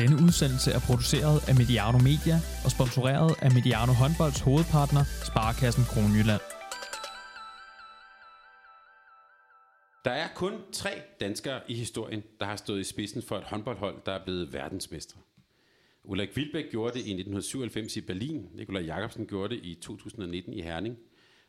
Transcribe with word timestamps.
Denne 0.00 0.16
udsendelse 0.26 0.70
er 0.72 0.80
produceret 0.88 1.48
af 1.48 1.54
Mediano 1.54 1.98
Media 1.98 2.36
og 2.64 2.70
sponsoreret 2.70 3.34
af 3.42 3.50
Mediano 3.56 3.92
Håndbolds 3.92 4.40
hovedpartner, 4.40 5.04
Sparkassen 5.28 5.84
Kronjylland. 5.92 6.44
Der 10.04 10.10
er 10.10 10.28
kun 10.34 10.52
tre 10.72 10.92
danskere 11.20 11.60
i 11.68 11.74
historien, 11.74 12.22
der 12.40 12.46
har 12.46 12.56
stået 12.56 12.80
i 12.80 12.84
spidsen 12.84 13.22
for 13.22 13.36
et 13.38 13.44
håndboldhold, 13.44 13.96
der 14.06 14.12
er 14.12 14.24
blevet 14.24 14.52
verdensmestre. 14.52 15.20
Ulrik 16.04 16.36
Vilbæk 16.36 16.70
gjorde 16.70 16.92
det 16.92 16.98
i 16.98 17.12
1997 17.12 17.96
i 17.96 18.00
Berlin, 18.00 18.48
Nikolaj 18.54 18.82
Jakobsen 18.82 19.26
gjorde 19.26 19.54
det 19.54 19.64
i 19.64 19.74
2019 19.74 20.52
i 20.52 20.62
Herning, 20.62 20.96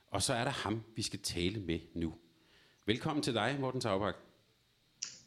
og 0.08 0.22
så 0.22 0.34
er 0.34 0.44
der 0.44 0.52
ham, 0.52 0.84
vi 0.96 1.02
skal 1.02 1.20
tale 1.20 1.60
med 1.60 1.80
nu. 1.96 2.14
Velkommen 2.86 3.24
til 3.24 3.34
dig, 3.34 3.58
Morten 3.60 3.82
Taubak. 3.82 4.16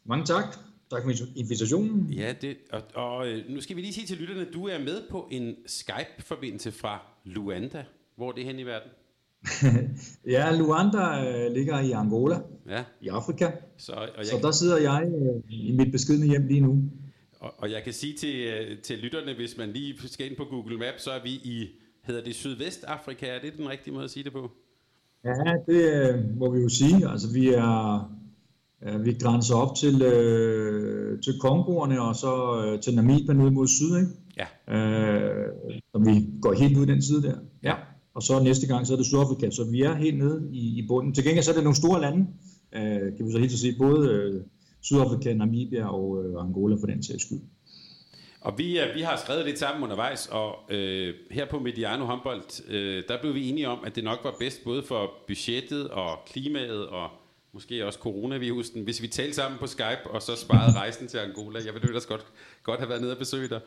Mange 0.03 0.25
tak. 0.25 0.45
Tak 0.91 1.03
for 1.03 1.11
invitationen. 1.35 2.13
Ja, 2.13 2.33
det, 2.41 2.57
og, 2.71 2.81
og 2.95 3.27
øh, 3.27 3.49
nu 3.49 3.61
skal 3.61 3.75
vi 3.75 3.81
lige 3.81 3.93
sige 3.93 4.07
til 4.07 4.17
lytterne, 4.17 4.41
at 4.41 4.53
du 4.53 4.67
er 4.67 4.79
med 4.79 5.01
på 5.09 5.27
en 5.31 5.55
Skype-forbindelse 5.65 6.71
fra 6.71 7.01
Luanda. 7.25 7.83
Hvor 8.15 8.29
er 8.29 8.31
det 8.31 8.45
hen 8.45 8.59
i 8.59 8.63
verden? 8.63 8.91
ja, 10.35 10.55
Luanda 10.55 11.29
øh, 11.29 11.53
ligger 11.53 11.79
i 11.79 11.91
Angola, 11.91 12.39
ja. 12.69 12.83
i 13.01 13.07
Afrika. 13.07 13.51
Så, 13.77 13.91
og 13.91 14.07
jeg, 14.17 14.25
så 14.25 14.39
der 14.41 14.51
sidder 14.51 14.77
jeg 14.77 15.03
øh, 15.07 15.43
i 15.49 15.71
mit 15.71 15.91
beskidende 15.91 16.27
hjem 16.27 16.47
lige 16.47 16.61
nu. 16.61 16.83
Og, 17.39 17.53
og 17.57 17.71
jeg 17.71 17.83
kan 17.83 17.93
sige 17.93 18.17
til, 18.17 18.77
til 18.83 18.97
lytterne, 18.97 19.33
hvis 19.33 19.57
man 19.57 19.69
lige 19.69 20.07
skal 20.07 20.29
ind 20.29 20.37
på 20.37 20.45
Google 20.45 20.77
Maps, 20.77 21.03
så 21.03 21.11
er 21.11 21.23
vi 21.23 21.29
i, 21.29 21.67
hedder 22.01 22.23
det 22.23 22.35
Sydvestafrika, 22.35 23.25
er 23.25 23.41
det 23.41 23.57
den 23.57 23.69
rigtige 23.69 23.93
måde 23.93 24.03
at 24.03 24.11
sige 24.11 24.23
det 24.23 24.31
på? 24.31 24.51
Ja, 25.23 25.55
det 25.67 26.09
øh, 26.09 26.37
må 26.37 26.51
vi 26.51 26.61
jo 26.61 26.69
sige. 26.69 27.09
Altså, 27.09 27.33
vi 27.33 27.47
er 27.47 28.18
Øh, 28.83 29.05
vi 29.05 29.13
grænser 29.13 29.55
op 29.55 29.75
til, 29.75 30.01
øh, 30.01 31.21
til 31.21 31.39
Kongoerne 31.39 32.01
og 32.01 32.15
så 32.15 32.63
øh, 32.65 32.81
til 32.81 32.95
Namibia 32.95 33.33
ud 33.33 33.51
mod 33.51 33.67
syd, 33.67 33.97
ikke? 33.97 34.11
Ja. 34.37 34.75
Øh, 34.75 35.47
så 35.91 36.01
vi 36.05 36.25
går 36.41 36.53
helt 36.53 36.77
ud 36.77 36.85
den 36.85 37.01
side 37.01 37.23
der. 37.23 37.35
Ja. 37.63 37.73
Og 38.13 38.23
så 38.23 38.43
næste 38.43 38.67
gang, 38.67 38.87
så 38.87 38.93
er 38.93 38.97
det 38.97 39.05
Sydafrika. 39.05 39.49
Så 39.49 39.63
vi 39.71 39.81
er 39.81 39.95
helt 39.95 40.17
nede 40.17 40.49
i, 40.51 40.79
i 40.79 40.87
bunden. 40.87 41.13
Til 41.13 41.23
gengæld 41.23 41.43
så 41.43 41.51
er 41.51 41.55
det 41.55 41.63
nogle 41.63 41.75
store 41.75 42.01
lande, 42.01 42.27
øh, 42.75 43.17
kan 43.17 43.25
vi 43.25 43.31
så 43.31 43.39
helt 43.39 43.51
sige, 43.51 43.75
både 43.79 44.09
øh, 44.09 44.41
Sydafrika, 44.81 45.33
Namibia 45.33 45.87
og 45.87 46.23
øh, 46.23 46.43
Angola 46.43 46.75
for 46.75 46.87
den 46.87 47.03
sags 47.03 47.23
skyld. 47.25 47.39
Og 48.41 48.53
vi, 48.57 48.79
vi 48.95 49.01
har 49.01 49.17
skrevet 49.17 49.45
lidt 49.45 49.59
sammen 49.59 49.83
undervejs, 49.83 50.27
og 50.31 50.55
øh, 50.69 51.13
her 51.31 51.45
på 51.49 51.59
Mediano 51.59 52.05
Håndbold, 52.05 52.69
øh, 52.69 53.03
der 53.07 53.21
blev 53.21 53.33
vi 53.33 53.49
enige 53.49 53.69
om, 53.69 53.79
at 53.85 53.95
det 53.95 54.03
nok 54.03 54.19
var 54.23 54.35
bedst 54.39 54.63
både 54.63 54.83
for 54.83 55.11
budgettet 55.27 55.87
og 55.87 56.09
klimaet 56.25 56.87
og 56.87 57.09
måske 57.53 57.85
også 57.85 57.99
coronavirusen, 57.99 58.83
hvis 58.83 59.01
vi 59.01 59.07
talte 59.07 59.33
sammen 59.33 59.59
på 59.59 59.67
Skype, 59.67 60.09
og 60.09 60.21
så 60.21 60.35
sparede 60.35 60.77
rejsen 60.77 61.07
til 61.07 61.17
Angola. 61.17 61.59
Jeg 61.65 61.73
ville 61.73 61.87
ellers 61.87 62.05
godt, 62.05 62.25
godt 62.63 62.79
have 62.79 62.89
været 62.89 63.01
nede 63.01 63.11
og 63.11 63.17
besøge 63.17 63.49
dig. 63.49 63.61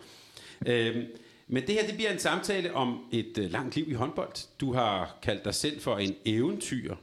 Øhm, 0.67 1.07
men 1.49 1.67
det 1.67 1.75
her, 1.75 1.87
det 1.87 1.95
bliver 1.95 2.11
en 2.13 2.19
samtale 2.19 2.75
om 2.75 3.05
et 3.13 3.39
øh, 3.39 3.51
langt 3.51 3.77
liv 3.77 3.91
i 3.91 3.93
håndbold. 3.93 4.59
Du 4.61 4.73
har 4.73 5.19
kaldt 5.23 5.45
dig 5.45 5.55
selv 5.55 5.81
for 5.81 5.99
en 5.99 6.15
eventyr. 6.25 6.95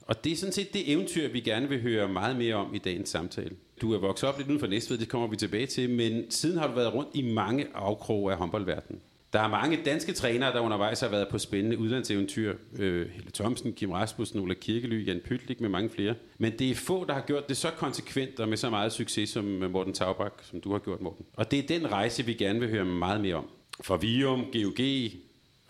Og 0.00 0.24
det 0.24 0.32
er 0.32 0.36
sådan 0.36 0.52
set 0.52 0.72
det 0.72 0.92
eventyr, 0.92 1.28
vi 1.28 1.40
gerne 1.40 1.68
vil 1.68 1.82
høre 1.82 2.08
meget 2.08 2.36
mere 2.36 2.54
om 2.54 2.74
i 2.74 2.78
dagens 2.78 3.08
samtale. 3.08 3.56
Du 3.80 3.92
er 3.92 3.98
vokset 3.98 4.28
op 4.28 4.38
lidt 4.38 4.48
uden 4.48 4.60
for 4.60 4.66
Næstved, 4.66 4.98
det 4.98 5.08
kommer 5.08 5.28
vi 5.28 5.36
tilbage 5.36 5.66
til, 5.66 5.90
men 5.90 6.30
siden 6.30 6.58
har 6.58 6.66
du 6.66 6.74
været 6.74 6.94
rundt 6.94 7.10
i 7.14 7.32
mange 7.32 7.66
afkroge 7.74 8.32
af 8.32 8.38
håndboldverdenen. 8.38 9.00
Der 9.32 9.40
er 9.40 9.48
mange 9.48 9.78
danske 9.84 10.12
trænere, 10.12 10.52
der 10.52 10.60
undervejs 10.60 11.00
har 11.00 11.08
været 11.08 11.28
på 11.28 11.38
spændende 11.38 11.78
udlandseventyr. 11.78 12.54
Øh, 12.78 13.10
Helle 13.10 13.30
Thomsen, 13.30 13.72
Kim 13.72 13.90
Rasmussen, 13.90 14.40
Ola 14.40 14.54
Kirkely, 14.54 15.06
Jan 15.06 15.20
Pytlik 15.24 15.60
med 15.60 15.68
mange 15.68 15.90
flere. 15.90 16.14
Men 16.38 16.58
det 16.58 16.70
er 16.70 16.74
få, 16.74 17.04
der 17.04 17.14
har 17.14 17.20
gjort 17.20 17.48
det 17.48 17.56
så 17.56 17.70
konsekvent 17.70 18.40
og 18.40 18.48
med 18.48 18.56
så 18.56 18.70
meget 18.70 18.92
succes 18.92 19.30
som 19.30 19.62
øh, 19.62 19.70
Morten 19.70 19.92
Taubak, 19.92 20.32
som 20.42 20.60
du 20.60 20.72
har 20.72 20.78
gjort, 20.78 21.00
Morten. 21.00 21.26
Og 21.34 21.50
det 21.50 21.58
er 21.58 21.78
den 21.78 21.92
rejse, 21.92 22.26
vi 22.26 22.34
gerne 22.34 22.60
vil 22.60 22.70
høre 22.70 22.84
meget 22.84 23.20
mere 23.20 23.34
om. 23.34 23.48
Fra 23.80 23.96
Vium, 23.96 24.44
GOG, 24.52 24.80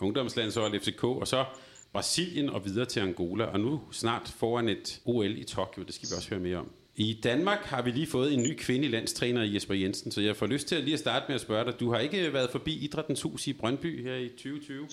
ungdomslandshold, 0.00 0.80
FCK 0.80 1.04
og 1.04 1.28
så 1.28 1.44
Brasilien 1.92 2.50
og 2.50 2.64
videre 2.64 2.86
til 2.86 3.00
Angola. 3.00 3.44
Og 3.44 3.60
nu 3.60 3.80
snart 3.90 4.34
foran 4.36 4.68
et 4.68 5.00
OL 5.04 5.38
i 5.38 5.44
Tokyo, 5.44 5.82
det 5.82 5.94
skal 5.94 6.08
vi 6.08 6.14
også 6.16 6.30
høre 6.30 6.40
mere 6.40 6.56
om. 6.56 6.70
I 6.96 7.20
Danmark 7.24 7.58
har 7.58 7.82
vi 7.82 7.90
lige 7.90 8.06
fået 8.06 8.34
en 8.34 8.42
ny 8.42 8.56
kvindelig 8.58 8.90
landstræner, 8.90 9.42
Jesper 9.42 9.74
Jensen, 9.74 10.10
så 10.10 10.20
jeg 10.20 10.36
får 10.36 10.46
lyst 10.46 10.68
til 10.68 10.74
at 10.74 10.84
lige 10.84 10.94
at 10.94 11.00
starte 11.00 11.24
med 11.28 11.34
at 11.34 11.40
spørge 11.40 11.64
dig. 11.64 11.80
Du 11.80 11.92
har 11.92 11.98
ikke 11.98 12.32
været 12.32 12.50
forbi 12.50 12.84
Idrættens 12.84 13.22
Hus 13.22 13.46
i 13.46 13.52
Brøndby 13.52 14.02
her 14.02 14.16
i 14.16 14.28
2020? 14.28 14.86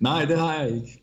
Nej, 0.00 0.24
det 0.24 0.38
har 0.38 0.62
jeg 0.62 0.74
ikke. 0.74 1.02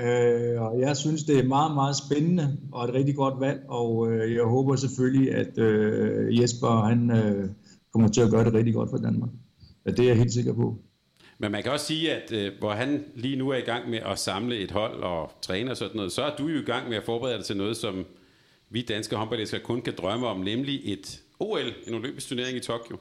Øh, 0.00 0.62
og 0.62 0.80
jeg 0.80 0.96
synes, 0.96 1.24
det 1.24 1.38
er 1.38 1.44
meget, 1.44 1.74
meget 1.74 1.96
spændende 1.96 2.58
og 2.72 2.88
et 2.88 2.94
rigtig 2.94 3.16
godt 3.16 3.40
valg, 3.40 3.60
og 3.68 4.12
øh, 4.12 4.34
jeg 4.34 4.44
håber 4.44 4.76
selvfølgelig, 4.76 5.34
at 5.34 5.58
øh, 5.58 6.40
Jesper 6.40 6.84
han, 6.84 7.10
øh, 7.10 7.48
kommer 7.92 8.08
til 8.08 8.20
at 8.20 8.30
gøre 8.30 8.44
det 8.44 8.54
rigtig 8.54 8.74
godt 8.74 8.90
for 8.90 8.96
Danmark. 8.96 9.30
Ja, 9.86 9.90
det 9.90 10.00
er 10.00 10.08
jeg 10.08 10.16
helt 10.16 10.32
sikker 10.32 10.52
på. 10.52 10.78
Men 11.38 11.52
man 11.52 11.62
kan 11.62 11.72
også 11.72 11.86
sige, 11.86 12.12
at 12.12 12.32
øh, 12.32 12.52
hvor 12.58 12.70
han 12.70 13.04
lige 13.14 13.36
nu 13.36 13.48
er 13.48 13.56
i 13.56 13.60
gang 13.60 13.90
med 13.90 13.98
at 13.98 14.18
samle 14.18 14.58
et 14.58 14.70
hold 14.70 15.02
og 15.02 15.32
træne 15.42 15.70
og 15.70 15.76
sådan 15.76 15.96
noget, 15.96 16.12
så 16.12 16.22
er 16.22 16.36
du 16.36 16.48
jo 16.48 16.58
i 16.58 16.64
gang 16.64 16.88
med 16.88 16.96
at 16.96 17.04
forberede 17.04 17.36
dig 17.36 17.44
til 17.44 17.56
noget, 17.56 17.76
som 17.76 18.04
vi 18.72 18.82
danske 18.82 19.16
håndboldelskere 19.16 19.60
kun 19.60 19.82
kan 19.82 19.94
drømme 19.98 20.26
om, 20.26 20.40
nemlig 20.40 20.80
et 20.84 21.22
OL, 21.40 21.72
en 21.86 21.94
olympisk 21.94 22.28
turnering 22.28 22.56
i 22.56 22.60
Tokyo. 22.60 22.96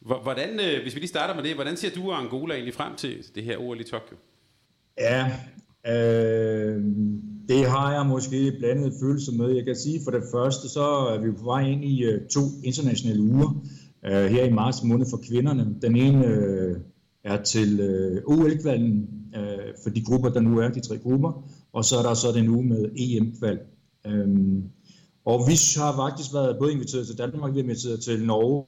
Hvordan, 0.00 0.50
øh, 0.50 0.82
hvis 0.82 0.94
vi 0.94 1.00
lige 1.00 1.08
starter 1.08 1.34
med 1.34 1.42
det, 1.42 1.54
hvordan 1.54 1.76
ser 1.76 1.90
du 1.90 2.10
og 2.10 2.20
Angola 2.20 2.54
egentlig 2.54 2.74
frem 2.74 2.96
til 2.96 3.24
det 3.34 3.42
her 3.42 3.58
OL 3.58 3.80
i 3.80 3.84
Tokyo? 3.84 4.16
Ja, 4.98 5.24
øh, 5.86 6.82
det 7.48 7.66
har 7.66 7.92
jeg 7.92 8.06
måske 8.06 8.52
blandet 8.58 8.92
følelser 9.00 9.32
med. 9.32 9.50
Jeg 9.50 9.64
kan 9.64 9.76
sige 9.76 10.00
for 10.04 10.10
det 10.10 10.22
første, 10.32 10.68
så 10.68 10.84
er 10.84 11.18
vi 11.18 11.30
på 11.30 11.44
vej 11.44 11.62
ind 11.62 11.84
i 11.84 12.04
øh, 12.04 12.26
to 12.28 12.40
internationale 12.64 13.20
uger 13.20 13.64
øh, 14.04 14.26
her 14.26 14.44
i 14.44 14.52
marts 14.52 14.82
måned 14.82 15.06
for 15.10 15.20
kvinderne. 15.28 15.76
Den 15.82 15.96
ene 15.96 16.26
øh, 16.26 16.76
er 17.24 17.42
til 17.42 17.80
øh, 17.80 18.22
OL-kvalden 18.26 19.08
øh, 19.36 19.74
for 19.82 19.90
de 19.90 20.04
grupper, 20.04 20.28
der 20.28 20.40
nu 20.40 20.58
er, 20.58 20.68
de 20.68 20.80
tre 20.80 20.98
grupper, 20.98 21.50
og 21.72 21.84
så 21.84 21.96
er 21.98 22.02
der 22.02 22.14
så 22.14 22.32
den 22.34 22.48
uge 22.48 22.66
med 22.66 22.84
EM-kval. 22.96 23.58
Øhm, 24.06 24.62
og 25.26 25.48
vi 25.48 25.56
har 25.76 25.96
faktisk 25.96 26.34
været 26.34 26.56
både 26.58 26.72
inviteret 26.72 27.06
til 27.06 27.18
Danmark, 27.18 27.54
vi 27.54 27.58
er 27.58 27.62
inviteret 27.62 28.02
til 28.02 28.26
Norge, 28.26 28.66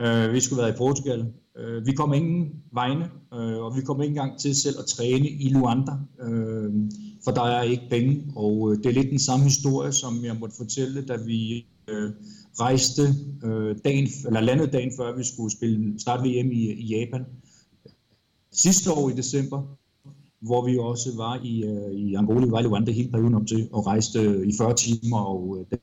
øh, 0.00 0.32
vi 0.32 0.40
skulle 0.40 0.62
være 0.62 0.70
i 0.70 0.76
Portugal. 0.76 1.32
Øh, 1.58 1.86
vi 1.86 1.92
kom 1.92 2.12
ingen 2.12 2.62
vegne, 2.72 3.04
øh, 3.34 3.58
og 3.64 3.76
vi 3.76 3.82
kom 3.82 4.02
ikke 4.02 4.10
engang 4.10 4.38
til 4.40 4.56
selv 4.56 4.78
at 4.78 4.86
træne 4.86 5.28
i 5.28 5.48
Luanda, 5.48 5.92
øh, 6.22 6.72
for 7.24 7.30
der 7.30 7.42
er 7.42 7.62
ikke 7.62 7.86
penge. 7.90 8.32
Og 8.36 8.72
øh, 8.72 8.78
det 8.78 8.86
er 8.86 8.92
lidt 8.92 9.10
den 9.10 9.18
samme 9.18 9.44
historie, 9.44 9.92
som 9.92 10.24
jeg 10.24 10.36
måtte 10.40 10.56
fortælle, 10.56 11.06
da 11.06 11.16
vi 11.16 11.66
øh, 11.88 12.10
rejste 12.60 13.02
øh, 13.44 13.76
dagen, 13.84 14.08
eller 14.26 14.40
landet 14.40 14.72
dagen 14.72 14.92
før 14.96 15.16
vi 15.16 15.24
skulle 15.24 15.52
spille 15.52 16.00
starte 16.00 16.22
VM 16.22 16.50
i, 16.50 16.72
i 16.72 16.86
Japan. 16.86 17.24
Sidste 18.52 18.92
år 18.92 19.10
i 19.10 19.12
december, 19.12 19.76
hvor 20.40 20.66
vi 20.66 20.78
også 20.78 21.16
var 21.16 21.40
i, 21.42 21.64
øh, 21.64 21.92
i 21.92 22.14
Angola, 22.14 22.46
vi 22.46 22.50
var 22.50 22.88
i 22.88 22.92
hele 22.92 23.10
perioden 23.10 23.34
op 23.34 23.46
til, 23.46 23.68
og 23.72 23.86
rejste 23.86 24.20
øh, 24.20 24.46
i 24.46 24.52
40 24.58 24.74
timer, 24.74 25.18
og 25.18 25.58
øh, 25.58 25.78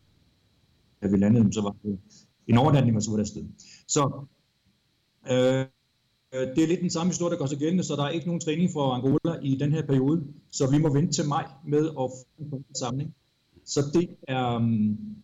da 1.01 1.07
vi 1.07 1.17
landede, 1.17 1.53
så 1.53 1.61
var 1.61 1.75
det 1.83 1.99
en 2.47 2.57
overnatning, 2.57 2.97
og 2.97 3.03
så 3.03 3.11
var 3.11 3.17
det 3.17 3.23
afsted. 3.23 3.43
Så 3.87 4.25
øh, 5.31 5.65
øh 6.33 6.55
det 6.55 6.63
er 6.63 6.67
lidt 6.67 6.81
den 6.81 6.89
samme 6.89 7.09
historie, 7.09 7.31
der 7.31 7.37
går 7.37 7.45
sig 7.45 7.57
gældende, 7.57 7.83
så 7.83 7.95
der 7.95 8.03
er 8.03 8.09
ikke 8.09 8.25
nogen 8.25 8.41
træning 8.41 8.71
for 8.71 8.93
Angola 8.93 9.39
i 9.41 9.55
den 9.55 9.71
her 9.71 9.85
periode, 9.85 10.23
så 10.51 10.71
vi 10.71 10.77
må 10.77 10.93
vente 10.93 11.13
til 11.13 11.27
maj 11.27 11.45
med 11.67 11.85
at 11.89 12.09
få 12.49 12.55
en 12.55 12.75
samling. 12.75 13.15
Så 13.65 13.81
det 13.93 14.09
er, 14.27 14.55
øh, 14.55 14.61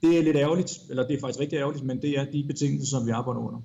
det 0.02 0.18
er 0.18 0.24
lidt 0.24 0.38
ærgerligt, 0.38 0.80
eller 0.90 1.08
det 1.08 1.16
er 1.16 1.20
faktisk 1.20 1.40
rigtig 1.40 1.58
ærgerligt, 1.58 1.86
men 1.86 2.02
det 2.02 2.20
er 2.20 2.32
de 2.32 2.44
betingelser, 2.48 2.98
som 2.98 3.06
vi 3.08 3.12
arbejder 3.12 3.42
under. 3.42 3.62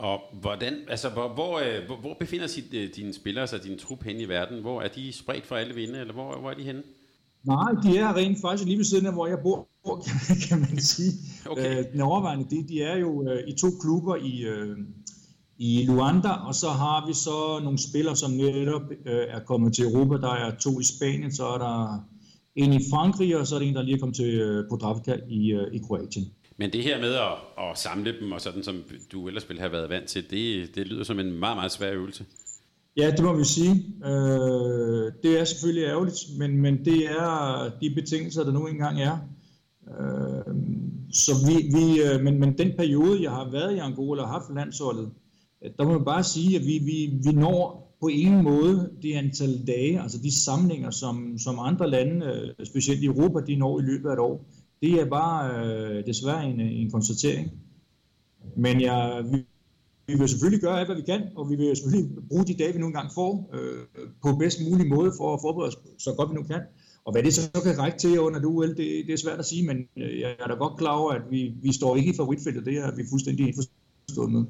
Og 0.00 0.20
hvordan, 0.40 0.74
altså, 0.88 1.08
hvor, 1.08 1.28
hvor, 1.34 1.58
øh, 1.58 1.86
hvor, 1.86 1.96
hvor 1.96 2.16
befinder 2.20 2.46
sig 2.46 2.64
øh, 2.74 2.88
dine 2.96 3.12
spillere 3.14 3.46
sig, 3.46 3.64
din 3.64 3.78
trup 3.78 4.02
hen 4.02 4.20
i 4.20 4.28
verden? 4.28 4.60
Hvor 4.60 4.82
er 4.82 4.88
de 4.88 5.12
spredt 5.12 5.46
for 5.46 5.56
alle 5.56 5.74
vinde, 5.74 5.98
eller 5.98 6.14
hvor, 6.14 6.40
hvor 6.40 6.50
er 6.50 6.54
de 6.54 6.62
henne? 6.62 6.82
Nej, 7.44 7.72
de 7.82 7.98
er 7.98 8.16
rent 8.16 8.38
faktisk 8.40 8.64
lige 8.64 8.76
ved 8.76 8.84
siden 8.84 9.06
af, 9.06 9.12
hvor 9.12 9.26
jeg 9.26 9.38
bor, 9.42 9.68
kan 10.48 10.58
man 10.60 10.80
sige. 10.80 11.12
Okay. 11.46 11.78
Øh, 11.78 11.92
den 11.92 12.00
overvejende, 12.00 12.46
de, 12.50 12.68
de 12.68 12.82
er 12.82 12.96
jo 12.96 13.30
øh, 13.30 13.48
i 13.48 13.52
to 13.52 13.66
klubber 13.80 14.16
i, 14.16 14.42
øh, 14.42 14.76
i 15.58 15.84
Luanda, 15.86 16.28
og 16.28 16.54
så 16.54 16.68
har 16.68 17.06
vi 17.06 17.14
så 17.14 17.64
nogle 17.64 17.78
spillere, 17.78 18.16
som 18.16 18.30
netop 18.30 18.82
øh, 19.06 19.26
er 19.28 19.40
kommet 19.40 19.74
til 19.74 19.84
Europa. 19.84 20.16
Der 20.16 20.34
er 20.34 20.56
to 20.56 20.80
i 20.80 20.84
Spanien, 20.84 21.32
så 21.32 21.46
er 21.46 21.58
der 21.58 22.04
en 22.56 22.72
i 22.72 22.80
Frankrig, 22.90 23.36
og 23.36 23.46
så 23.46 23.54
er 23.54 23.58
der 23.58 23.66
en, 23.66 23.74
der 23.74 23.82
lige 23.82 23.94
er 23.94 24.00
kommet 24.00 24.16
til 24.16 24.34
øh, 24.40 24.68
Podravka 24.70 25.16
i, 25.28 25.52
øh, 25.52 25.74
i 25.74 25.78
Kroatien. 25.78 26.24
Men 26.60 26.72
det 26.72 26.82
her 26.82 27.00
med 27.00 27.14
at, 27.14 27.32
at 27.58 27.78
samle 27.78 28.14
dem, 28.20 28.32
og 28.32 28.40
sådan 28.40 28.62
som 28.62 28.84
du 29.12 29.28
ellers 29.28 29.48
ville 29.48 29.60
have 29.60 29.72
været 29.72 29.90
vant 29.90 30.08
til, 30.08 30.30
det, 30.30 30.74
det 30.74 30.86
lyder 30.86 31.04
som 31.04 31.18
en 31.18 31.32
meget, 31.32 31.56
meget 31.56 31.72
svær 31.72 31.92
øvelse. 31.92 32.24
Ja, 32.96 33.10
det 33.10 33.24
må 33.24 33.36
vi 33.36 33.44
sige. 33.44 33.74
Øh, 34.04 35.12
det 35.22 35.40
er 35.40 35.44
selvfølgelig 35.44 35.84
ærgerligt, 35.84 36.18
men, 36.38 36.58
men 36.58 36.84
det 36.84 37.04
er 37.04 37.70
de 37.80 37.94
betingelser, 37.94 38.44
der 38.44 38.52
nu 38.52 38.66
engang 38.66 39.00
er. 39.00 39.18
Øh, 39.90 40.54
så 41.12 41.32
vi, 41.46 41.54
vi, 41.76 42.02
øh, 42.02 42.24
men, 42.24 42.40
men 42.40 42.58
den 42.58 42.72
periode, 42.78 43.22
jeg 43.22 43.30
har 43.30 43.50
været 43.50 43.76
i 43.76 43.78
Angola 43.78 44.22
og 44.22 44.28
haft 44.28 44.54
landsholdet, 44.54 45.10
øh, 45.64 45.70
der 45.78 45.84
må 45.84 45.92
man 45.92 46.04
bare 46.04 46.24
sige, 46.24 46.56
at 46.58 46.66
vi, 46.66 46.78
vi, 46.78 47.12
vi 47.24 47.32
når 47.32 47.96
på 48.00 48.08
ingen 48.08 48.44
måde 48.44 48.90
det 49.02 49.14
antal 49.14 49.66
dage, 49.66 50.02
altså 50.02 50.18
de 50.22 50.34
samlinger, 50.34 50.90
som, 50.90 51.38
som 51.38 51.58
andre 51.58 51.90
lande, 51.90 52.26
øh, 52.26 52.66
specielt 52.66 53.02
i 53.02 53.06
Europa, 53.06 53.38
de 53.46 53.56
når 53.56 53.80
i 53.80 53.82
løbet 53.82 54.08
af 54.08 54.12
et 54.12 54.18
år. 54.18 54.46
Det 54.82 55.00
er 55.00 55.04
bare 55.04 55.64
øh, 55.64 56.06
desværre 56.06 56.44
en, 56.44 56.60
øh, 56.60 56.80
en 56.80 56.90
konstatering. 56.90 57.50
Men 58.56 58.80
jeg, 58.80 59.24
vi, 59.32 59.44
vi 60.06 60.18
vil 60.18 60.28
selvfølgelig 60.28 60.60
gøre 60.60 60.78
alt, 60.78 60.88
hvad 60.88 60.96
vi 60.96 61.02
kan, 61.02 61.22
og 61.36 61.50
vi 61.50 61.56
vil 61.56 61.76
selvfølgelig 61.76 62.10
bruge 62.28 62.44
de 62.44 62.54
dage, 62.54 62.72
vi 62.72 62.78
nogle 62.78 62.94
gange 62.94 63.10
får, 63.14 63.50
øh, 63.54 64.04
på 64.22 64.36
bedst 64.36 64.58
mulig 64.70 64.86
måde 64.86 65.12
for 65.18 65.34
at 65.34 65.40
forberede 65.42 65.68
os 65.68 65.76
så 65.98 66.14
godt 66.16 66.30
vi 66.30 66.34
nu 66.34 66.42
kan. 66.42 66.60
Og 67.04 67.12
hvad 67.12 67.22
det 67.22 67.34
så 67.34 67.60
kan 67.64 67.78
række 67.78 67.98
til 67.98 68.20
under 68.20 68.40
det 68.40 68.46
UL, 68.46 68.68
det, 68.68 68.76
det 69.06 69.12
er 69.12 69.16
svært 69.16 69.38
at 69.38 69.46
sige, 69.46 69.66
men 69.66 69.76
øh, 69.96 70.20
jeg 70.20 70.36
er 70.38 70.46
da 70.46 70.54
godt 70.54 70.78
klar 70.78 70.92
over, 70.92 71.12
at 71.12 71.22
vi, 71.30 71.54
vi 71.62 71.72
står 71.72 71.96
ikke 71.96 72.12
i 72.12 72.16
favoritfeltet. 72.16 72.66
Det 72.66 72.76
er 72.76 72.96
vi 72.96 73.02
fuldstændig 73.10 73.46
indforstået 73.46 74.32
med. 74.32 74.44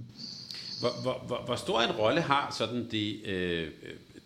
Hvor, 0.81 1.03
hvor, 1.03 1.25
hvor, 1.27 1.43
hvor 1.47 1.57
stor 1.57 1.81
en 1.81 1.97
rolle 1.99 2.21
har 2.21 2.55
sådan 2.59 2.87
det, 2.91 3.27
øh, 3.27 3.63
øh 3.63 3.69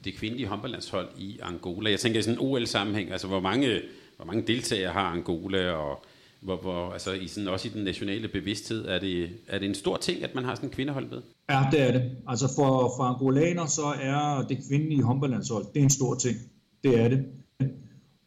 det 0.04 0.14
kvindelige 0.14 0.46
håndboldlandshold 0.46 1.08
i 1.18 1.38
Angola? 1.42 1.90
Jeg 1.90 2.00
tænker 2.00 2.18
i 2.18 2.22
sådan 2.22 2.38
en 2.38 2.46
OL-sammenhæng, 2.46 3.12
altså 3.12 3.26
hvor 3.26 3.40
mange, 3.40 3.80
hvor 4.16 4.24
mange 4.24 4.42
deltagere 4.46 4.92
har 4.92 5.12
Angola, 5.12 5.70
og 5.70 6.04
hvor, 6.40 6.56
hvor, 6.56 6.90
altså 6.90 7.12
i 7.12 7.26
sådan, 7.26 7.48
også 7.48 7.68
i 7.68 7.70
den 7.70 7.84
nationale 7.84 8.28
bevidsthed, 8.28 8.84
er 8.84 8.98
det, 8.98 9.28
er 9.48 9.58
det 9.58 9.68
en 9.68 9.74
stor 9.74 9.96
ting, 9.96 10.22
at 10.22 10.34
man 10.34 10.44
har 10.44 10.54
sådan 10.54 10.68
en 10.68 10.74
kvindehold 10.74 11.10
med? 11.10 11.22
Ja, 11.50 11.62
det 11.72 11.80
er 11.80 11.92
det. 11.92 12.10
Altså 12.26 12.46
for, 12.56 12.92
for 12.96 13.02
angolaner, 13.02 13.66
så 13.66 13.86
er 14.02 14.46
det 14.48 14.58
kvindelige 14.68 15.02
håndboldlandshold, 15.02 15.64
det 15.74 15.80
er 15.80 15.84
en 15.84 15.90
stor 15.90 16.14
ting. 16.14 16.36
Det 16.84 17.00
er 17.00 17.08
det. 17.08 17.24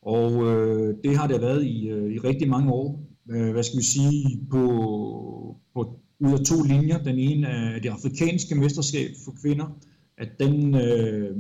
Og 0.01 0.31
øh, 0.48 0.95
det 1.04 1.18
har 1.18 1.28
det 1.28 1.42
været 1.42 1.63
i, 1.66 1.89
øh, 1.89 2.13
i 2.13 2.18
rigtig 2.19 2.50
mange 2.50 2.72
år. 2.72 3.07
Øh, 3.31 3.51
hvad 3.51 3.63
skal 3.63 3.80
vi 3.80 3.84
sige, 3.84 4.39
på, 4.51 5.57
på 5.74 6.00
ud 6.19 6.34
af 6.39 6.45
to 6.45 6.63
linjer. 6.63 7.04
Den 7.04 7.19
ene 7.19 7.48
er 7.48 7.80
det 7.80 7.89
afrikanske 7.89 8.56
mesterskab 8.56 9.10
for 9.25 9.36
kvinder, 9.42 9.80
at 10.18 10.30
den, 10.39 10.75
øh, 10.75 11.38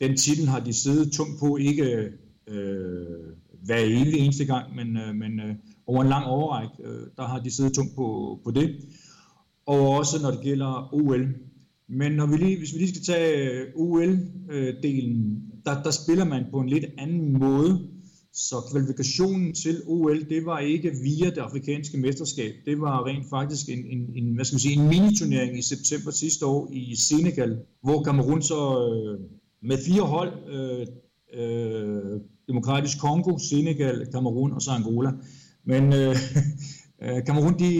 den 0.00 0.16
titel 0.16 0.48
har 0.48 0.60
de 0.60 0.72
siddet 0.72 1.12
tungt 1.12 1.40
på, 1.40 1.56
ikke 1.56 2.12
øh, 2.48 3.27
hver 3.68 3.78
evig 3.78 4.18
eneste 4.18 4.44
gang, 4.44 4.76
men, 4.76 4.96
øh, 4.96 5.14
men 5.14 5.40
øh, 5.40 5.54
over 5.86 6.02
en 6.02 6.08
lang 6.08 6.24
overræk, 6.24 6.68
øh, 6.84 7.06
der 7.16 7.26
har 7.26 7.38
de 7.38 7.50
siddet 7.50 7.72
tungt 7.72 7.94
på, 7.96 8.38
på 8.44 8.50
det. 8.50 8.76
Og 9.66 9.88
også 9.88 10.22
når 10.22 10.30
det 10.30 10.40
gælder 10.40 10.94
OL. 10.94 11.26
Men 11.88 12.12
når 12.12 12.26
vi 12.26 12.36
lige, 12.36 12.58
hvis 12.58 12.74
vi 12.74 12.78
lige 12.78 12.88
skal 12.88 13.02
tage 13.02 13.50
øh, 13.50 13.66
OL-delen, 13.74 15.18
der, 15.64 15.82
der 15.82 15.90
spiller 15.90 16.24
man 16.24 16.44
på 16.50 16.60
en 16.60 16.68
lidt 16.68 16.84
anden 16.98 17.38
måde. 17.38 17.88
Så 18.32 18.56
kvalifikationen 18.70 19.54
til 19.54 19.82
OL, 19.86 20.28
det 20.28 20.46
var 20.46 20.58
ikke 20.58 20.92
via 21.02 21.30
det 21.30 21.38
afrikanske 21.38 21.98
mesterskab. 21.98 22.52
Det 22.66 22.80
var 22.80 23.06
rent 23.06 23.26
faktisk 23.30 23.68
en, 23.68 23.78
en, 23.78 24.10
en, 24.14 24.34
hvad 24.34 24.44
skal 24.44 24.54
man 24.54 24.60
sige, 24.60 24.80
en 24.80 24.88
miniturnering 24.88 25.58
i 25.58 25.62
september 25.62 26.10
sidste 26.10 26.46
år 26.46 26.68
i 26.72 26.96
Senegal, 26.96 27.58
hvor 27.82 28.02
Kamerun 28.02 28.42
så 28.42 28.60
øh, 28.88 29.20
med 29.62 29.78
fire 29.86 30.02
hold, 30.02 30.32
øh, 30.48 30.86
øh, 31.34 32.20
Demokratisk 32.48 33.00
Kongo, 33.00 33.38
Senegal, 33.38 34.06
Kamerun 34.12 34.52
og 34.52 34.62
så 34.62 34.70
Angola. 34.70 35.12
Men 35.64 35.92
øh, 35.92 36.16
øh, 37.02 37.24
Kamerun, 37.26 37.58
de, 37.58 37.72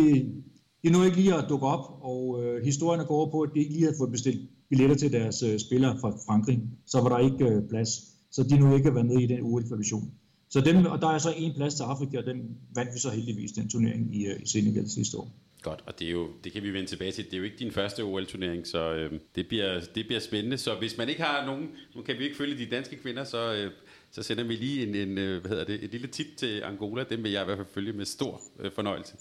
de 0.83 0.91
nåede 0.91 1.07
ikke 1.07 1.21
lige 1.21 1.35
at 1.35 1.45
dukke 1.49 1.67
op, 1.67 1.85
og 2.01 2.45
øh, 2.45 2.65
historien 2.65 3.07
går 3.07 3.31
på, 3.31 3.41
at 3.41 3.51
de 3.55 3.59
ikke 3.59 3.73
lige 3.73 3.85
havde 3.85 3.97
fået 3.99 4.13
bestilt 4.13 4.41
billetter 4.69 4.97
til 4.97 5.13
deres 5.13 5.43
øh, 5.43 5.59
spillere 5.59 5.99
fra 6.01 6.11
Frankrig. 6.27 6.63
Så 6.87 7.01
var 7.01 7.09
der 7.09 7.19
ikke 7.19 7.45
øh, 7.45 7.69
plads. 7.69 7.89
Så 8.31 8.43
de 8.43 8.59
nåede 8.59 8.77
ikke 8.77 8.89
at 8.89 8.95
være 8.95 9.05
med 9.05 9.21
i 9.21 9.27
den 9.27 9.43
uge-kvalifikation. 9.43 10.13
Så 10.51 10.61
dem, 10.61 10.87
og 10.87 11.01
der 11.01 11.09
er 11.09 11.19
så 11.19 11.35
en 11.37 11.55
plads 11.55 11.75
til 11.75 11.83
Afrika, 11.83 12.19
og 12.19 12.25
den 12.25 12.57
vandt 12.75 12.95
vi 12.95 12.99
så 12.99 13.11
heldigvis 13.11 13.53
den 13.53 13.69
turnering 13.69 14.17
i, 14.17 14.27
øh, 14.27 14.43
i 14.43 14.47
Senegal 14.47 14.91
sidste 14.91 15.19
år. 15.19 15.31
Godt, 15.63 15.83
og 15.87 15.99
det, 15.99 16.07
er 16.07 16.11
jo, 16.11 16.29
det 16.45 16.53
kan 16.53 16.63
vi 16.63 16.73
vende 16.73 16.89
tilbage 16.89 17.13
til. 17.13 17.25
Det 17.25 17.35
er 17.35 17.39
jo 17.39 17.45
ikke 17.45 17.57
din 17.59 17.73
første 17.73 18.01
OL-turnering, 18.05 18.67
så 18.67 18.93
øh, 18.93 19.21
det, 19.35 19.49
bliver, 19.49 19.81
det 19.95 20.07
bliver 20.07 20.21
spændende. 20.21 20.59
Så 20.59 20.75
hvis 20.75 20.99
man 20.99 21.09
ikke 21.09 21.23
har 21.23 21.47
nogen, 21.47 21.69
nu 21.97 22.03
kan 22.03 22.19
vi 22.19 22.25
ikke 22.25 22.37
følge 22.37 22.59
de 22.59 22.71
danske 22.71 22.97
kvinder, 22.97 23.25
så, 23.25 23.55
øh, 23.55 23.71
så 24.13 24.23
sender 24.23 24.45
vi 24.45 24.57
lige 24.57 24.87
en, 24.87 24.95
en 24.95 25.19
øh, 25.19 25.41
hvad 25.41 25.51
hedder 25.51 25.65
det, 25.65 25.85
et 25.85 25.91
lille 25.91 26.07
tip 26.07 26.27
til 26.37 26.63
Angola. 26.65 27.05
Dem 27.11 27.23
vil 27.23 27.33
jeg 27.33 27.43
i 27.43 27.45
hvert 27.45 27.59
fald 27.59 27.69
følge 27.75 27.93
med 27.93 28.05
stor 28.05 28.41
øh, 28.61 28.73
fornøjelse. 28.73 29.15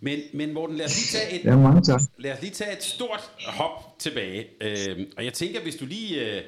Men, 0.00 0.20
men 0.34 0.52
Morten, 0.52 0.76
lad 0.76 0.86
os 0.86 0.96
lige 0.96 1.18
tage 1.18 1.40
et, 1.40 1.44
ja, 1.44 1.56
mange 1.56 1.82
tak. 1.82 2.00
Lad 2.18 2.32
os 2.32 2.40
lige 2.40 2.52
tage 2.52 2.76
et 2.76 2.82
stort 2.82 3.30
hop 3.46 3.98
tilbage. 3.98 4.46
Øh, 4.60 5.06
og 5.16 5.24
jeg 5.24 5.32
tænker, 5.32 5.62
hvis 5.62 5.76
du 5.76 5.86
lige... 5.86 6.36
Øh, 6.36 6.42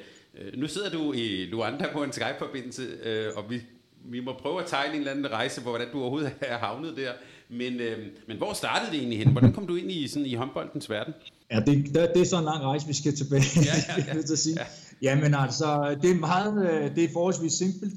nu 0.57 0.67
sidder 0.67 0.89
du 0.89 1.13
i 1.13 1.45
Luanda 1.45 1.93
på 1.93 2.03
en 2.03 2.11
Skype-forbindelse, 2.11 2.83
øh, 3.03 3.31
og 3.35 3.49
vi 3.49 3.61
vi 4.05 4.19
må 4.19 4.33
prøve 4.41 4.61
at 4.61 4.67
tegne 4.67 4.93
en 4.93 4.99
eller 4.99 5.11
anden 5.11 5.31
rejse 5.31 5.61
på, 5.61 5.69
hvordan 5.69 5.87
du 5.93 6.01
overhovedet 6.01 6.31
er 6.41 6.57
havnet 6.57 6.97
der. 6.97 7.11
Men, 7.49 7.73
øh, 7.73 7.97
men 8.27 8.37
hvor 8.37 8.53
startede 8.53 8.91
det 8.91 8.99
egentlig 8.99 9.19
hen? 9.19 9.27
Hvordan 9.27 9.53
kom 9.53 9.67
du 9.67 9.75
ind 9.75 9.91
i, 9.91 10.07
sådan, 10.07 10.25
i 10.25 10.33
håndboldens 10.33 10.89
verden? 10.89 11.13
Ja, 11.51 11.59
det, 11.59 11.85
det, 11.85 12.11
det 12.13 12.21
er 12.21 12.25
så 12.25 12.37
en 12.37 12.45
lang 12.45 12.63
rejse, 12.63 12.87
vi 12.87 12.93
skal 12.93 13.15
tilbage. 13.15 13.43
Ja, 13.55 13.95
ja, 13.97 14.03
ja. 14.13 14.17
at 14.17 14.39
sige. 14.39 14.59
ja. 14.59 14.65
Jamen 15.03 15.33
altså, 15.33 15.97
det 16.01 16.11
er 16.11 16.19
meget, 16.19 16.69
øh, 16.69 16.95
det 16.95 17.03
er 17.03 17.13
forholdsvis 17.13 17.53
simpelt. 17.53 17.93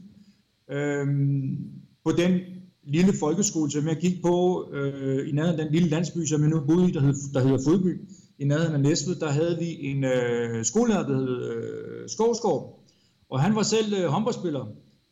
Øhm, 0.70 1.56
på 2.04 2.12
den 2.12 2.40
lille 2.84 3.12
folkeskole, 3.20 3.70
som 3.70 3.88
jeg 3.88 3.96
gik 3.96 4.22
på 4.22 4.68
øh, 4.72 5.28
i 5.28 5.32
nærheden 5.32 5.60
af 5.60 5.64
den 5.64 5.74
lille 5.74 5.88
landsby, 5.88 6.24
som 6.24 6.40
jeg 6.40 6.50
nu 6.50 6.60
boede 6.60 6.88
i, 6.88 6.92
der, 6.92 7.00
hed, 7.00 7.14
der 7.34 7.40
hedder 7.40 7.58
Fodby, 7.66 8.00
i 8.38 8.44
nærheden 8.44 8.74
af 8.74 8.80
Næstved, 8.80 9.14
der 9.14 9.30
havde 9.30 9.58
vi 9.58 9.86
en 9.86 10.04
øh, 10.04 10.64
skolelærer, 10.64 11.06
der 11.06 11.16
hed 11.16 11.50
øh, 11.50 12.08
Skovskov, 12.08 12.84
og 13.30 13.40
han 13.40 13.54
var 13.54 13.62
selv 13.62 13.94
øh, 13.94 14.04
håndboldspiller. 14.04 14.66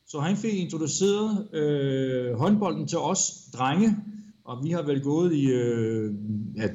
Så 0.07 0.21
han 0.21 0.37
fik 0.37 0.55
introduceret 0.55 1.55
øh, 1.55 2.35
håndbolden 2.39 2.87
til 2.87 2.99
os 2.99 3.33
drenge, 3.53 3.97
og 4.45 4.65
vi 4.65 4.71
har 4.71 4.83
vel 4.83 5.03
gået 5.03 5.35
i 5.35 5.47
øh, 5.47 6.15
ja, 6.57 6.69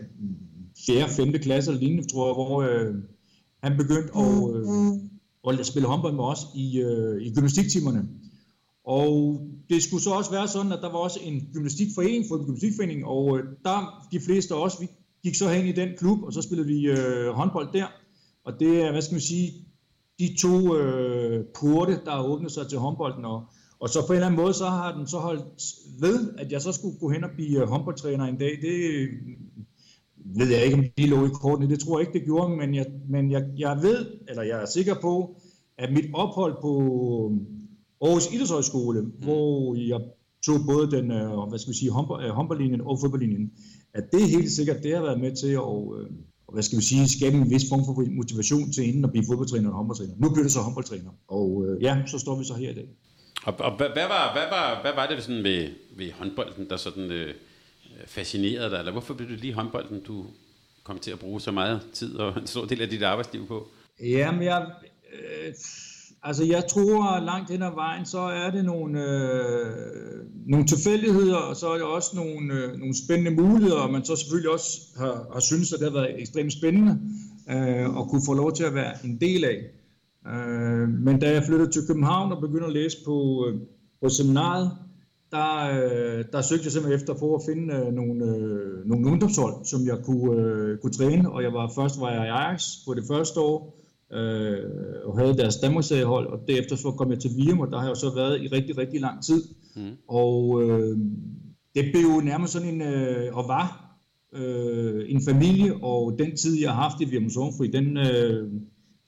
4. 0.86 1.10
5. 1.10 1.34
klasse 1.34 1.72
eller 1.72 1.82
lignende, 1.82 2.08
tror 2.08 2.28
jeg, 2.28 2.34
hvor 2.34 2.62
øh, 2.62 2.96
han 3.64 3.78
begyndte 3.78 4.18
at, 4.18 4.56
øh, 4.56 5.09
og 5.44 5.66
spille 5.66 5.88
håndbold 5.88 6.14
med 6.14 6.24
os 6.24 6.40
i, 6.56 6.80
øh, 6.80 7.22
i 7.22 7.34
gymnastiktimerne. 7.34 8.08
Og 8.86 9.42
det 9.70 9.84
skulle 9.84 10.04
så 10.04 10.10
også 10.10 10.32
være 10.32 10.48
sådan, 10.48 10.72
at 10.72 10.80
der 10.82 10.92
var 10.92 10.98
også 10.98 11.20
en 11.24 11.50
gymnastikforening, 11.54 12.26
for 12.28 12.46
gymnastikforening, 12.46 13.06
og 13.06 13.38
øh, 13.38 13.44
der 13.66 14.08
de 14.12 14.20
fleste 14.20 14.54
af 14.54 14.64
os, 14.66 14.82
vi 14.82 14.88
gik 15.24 15.36
så 15.36 15.50
hen 15.50 15.66
i 15.66 15.72
den 15.72 15.90
klub, 15.98 16.24
og 16.24 16.34
så 16.34 16.42
spillede 16.42 16.68
vi 16.68 16.86
øh, 16.88 17.28
håndbold 17.34 17.74
der. 17.74 17.88
Og 18.46 18.60
det 18.60 18.82
er, 18.82 18.92
hvad 18.92 19.02
skal 19.02 19.16
man 19.16 19.22
sige, 19.22 19.52
de 20.20 20.36
to 20.38 20.76
øh, 20.78 21.46
porte, 21.60 22.00
der 22.06 22.12
har 22.12 22.24
åbnet 22.24 22.52
sig 22.52 22.68
til 22.68 22.78
håndbolden. 22.78 23.26
Og, 23.26 23.44
og 23.80 23.90
så 23.90 24.08
på 24.08 24.14
en 24.14 24.16
eller 24.16 24.28
anden 24.28 24.42
måde, 24.42 24.54
så 24.54 24.66
har 24.66 24.98
den 24.98 25.08
så 25.08 25.18
holdt 25.18 25.44
ved, 26.00 26.34
at 26.38 26.52
jeg 26.52 26.62
så 26.62 26.72
skulle 26.72 27.00
gå 27.00 27.10
hen 27.10 27.24
og 27.24 27.30
blive 27.36 27.62
øh, 27.62 27.68
håndboldtræner 27.68 28.26
en 28.26 28.38
dag. 28.38 28.52
Det 28.62 29.08
ved 30.26 30.48
jeg 30.48 30.66
ikke, 30.66 30.78
om 30.78 30.84
de 30.98 31.08
lå 31.08 31.26
i 31.26 31.30
kortene. 31.30 31.70
Det 31.70 31.80
tror 31.80 32.00
jeg 32.00 32.08
ikke, 32.08 32.20
det 32.20 32.26
gjorde, 32.26 32.58
men 32.58 32.76
jeg, 32.76 32.86
men 33.10 33.32
jeg, 33.32 33.44
jeg 33.58 33.80
ved, 33.82 34.06
eller 34.30 34.44
jeg 34.44 34.62
er 34.62 34.66
sikker 34.66 34.96
på, 35.02 35.36
at 35.78 35.94
mit 35.94 36.06
ophold 36.14 36.54
på 36.62 36.74
Aarhus 38.02 38.34
Idrætshøjskole, 38.34 39.02
mm. 39.02 39.08
hvor 39.08 39.76
jeg 39.76 40.00
tog 40.46 40.60
både 40.66 40.92
den, 40.92 41.12
øh, 41.12 41.50
hvad 41.50 41.60
skal 41.60 41.74
vi 41.74 41.78
sige, 41.78 41.92
øh, 41.92 42.30
håndboldlinjen 42.30 42.82
og 42.82 43.00
fodboldlinjen, 43.00 43.52
at 43.94 44.04
det 44.12 44.30
helt 44.30 44.52
sikkert, 44.52 44.84
det 44.84 44.96
har 44.96 45.02
været 45.02 45.20
med 45.20 45.36
til 45.36 45.48
at, 45.48 46.00
øh, 46.00 46.08
hvad 46.54 46.64
skal 46.64 46.78
vi 46.78 46.84
sige, 46.84 47.10
skabe 47.10 47.36
en 47.38 47.50
vis 47.50 47.70
form 47.70 47.86
for 47.86 47.94
motivation 48.12 48.72
til 48.72 48.88
inden 48.88 49.06
at 49.06 49.12
blive 49.12 49.26
fodboldtræner 49.30 49.70
og 49.70 49.76
håndboldtræner. 49.76 50.14
Nu 50.18 50.30
bliver 50.30 50.44
det 50.44 50.52
så 50.52 50.60
håndboldtræner, 50.60 51.12
og 51.28 51.66
øh, 51.66 51.84
ja, 51.84 52.02
så 52.08 52.20
står 52.20 52.36
vi 52.40 52.46
så 52.46 52.54
her 52.54 52.70
i 52.70 52.74
dag. 52.74 52.88
Og, 53.44 53.54
og 53.60 53.78
hvad, 53.78 54.08
var, 54.16 54.24
hvad, 54.36 54.48
var, 54.56 54.82
hvad 54.82 54.92
var 54.96 55.08
det 55.08 55.24
sådan 55.24 55.44
ved, 55.44 55.68
ved 55.98 56.12
håndbolden, 56.12 56.70
der 56.70 56.78
sådan 56.78 57.12
øh, 57.12 57.34
fascinerede 58.06 58.70
dig, 58.70 58.80
eller 58.80 58.92
hvorfor 58.92 59.14
blev 59.14 59.30
det 59.30 59.40
lige 59.40 59.54
håndbolden, 59.54 60.04
du 60.04 60.26
kom 60.84 61.00
til 61.00 61.12
at 61.12 61.20
bruge 61.20 61.42
så 61.42 61.52
meget 61.52 61.82
tid 61.94 62.16
og 62.16 62.40
en 62.40 62.48
stor 62.48 62.66
del 62.66 62.82
af 62.82 62.90
dit 62.90 63.04
arbejdsliv 63.04 63.48
på? 63.48 63.68
Jamen, 64.00 64.44
jeg, 64.44 64.66
øh, 65.14 65.54
Altså 66.24 66.44
jeg 66.44 66.64
tror 66.68 67.20
langt 67.26 67.52
hen 67.52 67.62
ad 67.62 67.74
vejen, 67.76 68.06
så 68.06 68.20
er 68.20 68.52
det 68.52 68.66
nogle, 68.66 69.04
øh, 69.04 70.26
nogle 70.48 70.66
tilfældigheder, 70.66 71.36
og 71.36 71.56
så 71.56 71.68
er 71.68 71.74
det 71.74 71.84
også 71.84 72.16
nogle, 72.16 72.54
øh, 72.54 72.80
nogle 72.80 72.96
spændende 73.06 73.42
muligheder, 73.42 73.80
og 73.80 73.92
man 73.92 74.06
så 74.06 74.16
selvfølgelig 74.16 74.52
også 74.52 74.82
har, 74.98 75.28
har 75.34 75.40
syntes, 75.40 75.74
at 75.74 75.80
det 75.80 75.92
har 75.92 76.00
været 76.00 76.22
ekstremt 76.22 76.54
spændende 76.54 77.00
øh, 77.50 77.86
at 78.00 78.08
kunne 78.10 78.22
få 78.26 78.34
lov 78.34 78.54
til 78.54 78.64
at 78.64 78.74
være 78.74 78.94
en 79.04 79.18
del 79.22 79.46
af. 79.46 79.58
Øh, 80.34 80.90
men 80.90 81.20
da 81.20 81.32
jeg 81.34 81.44
flyttede 81.44 81.72
til 81.72 81.88
København 81.88 82.32
og 82.32 82.42
begyndte 82.42 82.68
at 82.68 82.74
læse 82.74 82.98
på, 83.06 83.46
øh, 83.48 83.60
på 84.02 84.10
seminaret, 84.10 84.72
der, 85.32 85.50
øh, 85.84 86.26
der 86.32 86.42
søgte 86.42 86.66
jeg 86.66 86.72
simpelthen 86.72 87.00
efter 87.00 87.14
på 87.14 87.36
at 87.36 87.42
finde 87.50 87.74
øh, 87.76 87.94
nogle, 87.94 88.26
øh, 88.26 88.88
nogle 88.88 89.08
ungdomshold, 89.08 89.66
som 89.66 89.86
jeg 89.86 89.98
kunne, 90.04 90.42
øh, 90.42 90.78
kunne 90.78 90.94
træne, 90.94 91.32
og 91.32 91.44
jeg 91.44 91.54
var 91.54 91.72
først 91.76 92.00
var 92.00 92.12
jeg 92.12 92.26
i 92.26 92.30
Ajax 92.30 92.64
på 92.88 92.94
det 92.94 93.04
første 93.08 93.40
år, 93.40 93.80
øh, 94.14 94.66
og 95.06 95.20
havde 95.20 95.38
deres 95.38 95.56
Danmarksseriehold, 95.56 96.28
og 96.28 96.40
derefter 96.48 96.76
så 96.76 96.92
kom 96.92 97.12
jeg 97.12 97.20
til 97.20 97.32
Virum, 97.38 97.60
og 97.60 97.72
der 97.72 97.80
har 97.80 97.88
jeg 97.88 97.98
så 97.98 98.16
været 98.16 98.42
i 98.42 98.48
rigtig, 98.48 98.78
rigtig 98.78 99.02
lang 99.02 99.24
tid. 99.24 99.44
Mm. 99.76 99.98
Og 100.08 100.64
øh, 100.64 100.98
det 101.76 101.86
blev 101.94 102.04
jo 102.16 102.22
nærmest 102.22 102.54
sådan 102.54 102.70
en, 102.74 102.82
øh, 102.82 103.38
og 103.38 103.48
var 103.48 103.96
øh, 104.34 105.06
en 105.08 105.22
familie, 105.26 105.74
og 105.84 106.16
den 106.20 106.38
tid, 106.38 106.62
jeg 106.62 106.72
har 106.72 106.82
haft 106.82 107.02
i 107.02 107.06
Virum 107.06 107.30
Sovnfri, 107.30 107.68
den, 107.68 107.98
øh, 107.98 108.52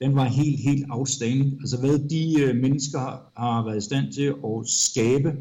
den 0.02 0.16
var 0.16 0.24
helt, 0.24 0.60
helt 0.60 0.86
outstanding. 0.90 1.52
Altså 1.60 1.80
hvad 1.80 1.98
de 2.08 2.42
øh, 2.42 2.56
mennesker 2.56 2.98
har, 2.98 3.32
har 3.36 3.64
været 3.64 3.78
i 3.78 3.84
stand 3.84 4.12
til 4.12 4.34
at 4.44 4.66
skabe 4.66 5.32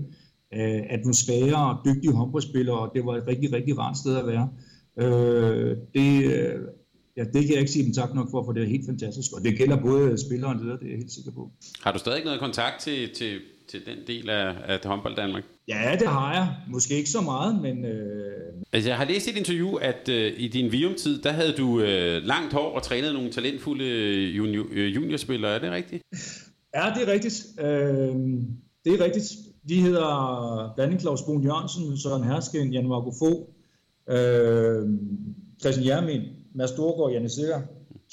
øh, 0.53 0.81
atmosfære 0.89 1.69
og 1.69 1.77
dygtige 1.85 2.13
håndboldspillere, 2.13 2.79
og 2.79 2.91
det 2.95 3.05
var 3.05 3.15
et 3.15 3.27
rigtig, 3.27 3.53
rigtig 3.53 3.77
rart 3.77 3.97
sted 3.97 4.17
at 4.17 4.27
være. 4.27 4.49
Øh, 4.97 5.77
det 5.93 6.25
øh, 6.25 6.59
Ja, 7.17 7.23
det 7.23 7.41
kan 7.41 7.51
jeg 7.51 7.59
ikke 7.59 7.71
sige 7.71 7.85
dem 7.85 7.93
tak 7.93 8.15
nok 8.15 8.31
for, 8.31 8.43
for 8.45 8.51
det 8.51 8.63
er 8.63 8.67
helt 8.67 8.85
fantastisk. 8.85 9.31
Og 9.33 9.43
det 9.43 9.57
gælder 9.57 9.81
både 9.81 10.17
spillere 10.17 10.51
og 10.51 10.55
ledere, 10.55 10.77
det 10.77 10.85
er 10.85 10.89
jeg 10.89 10.97
helt 10.97 11.11
sikker 11.11 11.31
på. 11.31 11.51
Har 11.83 11.91
du 11.91 11.99
stadig 11.99 12.23
noget 12.25 12.39
kontakt 12.39 12.81
til, 12.81 13.13
til, 13.15 13.39
til 13.69 13.79
den 13.85 13.97
del 14.07 14.29
af, 14.29 14.55
af 14.67 14.79
håndbold 14.85 15.15
Danmark? 15.15 15.43
Ja, 15.67 15.95
det 15.99 16.07
har 16.07 16.33
jeg. 16.33 16.55
Måske 16.69 16.95
ikke 16.95 17.09
så 17.09 17.21
meget, 17.21 17.61
men... 17.61 17.85
Øh... 17.85 18.53
Altså, 18.73 18.89
jeg 18.89 18.97
har 18.97 19.05
læst 19.05 19.27
i 19.27 19.29
et 19.29 19.37
interview, 19.37 19.75
at 19.75 20.09
øh, 20.09 20.33
i 20.37 20.47
din 20.47 20.71
Vium-tid, 20.71 21.21
der 21.21 21.31
havde 21.31 21.53
du 21.57 21.81
øh, 21.81 22.23
langt 22.23 22.53
hår 22.53 22.75
og 22.75 22.83
trænet 22.83 23.13
nogle 23.13 23.31
talentfulde 23.31 23.85
junior, 24.37 24.65
øh, 24.71 24.95
juniorspillere. 24.95 25.55
Er 25.55 25.59
det 25.59 25.71
rigtigt? 25.71 26.03
Ja, 26.75 26.93
det 26.95 27.09
er 27.09 27.13
rigtigt. 27.13 27.45
Øh, 27.59 27.65
det 28.85 28.93
er 28.93 29.05
rigtigt. 29.05 29.25
De 29.69 29.81
hedder 29.81 30.71
blandt 30.75 30.91
andet 30.91 31.01
Claus 31.01 31.21
Brun 31.21 31.43
Jørgensen, 31.43 31.97
Søren 31.97 32.23
Hersken, 32.23 32.73
Jan 32.73 32.87
Marco 32.87 33.11
Fogh, 33.19 33.47
øh, 34.09 34.89
Christian 35.59 35.87
Jermin, 35.87 36.21
Mads 36.55 36.69
Storgård, 36.69 37.11
Janne 37.11 37.29
Sikker, 37.29 37.61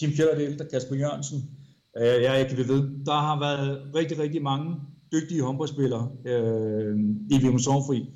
Kim 0.00 0.10
Kjellerdel, 0.10 0.68
Kasper 0.70 0.96
Jørgensen. 0.96 1.50
Øh, 1.98 2.22
ja, 2.22 2.32
jeg 2.32 2.48
kan 2.48 2.58
ved. 2.58 3.04
Der 3.06 3.12
har 3.12 3.40
været 3.40 3.94
rigtig, 3.94 4.18
rigtig 4.18 4.42
mange 4.42 4.76
dygtige 5.12 5.42
håndboldspillere 5.42 6.10
øh, 6.26 6.96
i 7.30 7.38
Vimus 7.42 7.64
Sovfri. 7.64 8.06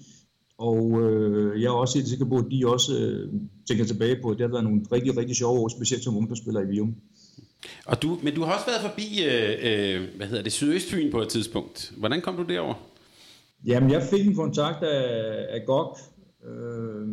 Og 0.58 1.02
øh, 1.02 1.62
jeg 1.62 1.68
er 1.68 1.72
også 1.72 1.98
helt 1.98 2.08
sikker 2.08 2.24
på, 2.24 2.36
at 2.36 2.44
de 2.50 2.66
også 2.66 2.98
øh, 2.98 3.32
tænker 3.68 3.84
tilbage 3.84 4.16
på, 4.22 4.30
at 4.30 4.38
det 4.38 4.46
har 4.46 4.50
været 4.52 4.64
nogle 4.64 4.80
rigtig, 4.92 5.16
rigtig 5.16 5.36
sjove 5.36 5.60
år, 5.60 5.68
specielt 5.68 6.04
som 6.04 6.16
ungdomsspiller 6.16 6.60
i 6.60 6.66
Vium. 6.66 6.94
Og 7.86 8.02
du, 8.02 8.18
men 8.22 8.34
du 8.34 8.42
har 8.42 8.54
også 8.54 8.66
været 8.66 8.80
forbi, 8.80 9.24
øh, 9.24 10.02
øh, 10.02 10.08
hvad 10.16 10.26
hedder 10.26 10.42
det, 10.42 10.52
Sydøstfyn 10.52 11.10
på 11.10 11.20
et 11.20 11.28
tidspunkt. 11.28 11.92
Hvordan 11.96 12.20
kom 12.20 12.36
du 12.36 12.42
derover? 12.42 12.91
Jamen, 13.66 13.90
jeg 13.90 14.02
fik 14.02 14.26
en 14.26 14.34
kontakt 14.34 14.82
af, 14.82 15.46
af 15.50 15.66
GOG, 15.66 15.98
øh, 16.44 17.08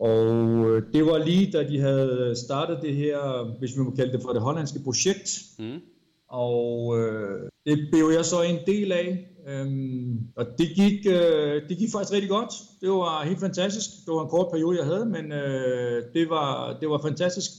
og 0.00 0.26
øh, 0.70 0.82
det 0.92 1.06
var 1.06 1.18
lige 1.18 1.52
da 1.52 1.68
de 1.68 1.80
havde 1.80 2.34
startet 2.46 2.78
det 2.82 2.94
her, 2.96 3.18
hvis 3.58 3.76
vi 3.76 3.82
må 3.82 3.90
kalde 3.90 4.12
det 4.12 4.22
for 4.22 4.32
det 4.32 4.42
hollandske 4.42 4.80
projekt. 4.84 5.42
Mm. 5.58 5.80
Og 6.28 6.98
øh, 6.98 7.48
det 7.66 7.88
blev 7.92 8.10
jeg 8.14 8.24
så 8.24 8.42
en 8.42 8.58
del 8.66 8.92
af. 8.92 9.28
Øhm, 9.48 10.18
og 10.36 10.46
det 10.58 10.68
gik, 10.74 11.06
øh, 11.06 11.68
det 11.68 11.78
gik 11.78 11.92
faktisk 11.92 12.12
rigtig 12.12 12.30
godt. 12.30 12.52
Det 12.80 12.90
var 12.90 13.24
helt 13.24 13.40
fantastisk. 13.40 13.90
Det 14.06 14.14
var 14.14 14.22
en 14.22 14.28
kort 14.28 14.48
periode, 14.52 14.78
jeg 14.78 14.86
havde, 14.86 15.06
men 15.06 15.32
øh, 15.32 16.02
det, 16.14 16.30
var, 16.30 16.78
det 16.80 16.88
var 16.88 17.00
fantastisk. 17.02 17.50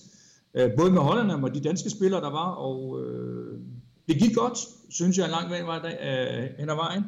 Øh, 0.54 0.72
både 0.78 0.92
med 0.92 1.02
hollanderne 1.02 1.44
og 1.44 1.56
de 1.56 1.62
danske 1.62 1.90
spillere, 1.90 2.22
der 2.22 2.32
var. 2.32 2.52
Og 2.52 3.04
øh, 3.04 3.60
det 4.08 4.16
gik 4.16 4.36
godt, 4.36 4.58
synes 4.90 5.18
jeg, 5.18 5.26
en 5.26 5.32
lang 5.32 5.50
vej 5.50 5.62
var 5.62 5.86
øh, 5.86 6.44
hen 6.60 6.70
ad 6.70 6.76
vejen. 6.76 7.04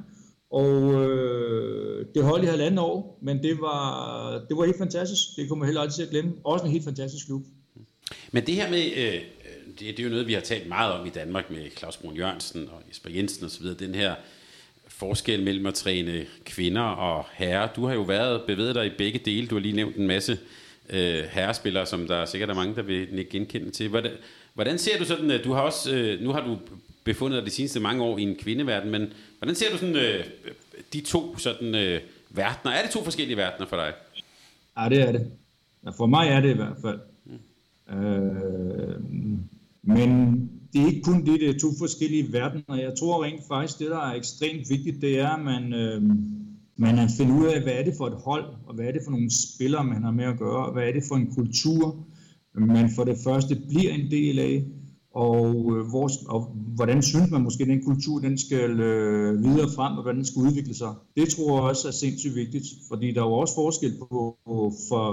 Og 0.56 0.94
øh, 0.94 2.06
det 2.16 2.24
holdt 2.24 2.44
i 2.44 2.48
halvandet 2.48 2.80
år, 2.80 3.20
men 3.22 3.44
det 3.44 3.62
var, 3.62 4.46
det 4.50 4.58
var 4.58 4.66
helt 4.66 4.78
fantastisk. 4.78 5.22
Det 5.36 5.50
kommer 5.50 5.66
heller 5.66 5.82
aldrig 5.82 5.96
til 5.96 6.04
at 6.04 6.10
glemme. 6.10 6.34
Også 6.44 6.66
en 6.66 6.72
helt 6.72 6.84
fantastisk 6.84 7.26
klub. 7.26 7.44
Men 8.32 8.46
det 8.46 8.56
her 8.56 8.70
med, 8.70 8.92
øh, 8.98 9.14
øh, 9.14 9.20
det, 9.68 9.80
det 9.80 10.00
er 10.00 10.04
jo 10.04 10.10
noget, 10.10 10.28
vi 10.28 10.34
har 10.34 10.42
talt 10.42 10.68
meget 10.68 10.94
om 10.94 11.06
i 11.06 11.10
Danmark 11.10 11.52
med 11.52 11.70
Claus 11.78 11.98
Brun 11.98 12.16
Jørgensen 12.16 12.70
og 12.70 12.82
Jesper 12.90 13.10
Jensen 13.10 13.46
osv., 13.46 13.66
den 13.80 13.96
her 13.96 14.16
forskel 14.88 15.44
mellem 15.44 15.66
at 15.66 15.74
træne 15.74 16.26
kvinder 16.46 16.82
og 16.82 17.26
herrer. 17.34 17.74
Du 17.74 17.86
har 17.86 17.94
jo 17.94 18.02
været 18.02 18.42
bevæget 18.48 18.76
dig 18.76 18.86
i 18.86 18.92
begge 18.98 19.20
dele. 19.26 19.48
Du 19.48 19.56
har 19.56 19.62
lige 19.62 19.76
nævnt 19.76 19.96
en 19.96 20.08
masse 20.08 20.38
øh, 20.90 21.24
herrespillere, 21.32 21.86
som 21.86 22.08
der 22.08 22.26
sikkert 22.26 22.50
er 22.50 22.54
mange, 22.54 22.76
der 22.76 22.82
vil 22.82 23.28
genkende 23.30 23.72
til. 23.72 23.90
Hvordan, 23.90 24.12
hvordan 24.56 24.78
ser 24.78 24.98
du 25.00 25.06
sådan, 25.06 25.32
øh, 25.32 25.44
du 25.44 25.54
har 25.54 25.62
også, 25.62 25.96
øh, 25.96 26.22
nu 26.22 26.32
har 26.32 26.48
du 26.48 26.58
befundet 27.04 27.38
dig 27.38 27.46
de 27.46 27.56
seneste 27.56 27.80
mange 27.80 28.04
år 28.04 28.18
i 28.18 28.22
en 28.22 28.36
kvindeverden, 28.36 28.92
men 28.92 29.08
hvordan 29.38 29.56
ser 29.56 29.72
du 29.72 29.78
sådan 29.78 29.96
øh, 29.96 30.24
de 30.94 31.02
to 31.02 31.38
sådan 31.38 31.76
øh, 31.76 32.02
verdener? 32.30 32.72
Er 32.72 32.82
det 32.82 32.92
to 32.92 33.04
forskellige 33.04 33.38
verdener 33.38 33.68
for 33.68 33.76
dig? 33.76 33.94
Ja, 34.78 34.90
det 34.90 35.08
er 35.08 35.12
det. 35.12 35.32
Ja, 35.86 35.90
for 35.90 36.06
mig 36.06 36.28
er 36.28 36.40
det 36.40 36.50
i 36.50 36.56
hvert 36.56 36.78
fald. 36.82 37.00
Mm. 37.26 37.96
Øh, 37.96 38.96
men 39.82 40.10
det 40.74 40.82
er 40.82 40.86
ikke 40.88 41.02
kun 41.02 41.26
det, 41.26 41.40
det 41.40 41.50
er 41.50 41.60
to 41.60 41.68
forskellige 41.80 42.34
verdener. 42.34 42.76
Jeg 42.76 42.94
tror 43.00 43.24
rent 43.24 43.42
faktisk, 43.48 43.80
det 43.80 43.90
der 43.90 44.00
er 44.00 44.14
ekstremt 44.14 44.70
vigtigt, 44.70 45.02
det 45.02 45.20
er, 45.20 45.30
at 45.30 45.44
man, 45.44 45.74
øh, 45.74 46.02
man 46.76 47.10
finder 47.18 47.36
ud 47.36 47.46
af, 47.46 47.62
hvad 47.62 47.74
er 47.74 47.84
det 47.84 47.94
for 47.98 48.08
et 48.08 48.18
hold, 48.26 48.46
og 48.66 48.74
hvad 48.76 48.86
er 48.86 48.92
det 48.92 49.02
for 49.04 49.12
nogle 49.12 49.30
spillere, 49.32 49.84
man 49.84 50.04
har 50.04 50.12
med 50.12 50.26
at 50.26 50.38
gøre, 50.38 50.66
og 50.66 50.74
hvad 50.74 50.88
er 50.88 50.92
det 50.92 51.04
for 51.08 51.16
en 51.16 51.34
kultur, 51.36 52.06
man 52.58 52.90
for 52.96 53.04
det 53.04 53.18
første 53.24 53.62
bliver 53.70 53.92
en 53.92 54.12
del 54.12 54.40
af, 54.40 54.66
og, 55.16 55.48
øh, 55.76 55.90
hvor, 55.90 56.10
og 56.30 56.42
hvordan 56.76 57.02
synes 57.02 57.32
man 57.32 57.42
måske, 57.42 57.64
at 57.64 57.70
den 57.70 57.84
kultur 57.84 58.20
den 58.20 58.38
skal 58.38 58.80
øh, 58.80 59.44
videre 59.44 59.70
frem, 59.76 59.98
og 59.98 60.02
hvordan 60.04 60.16
den 60.16 60.26
skal 60.26 60.42
udvikle 60.42 60.76
sig. 60.76 60.94
Det 61.16 61.30
tror 61.30 61.56
jeg 61.56 61.70
også 61.70 61.88
er 61.88 61.92
sindssygt 61.92 62.36
vigtigt, 62.36 62.66
fordi 62.90 63.12
der 63.12 63.22
er 63.22 63.26
jo 63.26 63.34
også 63.34 63.56
forskel 63.56 63.94
på, 64.00 64.38
på 64.48 64.74
for, 64.90 65.06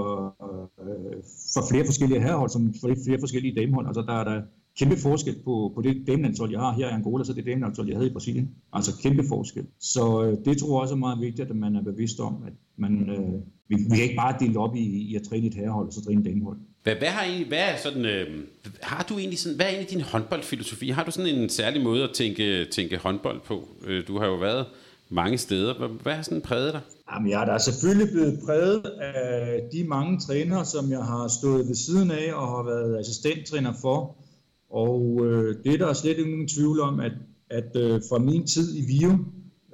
øh, 0.83 1.23
for 1.53 1.61
flere 1.71 1.85
forskellige 1.85 2.21
herrehold, 2.21 2.49
som 2.49 2.73
for 2.81 2.95
flere 3.05 3.19
forskellige 3.19 3.55
damehold. 3.55 3.87
Altså 3.87 4.01
der 4.01 4.13
er 4.13 4.23
der 4.23 4.41
kæmpe 4.79 4.97
forskel 4.97 5.35
på, 5.45 5.71
på 5.75 5.81
det 5.81 6.07
damelandshold, 6.07 6.51
jeg 6.51 6.59
har 6.59 6.73
her 6.73 6.87
i 6.87 6.91
Angola, 6.91 7.23
så 7.23 7.33
det 7.33 7.45
damelandshold, 7.45 7.87
jeg 7.87 7.97
havde 7.97 8.09
i 8.09 8.13
Brasilien. 8.13 8.49
Altså 8.73 8.91
kæmpe 9.03 9.23
forskel. 9.27 9.65
Så 9.79 10.23
øh, 10.23 10.37
det 10.45 10.57
tror 10.57 10.75
jeg 10.75 10.81
også 10.81 10.93
er 10.95 10.99
meget 11.07 11.21
vigtigt, 11.21 11.49
at 11.49 11.55
man 11.55 11.75
er 11.75 11.83
bevidst 11.83 12.19
om, 12.19 12.43
at 12.47 12.53
man, 12.77 13.09
øh, 13.09 13.33
vi, 13.69 13.75
vi 13.75 13.95
kan 13.95 14.03
ikke 14.03 14.15
bare 14.15 14.35
dele 14.39 14.59
op 14.59 14.75
i, 14.75 14.85
i 15.09 15.15
at 15.15 15.23
træne 15.23 15.47
et 15.47 15.53
herrehold, 15.53 15.87
og 15.87 15.93
så 15.93 16.05
træne 16.05 16.19
et 16.19 16.25
damehold. 16.25 16.57
Hvad, 16.83 16.95
hvad, 16.95 17.07
har 17.07 17.23
egentlig, 17.23 17.47
hvad 17.47 17.59
er 17.59 17.77
sådan, 17.83 18.05
øh, 18.05 18.27
har 18.81 19.05
du 19.09 19.17
egentlig 19.17 19.39
sådan, 19.39 19.55
hvad 19.55 19.65
er 19.65 19.69
egentlig 19.69 19.89
din 19.89 20.01
håndboldfilosofi? 20.01 20.89
Har 20.89 21.03
du 21.03 21.11
sådan 21.11 21.35
en 21.35 21.49
særlig 21.49 21.81
måde 21.81 22.03
at 22.03 22.09
tænke, 22.13 22.65
tænke 22.65 22.97
håndbold 22.97 23.41
på? 23.45 23.67
Øh, 23.85 24.07
du 24.07 24.19
har 24.19 24.27
jo 24.27 24.35
været 24.35 24.65
mange 25.09 25.37
steder. 25.37 25.77
Hvad, 25.77 25.87
hvad 25.87 26.13
har 26.13 26.21
sådan 26.21 26.41
præget 26.41 26.73
dig? 26.73 26.81
Jamen, 27.13 27.31
jeg 27.31 27.41
er 27.41 27.45
da 27.45 27.57
selvfølgelig 27.57 28.11
blevet 28.11 28.39
præget 28.45 28.85
af 29.01 29.61
de 29.73 29.83
mange 29.83 30.19
trænere, 30.19 30.65
som 30.65 30.91
jeg 30.91 31.03
har 31.03 31.27
stået 31.27 31.67
ved 31.67 31.75
siden 31.75 32.11
af 32.11 32.33
og 32.33 32.47
har 32.47 32.63
været 32.63 32.99
assistenttræner 32.99 33.73
for. 33.81 34.15
Og 34.69 35.25
øh, 35.25 35.55
det 35.63 35.79
der 35.79 35.87
er 35.87 35.93
slet 35.93 36.17
ingen 36.17 36.47
tvivl 36.47 36.79
om, 36.79 36.99
at, 36.99 37.11
at 37.49 37.75
øh, 37.75 38.01
fra 38.09 38.17
min 38.17 38.47
tid 38.47 38.77
i 38.77 38.81
Vio, 38.81 39.11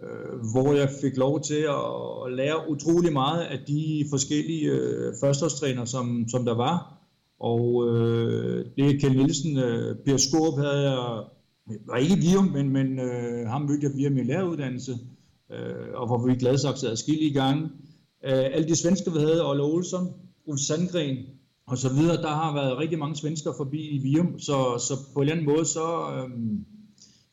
øh, 0.03 0.51
hvor 0.51 0.73
jeg 0.73 0.89
fik 1.01 1.17
lov 1.17 1.41
til 1.41 1.61
at, 1.77 1.85
at 2.25 2.33
lære 2.33 2.69
utrolig 2.69 3.13
meget 3.13 3.41
af 3.41 3.59
de 3.67 4.05
forskellige 4.09 4.71
øh, 4.71 5.13
førsteårstrænere, 5.21 5.87
som, 5.87 6.25
som 6.31 6.45
der 6.45 6.55
var. 6.55 6.98
Og 7.39 7.87
øh, 7.87 8.65
det 8.77 8.85
er 8.85 8.99
Kjell 8.99 9.17
Nielsen, 9.17 9.57
øh, 9.57 9.95
Per 10.05 10.17
Skorp 10.17 10.57
havde 10.59 10.89
jeg, 10.89 11.23
var 11.87 11.97
ikke 11.97 12.15
Vium, 12.15 12.45
men, 12.45 12.69
men 12.69 12.99
øh, 12.99 13.47
ham 13.47 13.61
mødte 13.61 13.87
jeg 13.87 13.95
via 13.95 14.09
min 14.09 14.25
læreruddannelse, 14.25 14.97
øh, 15.51 15.93
og 15.93 16.07
hvor 16.07 16.27
vi 16.27 16.35
gladsaxe 16.35 17.11
i 17.11 17.33
gange. 17.33 17.63
Øh, 18.25 18.45
alle 18.53 18.67
de 18.67 18.75
svensker, 18.75 19.11
vi 19.11 19.19
havde, 19.19 19.49
Olle 19.49 19.63
Olsson, 19.63 20.07
Ulf 20.45 20.59
Sandgren, 20.59 21.17
og 21.67 21.77
så 21.77 21.93
videre. 21.93 22.21
Der 22.21 22.27
har 22.27 22.53
været 22.53 22.77
rigtig 22.77 22.99
mange 22.99 23.15
svensker 23.15 23.53
forbi 23.57 23.81
i 23.89 23.97
Vium, 23.97 24.39
så, 24.39 24.83
så 24.87 24.93
på 25.13 25.19
en 25.19 25.21
eller 25.21 25.33
anden 25.33 25.55
måde, 25.55 25.65
så, 25.65 25.87
øh, 26.15 26.29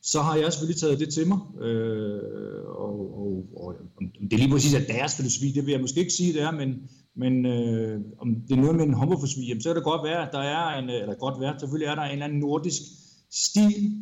så 0.02 0.20
har 0.20 0.36
jeg 0.36 0.52
selvfølgelig 0.52 0.80
taget 0.80 1.00
det 1.00 1.08
til 1.14 1.26
mig. 1.28 1.38
Øh, 1.60 2.64
og, 2.66 3.18
og, 3.18 3.46
og 3.56 3.74
om 3.98 4.28
det 4.30 4.32
er 4.32 4.38
lige 4.38 4.50
præcis 4.50 4.74
at 4.74 4.88
deres 4.88 5.16
filosofi, 5.16 5.52
det 5.52 5.66
vil 5.66 5.72
jeg 5.72 5.80
måske 5.80 6.00
ikke 6.00 6.12
sige, 6.12 6.32
det 6.32 6.42
er, 6.42 6.50
men, 6.50 6.88
men 7.16 7.46
øh, 7.46 8.00
om 8.18 8.34
det 8.48 8.56
er 8.56 8.60
noget 8.60 8.76
med 8.76 8.84
en 8.84 8.94
homofosfi, 8.94 9.60
så 9.60 9.68
kan 9.68 9.76
det 9.76 9.84
godt 9.84 10.04
være, 10.04 10.26
at 10.26 10.32
der 10.32 10.38
er 10.38 10.78
en, 10.78 10.90
øh, 10.90 11.00
eller 11.02 11.14
godt 11.14 11.40
være, 11.40 11.58
selvfølgelig 11.60 11.90
er 11.90 11.94
der 11.94 12.02
en 12.02 12.12
eller 12.12 12.24
anden 12.24 12.38
nordisk 12.38 12.82
stil, 13.30 13.92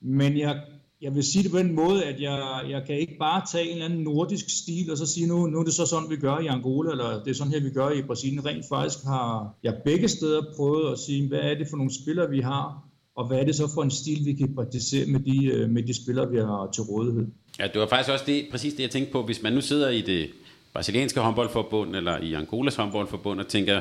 men 0.00 0.38
jeg 0.38 0.60
jeg 1.04 1.14
vil 1.14 1.24
sige 1.24 1.42
det 1.42 1.50
på 1.50 1.58
den 1.58 1.72
måde, 1.72 2.04
at 2.04 2.20
jeg, 2.20 2.64
jeg 2.68 2.82
kan 2.86 2.98
ikke 2.98 3.16
bare 3.18 3.42
tage 3.52 3.64
en 3.64 3.72
eller 3.72 3.84
anden 3.84 4.02
nordisk 4.02 4.44
stil, 4.62 4.90
og 4.90 4.98
så 4.98 5.06
sige, 5.06 5.26
nu, 5.26 5.46
nu 5.46 5.58
er 5.58 5.64
det 5.64 5.74
så 5.74 5.86
sådan, 5.86 6.10
vi 6.10 6.16
gør 6.16 6.38
i 6.38 6.46
Angola, 6.46 6.90
eller 6.90 7.22
det 7.22 7.30
er 7.30 7.34
sådan 7.34 7.52
her, 7.52 7.60
vi 7.60 7.70
gør 7.70 7.90
i 7.90 8.02
Brasilien. 8.02 8.46
Rent 8.46 8.64
faktisk 8.68 9.04
har 9.04 9.54
jeg 9.62 9.74
begge 9.84 10.08
steder 10.08 10.42
prøvet 10.56 10.92
at 10.92 10.98
sige, 10.98 11.28
hvad 11.28 11.38
er 11.38 11.54
det 11.54 11.66
for 11.70 11.76
nogle 11.76 11.94
spillere, 12.02 12.30
vi 12.30 12.40
har, 12.40 12.88
og 13.16 13.26
hvad 13.26 13.38
er 13.38 13.44
det 13.44 13.54
så 13.54 13.68
for 13.74 13.82
en 13.82 13.90
stil, 13.90 14.24
vi 14.24 14.32
kan 14.32 14.54
praktisere 14.54 15.06
med 15.06 15.20
de, 15.20 15.46
øh, 15.46 15.70
med 15.70 15.82
de 15.82 15.94
spillere, 15.94 16.30
vi 16.30 16.36
har 16.36 16.70
til 16.74 16.82
rådighed. 16.82 17.26
Ja, 17.58 17.66
det 17.72 17.80
var 17.80 17.86
faktisk 17.86 18.10
også 18.10 18.24
det, 18.26 18.46
præcis 18.50 18.74
det, 18.74 18.82
jeg 18.82 18.90
tænkte 18.90 19.12
på. 19.12 19.22
Hvis 19.22 19.42
man 19.42 19.52
nu 19.52 19.60
sidder 19.60 19.90
i 19.90 20.00
det 20.00 20.30
brasilianske 20.74 21.20
håndboldforbund, 21.20 21.96
eller 21.96 22.18
i 22.18 22.32
Angolas 22.32 22.76
håndboldforbund, 22.76 23.40
og 23.40 23.48
tænker, 23.48 23.80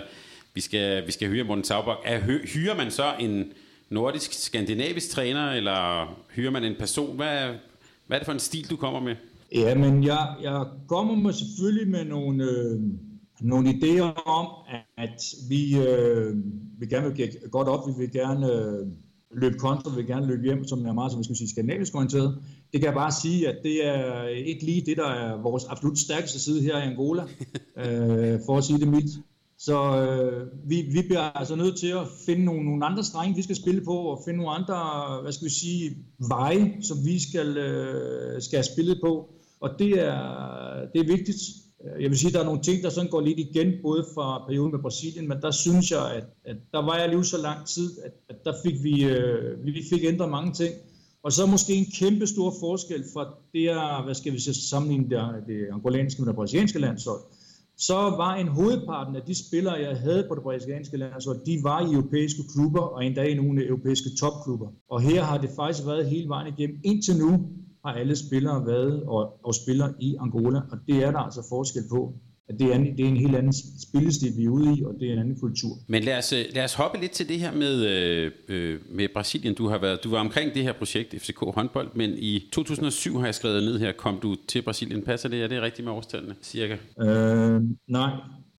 vi 0.53 0.61
skal, 0.61 1.07
vi 1.07 1.11
skal 1.11 1.29
hyre 1.29 1.43
Morten 1.43 1.63
Taubak, 1.63 1.97
hyrer 2.53 2.77
man 2.77 2.91
så 2.91 3.13
en 3.19 3.51
nordisk, 3.89 4.33
skandinavisk 4.33 5.09
træner, 5.09 5.51
eller 5.51 6.07
hyrer 6.35 6.51
man 6.51 6.63
en 6.63 6.75
person? 6.79 7.15
Hvad 7.15 7.53
hvad 8.07 8.17
er 8.17 8.19
det 8.19 8.25
for 8.25 8.33
en 8.33 8.39
stil, 8.39 8.69
du 8.69 8.75
kommer 8.75 8.99
med? 8.99 9.15
Ja, 9.55 9.75
men 9.75 10.03
jeg, 10.03 10.35
jeg 10.41 10.65
kommer 10.87 11.15
med 11.15 11.33
selvfølgelig 11.33 11.87
med 11.87 12.05
nogle, 12.05 12.43
øh, 12.43 12.81
nogle 13.41 13.69
idéer 13.69 14.23
om, 14.25 14.47
at 14.97 15.21
vi 15.49 15.77
øh, 15.77 16.35
vi 16.79 16.85
gerne 16.85 17.07
vil 17.07 17.15
give 17.15 17.29
godt 17.51 17.67
op, 17.67 17.87
vi 17.87 17.93
vil 17.97 18.11
gerne 18.11 18.51
øh, 18.51 18.87
løbe 19.31 19.57
kontra, 19.57 19.89
vi 19.89 19.95
vil 19.95 20.07
gerne 20.07 20.27
løbe 20.27 20.43
hjem, 20.43 20.67
som 20.67 20.85
er 20.85 20.93
meget, 20.93 21.11
som 21.11 21.19
vi 21.19 21.23
skal 21.23 21.35
sige, 21.35 21.49
skandinavisk 21.49 21.95
orienteret. 21.95 22.43
Det 22.73 22.81
kan 22.81 22.87
jeg 22.87 22.93
bare 22.93 23.11
sige, 23.11 23.47
at 23.47 23.55
det 23.63 23.87
er 23.87 24.27
ikke 24.27 24.65
lige 24.65 24.85
det, 24.85 24.97
der 24.97 25.09
er 25.09 25.41
vores 25.41 25.65
absolut 25.65 25.99
stærkeste 25.99 26.39
side 26.39 26.61
her 26.61 26.77
i 26.77 26.81
Angola, 26.81 27.23
øh, 27.83 28.39
for 28.45 28.57
at 28.57 28.63
sige 28.63 28.79
det 28.79 28.87
mildt. 28.87 29.19
Så 29.57 29.77
øh, 30.01 30.69
vi, 30.69 30.81
vi 30.81 31.01
bliver 31.01 31.21
altså 31.21 31.55
nødt 31.55 31.77
til 31.77 31.87
at 31.87 32.07
finde 32.25 32.45
nogle, 32.45 32.65
nogle 32.65 32.85
andre 32.85 33.03
strenge, 33.03 33.35
vi 33.35 33.41
skal 33.41 33.55
spille 33.55 33.81
på, 33.81 33.93
og 33.93 34.21
finde 34.25 34.37
nogle 34.37 34.51
andre, 34.51 34.77
hvad 35.21 35.31
skal 35.31 35.45
vi 35.45 35.51
sige, 35.51 35.97
veje, 36.27 36.77
som 36.81 36.97
vi 37.05 37.19
skal, 37.19 37.57
øh, 37.57 38.41
skal 38.41 38.57
have 38.57 38.63
spillet 38.73 38.99
på. 39.03 39.29
Og 39.59 39.69
det 39.79 39.89
er, 39.89 40.17
det 40.93 41.01
er 41.01 41.07
vigtigt. 41.07 41.41
Jeg 41.99 42.09
vil 42.09 42.17
sige, 42.19 42.27
at 42.27 42.33
der 42.33 42.39
er 42.39 42.45
nogle 42.45 42.61
ting, 42.61 42.83
der 42.83 42.89
sådan 42.89 43.09
går 43.09 43.21
lidt 43.21 43.39
igen, 43.39 43.73
både 43.81 44.05
fra 44.15 44.45
perioden 44.47 44.71
med 44.71 44.79
Brasilien, 44.79 45.27
men 45.27 45.41
der 45.41 45.51
synes 45.51 45.91
jeg, 45.91 46.13
at, 46.15 46.23
at 46.45 46.57
der 46.71 46.85
var 46.85 46.97
jeg 46.97 47.09
lige 47.09 47.23
så 47.23 47.41
lang 47.41 47.67
tid, 47.67 47.91
at, 48.05 48.13
at 48.29 48.35
der 48.45 48.53
fik 48.65 48.83
vi, 48.83 49.03
øh, 49.03 49.65
vi 49.65 49.83
fik 49.89 50.03
ændret 50.03 50.29
mange 50.29 50.53
ting. 50.53 50.73
Og 51.23 51.31
så 51.31 51.45
måske 51.45 51.73
en 51.73 51.85
kæmpe 51.99 52.27
stor 52.27 52.53
forskel 52.59 53.03
fra 53.13 53.23
det, 53.53 53.65
hvad 54.05 54.15
skal 54.15 54.33
vi 54.33 54.39
sige, 54.39 54.53
sammenligne 54.53 55.09
der, 55.09 55.25
det 55.47 55.67
angolanske 55.71 56.21
med 56.21 56.27
det 56.27 56.35
brasilianske 56.35 56.79
landshold. 56.79 57.21
Så 57.77 57.93
var 57.93 58.35
en 58.35 58.47
hovedparten 58.47 59.15
af 59.15 59.21
de 59.21 59.47
spillere, 59.47 59.73
jeg 59.73 59.97
havde 59.97 60.25
på 60.29 60.35
det 60.35 60.43
brasilianske 60.43 60.97
landshold, 60.97 61.45
de 61.45 61.63
var 61.63 61.79
i 61.81 61.93
europæiske 61.93 62.43
klubber, 62.53 62.81
og 62.81 63.05
endda 63.05 63.23
i 63.23 63.33
nogle 63.33 63.67
europæiske 63.67 64.09
topklubber. 64.19 64.67
Og 64.89 65.01
her 65.01 65.23
har 65.23 65.37
det 65.37 65.49
faktisk 65.55 65.85
været 65.87 66.09
hele 66.09 66.29
vejen 66.29 66.53
igennem. 66.53 66.79
Indtil 66.83 67.17
nu 67.17 67.31
har 67.85 67.93
alle 67.93 68.15
spillere 68.15 68.65
været 68.65 69.03
og, 69.03 69.45
og 69.45 69.55
spiller 69.55 69.89
i 69.99 70.15
Angola, 70.19 70.61
og 70.71 70.77
det 70.87 71.03
er 71.03 71.11
der 71.11 71.19
altså 71.19 71.45
forskel 71.49 71.83
på 71.91 72.13
at 72.49 72.55
det 72.59 72.71
er, 72.71 72.75
en, 72.75 72.97
det 72.97 73.05
er 73.05 73.09
en 73.09 73.17
helt 73.17 73.35
anden 73.35 73.53
spillestil, 73.87 74.37
vi 74.37 74.45
er 74.45 74.49
ude 74.49 74.77
i, 74.77 74.83
og 74.83 74.93
det 74.99 75.09
er 75.09 75.13
en 75.13 75.19
anden 75.19 75.39
kultur. 75.39 75.77
Men 75.87 76.03
lad 76.03 76.17
os, 76.17 76.33
øh, 76.33 76.45
lad 76.55 76.63
os 76.63 76.73
hoppe 76.73 76.99
lidt 76.99 77.11
til 77.11 77.29
det 77.29 77.39
her 77.39 77.53
med, 77.53 77.85
øh, 77.85 78.31
øh, 78.47 78.79
med 78.89 79.07
Brasilien. 79.13 79.55
Du 79.55 79.67
har 79.67 79.77
været, 79.77 79.99
du 80.03 80.09
var 80.09 80.19
omkring 80.19 80.53
det 80.53 80.63
her 80.63 80.73
projekt, 80.73 81.21
FCK 81.21 81.39
håndbold, 81.39 81.89
men 81.95 82.11
i 82.17 82.49
2007 82.53 83.17
har 83.17 83.25
jeg 83.25 83.35
skrevet 83.35 83.63
ned 83.63 83.79
her, 83.79 83.91
kom 83.91 84.19
du 84.19 84.35
til 84.47 84.61
Brasilien. 84.61 85.01
Passer 85.01 85.29
det? 85.29 85.43
Er 85.43 85.47
det 85.47 85.61
rigtigt 85.61 85.85
med 85.85 85.93
årstallene, 85.93 86.35
cirka? 86.41 86.77
Øh, 86.99 87.61
nej, 87.87 88.11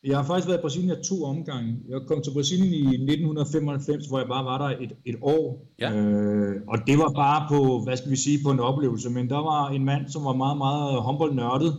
jeg 0.05 0.17
har 0.17 0.25
faktisk 0.25 0.49
været 0.49 0.59
i 0.59 0.61
Brasilien 0.61 0.91
i 1.01 1.05
to 1.05 1.25
omgange. 1.25 1.77
Jeg 1.89 2.01
kom 2.09 2.23
til 2.23 2.33
Brasilien 2.33 2.73
i 2.73 2.83
1995, 2.87 4.07
hvor 4.07 4.19
jeg 4.19 4.29
bare 4.29 4.45
var 4.45 4.59
der 4.59 4.79
et, 4.81 4.93
et 5.05 5.17
år. 5.23 5.67
Ja. 5.81 5.93
Øh, 5.93 6.57
og 6.69 6.79
det 6.87 6.99
var 6.99 7.13
bare 7.15 7.47
på, 7.49 7.81
hvad 7.85 7.97
skal 7.97 8.11
vi 8.11 8.17
sige, 8.17 8.39
på 8.45 8.51
en 8.51 8.61
oplevelse. 8.61 9.11
Men 9.11 9.29
der 9.29 9.43
var 9.53 9.69
en 9.69 9.85
mand, 9.85 10.09
som 10.09 10.25
var 10.25 10.33
meget, 10.33 10.59
meget 10.59 11.03
håndboldnørdet, 11.03 11.73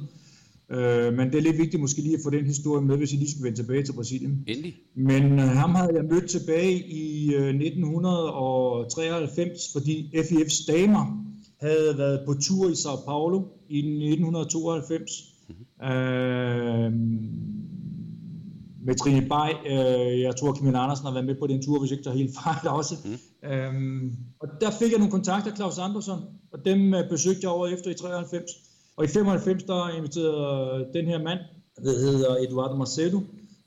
Øh, 0.71 1.13
men 1.13 1.31
det 1.31 1.35
er 1.35 1.41
lidt 1.41 1.57
vigtigt 1.57 1.81
måske 1.81 2.01
lige 2.01 2.15
at 2.15 2.21
få 2.23 2.29
den 2.29 2.45
historie 2.45 2.85
med, 2.85 2.97
hvis 2.97 3.13
I 3.13 3.15
lige 3.15 3.31
skal 3.31 3.43
vende 3.43 3.57
tilbage 3.57 3.83
til 3.83 3.93
Brasilien. 3.93 4.43
Endelig. 4.47 4.75
Men 4.95 5.39
øh, 5.39 5.39
ham 5.39 5.75
havde 5.75 5.95
jeg 5.95 6.05
mødt 6.05 6.29
tilbage 6.29 6.87
i 6.87 7.33
øh, 7.33 7.47
1993, 7.47 9.73
fordi 9.73 10.11
FIF's 10.15 10.71
damer 10.71 11.25
havde 11.61 11.97
været 11.97 12.21
på 12.25 12.33
tur 12.33 12.69
i 12.69 12.75
Sao 12.75 12.95
Paulo 13.05 13.43
i 13.69 13.77
1992. 13.77 15.33
Mm-hmm. 15.49 15.65
Øh, 15.87 16.91
med 18.85 18.95
Trine 18.95 19.27
Bay. 19.29 19.49
Øh, 19.71 20.21
jeg 20.21 20.35
tror, 20.35 20.53
Camilla 20.53 20.83
Andersen 20.83 21.05
har 21.05 21.13
været 21.13 21.25
med 21.25 21.35
på 21.39 21.47
den 21.47 21.61
tur, 21.61 21.79
hvis 21.79 21.91
ikke 21.91 22.03
der 22.03 22.11
er 22.11 22.15
helt 22.15 22.35
fejl 22.43 22.67
også. 22.67 22.95
Mm. 23.05 23.49
Øhm, 23.49 24.15
og 24.39 24.47
der 24.61 24.71
fik 24.71 24.91
jeg 24.91 24.99
nogle 24.99 25.11
kontakter, 25.11 25.55
Claus 25.55 25.77
Andersson, 25.77 26.19
og 26.53 26.65
dem 26.65 26.93
øh, 26.93 27.09
besøgte 27.09 27.39
jeg 27.43 27.49
over 27.49 27.67
efter 27.67 27.91
i 27.91 27.93
93. 27.93 28.51
Og 28.97 29.05
i 29.05 29.07
95, 29.07 29.63
der 29.63 29.89
inviterede 29.89 30.87
den 30.93 31.05
her 31.05 31.23
mand, 31.23 31.39
der 31.75 31.99
hedder 31.99 32.35
Eduardo 32.35 32.75
Marcelo, 32.75 33.19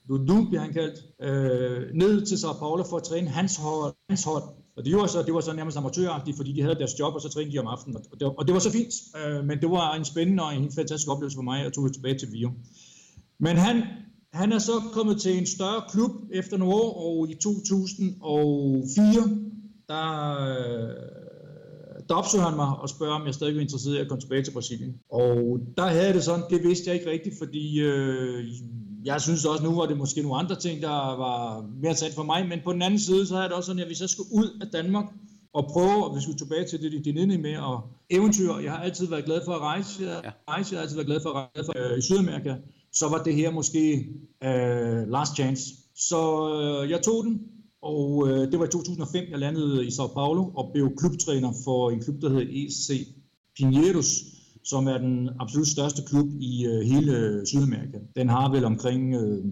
Dudu 0.09 0.45
bliver 0.49 0.61
han 0.61 0.73
kaldt, 0.73 1.05
øh, 1.23 1.95
ned 1.95 2.27
til 2.27 2.39
Sao 2.39 2.53
Paulo 2.53 2.85
for 2.85 2.97
at 2.97 3.03
træne 3.03 3.29
hans 3.29 3.57
hold. 3.57 3.95
Hans 4.09 4.25
hold. 4.25 4.43
Og 4.77 4.85
det 4.85 4.93
gjorde 4.93 5.09
så, 5.09 5.23
det 5.23 5.35
var 5.35 5.41
så 5.41 5.53
nærmest 5.53 5.77
amatøragtigt, 5.77 6.37
fordi 6.37 6.53
de 6.53 6.63
havde 6.63 6.75
deres 6.75 6.99
job, 6.99 7.15
og 7.15 7.21
så 7.21 7.29
trænede 7.29 7.53
de 7.53 7.59
om 7.59 7.67
aftenen. 7.67 7.97
Og 7.97 8.21
det, 8.21 8.29
og 8.39 8.47
det 8.47 8.55
var 8.55 8.61
så 8.61 8.71
fint, 8.71 8.95
øh, 9.19 9.45
men 9.45 9.61
det 9.61 9.71
var 9.71 9.95
en 9.95 10.05
spændende 10.05 10.43
og 10.43 10.55
en 10.55 10.73
fantastisk 10.73 11.11
oplevelse 11.11 11.37
for 11.37 11.43
mig, 11.43 11.65
at 11.65 11.73
tog 11.73 11.93
tilbage 11.93 12.19
til 12.19 12.33
Vio. 12.33 12.51
Men 13.41 13.57
han, 13.57 13.83
han 14.33 14.53
er 14.53 14.59
så 14.59 14.73
kommet 14.93 15.21
til 15.21 15.39
en 15.39 15.47
større 15.47 15.83
klub 15.91 16.11
efter 16.33 16.57
nogle 16.57 16.75
år, 16.75 17.07
og 17.07 17.31
i 17.31 17.35
2004, 17.35 19.23
der 19.89 20.39
øh, 20.49 21.18
der 22.09 22.15
opsøger 22.15 22.45
han 22.45 22.57
mig 22.57 22.69
og 22.83 22.89
spørger, 22.89 23.15
om 23.15 23.27
jeg 23.27 23.35
stadig 23.35 23.57
er 23.57 23.61
interesseret 23.61 23.97
i 23.97 24.01
at 24.01 24.09
komme 24.09 24.21
tilbage 24.21 24.43
til 24.43 24.53
Brasilien. 24.53 24.95
Og 25.11 25.61
der 25.77 25.87
havde 25.87 26.07
jeg 26.07 26.15
det 26.15 26.25
sådan, 26.25 26.45
det 26.51 26.63
vidste 26.63 26.85
jeg 26.87 26.95
ikke 26.95 27.11
rigtigt, 27.11 27.39
fordi 27.39 27.81
øh, 27.81 28.45
jeg 29.05 29.21
synes 29.21 29.45
også, 29.45 29.65
nu 29.65 29.75
var 29.75 29.87
det 29.87 29.97
måske 29.99 30.23
nogle 30.23 30.39
andre 30.39 30.57
ting, 30.57 30.83
der 30.83 31.17
var 31.25 31.67
mere 31.83 31.95
sat 31.95 32.15
for 32.15 32.23
mig, 32.23 32.49
men 32.49 32.61
på 32.65 32.73
den 32.73 32.83
anden 32.83 33.01
side, 33.01 33.27
så 33.27 33.35
havde 33.35 33.49
det 33.49 33.57
også 33.57 33.67
sådan, 33.67 33.81
at 33.81 33.87
hvis 33.87 34.01
jeg 34.01 34.09
skulle 34.09 34.33
ud 34.33 34.59
af 34.61 34.67
Danmark 34.73 35.05
og 35.53 35.67
prøve, 35.73 36.05
og 36.05 36.17
vi 36.17 36.21
skulle 36.21 36.39
tilbage 36.39 36.65
til 36.65 36.83
det, 36.83 37.05
det 37.05 37.15
nede 37.15 37.39
med, 37.39 37.57
og 37.57 37.81
eventyr, 38.11 38.59
jeg 38.59 38.73
har 38.73 38.79
altid 38.79 39.09
været 39.09 39.25
glad 39.25 39.41
for 39.45 39.53
at 39.53 39.61
rejse, 39.61 40.03
jeg, 40.03 40.33
rejse, 40.49 40.73
jeg 40.73 40.79
har 40.79 40.83
altid 40.83 40.97
været 40.97 41.07
glad 41.07 41.21
for 41.23 41.31
at 41.31 41.35
rejse 41.35 41.67
for, 41.67 41.93
øh, 41.93 41.99
i 41.99 42.03
Sydamerika, 42.03 42.55
så 42.93 43.09
var 43.09 43.23
det 43.23 43.35
her 43.35 43.51
måske 43.51 44.09
øh, 44.45 45.09
last 45.09 45.35
chance. 45.35 45.65
Så 45.95 46.21
øh, 46.61 46.91
jeg 46.91 47.03
tog 47.03 47.25
den, 47.25 47.41
og 47.83 48.29
øh, 48.29 48.51
det 48.51 48.59
var 48.59 48.65
i 48.65 48.69
2005, 48.69 49.25
jeg 49.31 49.39
landede 49.39 49.87
i 49.87 49.91
Sao 49.91 50.07
Paulo 50.07 50.45
og 50.45 50.71
blev 50.73 50.97
klubtræner 50.97 51.53
for 51.65 51.91
en 51.91 52.01
klub, 52.01 52.21
der 52.23 52.29
hedder 52.29 52.47
EC 52.51 53.09
Pinheiros, 53.57 54.11
som 54.65 54.87
er 54.87 54.99
den 54.99 55.29
absolut 55.41 55.69
største 55.69 56.03
klub 56.03 56.27
i 56.41 56.67
øh, 56.67 56.81
hele 56.81 57.43
Sydamerika. 57.47 57.99
Den 58.17 58.29
har 58.29 58.51
vel 58.51 58.65
omkring 58.65 59.15
øh, 59.15 59.45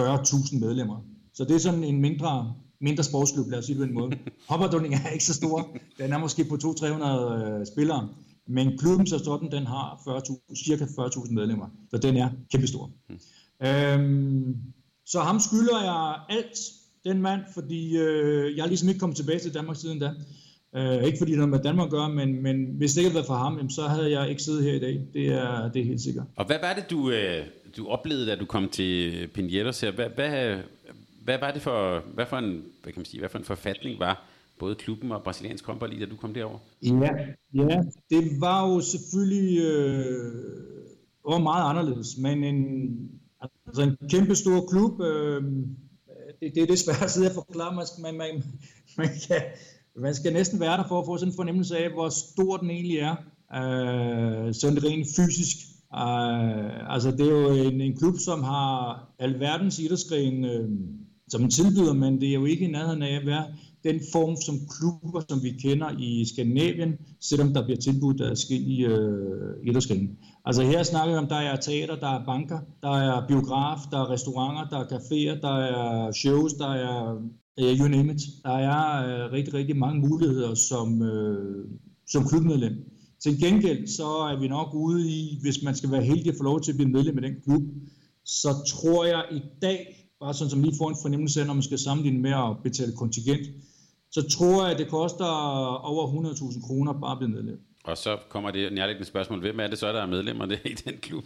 40.000 0.00 0.58
medlemmer. 0.58 1.04
Så 1.34 1.44
det 1.44 1.54
er 1.54 1.58
sådan 1.58 1.84
en 1.84 2.00
mindre, 2.00 2.54
mindre 2.80 3.04
sportsklub, 3.04 3.48
lad 3.48 3.58
os 3.58 3.64
sige 3.64 3.78
det 3.78 3.88
på 3.88 3.88
en 3.88 3.94
måde. 3.94 4.10
Hopperdunning 4.50 4.94
er 4.94 5.08
ikke 5.08 5.24
så 5.24 5.34
stor. 5.34 5.76
Den 5.98 6.12
er 6.12 6.18
måske 6.18 6.44
på 6.44 6.54
200-300 6.54 6.84
øh, 7.34 7.66
spillere. 7.66 8.08
Men 8.48 8.78
klubben 8.78 9.06
så 9.06 9.18
sådan, 9.18 9.52
den 9.52 9.66
har 9.66 10.00
40, 10.04 10.20
cirka 10.64 10.84
40.000 10.84 11.32
medlemmer. 11.32 11.66
Så 11.90 11.98
den 11.98 12.16
er 12.16 12.30
kæmpestor. 12.52 12.90
Mm. 13.08 13.66
Øhm, 13.66 14.56
så 15.06 15.20
ham 15.20 15.40
skylder 15.40 15.82
jeg 15.82 16.14
alt 16.28 16.58
den 17.04 17.22
mand, 17.22 17.40
fordi 17.54 17.96
øh, 17.96 18.56
jeg 18.56 18.62
er 18.62 18.68
ligesom 18.68 18.88
ikke 18.88 19.00
kommet 19.00 19.16
tilbage 19.16 19.38
til 19.38 19.54
Danmark 19.54 19.76
siden 19.76 19.98
da. 19.98 20.10
Øh, 20.76 21.04
ikke 21.04 21.18
fordi 21.18 21.32
det 21.32 21.40
har 21.40 21.46
med 21.46 21.58
Danmark 21.58 21.86
at 21.86 21.90
gøre, 21.90 22.08
men, 22.08 22.42
men 22.42 22.66
hvis 22.66 22.92
det 22.92 23.00
ikke 23.00 23.10
havde 23.10 23.14
været 23.14 23.26
for 23.26 23.34
ham, 23.34 23.70
så 23.70 23.82
havde 23.82 24.20
jeg 24.20 24.30
ikke 24.30 24.42
siddet 24.42 24.64
her 24.64 24.72
i 24.72 24.78
dag. 24.78 25.06
Det 25.12 25.26
er, 25.26 25.70
det 25.72 25.82
er 25.82 25.86
helt 25.86 26.00
sikkert. 26.00 26.24
Og 26.36 26.46
hvad 26.46 26.56
var 26.62 26.74
det, 26.74 26.90
du, 26.90 27.10
øh, 27.10 27.46
du 27.76 27.86
oplevede, 27.88 28.26
da 28.26 28.36
du 28.36 28.44
kom 28.44 28.68
til 28.68 29.28
Pinheiros 29.34 29.80
her? 29.80 29.90
Hvad, 29.90 30.08
hvad, 30.14 30.58
hvad 31.24 31.38
var 31.40 31.50
det 31.50 31.62
for, 31.62 32.02
hvad 32.14 32.26
for 32.26 32.36
en, 32.36 32.64
hvad 32.82 32.92
kan 32.92 33.00
man 33.00 33.04
sige, 33.04 33.20
hvad 33.20 33.28
for 33.28 33.38
en 33.38 33.44
forfatning 33.44 34.00
var 34.00 34.26
både 34.58 34.74
klubben 34.74 35.12
og 35.12 35.22
brasiliansk 35.22 35.66
håndbold 35.66 35.92
i, 35.92 36.00
da 36.00 36.06
du 36.06 36.16
kom 36.16 36.34
derover? 36.34 36.58
Ja, 36.82 37.10
ja, 37.54 37.82
det 38.10 38.40
var 38.40 38.68
jo 38.68 38.80
selvfølgelig 38.80 39.58
øh, 39.58 40.32
var 41.28 41.38
meget 41.38 41.70
anderledes, 41.70 42.18
men 42.18 42.44
en, 42.44 42.98
altså 43.66 43.82
en 43.82 43.96
kæmpe 44.10 44.34
stor 44.34 44.66
klub, 44.70 45.00
øh, 45.00 45.42
det, 46.40 46.54
det 46.54 46.62
er 46.62 46.66
det 46.66 46.78
svært 46.78 47.02
at 47.02 47.10
sidde 47.10 47.28
og 47.28 47.34
forklare. 47.34 47.74
Man, 47.74 47.86
man, 47.98 48.14
man, 48.14 48.44
man, 48.98 49.08
kan, 49.26 49.42
man 49.96 50.14
skal 50.14 50.32
næsten 50.32 50.60
være 50.60 50.76
der 50.76 50.88
for 50.88 51.00
at 51.00 51.06
få 51.06 51.16
sådan 51.18 51.32
en 51.32 51.36
fornemmelse 51.36 51.78
af, 51.78 51.92
hvor 51.92 52.08
stor 52.08 52.56
den 52.56 52.70
egentlig 52.70 52.98
er. 52.98 53.16
Øh, 53.54 54.54
sådan 54.54 54.84
rent 54.84 55.06
fysisk. 55.16 55.56
Øh, 55.94 56.94
altså 56.94 57.10
det 57.10 57.20
er 57.20 57.30
jo 57.30 57.52
en, 57.52 57.80
en 57.80 57.96
klub, 57.96 58.14
som 58.18 58.42
har 58.42 59.06
alverdens 59.18 59.78
idrætsgren 59.78 60.44
øh, 60.44 60.68
som 61.28 61.48
tilbyder, 61.48 61.92
men 61.92 62.20
det 62.20 62.28
er 62.28 62.34
jo 62.34 62.44
ikke 62.44 62.64
i 62.64 62.70
nærheden 62.70 63.02
af 63.02 63.16
at 63.20 63.26
være 63.26 63.44
den 63.84 64.00
form 64.12 64.36
som 64.46 64.56
klubber, 64.74 65.20
som 65.28 65.42
vi 65.42 65.50
kender 65.50 65.90
i 65.98 66.24
Skandinavien, 66.24 66.92
selvom 67.20 67.52
der 67.54 67.64
bliver 67.64 67.80
tilbudt 67.80 68.20
af 68.20 68.30
forskellige 68.30 68.86
øh, 68.86 69.68
idrætsgrene. 69.68 70.08
Altså 70.44 70.62
her 70.62 70.82
snakker 70.82 71.12
vi 71.14 71.18
om, 71.18 71.26
der 71.26 71.36
er 71.36 71.56
teater, 71.56 71.96
der 71.96 72.08
er 72.08 72.24
banker, 72.24 72.58
der 72.82 72.90
er 72.90 73.26
biograf, 73.26 73.78
der 73.90 73.98
er 73.98 74.10
restauranter, 74.10 74.64
der 74.70 74.78
er 74.84 74.88
caféer, 74.98 75.40
der 75.40 75.56
er 75.56 76.12
shows, 76.12 76.52
der 76.52 76.70
er 76.70 77.14
øh, 77.60 77.78
you 77.78 77.88
name 77.88 78.12
it. 78.12 78.22
Der 78.44 78.56
er 78.70 78.84
øh, 79.06 79.32
rigtig, 79.32 79.54
rigtig 79.54 79.76
mange 79.76 80.08
muligheder 80.08 80.54
som, 80.54 81.02
øh, 81.02 81.64
som 82.06 82.28
klubmedlem. 82.28 82.74
Til 83.22 83.40
gengæld 83.40 83.86
så 83.86 84.08
er 84.32 84.40
vi 84.40 84.48
nok 84.48 84.74
ude 84.74 85.08
i, 85.08 85.38
hvis 85.42 85.62
man 85.62 85.74
skal 85.74 85.90
være 85.90 86.02
heldig 86.02 86.28
at 86.28 86.36
få 86.38 86.44
lov 86.44 86.60
til 86.60 86.72
at 86.72 86.76
blive 86.76 86.90
medlem 86.90 87.16
af 87.18 87.22
den 87.22 87.34
klub, 87.44 87.62
så 88.24 88.48
tror 88.68 89.04
jeg 89.04 89.24
i 89.32 89.40
dag, 89.62 90.00
bare 90.20 90.34
sådan 90.34 90.50
som 90.50 90.62
lige 90.62 90.78
får 90.78 90.88
en 90.88 91.02
fornemmelse 91.02 91.40
af, 91.40 91.46
når 91.46 91.54
man 91.54 91.62
skal 91.62 91.78
sammenligne 91.78 92.20
med 92.20 92.30
at 92.30 92.56
betale 92.62 92.92
kontingent, 92.92 93.46
så 94.10 94.28
tror 94.38 94.62
jeg, 94.62 94.72
at 94.72 94.78
det 94.78 94.88
koster 94.88 95.24
over 95.84 96.32
100.000 96.32 96.66
kroner 96.66 96.92
bare 96.92 97.12
at 97.12 97.18
blive 97.18 97.30
medlem. 97.30 97.60
Og 97.84 97.96
så 97.96 98.16
kommer 98.28 98.50
det 98.50 98.72
nærliggende 98.72 99.06
spørgsmål, 99.06 99.40
hvem 99.40 99.60
er 99.60 99.66
det 99.66 99.78
så, 99.78 99.92
der 99.92 100.02
er 100.02 100.06
medlemmer 100.06 100.46
i 100.64 100.74
den 100.84 100.94
klub? 101.02 101.24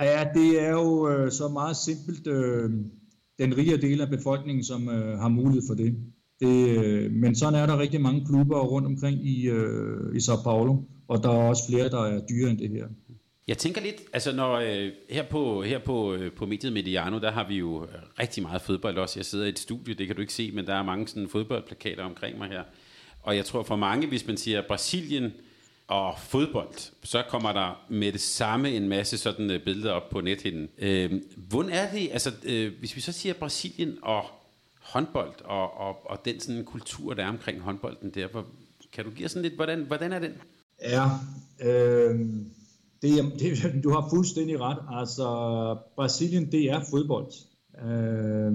Ja, 0.00 0.28
det 0.34 0.62
er 0.62 0.70
jo 0.70 1.08
øh, 1.08 1.32
så 1.32 1.48
meget 1.48 1.76
simpelt 1.76 2.26
øh, 2.26 2.70
den 3.38 3.56
rige 3.56 3.76
del 3.76 4.00
af 4.00 4.08
befolkningen, 4.08 4.64
som 4.64 4.88
øh, 4.88 5.18
har 5.18 5.28
mulighed 5.28 5.62
for 5.68 5.74
det. 5.74 5.96
det 6.40 6.78
øh, 6.78 7.12
men 7.12 7.34
sådan 7.34 7.54
er 7.54 7.66
der 7.66 7.78
rigtig 7.78 8.00
mange 8.00 8.26
klubber 8.26 8.60
rundt 8.60 8.86
omkring 8.86 9.26
i, 9.26 9.48
øh, 9.48 10.16
i 10.16 10.20
Sao 10.20 10.36
Paulo, 10.44 10.76
og 11.08 11.22
der 11.22 11.30
er 11.30 11.48
også 11.48 11.62
flere, 11.68 11.88
der 11.88 12.02
er 12.02 12.26
dyre 12.26 12.50
end 12.50 12.58
det 12.58 12.70
her. 12.70 12.86
Jeg 13.48 13.58
tænker 13.58 13.80
lidt, 13.80 13.96
altså 14.12 14.32
når 14.32 14.52
øh, 14.52 14.92
her 15.10 15.22
på 15.22 15.62
her 15.62 15.78
på 15.78 16.14
øh, 16.14 16.32
på 16.32 16.46
mediet 16.46 16.72
Mediano, 16.72 17.18
der 17.18 17.30
har 17.30 17.48
vi 17.48 17.54
jo 17.54 17.84
øh, 17.84 17.90
rigtig 18.18 18.42
meget 18.42 18.62
fodbold 18.62 18.98
også. 18.98 19.18
Jeg 19.18 19.24
sidder 19.24 19.46
i 19.46 19.48
et 19.48 19.58
studie, 19.58 19.94
det 19.94 20.06
kan 20.06 20.16
du 20.16 20.22
ikke 20.22 20.32
se, 20.32 20.50
men 20.50 20.66
der 20.66 20.74
er 20.74 20.82
mange 20.82 21.08
sådan 21.08 21.28
fodboldplakater 21.28 22.04
omkring 22.04 22.38
mig 22.38 22.48
her. 22.48 22.62
Og 23.22 23.36
jeg 23.36 23.44
tror 23.44 23.62
for 23.62 23.76
mange, 23.76 24.06
hvis 24.06 24.26
man 24.26 24.36
siger 24.36 24.62
Brasilien 24.62 25.32
og 25.86 26.14
fodbold, 26.18 26.92
så 27.02 27.22
kommer 27.28 27.52
der 27.52 27.86
med 27.88 28.12
det 28.12 28.20
samme 28.20 28.70
en 28.70 28.88
masse 28.88 29.18
sådan 29.18 29.50
øh, 29.50 29.64
billeder 29.64 29.92
op 29.92 30.10
på 30.10 30.20
nethinden. 30.20 30.68
Øh, 30.78 31.12
hvordan 31.36 31.72
er 31.72 31.90
det, 31.90 32.08
altså 32.12 32.32
øh, 32.44 32.72
hvis 32.78 32.96
vi 32.96 33.00
så 33.00 33.12
siger 33.12 33.34
Brasilien 33.34 33.98
og 34.02 34.24
håndbold 34.80 35.34
og, 35.44 35.80
og, 35.80 36.10
og 36.10 36.24
den 36.24 36.40
sådan 36.40 36.64
kultur, 36.64 37.14
der 37.14 37.24
er 37.24 37.28
omkring 37.28 37.60
håndbolden 37.60 38.10
der, 38.10 38.26
hvor, 38.26 38.46
kan 38.92 39.04
du 39.04 39.10
give 39.10 39.28
sådan 39.28 39.42
lidt, 39.42 39.54
hvordan, 39.54 39.82
hvordan 39.82 40.12
er 40.12 40.18
den? 40.18 40.32
Ja, 40.82 41.06
øh, 41.62 42.20
det, 43.02 43.10
det, 43.38 43.84
du 43.84 43.90
har 43.90 44.08
fuldstændig 44.10 44.60
ret. 44.60 44.78
Altså, 44.90 45.26
Brasilien, 45.96 46.52
det 46.52 46.64
er 46.70 46.80
fodbold. 46.90 47.32
Øh, 47.84 48.52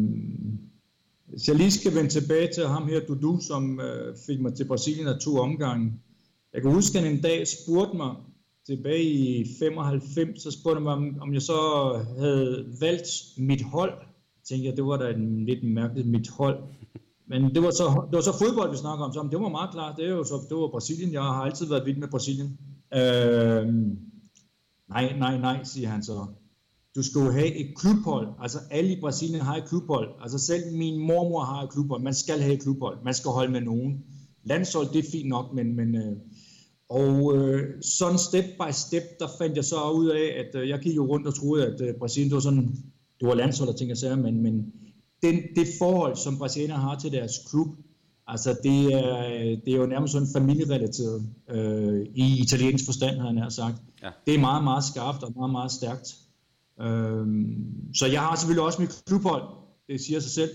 hvis 1.27 1.47
jeg 1.47 1.55
lige 1.55 1.71
skal 1.71 1.95
vende 1.95 2.09
tilbage 2.09 2.53
til 2.53 2.67
ham 2.67 2.87
her, 2.87 2.99
Dudu, 2.99 3.39
som 3.41 3.79
øh, 3.79 4.15
fik 4.25 4.41
mig 4.41 4.53
til 4.53 4.67
Brasilien 4.67 5.07
af 5.07 5.19
to 5.19 5.37
omgange, 5.37 5.93
Jeg 6.53 6.61
kan 6.61 6.71
huske, 6.71 6.99
at 6.99 7.05
en 7.05 7.21
dag 7.21 7.47
spurgte 7.47 7.97
mig, 7.97 8.15
tilbage 8.65 9.03
i 9.03 9.45
95, 9.59 10.41
så 10.41 10.51
spurgte 10.51 10.75
han 10.75 10.83
mig, 10.83 10.93
om, 10.93 11.17
om 11.21 11.33
jeg 11.33 11.41
så 11.41 11.59
havde 12.17 12.65
valgt 12.79 13.09
mit 13.37 13.61
hold. 13.61 13.93
Jeg 13.99 14.43
tænkte 14.47 14.67
jeg, 14.67 14.77
det 14.77 14.85
var 14.85 14.97
da 14.97 15.09
en 15.09 15.45
lidt 15.45 15.63
mærkeligt 15.63 16.07
mit 16.07 16.29
hold. 16.29 16.63
Men 17.27 17.55
det 17.55 17.63
var 17.63 17.71
så, 17.71 18.07
det 18.11 18.15
var 18.15 18.21
så 18.21 18.37
fodbold, 18.39 18.71
vi 18.71 18.77
snakker 18.77 19.05
om, 19.05 19.13
så 19.13 19.27
det 19.31 19.39
var 19.39 19.49
meget 19.49 19.71
klart. 19.71 19.97
Det, 19.97 20.05
er 20.05 20.09
jo 20.09 20.23
så, 20.23 20.35
det 20.49 20.57
var 20.57 20.67
Brasilien. 20.67 21.13
Jeg 21.13 21.21
har 21.21 21.43
altid 21.43 21.65
været 21.69 21.85
vild 21.85 21.97
med 21.97 22.07
Brasilien. 22.07 22.57
Øh, 22.93 23.67
nej, 24.93 25.17
nej, 25.17 25.37
nej, 25.37 25.63
siger 25.63 25.89
han 25.89 26.03
så. 26.03 26.25
Du 26.95 27.03
skal 27.03 27.19
jo 27.19 27.31
have 27.31 27.55
et 27.55 27.77
klubhold. 27.77 28.27
Altså 28.39 28.59
alle 28.71 28.91
i 28.93 28.99
Brasilien 28.99 29.41
har 29.41 29.55
et 29.55 29.65
klubhold. 29.69 30.09
Altså 30.21 30.39
selv 30.39 30.63
min 30.77 31.07
mormor 31.07 31.43
har 31.43 31.63
et 31.63 31.69
klubhold. 31.69 32.01
Man 32.01 32.13
skal 32.13 32.41
have 32.41 32.53
et 32.53 32.61
klubhold. 32.61 32.97
Man 33.03 33.13
skal 33.13 33.31
holde 33.31 33.51
med 33.51 33.61
nogen. 33.61 34.03
Landshold, 34.43 34.87
det 34.93 34.99
er 35.05 35.11
fint 35.11 35.29
nok, 35.29 35.53
men, 35.53 35.75
men 35.75 35.95
øh, 35.95 36.17
og 36.89 37.37
øh, 37.37 37.81
sådan 37.81 38.19
step 38.19 38.45
by 38.45 38.71
step, 38.71 39.03
der 39.19 39.27
fandt 39.37 39.55
jeg 39.55 39.65
så 39.65 39.91
ud 39.91 40.07
af, 40.07 40.25
at 40.41 40.61
øh, 40.61 40.69
jeg 40.69 40.79
gik 40.79 40.95
jo 40.95 41.05
rundt 41.05 41.27
og 41.27 41.35
troede, 41.35 41.67
at 41.67 41.81
øh, 41.81 41.93
Brasilien, 41.99 42.29
det 42.29 42.35
var 42.35 42.41
sådan, 42.41 42.75
det 43.19 43.27
var 43.27 43.33
landshold 43.33 43.69
og 43.69 43.77
ting 43.77 43.91
og 43.91 43.97
sager, 43.97 44.15
men, 44.15 44.41
men 44.41 44.73
den, 45.21 45.35
det 45.55 45.67
forhold, 45.79 46.15
som 46.15 46.37
brasilianerne 46.37 46.81
har 46.81 46.99
til 46.99 47.11
deres 47.11 47.31
klub, 47.49 47.67
altså 48.27 48.57
det 48.63 48.93
er, 48.93 49.29
det 49.65 49.73
er 49.73 49.77
jo 49.77 49.85
nærmest 49.85 50.13
sådan 50.13 50.27
familierelateret 50.33 51.29
øh, 51.49 52.05
i 52.15 52.41
italiensk 52.41 52.85
forstand, 52.85 53.19
har 53.19 53.43
jeg 53.43 53.51
sagt. 53.51 53.75
Ja. 54.03 54.09
Det 54.25 54.35
er 54.35 54.39
meget, 54.39 54.63
meget 54.63 54.83
skarpt 54.83 55.23
og 55.23 55.33
meget, 55.35 55.51
meget 55.51 55.71
stærkt. 55.71 56.15
Øh, 56.81 57.27
så 57.93 58.07
jeg 58.07 58.21
har 58.21 58.35
selvfølgelig 58.35 58.63
også 58.63 58.81
mit 58.81 59.03
klubhold, 59.05 59.43
det 59.87 60.01
siger 60.01 60.19
sig 60.19 60.31
selv. 60.31 60.51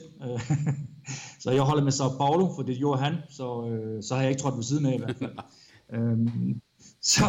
så 1.42 1.50
jeg 1.50 1.62
holder 1.62 1.85
med 1.85 1.92
Sao 1.92 2.09
Paulo, 2.09 2.54
for 2.54 2.62
det 2.62 2.78
gjorde 2.78 3.02
han, 3.02 3.14
så, 3.31 3.68
øh, 3.70 4.02
så 4.02 4.14
har 4.14 4.22
jeg 4.22 4.31
ikke 4.31 4.42
trådt 4.42 4.57
ved 4.57 4.64
siden 4.64 4.87
af 4.87 4.94
i 4.94 4.98
hvert 4.98 5.16
fald. 5.16 5.33
Øhm, 5.92 6.61
så, 7.02 7.24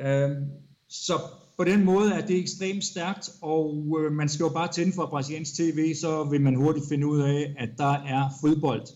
øhm, 0.00 0.46
så 0.88 1.12
på 1.56 1.64
den 1.64 1.84
måde 1.84 2.12
er 2.12 2.26
det 2.26 2.38
ekstremt 2.38 2.84
stærkt, 2.84 3.30
og 3.42 3.98
øh, 4.00 4.12
man 4.12 4.28
skal 4.28 4.44
jo 4.44 4.48
bare 4.48 4.72
tænde 4.72 4.92
for 4.92 5.06
brasiliansk 5.06 5.54
tv, 5.54 5.94
så 5.94 6.24
vil 6.24 6.40
man 6.40 6.54
hurtigt 6.54 6.86
finde 6.88 7.06
ud 7.06 7.20
af, 7.20 7.54
at 7.58 7.68
der 7.78 7.92
er 7.92 8.28
fodbold 8.40 8.86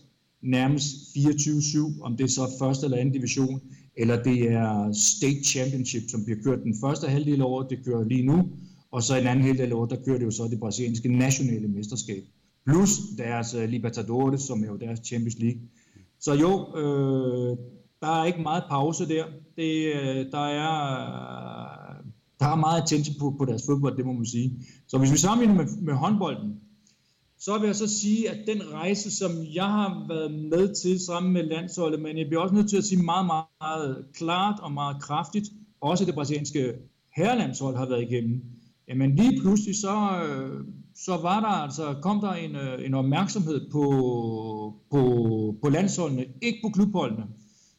nærmest 0.41 0.85
24-7, 1.17 2.01
om 2.01 2.17
det 2.17 2.23
er 2.23 2.27
så 2.27 2.51
første 2.59 2.85
eller 2.85 2.97
anden 2.97 3.13
division, 3.13 3.61
eller 3.97 4.23
det 4.23 4.51
er 4.51 4.93
State 4.93 5.43
Championship, 5.43 6.03
som 6.09 6.25
bliver 6.25 6.39
kørt 6.43 6.63
den 6.63 6.75
første 6.81 7.07
halvdel 7.07 7.41
af 7.41 7.45
året, 7.45 7.69
det 7.69 7.85
kører 7.85 8.03
lige 8.03 8.25
nu, 8.25 8.49
og 8.91 9.03
så 9.03 9.17
en 9.17 9.27
anden 9.27 9.45
halvdel 9.45 9.71
af 9.71 9.75
året, 9.75 9.89
der 9.89 10.03
kører 10.05 10.17
det 10.17 10.25
jo 10.25 10.31
så 10.31 10.43
det 10.43 10.59
brasilianske 10.59 11.17
nationale 11.17 11.67
mesterskab. 11.67 12.23
Plus 12.65 12.89
deres 13.17 13.53
øh, 13.53 13.69
Libertadores, 13.69 14.41
som 14.41 14.63
er 14.63 14.67
jo 14.67 14.75
deres 14.75 14.99
Champions 15.05 15.39
League. 15.39 15.61
Så 16.19 16.33
jo, 16.33 16.77
øh, 16.77 17.57
der 18.01 18.21
er 18.21 18.25
ikke 18.25 18.41
meget 18.41 18.63
pause 18.69 19.07
der. 19.07 19.25
Det, 19.55 19.93
øh, 19.95 20.31
der, 20.31 20.45
er, 20.45 20.75
der 22.39 22.45
er 22.45 22.55
meget 22.55 22.81
attention 22.81 23.15
på, 23.19 23.35
på 23.37 23.45
deres 23.45 23.63
fodbold, 23.65 23.97
det 23.97 24.05
må 24.05 24.11
man 24.13 24.25
sige. 24.25 24.65
Så 24.87 24.97
hvis 24.97 25.11
vi 25.11 25.17
sammenligner 25.17 25.63
med, 25.63 25.81
med 25.81 25.93
håndbolden, 25.93 26.59
så 27.45 27.57
vil 27.57 27.67
jeg 27.67 27.75
så 27.75 27.99
sige, 27.99 28.29
at 28.29 28.37
den 28.47 28.61
rejse, 28.71 29.17
som 29.17 29.31
jeg 29.53 29.69
har 29.77 30.05
været 30.07 30.31
med 30.31 30.75
til 30.75 30.99
sammen 30.99 31.33
med 31.33 31.43
landsholdet, 31.43 32.01
men 32.01 32.17
jeg 32.17 32.25
bliver 32.27 32.41
også 32.41 32.55
nødt 32.55 32.69
til 32.69 32.77
at 32.77 32.83
sige 32.83 33.03
meget, 33.03 33.25
meget, 33.25 33.45
meget 33.61 34.05
klart 34.13 34.59
og 34.59 34.71
meget 34.71 35.01
kraftigt, 35.01 35.45
også 35.81 36.05
det 36.05 36.13
brasilianske 36.13 36.73
herrelandshold 37.15 37.75
har 37.75 37.89
været 37.89 38.01
igennem. 38.11 38.41
Jamen 38.87 39.15
lige 39.15 39.41
pludselig 39.41 39.75
så, 39.75 39.95
øh, 40.25 40.65
så 40.95 41.17
var 41.17 41.39
der 41.39 41.47
altså, 41.65 41.95
kom 42.01 42.21
der 42.21 42.33
en, 42.33 42.55
øh, 42.55 42.85
en 42.85 42.93
opmærksomhed 42.93 43.71
på, 43.71 43.85
på, 44.91 45.01
på 45.63 45.69
landsholdene, 45.69 46.25
ikke 46.41 46.59
på 46.63 46.69
klubholdene 46.69 47.23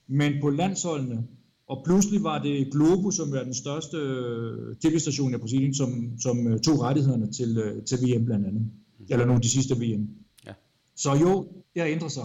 men 0.09 0.33
på 0.41 0.51
landsholdene. 0.51 1.27
Og 1.69 1.83
pludselig 1.87 2.23
var 2.23 2.43
det 2.43 2.73
Globo, 2.73 3.11
som 3.11 3.33
er 3.35 3.45
den 3.45 3.55
største 3.55 3.97
øh, 3.97 4.77
tv-station 4.77 5.35
i 5.35 5.39
Brasilien, 5.39 5.75
som, 5.75 6.19
som 6.19 6.37
tog 6.65 6.81
rettighederne 6.81 7.33
til, 7.33 7.83
til 7.87 7.99
VM 7.99 8.25
blandt 8.25 8.47
andet. 8.47 8.71
Eller 9.11 9.25
nogle 9.25 9.39
af 9.39 9.43
de 9.43 9.51
sidste 9.51 9.75
VM. 9.75 10.09
Ja. 10.47 10.53
Så 10.97 11.15
jo, 11.15 11.49
det 11.75 11.83
har 11.83 11.89
ændret 11.89 12.13
sig. 12.13 12.25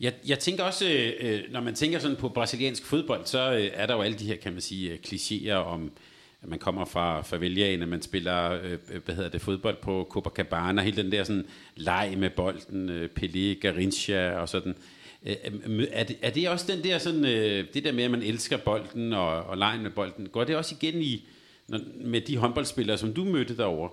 Jeg, 0.00 0.12
jeg 0.26 0.38
tænker 0.38 0.64
også, 0.64 1.14
øh, 1.20 1.40
når 1.52 1.60
man 1.60 1.74
tænker 1.74 1.98
sådan 1.98 2.16
på 2.16 2.28
brasiliansk 2.28 2.84
fodbold, 2.84 3.26
så 3.26 3.52
øh, 3.52 3.70
er 3.72 3.86
der 3.86 3.94
jo 3.94 4.02
alle 4.02 4.18
de 4.18 4.24
her, 4.24 4.36
kan 4.36 4.52
man 4.52 4.62
sige, 4.62 4.98
klichéer 5.06 5.52
om, 5.52 5.90
at 6.42 6.48
man 6.48 6.58
kommer 6.58 6.84
fra 6.84 7.22
faveliaen, 7.22 7.88
man 7.88 8.02
spiller, 8.02 8.50
øh, 8.50 8.78
hvad 9.04 9.14
hedder 9.14 9.30
det, 9.30 9.40
fodbold 9.40 9.76
på 9.82 10.06
Copacabana, 10.10 10.82
hele 10.82 11.02
den 11.02 11.12
der 11.12 11.24
sådan 11.24 11.46
leg 11.76 12.14
med 12.18 12.30
bolden, 12.30 12.90
øh, 12.90 13.08
Pelé, 13.20 13.60
Garincha 13.60 14.30
og 14.30 14.48
sådan. 14.48 14.74
Øh, 15.26 15.36
øh, 15.66 15.86
er 15.90 16.04
det, 16.04 16.16
er 16.22 16.30
det 16.30 16.48
også 16.48 16.72
den 16.72 16.84
der 16.84 16.98
sådan, 16.98 17.24
øh, 17.24 17.66
det 17.74 17.84
der 17.84 17.92
med, 17.92 18.04
at 18.04 18.10
man 18.10 18.22
elsker 18.22 18.56
bolden 18.56 19.12
og, 19.12 19.42
og 19.42 19.58
lejen 19.58 19.82
med 19.82 19.90
bolden, 19.90 20.28
går 20.28 20.44
det 20.44 20.56
også 20.56 20.74
igen 20.80 21.02
i, 21.02 21.28
når, 21.68 21.80
med 21.96 22.20
de 22.20 22.36
håndboldspillere, 22.36 22.98
som 22.98 23.14
du 23.14 23.24
mødte 23.24 23.56
derovre? 23.56 23.90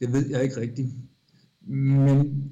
Det 0.00 0.12
ved 0.12 0.30
jeg 0.30 0.42
ikke 0.42 0.60
rigtigt. 0.60 0.88
Men 1.66 2.50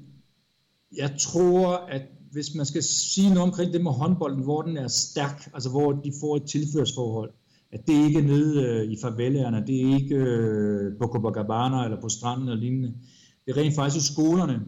jeg 0.97 1.15
tror, 1.19 1.75
at 1.75 2.01
hvis 2.31 2.55
man 2.55 2.65
skal 2.65 2.83
sige 2.83 3.29
noget 3.29 3.41
omkring 3.41 3.73
det 3.73 3.83
med 3.83 3.91
håndbolden, 3.91 4.43
hvor 4.43 4.61
den 4.61 4.77
er 4.77 4.87
stærk, 4.87 5.49
altså 5.53 5.69
hvor 5.69 5.91
de 5.91 6.13
får 6.21 6.35
et 6.35 6.43
tilførsforhold, 6.43 7.31
at 7.71 7.87
det 7.87 8.05
ikke 8.05 8.19
er 8.19 8.23
nede 8.23 8.63
øh, 8.63 8.91
i 8.91 8.97
favelaerne, 9.01 9.63
det 9.67 9.81
er 9.81 9.95
ikke 9.95 10.15
øh, 10.15 10.97
på 10.97 11.07
Copacabana 11.07 11.83
eller 11.83 12.01
på 12.01 12.09
stranden 12.09 12.47
eller 12.47 12.61
lignende. 12.61 12.93
Det 13.45 13.57
er 13.57 13.61
rent 13.61 13.75
faktisk 13.75 14.09
i 14.09 14.13
skolerne, 14.13 14.61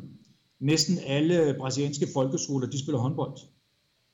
næsten 0.59 0.97
alle 1.05 1.55
brasilianske 1.59 2.07
folkeskoler, 2.13 2.67
de 2.67 2.79
spiller 2.79 2.99
håndbold. 2.99 3.37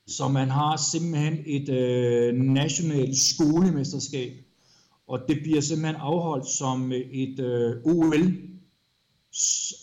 Så 0.07 0.27
man 0.27 0.49
har 0.49 0.77
simpelthen 0.91 1.37
et 1.45 1.69
øh, 1.69 2.33
nationalt 2.33 3.17
skolemesterskab, 3.17 4.31
og 5.07 5.19
det 5.27 5.37
bliver 5.43 5.61
simpelthen 5.61 5.95
afholdt 5.95 6.47
som 6.47 6.91
et 7.11 7.39
øh, 7.39 7.75
OL. 7.83 8.54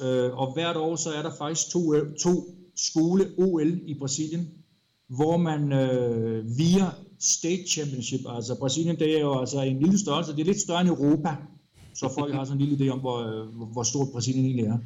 Øh, 0.02 0.38
og 0.38 0.52
hvert 0.52 0.76
år 0.76 0.96
så 0.96 1.10
er 1.10 1.22
der 1.22 1.30
faktisk 1.38 1.70
to, 1.70 1.94
øh, 1.94 2.14
to 2.14 2.30
skole-OL 2.76 3.80
i 3.86 3.94
Brasilien, 3.98 4.48
hvor 5.08 5.36
man 5.36 5.72
øh, 5.72 6.58
via 6.58 6.90
State 7.20 7.64
Championship, 7.68 8.20
altså 8.28 8.58
Brasilien 8.58 8.98
det 8.98 9.16
er 9.16 9.20
jo 9.20 9.40
altså 9.40 9.60
en 9.60 9.78
lille 9.78 9.98
størrelse, 9.98 10.32
det 10.32 10.40
er 10.40 10.44
lidt 10.44 10.60
større 10.60 10.80
end 10.80 10.88
Europa, 10.88 11.36
så 11.94 12.08
folk 12.18 12.34
har 12.34 12.44
sådan 12.44 12.60
en 12.60 12.68
lille 12.68 12.86
idé 12.86 12.90
om, 12.90 12.98
hvor, 12.98 13.18
øh, 13.18 13.46
hvor 13.72 13.82
stort 13.82 14.08
Brasilien 14.12 14.44
egentlig 14.44 14.64
er. 14.64 14.78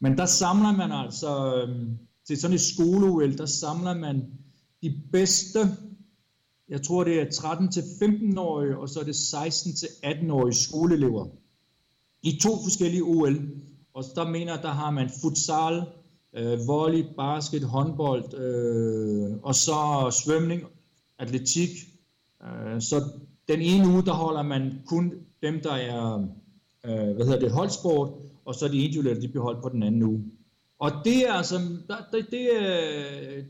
Men 0.00 0.18
der 0.18 0.26
samler 0.26 0.72
man 0.72 0.92
altså, 0.92 1.56
øh, 1.56 1.86
til 2.26 2.40
sådan 2.40 2.54
et 2.54 2.60
skole 2.60 3.36
der 3.38 3.46
samler 3.46 3.94
man 3.94 4.22
de 4.82 5.00
bedste, 5.12 5.58
jeg 6.68 6.82
tror 6.82 7.04
det 7.04 7.20
er 7.20 7.24
13-15-årige, 7.24 8.78
og 8.78 8.88
så 8.88 9.00
er 9.00 9.04
det 9.04 9.14
16-18-årige 9.14 10.54
skoleelever 10.54 11.26
i 12.22 12.38
to 12.42 12.62
forskellige 12.62 13.02
OL. 13.02 13.36
Og 13.94 14.04
der 14.14 14.30
mener 14.30 14.56
der 14.56 14.68
har 14.68 14.90
man 14.90 15.10
futsal, 15.22 15.82
øh, 16.36 16.66
volley, 16.66 17.04
basket, 17.16 17.62
håndbold, 17.64 18.34
øh, 18.34 19.36
og 19.42 19.54
så 19.54 20.10
svømning, 20.24 20.62
atletik. 21.18 21.70
Øh, 22.42 22.80
så 22.80 23.04
den 23.48 23.60
ene 23.60 23.88
uge, 23.88 24.02
der 24.02 24.12
holder 24.12 24.42
man 24.42 24.82
kun 24.86 25.12
dem, 25.42 25.60
der 25.62 25.72
er 25.72 26.14
øh, 26.84 27.14
hvad 27.14 27.26
hedder 27.26 27.40
det, 27.40 27.52
holdsport, 27.52 28.10
og 28.44 28.54
så 28.54 28.68
de 28.68 28.78
individuelle, 28.78 29.22
de 29.22 29.28
bliver 29.28 29.44
holdt 29.44 29.62
på 29.62 29.68
den 29.68 29.82
anden 29.82 30.02
uge. 30.02 30.24
Og 30.78 30.90
det 31.04 31.28
er 31.28 31.32
altså, 31.32 31.58
det, 32.12 32.26
det, 32.30 32.48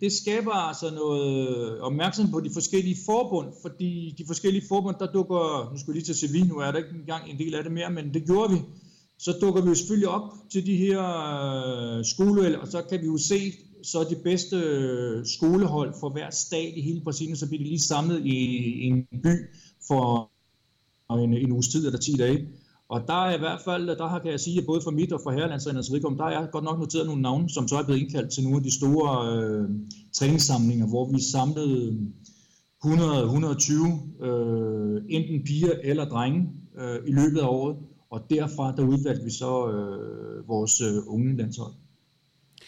det 0.00 0.12
skaber 0.12 0.52
altså 0.52 0.94
noget 0.94 1.80
opmærksomhed 1.80 2.32
på 2.32 2.40
de 2.40 2.50
forskellige 2.52 2.96
forbund, 3.06 3.52
fordi 3.62 4.14
de 4.18 4.24
forskellige 4.26 4.64
forbund, 4.68 4.96
der 4.98 5.12
dukker, 5.12 5.70
nu 5.72 5.78
skal 5.78 5.92
vi 5.92 5.98
lige 5.98 6.04
til 6.04 6.14
Sevilla, 6.14 6.46
nu 6.46 6.58
er 6.58 6.70
der 6.70 6.78
ikke 6.78 6.90
engang 6.90 7.30
en 7.30 7.38
del 7.38 7.54
af 7.54 7.62
det 7.62 7.72
mere, 7.72 7.90
men 7.90 8.14
det 8.14 8.26
gjorde 8.26 8.52
vi, 8.52 8.58
så 9.24 9.32
dukker 9.40 9.62
vi 9.62 9.68
jo 9.68 9.74
selvfølgelig 9.74 10.08
op 10.08 10.32
til 10.52 10.66
de 10.66 10.76
her 10.76 11.00
øh, 11.98 12.04
skoleøl, 12.04 12.60
og 12.60 12.68
så 12.68 12.82
kan 12.90 13.00
vi 13.00 13.06
jo 13.06 13.18
se, 13.18 13.52
så 13.82 14.06
det 14.10 14.18
bedste 14.24 14.56
øh, 14.56 15.26
skolehold 15.26 15.94
for 16.00 16.08
hver 16.08 16.30
stat 16.30 16.72
i 16.76 16.80
hele 16.80 17.00
Brasilien, 17.00 17.36
så 17.36 17.48
bliver 17.48 17.62
de 17.62 17.68
lige 17.68 17.80
samlet 17.80 18.26
i, 18.26 18.36
i 18.84 18.86
en 18.86 19.06
by 19.22 19.34
for 19.88 20.30
en, 21.24 21.34
en 21.34 21.52
uges 21.52 21.68
tid 21.68 21.86
eller 21.86 21.98
10 21.98 22.12
dage. 22.12 22.48
Og 22.88 23.00
der 23.06 23.26
er 23.26 23.36
i 23.36 23.38
hvert 23.38 23.60
fald, 23.64 23.86
der 23.86 24.08
har, 24.08 24.18
kan 24.18 24.30
jeg 24.30 24.40
sige, 24.40 24.58
at 24.58 24.66
både 24.66 24.80
for 24.84 24.90
mit 24.90 25.12
og 25.12 25.20
for 25.22 25.30
herrelandsrendernes 25.30 25.92
vedkommende, 25.92 26.24
der 26.24 26.30
er 26.30 26.46
godt 26.46 26.64
nok 26.64 26.78
noteret 26.78 27.06
nogle 27.06 27.22
navne, 27.22 27.50
som 27.50 27.68
så 27.68 27.76
er 27.76 27.82
blevet 27.82 28.00
indkaldt 28.00 28.32
til 28.32 28.42
nogle 28.42 28.56
af 28.56 28.62
de 28.62 28.74
store 28.74 29.36
øh, 29.36 29.68
træningssamlinger, 30.12 30.86
hvor 30.86 31.12
vi 31.12 31.20
samlede 31.20 31.98
100-120 32.84 34.24
øh, 34.24 35.02
enten 35.08 35.44
piger 35.44 35.72
eller 35.82 36.04
drenge 36.04 36.48
øh, 36.78 36.98
i 37.06 37.12
løbet 37.12 37.38
af 37.38 37.46
året, 37.46 37.76
og 38.12 38.30
derfra 38.30 38.74
der 38.76 38.82
udvalgte 38.82 39.24
vi 39.24 39.30
så 39.30 39.70
øh, 39.70 40.48
vores 40.48 40.80
øh, 40.80 40.94
unge 41.06 41.36
landshold. 41.36 41.72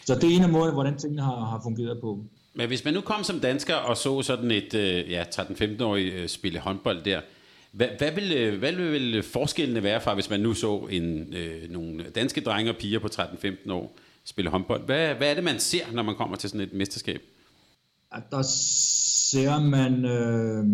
Så 0.05 0.15
det 0.15 0.23
er 0.23 0.35
en 0.35 0.43
af 0.43 0.49
måderne, 0.49 0.73
hvordan 0.73 0.97
tingene 0.97 1.21
har, 1.21 1.45
har 1.45 1.59
fungeret 1.63 2.01
på. 2.01 2.25
Men 2.53 2.67
hvis 2.67 2.85
man 2.85 2.93
nu 2.93 3.01
kom 3.01 3.23
som 3.23 3.39
dansker 3.39 3.75
og 3.75 3.97
så 3.97 4.21
sådan 4.21 4.51
et 4.51 4.73
øh, 4.73 5.11
ja, 5.11 5.23
13-15-årig 5.23 6.13
øh, 6.13 6.27
spille 6.27 6.59
håndbold 6.59 7.03
der, 7.03 7.21
hvad, 7.71 7.87
hvad, 7.97 8.11
vil, 8.11 8.31
øh, 8.31 8.59
hvad 8.59 8.71
vil 8.71 9.23
forskellene 9.23 9.83
være 9.83 10.01
fra, 10.01 10.13
hvis 10.13 10.29
man 10.29 10.39
nu 10.39 10.53
så 10.53 10.87
en, 10.91 11.33
øh, 11.33 11.71
nogle 11.71 12.03
danske 12.15 12.41
drenge 12.41 12.71
og 12.71 12.77
piger 12.77 12.99
på 12.99 13.07
13-15 13.07 13.71
år 13.71 13.95
spille 14.25 14.51
håndbold? 14.51 14.85
Hvad, 14.85 15.15
hvad 15.15 15.29
er 15.29 15.33
det, 15.33 15.43
man 15.43 15.59
ser, 15.59 15.91
når 15.93 16.03
man 16.03 16.15
kommer 16.15 16.35
til 16.35 16.49
sådan 16.49 16.67
et 16.67 16.73
mesterskab? 16.73 17.21
at 18.15 18.23
der 18.31 18.41
ser 19.31 19.59
man, 19.59 20.05
øh, 20.05 20.65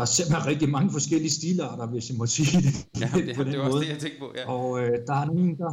der 0.00 0.06
ser 0.06 0.32
man 0.32 0.46
rigtig 0.46 0.68
mange 0.68 0.90
forskellige 0.92 1.30
stilarter, 1.30 1.86
hvis 1.86 2.10
jeg 2.10 2.18
må 2.18 2.26
sige 2.26 2.56
det. 2.66 2.74
Ja, 3.02 3.10
det, 3.14 3.36
på 3.36 3.44
den 3.44 3.52
det 3.52 3.58
var 3.58 3.64
måde. 3.64 3.74
også 3.74 3.84
det, 3.84 3.92
jeg 3.94 3.98
tænkte 3.98 4.18
på. 4.18 4.32
Ja. 4.36 4.50
Og 4.54 4.80
øh, 4.80 4.92
der 5.06 5.14
er 5.14 5.26
nogen, 5.26 5.58
der, 5.58 5.70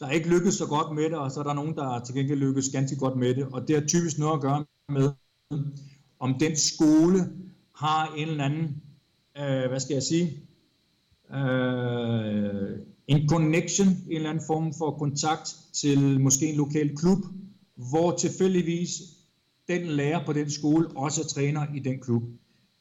der 0.00 0.10
ikke 0.10 0.28
lykkes 0.28 0.54
så 0.54 0.66
godt 0.66 0.94
med 0.94 1.04
det, 1.04 1.14
og 1.14 1.30
så 1.30 1.40
er 1.40 1.44
der 1.44 1.54
nogen, 1.54 1.74
der 1.76 2.00
til 2.04 2.14
gengæld 2.14 2.38
lykkes 2.38 2.68
ganske 2.72 2.96
godt 2.96 3.16
med 3.18 3.34
det. 3.34 3.44
Og 3.52 3.68
det 3.68 3.80
har 3.80 3.86
typisk 3.86 4.18
noget 4.18 4.34
at 4.34 4.40
gøre 4.40 4.64
med, 4.88 5.10
om 6.20 6.34
den 6.40 6.56
skole 6.56 7.18
har 7.76 8.14
en 8.16 8.28
eller 8.28 8.44
anden, 8.44 8.82
øh, 9.38 9.68
hvad 9.68 9.80
skal 9.80 9.94
jeg 9.94 10.02
sige, 10.02 10.26
øh, 11.34 12.70
en 13.06 13.28
connection, 13.28 13.88
en 13.88 14.16
eller 14.16 14.30
anden 14.30 14.44
form 14.46 14.74
for 14.78 14.90
kontakt 14.98 15.56
til 15.72 16.20
måske 16.20 16.46
en 16.46 16.56
lokal 16.56 16.96
klub, 16.96 17.18
hvor 17.90 18.16
tilfældigvis 18.16 18.90
den 19.68 19.82
lærer 19.86 20.26
på 20.26 20.32
den 20.32 20.50
skole 20.50 20.88
også 20.96 21.20
er 21.22 21.26
træner 21.26 21.66
i 21.74 21.78
den 21.78 22.00
klub. 22.00 22.22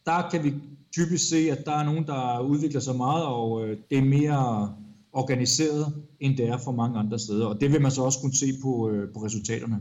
Der 0.06 0.30
kan 0.32 0.44
vi 0.44 0.54
typisk 0.91 1.30
se, 1.30 1.52
at 1.52 1.65
der 1.65 1.72
er 1.72 1.84
nogen, 1.84 2.08
der 2.08 2.39
udvikler 2.39 2.82
sig 2.82 2.96
meget, 2.96 3.26
og 3.26 3.68
øh, 3.68 3.78
det 3.89 3.98
er 3.98 4.02
mere 4.02 4.76
organiseret, 5.13 5.94
end 6.20 6.38
det 6.38 6.48
er 6.48 6.58
for 6.58 6.72
mange 6.72 7.00
andre 7.00 7.20
steder. 7.20 7.46
Og 7.46 7.62
det 7.62 7.72
vil 7.72 7.82
man 7.82 7.91
så 7.91 8.02
også 8.02 8.20
kunne 8.20 8.34
se 8.34 8.54
på, 8.63 8.89
øh, 8.89 9.13
på 9.13 9.20
resultaterne. 9.20 9.80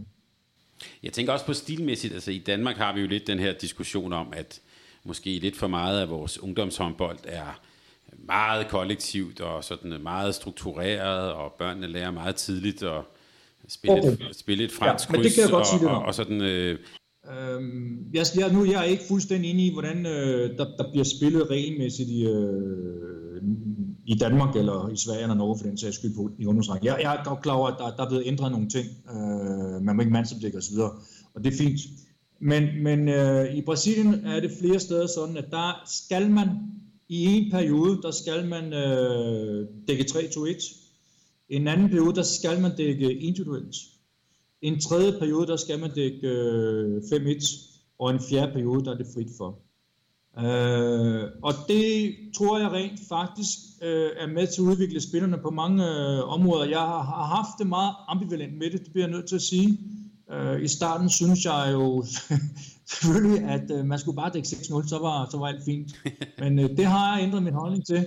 Jeg 1.03 1.13
tænker 1.13 1.33
også 1.33 1.47
på 1.47 1.53
stilmæssigt. 1.53 2.15
Altså 2.15 2.31
i 2.31 2.39
Danmark 2.39 2.77
har 2.77 2.95
vi 2.95 3.01
jo 3.01 3.07
lidt 3.07 3.27
den 3.27 3.39
her 3.39 3.53
diskussion 3.53 4.13
om, 4.13 4.27
at 4.33 4.61
måske 5.05 5.39
lidt 5.39 5.57
for 5.57 5.67
meget 5.67 6.01
af 6.01 6.11
vores 6.11 6.43
ungdomshåndbold 6.43 7.19
er 7.25 7.61
meget 8.19 8.69
kollektivt 8.69 9.41
og 9.41 9.65
sådan 9.65 10.03
meget 10.03 10.35
struktureret, 10.35 11.33
og 11.33 11.53
børnene 11.53 11.87
lærer 11.87 12.11
meget 12.11 12.37
tidligt 12.37 12.83
at 12.83 13.03
spille, 13.69 13.99
okay. 13.99 14.09
et, 14.09 14.37
spille 14.37 14.65
et 14.65 14.73
fransk 14.73 15.11
ja, 15.11 15.15
kryds, 15.15 15.39
og, 15.83 15.91
og, 15.91 16.03
og 16.03 16.15
sådan... 16.15 16.41
Øh, 16.41 16.79
Øhm, 17.33 18.07
jeg, 18.13 18.27
jeg, 18.37 18.53
nu 18.53 18.65
jeg 18.65 18.81
er 18.81 18.85
ikke 18.85 19.05
fuldstændig 19.09 19.51
inde 19.51 19.67
i, 19.67 19.73
hvordan 19.73 20.07
øh, 20.07 20.59
der, 20.59 20.67
der 20.79 20.91
bliver 20.91 21.05
spillet 21.05 21.51
regelmæssigt 21.51 22.09
i, 22.09 22.27
øh, 22.27 23.43
i 24.07 24.15
Danmark 24.15 24.57
eller 24.57 24.89
i 24.89 24.97
Sverige 24.97 25.23
eller 25.23 25.35
Norge 25.35 25.59
for 25.59 25.67
den 25.67 25.79
sags 25.79 25.97
skyld 25.97 26.15
på 26.15 26.31
i 26.39 26.47
ungdomsrækken. 26.47 26.87
Jeg, 26.87 26.99
jeg 27.03 27.15
er 27.15 27.25
godt 27.25 27.43
klar 27.43 27.55
over, 27.55 27.69
at 27.69 27.75
der, 27.79 27.97
der 27.97 28.05
er 28.05 28.09
blevet 28.09 28.27
ændret 28.27 28.53
nogle 28.53 28.69
ting. 28.69 28.87
Øh, 29.11 29.83
man 29.83 29.97
må 29.97 30.03
ikke 30.03 30.13
mandsopdække 30.13 30.59
osv., 30.59 30.79
og 31.35 31.45
det 31.45 31.53
er 31.53 31.57
fint. 31.57 31.81
Men, 32.41 32.83
men 32.83 33.09
øh, 33.09 33.55
i 33.55 33.63
Brasilien 33.63 34.15
er 34.15 34.41
det 34.41 34.51
flere 34.61 34.81
steder 34.81 35.07
sådan, 35.07 35.37
at 35.37 35.47
der 35.51 35.83
skal 35.87 36.31
man 36.31 36.49
i 37.09 37.25
en 37.25 37.51
periode, 37.51 38.03
der 38.03 38.11
skal 38.11 38.49
man 38.49 38.73
øh, 38.73 39.69
dække 39.89 40.05
3-2-1. 40.05 40.81
En 41.49 41.69
anden 41.69 41.89
periode, 41.89 42.15
der 42.15 42.23
skal 42.23 42.61
man 42.61 42.77
dække 42.77 43.15
individuelt. 43.15 43.77
En 44.65 44.81
tredje 44.81 45.13
periode, 45.19 45.47
der 45.47 45.57
skal 45.57 45.81
man 45.81 45.91
dække 45.95 46.29
øh, 46.29 47.03
5-1. 47.03 47.71
Og 47.99 48.11
en 48.11 48.21
fjerde 48.31 48.53
periode, 48.53 48.85
der 48.85 48.93
er 48.93 48.97
det 48.97 49.07
frit 49.15 49.31
for. 49.39 49.59
Øh, 50.39 51.25
og 51.43 51.53
det 51.69 52.15
tror 52.37 52.59
jeg 52.59 52.71
rent 52.73 53.01
faktisk 53.09 53.59
øh, 53.83 54.11
er 54.17 54.27
med 54.27 54.47
til 54.47 54.63
at 54.63 54.65
udvikle 54.65 55.01
spillerne 55.01 55.39
på 55.43 55.51
mange 55.51 55.85
øh, 55.85 56.29
områder. 56.29 56.65
Jeg 56.65 56.79
har, 56.79 57.03
har 57.03 57.25
haft 57.37 57.59
det 57.59 57.67
meget 57.67 57.95
ambivalent 58.09 58.59
med 58.59 58.71
det, 58.71 58.85
det 58.85 58.93
bliver 58.93 59.07
jeg 59.07 59.17
nødt 59.17 59.29
til 59.29 59.37
at 59.37 59.43
sige. 59.43 59.79
Øh, 60.33 60.63
I 60.63 60.69
starten 60.69 61.11
synes 61.11 61.45
jeg 61.45 61.71
jo 61.73 62.05
selvfølgelig, 62.93 63.45
at 63.45 63.71
øh, 63.71 63.85
man 63.85 63.99
skulle 63.99 64.17
bare 64.17 64.31
dække 64.35 64.49
6-0, 64.49 64.89
så 64.89 64.99
var, 64.99 65.29
så 65.31 65.39
var 65.39 65.47
alt 65.47 65.65
fint. 65.65 65.93
Men 66.43 66.59
øh, 66.59 66.77
det 66.77 66.87
har 66.87 67.17
jeg 67.17 67.25
ændret 67.27 67.43
min 67.43 67.55
holdning 67.55 67.87
til. 67.87 68.07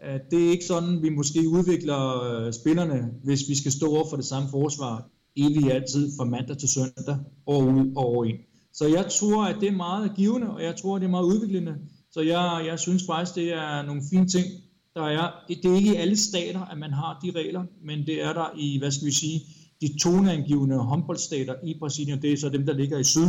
At 0.00 0.20
det 0.30 0.46
er 0.46 0.50
ikke 0.50 0.64
sådan, 0.64 1.02
vi 1.02 1.08
måske 1.08 1.48
udvikler 1.48 2.22
øh, 2.22 2.52
spillerne, 2.52 3.10
hvis 3.24 3.40
vi 3.48 3.54
skal 3.54 3.72
stå 3.72 3.86
over 3.94 4.08
for 4.10 4.16
det 4.16 4.24
samme 4.24 4.48
forsvar 4.50 5.08
evigt 5.36 5.72
altid 5.72 6.12
fra 6.16 6.24
mandag 6.24 6.58
til 6.58 6.68
søndag, 6.68 7.18
år 7.46 7.62
ud 7.62 7.92
og 7.96 8.16
år 8.16 8.24
ind. 8.24 8.38
Så 8.72 8.86
jeg 8.86 9.06
tror, 9.10 9.44
at 9.44 9.56
det 9.60 9.68
er 9.68 9.76
meget 9.76 10.12
givende, 10.16 10.50
og 10.50 10.62
jeg 10.62 10.76
tror, 10.76 10.96
at 10.96 11.00
det 11.00 11.06
er 11.06 11.10
meget 11.10 11.24
udviklende. 11.24 11.74
Så 12.10 12.20
jeg, 12.20 12.62
jeg 12.66 12.78
synes 12.78 13.02
faktisk, 13.06 13.34
det 13.34 13.52
er 13.52 13.86
nogle 13.86 14.02
fine 14.10 14.26
ting, 14.26 14.46
der 14.94 15.02
er. 15.02 15.30
Det 15.48 15.64
er 15.64 15.76
ikke 15.76 15.92
i 15.92 15.96
alle 15.96 16.16
stater, 16.16 16.60
at 16.60 16.78
man 16.78 16.92
har 16.92 17.20
de 17.24 17.30
regler, 17.30 17.64
men 17.84 18.06
det 18.06 18.22
er 18.22 18.32
der 18.32 18.58
i, 18.58 18.78
hvad 18.78 18.90
skal 18.90 19.06
vi 19.06 19.12
sige, 19.12 19.40
de 19.80 19.98
toneangivende 19.98 20.78
håndboldstater 20.78 21.54
i 21.64 21.78
Brasilien, 21.78 22.22
det 22.22 22.32
er 22.32 22.36
så 22.36 22.48
dem, 22.48 22.66
der 22.66 22.72
ligger 22.72 22.98
i 22.98 23.04
syd, 23.04 23.28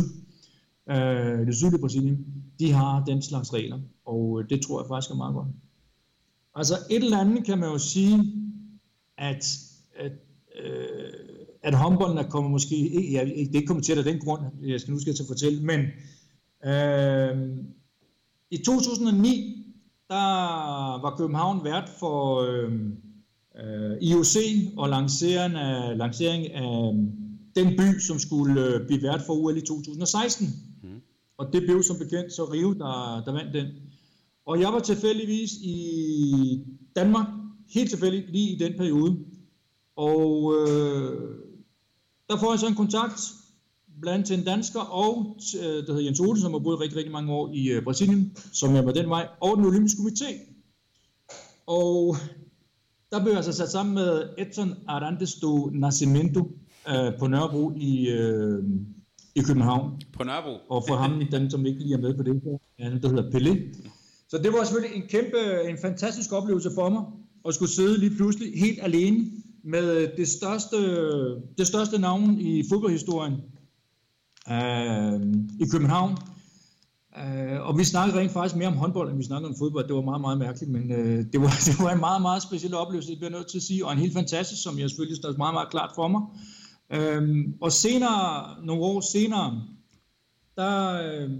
øh, 0.90 1.46
det 1.46 1.56
sydlige 1.56 1.80
Brasilien, 1.80 2.26
de 2.58 2.72
har 2.72 3.04
den 3.04 3.22
slags 3.22 3.54
regler, 3.54 3.80
og 4.04 4.40
øh, 4.40 4.50
det 4.50 4.62
tror 4.62 4.80
jeg 4.80 4.88
faktisk 4.88 5.10
er 5.10 5.16
meget 5.16 5.34
godt. 5.34 5.48
Altså 6.54 6.74
et 6.90 7.04
eller 7.04 7.18
andet 7.18 7.44
kan 7.44 7.58
man 7.58 7.68
jo 7.70 7.78
sige, 7.78 8.32
at, 9.18 9.58
at, 9.96 10.12
øh, 10.64 11.07
at 11.62 11.74
håndbolden 11.74 12.18
er 12.18 12.28
kommet 12.28 12.50
måske, 12.50 13.08
jeg, 13.12 13.26
det 13.26 13.38
er 13.38 13.54
ikke 13.54 13.66
kommet 13.66 13.84
til 13.84 13.98
af 13.98 14.04
den 14.04 14.18
grund, 14.18 14.42
jeg 14.62 14.80
skal 14.80 14.92
nu 14.92 15.00
skal 15.00 15.14
til 15.14 15.22
at 15.22 15.26
fortælle, 15.26 15.62
men 15.62 15.80
øh, 16.64 17.58
i 18.50 18.56
2009, 18.56 19.64
der 20.08 21.00
var 21.02 21.14
København 21.18 21.64
vært 21.64 21.88
for 21.98 22.40
øh, 22.40 22.72
øh, 23.64 23.96
IOC 24.00 24.36
og 24.76 24.88
lancering 24.88 25.54
af, 25.54 25.98
lancering 25.98 26.52
af 26.52 26.94
den 27.56 27.76
by, 27.76 27.98
som 27.98 28.18
skulle 28.18 28.66
øh, 28.66 28.86
blive 28.86 29.02
vært 29.02 29.22
for 29.26 29.32
UL 29.32 29.56
i 29.56 29.60
2016. 29.60 30.46
Mm. 30.82 30.88
Og 31.38 31.52
det 31.52 31.62
blev 31.62 31.82
som 31.82 31.98
bekendt 31.98 32.32
så 32.32 32.44
Rio, 32.44 32.72
der, 32.72 33.22
der 33.26 33.32
vandt 33.32 33.54
den. 33.54 33.66
Og 34.46 34.60
jeg 34.60 34.72
var 34.72 34.80
tilfældigvis 34.80 35.52
i 35.52 36.64
Danmark, 36.96 37.26
helt 37.74 37.90
tilfældigt 37.90 38.30
lige 38.30 38.50
i 38.54 38.58
den 38.58 38.72
periode. 38.78 39.18
Og 39.96 40.54
øh, 40.54 41.38
der 42.28 42.36
får 42.38 42.52
jeg 42.52 42.58
så 42.58 42.66
en 42.66 42.74
kontakt 42.74 43.20
blandt 44.00 44.26
til 44.26 44.38
en 44.38 44.44
dansker 44.44 44.80
og 44.80 45.36
øh, 45.60 45.86
der 45.86 45.92
hedder 45.92 46.04
Jens 46.04 46.20
Ole, 46.20 46.40
som 46.40 46.52
har 46.52 46.58
boet 46.58 46.80
rigtig, 46.80 46.96
rigtig 46.96 47.12
mange 47.12 47.32
år 47.32 47.50
i 47.54 47.68
øh, 47.68 47.82
Brasilien, 47.84 48.36
som 48.52 48.74
jeg 48.74 48.86
var 48.86 48.92
den 48.92 49.08
vej, 49.08 49.28
og 49.40 49.56
den 49.56 49.64
olympiske 49.64 50.00
komité. 50.00 50.30
Og 51.66 52.16
der 53.12 53.18
blev 53.20 53.28
jeg 53.28 53.36
altså 53.36 53.52
sat 53.52 53.70
sammen 53.70 53.94
med 53.94 54.22
Edson 54.38 54.74
Arantes 54.88 55.34
do 55.34 55.70
Nascimento 55.72 56.40
øh, 56.88 57.18
på 57.18 57.26
Nørrebro 57.26 57.72
i, 57.76 58.08
øh, 58.08 58.64
i 59.34 59.40
København. 59.40 60.00
På 60.12 60.24
Nørrebro? 60.24 60.56
Og 60.70 60.84
for 60.88 60.96
ham, 60.96 61.22
den 61.30 61.50
som 61.50 61.66
ikke 61.66 61.80
lige 61.80 61.94
er 61.94 62.00
med 62.00 62.14
på 62.16 62.22
det, 62.22 62.42
der 63.02 63.08
hedder 63.08 63.30
Pelé. 63.30 63.82
Så 64.28 64.38
det 64.38 64.52
var 64.52 64.64
selvfølgelig 64.64 64.96
en 65.02 65.08
kæmpe, 65.08 65.70
en 65.70 65.78
fantastisk 65.82 66.32
oplevelse 66.32 66.70
for 66.74 66.88
mig, 66.88 67.02
at 67.48 67.54
skulle 67.54 67.70
sidde 67.70 67.98
lige 67.98 68.16
pludselig 68.16 68.60
helt 68.60 68.78
alene 68.82 69.30
med 69.64 69.96
øh, 69.96 70.08
det 70.16 70.28
største, 70.28 70.76
det 71.58 71.66
største 71.66 71.98
navn 71.98 72.40
i 72.40 72.64
fodboldhistorien 72.68 73.34
øh, 74.50 75.20
i 75.60 75.70
København. 75.72 76.18
Øh, 77.18 77.60
og 77.60 77.78
vi 77.78 77.84
snakkede 77.84 78.18
rent 78.18 78.32
faktisk 78.32 78.56
mere 78.56 78.68
om 78.68 78.76
håndbold, 78.76 79.10
end 79.10 79.18
vi 79.18 79.24
snakkede 79.24 79.48
om 79.48 79.56
fodbold. 79.58 79.86
Det 79.88 79.96
var 79.96 80.02
meget, 80.02 80.20
meget 80.20 80.38
mærkeligt, 80.38 80.72
men 80.72 80.92
øh, 80.92 81.24
det, 81.32 81.40
var, 81.40 81.48
det 81.66 81.76
var 81.78 81.92
en 81.92 82.00
meget, 82.00 82.22
meget 82.22 82.42
speciel 82.42 82.74
oplevelse, 82.74 83.10
det 83.10 83.18
bliver 83.18 83.30
nødt 83.30 83.50
til 83.50 83.58
at 83.58 83.62
sige, 83.62 83.86
og 83.86 83.92
en 83.92 83.98
helt 83.98 84.12
fantastisk, 84.12 84.62
som 84.62 84.78
jeg 84.78 84.90
selvfølgelig 84.90 85.16
står 85.16 85.36
meget, 85.36 85.54
meget 85.54 85.70
klart 85.70 85.90
for 85.94 86.08
mig. 86.08 86.22
Øh, 86.92 87.48
og 87.60 87.72
senere, 87.72 88.46
nogle 88.66 88.82
år 88.82 89.00
senere, 89.00 89.62
der, 90.56 91.02
øh, 91.02 91.30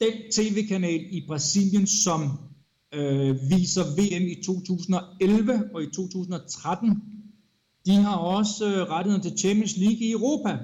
den 0.00 0.12
tv-kanal 0.32 1.00
i 1.10 1.24
Brasilien, 1.26 1.86
som 1.86 2.38
øh, 2.94 3.36
viser 3.50 3.84
VM 3.84 4.26
i 4.26 4.42
2011 4.44 5.70
og 5.74 5.82
i 5.82 5.86
2013, 5.86 7.02
de 7.86 7.92
har 7.92 8.16
også 8.16 8.66
øh, 8.66 8.90
rettigheden 8.90 9.22
til 9.22 9.38
Champions 9.38 9.76
League 9.76 9.98
i 9.98 10.10
Europa. 10.10 10.58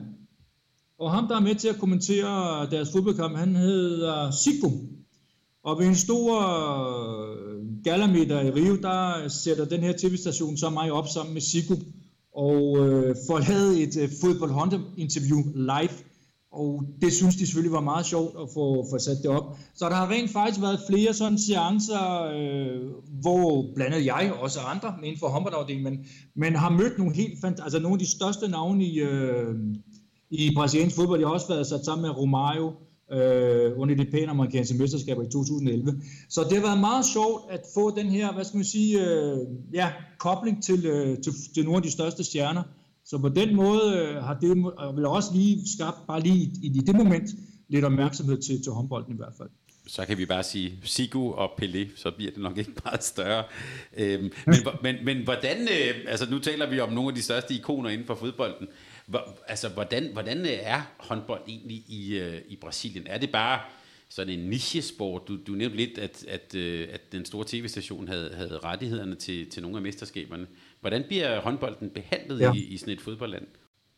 Og 0.98 1.12
ham, 1.12 1.28
der 1.28 1.36
er 1.36 1.40
med 1.40 1.54
til 1.54 1.68
at 1.68 1.78
kommentere 1.78 2.70
deres 2.70 2.92
fodboldkamp, 2.92 3.36
han 3.36 3.56
hedder 3.56 4.30
Sigbo. 4.30 4.70
Og 5.62 5.78
ved 5.78 5.86
en 5.86 5.96
stor 5.96 6.40
øh, 6.40 7.82
galamiddag 7.84 8.46
i 8.46 8.50
Rio, 8.50 8.76
der 8.76 9.28
sætter 9.28 9.64
den 9.64 9.80
her 9.80 9.92
tv-station 9.98 10.56
så 10.56 10.70
mig 10.70 10.92
op 10.92 11.08
sammen 11.08 11.32
med 11.34 11.40
Sigbo 11.40 11.74
og 12.32 12.86
øh, 12.86 13.16
får 13.26 13.38
lavet 13.38 13.82
et 13.82 14.02
øh, 14.02 14.10
fodbold-interview 14.20 15.42
live 15.54 15.96
og 16.56 16.84
det 17.02 17.12
synes 17.12 17.36
de 17.36 17.46
selvfølgelig 17.46 17.72
var 17.72 17.80
meget 17.80 18.06
sjovt 18.06 18.36
at 18.42 18.48
få, 18.54 18.86
få 18.90 18.98
sat 18.98 19.16
det 19.22 19.30
op. 19.30 19.58
Så 19.74 19.88
der 19.88 19.94
har 19.94 20.10
rent 20.10 20.30
faktisk 20.30 20.60
været 20.60 20.80
flere 20.90 21.14
sådan 21.14 21.38
seancer, 21.38 22.22
øh, 22.22 22.80
hvor 23.22 23.74
blandt 23.74 23.94
andet 23.94 24.06
jeg 24.06 24.32
og 24.34 24.42
også 24.42 24.60
andre 24.60 24.94
inden 25.02 25.18
for 25.18 25.26
håndboldafdelingen, 25.26 25.92
men, 25.92 26.06
men 26.34 26.56
har 26.56 26.70
mødt 26.70 26.98
nogle 26.98 27.14
helt 27.14 27.44
fant- 27.44 27.62
altså 27.62 27.78
nogle 27.78 27.94
af 27.94 27.98
de 27.98 28.10
største 28.10 28.48
navne 28.48 28.84
i, 28.84 28.98
øh, 28.98 29.54
i 30.30 30.54
brasiliansk 30.54 30.96
fodbold. 30.96 31.20
Jeg 31.20 31.28
har 31.28 31.34
også 31.34 31.48
været 31.48 31.66
sat 31.66 31.84
sammen 31.84 32.02
med 32.02 32.10
Romario 32.10 32.72
øh, 33.12 33.72
under 33.80 33.94
det 33.94 34.08
pæne 34.10 34.30
amerikanske 34.30 34.78
mesterskaber 34.78 35.22
i 35.22 35.30
2011. 35.30 36.02
Så 36.28 36.40
det 36.48 36.52
har 36.52 36.66
været 36.66 36.80
meget 36.80 37.04
sjovt 37.04 37.42
at 37.50 37.60
få 37.74 37.96
den 37.96 38.06
her, 38.06 38.32
hvad 38.34 38.44
skal 38.44 38.56
man 38.56 38.64
sige, 38.64 39.10
øh, 39.10 39.38
ja, 39.74 39.92
kobling 40.18 40.62
til, 40.62 40.86
øh, 40.86 41.18
til, 41.18 41.32
til 41.54 41.64
nogle 41.64 41.76
af 41.76 41.82
de 41.82 41.90
største 41.90 42.24
stjerner. 42.24 42.62
Så 43.06 43.18
på 43.18 43.28
den 43.28 43.54
måde 43.54 43.98
øh, 43.98 44.22
har 44.22 44.34
det 44.34 44.56
vel 44.96 45.06
også 45.06 45.28
lige 45.34 45.68
skabt, 45.76 45.96
bare 46.06 46.20
lige 46.20 46.50
i, 46.62 46.66
i 46.66 46.78
det 46.78 46.96
moment, 46.96 47.30
lidt 47.68 47.84
opmærksomhed 47.84 48.42
til, 48.42 48.62
til 48.62 48.72
håndbolden 48.72 49.14
i 49.14 49.16
hvert 49.16 49.32
fald. 49.38 49.48
så 49.86 50.04
kan 50.06 50.18
vi 50.18 50.26
bare 50.26 50.42
sige 50.42 50.78
Sigu 50.82 51.32
og 51.32 51.50
Pelé, 51.62 51.88
så 51.96 52.10
bliver 52.10 52.30
det 52.30 52.42
nok 52.42 52.58
ikke 52.58 52.72
meget 52.84 53.04
større. 53.04 53.44
Øhm, 53.96 54.32
men, 54.46 54.56
men, 54.82 54.96
men 55.04 55.24
hvordan, 55.24 55.62
øh, 55.62 56.04
altså 56.06 56.30
nu 56.30 56.38
taler 56.38 56.70
vi 56.70 56.80
om 56.80 56.92
nogle 56.92 57.08
af 57.08 57.14
de 57.14 57.22
største 57.22 57.54
ikoner 57.54 57.90
inden 57.90 58.06
for 58.06 58.14
fodbolden. 58.14 58.68
Hvor, 59.06 59.38
altså 59.48 59.68
hvordan, 59.68 60.12
hvordan 60.12 60.38
øh, 60.38 60.58
er 60.60 60.82
håndbold 60.98 61.40
egentlig 61.48 61.84
i, 61.88 62.18
øh, 62.18 62.40
i 62.48 62.56
Brasilien? 62.56 63.06
Er 63.06 63.18
det 63.18 63.30
bare 63.30 63.60
sådan 64.08 64.38
en 64.38 64.50
nichesport? 64.50 65.28
Du, 65.28 65.38
du 65.46 65.52
nævnte 65.52 65.76
lidt, 65.76 65.98
at, 65.98 66.24
at, 66.28 66.54
øh, 66.54 66.88
at 66.92 67.12
den 67.12 67.24
store 67.24 67.44
tv-station 67.48 68.08
havde, 68.08 68.34
havde 68.34 68.58
rettighederne 68.58 69.14
til, 69.14 69.50
til 69.50 69.62
nogle 69.62 69.76
af 69.76 69.82
mesterskaberne. 69.82 70.46
Hvordan 70.80 71.02
bliver 71.08 71.40
håndbolden 71.40 71.90
behandlet 71.94 72.40
ja. 72.40 72.52
i, 72.52 72.58
i 72.58 72.76
sådan 72.76 72.94
et 72.94 73.00
fodboldland? 73.00 73.44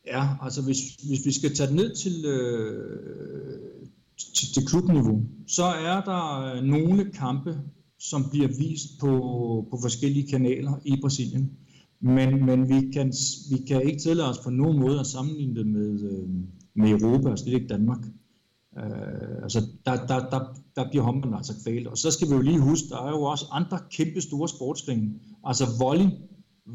Ja, 0.07 0.25
altså 0.43 0.62
hvis, 0.62 0.79
hvis 0.95 1.27
vi 1.27 1.33
skal 1.33 1.55
tage 1.55 1.67
det 1.67 1.77
ned 1.77 1.95
til, 1.95 2.25
øh, 2.25 3.88
til, 4.35 4.53
til 4.55 4.67
klubniveau, 4.67 5.23
så 5.47 5.64
er 5.64 6.01
der 6.01 6.55
øh, 6.55 6.62
nogle 6.62 7.11
kampe, 7.12 7.59
som 7.99 8.31
bliver 8.31 8.49
vist 8.49 9.01
på, 9.01 9.11
på 9.71 9.79
forskellige 9.83 10.29
kanaler 10.31 10.81
i 10.85 10.97
Brasilien. 11.01 11.53
Men, 12.01 12.47
men 12.47 12.69
vi, 12.69 12.91
kan, 12.93 13.12
vi 13.51 13.64
kan 13.69 13.83
ikke 13.83 13.99
tillade 13.99 14.31
os 14.31 14.38
på 14.38 14.51
nogen 14.51 14.79
måde 14.79 15.01
at 15.01 15.07
sammenligne 15.07 15.55
det 15.57 15.67
med, 15.67 16.03
øh, 16.11 16.29
med 16.75 16.91
Europa, 16.91 17.29
og 17.29 17.38
slet 17.38 17.55
ikke 17.55 17.67
Danmark. 17.67 18.01
Uh, 18.73 19.43
altså, 19.43 19.61
der, 19.87 20.07
der, 20.07 20.31
der, 20.31 20.41
der 20.77 20.91
bliver 20.91 21.05
håndbolden 21.05 21.37
altså 21.37 21.53
kvælt. 21.64 21.87
Og 21.87 21.99
så 21.99 22.11
skal 22.11 22.29
vi 22.29 22.35
jo 22.35 22.41
lige 22.41 22.61
huske, 22.61 22.88
der 22.88 23.03
er 23.07 23.11
jo 23.11 23.23
også 23.23 23.45
andre 23.51 23.79
kæmpe 23.91 24.21
store 24.21 24.49
sportsgrene. 24.49 25.11
Altså 25.45 25.64
volley, 25.79 26.07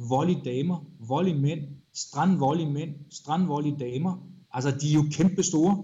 volley 0.09 0.35
damer, 0.45 0.85
volley 1.07 1.33
mænd, 1.33 1.59
strandvolley 1.93 2.65
mænd, 2.65 2.89
strandvolley 3.11 3.73
damer. 3.79 4.27
Altså, 4.51 4.71
de 4.71 4.89
er 4.89 4.93
jo 4.93 5.03
kæmpe 5.11 5.43
store. 5.43 5.83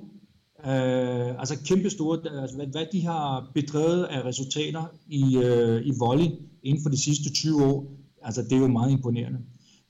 Øh, 0.65 1.39
altså 1.39 1.57
kæmpe 1.65 1.89
store, 1.89 2.41
altså, 2.41 2.55
hvad, 2.55 2.67
hvad 2.67 2.85
de 2.93 3.05
har 3.05 3.51
bedrevet 3.53 4.03
af 4.03 4.25
resultater 4.25 4.83
i, 5.07 5.37
øh, 5.37 5.87
i 5.87 5.91
volley 5.99 6.29
inden 6.63 6.83
for 6.83 6.89
de 6.89 6.97
sidste 6.97 7.33
20 7.33 7.65
år, 7.65 7.91
altså 8.21 8.43
det 8.43 8.53
er 8.53 8.57
jo 8.57 8.67
meget 8.67 8.91
imponerende. 8.91 9.39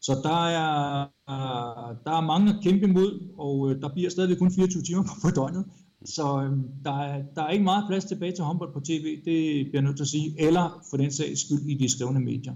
Så 0.02 0.14
der 0.24 0.48
er, 0.48 1.02
øh, 1.30 1.96
der 2.06 2.12
er 2.18 2.22
mange 2.22 2.50
at 2.54 2.64
kæmpe 2.64 2.88
imod, 2.88 3.34
og 3.38 3.72
øh, 3.72 3.82
der 3.82 3.94
bliver 3.94 4.10
stadigvæk 4.10 4.38
kun 4.38 4.52
24 4.52 4.84
timer 4.84 5.04
på 5.22 5.30
døgnet. 5.30 5.66
Så 6.06 6.42
øh, 6.44 6.58
der, 6.86 6.94
er, 7.00 7.24
der 7.36 7.44
er 7.44 7.50
ikke 7.50 7.64
meget 7.64 7.86
plads 7.90 8.06
tilbage 8.06 8.32
til 8.32 8.44
håndbold 8.44 8.74
på 8.74 8.80
tv, 8.80 9.16
det 9.16 9.66
bliver 9.66 9.70
jeg 9.74 9.82
nødt 9.82 9.98
til 9.98 10.04
at 10.04 10.08
sige, 10.08 10.36
eller 10.48 10.84
for 10.90 10.98
den 10.98 11.12
sags 11.12 11.46
skyld 11.46 11.70
i 11.70 11.74
de 11.74 11.90
skrevne 11.90 12.20
medier. 12.20 12.54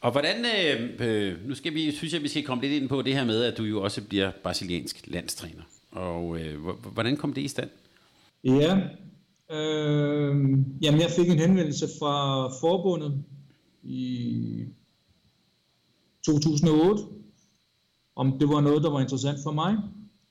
Og 0.00 0.12
hvordan, 0.12 0.36
øh, 0.36 0.90
øh, 0.98 1.48
nu 1.48 1.54
skal 1.54 1.74
vi, 1.74 1.92
synes 1.92 2.12
jeg, 2.12 2.22
vi 2.22 2.28
skal 2.28 2.44
komme 2.44 2.62
lidt 2.62 2.82
ind 2.82 2.88
på 2.88 3.02
det 3.02 3.14
her 3.14 3.24
med, 3.24 3.42
at 3.42 3.58
du 3.58 3.62
jo 3.62 3.82
også 3.82 4.02
bliver 4.04 4.30
brasiliansk 4.42 5.04
landstræner. 5.06 5.62
Og 5.90 6.40
øh, 6.40 6.60
hvordan 6.92 7.16
kom 7.16 7.32
det 7.32 7.42
i 7.42 7.48
stand? 7.48 7.70
Ja, 8.44 8.76
øh, 9.50 10.34
jamen 10.82 11.00
jeg 11.00 11.10
fik 11.16 11.28
en 11.28 11.38
henvendelse 11.38 11.88
fra 11.98 12.46
forbundet 12.48 13.24
i 13.82 14.64
2008, 16.26 17.02
om 18.16 18.38
det 18.38 18.48
var 18.48 18.60
noget, 18.60 18.82
der 18.82 18.90
var 18.90 19.00
interessant 19.00 19.38
for 19.42 19.52
mig. 19.52 19.76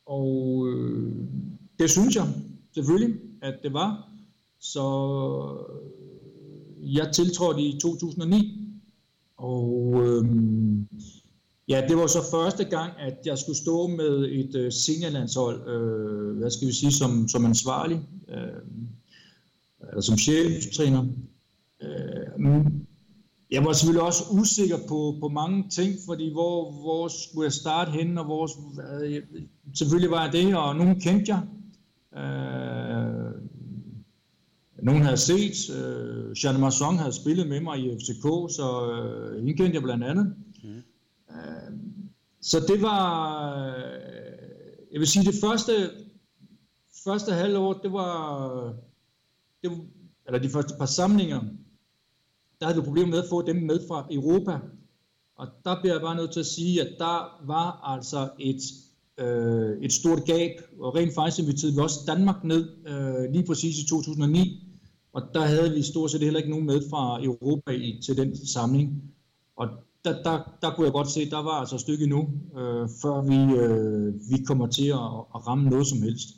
Og 0.06 0.68
øh, 0.68 1.14
det 1.80 1.90
synes 1.90 2.16
jeg 2.16 2.28
selvfølgelig, 2.74 3.20
at 3.42 3.54
det 3.64 3.74
var. 3.74 4.10
Så 4.60 4.86
øh, 6.82 6.96
jeg 6.96 7.12
tiltrådte 7.14 7.62
i 7.62 7.80
2009, 7.80 8.59
og 9.40 9.94
øh, 10.06 10.26
ja, 11.68 11.86
det 11.88 11.98
var 11.98 12.08
så 12.08 12.20
første 12.32 12.64
gang, 12.64 12.92
at 13.00 13.18
jeg 13.26 13.38
skulle 13.38 13.58
stå 13.58 13.88
med 13.88 14.30
et 14.32 14.56
øh, 14.56 14.72
seniorlandshold, 14.72 15.70
øh, 15.70 16.38
hvad 16.38 16.52
skal 16.52 16.68
vi 16.68 16.74
sige, 16.74 16.92
som, 16.92 17.28
som 17.28 17.46
ansvarlig, 17.46 18.02
øh, 18.30 18.62
eller 19.90 20.02
som 20.02 20.18
cheftræner. 20.18 21.06
Øh, 21.82 22.66
jeg 23.52 23.66
var 23.66 23.74
selvfølgelig 23.74 24.04
også 24.04 24.24
usikker 24.32 24.78
på, 24.88 25.18
på 25.22 25.28
mange 25.28 25.70
ting, 25.70 25.96
fordi 26.06 26.32
hvor, 26.32 26.72
hvor 26.72 27.08
skulle 27.08 27.46
jeg 27.46 27.54
starte 27.54 27.92
henne, 27.92 28.22
og 28.22 28.26
hvor, 28.26 28.50
øh, 29.04 29.24
selvfølgelig 29.78 30.12
var 30.12 30.24
jeg 30.24 30.34
det, 30.34 30.56
og 30.56 30.76
nogen 30.76 31.02
kendte 31.02 31.32
jeg. 31.32 31.42
Øh, 32.24 33.29
nogen 34.84 35.02
havde 35.04 35.18
set, 35.18 35.70
øh, 35.70 36.44
Jeanne 36.44 36.60
Masson 36.60 36.98
havde 36.98 37.14
spillet 37.14 37.48
med 37.48 37.62
mig 37.62 37.80
i 37.80 37.98
FCK, 37.98 38.56
så 38.56 38.92
øh, 38.92 39.38
hende 39.38 39.54
kendte 39.54 39.76
jeg 39.76 39.84
blandt 39.84 40.04
andet. 40.04 40.36
Mm. 40.64 40.70
Øh, 41.30 41.80
så 42.42 42.60
det 42.60 42.82
var, 42.82 43.68
øh, 43.68 43.84
jeg 44.92 45.00
vil 45.00 45.08
sige, 45.08 45.26
det 45.26 45.36
første, 45.42 45.90
første 47.04 47.34
halvår, 47.34 47.74
det 47.74 47.94
var, 47.94 48.74
det, 49.64 49.72
eller 50.26 50.40
de 50.40 50.50
første 50.50 50.74
par 50.80 50.86
samlinger, 50.86 51.42
der 52.60 52.66
havde 52.66 52.80
vi 52.80 52.86
problemer 52.86 53.10
med 53.10 53.24
at 53.24 53.30
få 53.30 53.42
dem 53.42 53.56
med 53.56 53.88
fra 53.88 54.08
Europa. 54.12 54.60
Og 55.36 55.48
der 55.66 55.82
bliver 55.82 55.94
jeg 55.94 56.02
bare 56.02 56.16
nødt 56.16 56.32
til 56.32 56.40
at 56.40 56.46
sige, 56.46 56.82
at 56.82 56.96
der 56.98 57.46
var 57.48 57.94
altså 57.94 58.30
et, 58.40 58.62
øh, 59.18 59.82
et 59.82 59.94
stort 59.94 60.26
gab, 60.26 60.52
og 60.80 60.96
rent 60.96 61.16
faktisk 61.16 61.40
inviterede 61.40 61.76
vi 61.76 61.82
også 61.82 62.00
Danmark 62.08 62.44
ned 62.44 62.88
øh, 62.88 63.32
lige 63.34 63.46
præcis 63.46 63.80
i 63.80 63.88
2009, 63.88 64.69
og 65.14 65.22
der 65.34 65.42
havde 65.42 65.74
vi 65.74 65.82
stort 65.82 66.12
set 66.12 66.22
heller 66.22 66.40
ikke 66.40 66.52
nogen 66.52 66.66
med 66.66 66.82
fra 66.90 67.24
Europa 67.24 67.72
i, 67.72 68.02
til 68.06 68.18
den 68.18 68.48
samling. 68.48 69.04
Og 69.56 69.68
der, 70.06 70.24
der, 70.24 70.40
der 70.62 70.70
kunne 70.76 70.86
jeg 70.86 70.94
godt 70.94 71.12
se, 71.12 71.22
at 71.22 71.32
der 71.32 71.44
var 71.44 71.52
altså 71.52 71.76
et 71.76 71.82
stykke 71.82 72.08
nu, 72.08 72.30
øh, 72.58 72.90
før 73.02 73.22
vi, 73.22 73.56
øh, 73.56 74.14
vi 74.32 74.44
kommer 74.44 74.68
til 74.68 74.88
at, 74.88 75.10
at 75.36 75.48
ramme 75.48 75.70
noget 75.70 75.88
som 75.88 76.02
helst. 76.02 76.30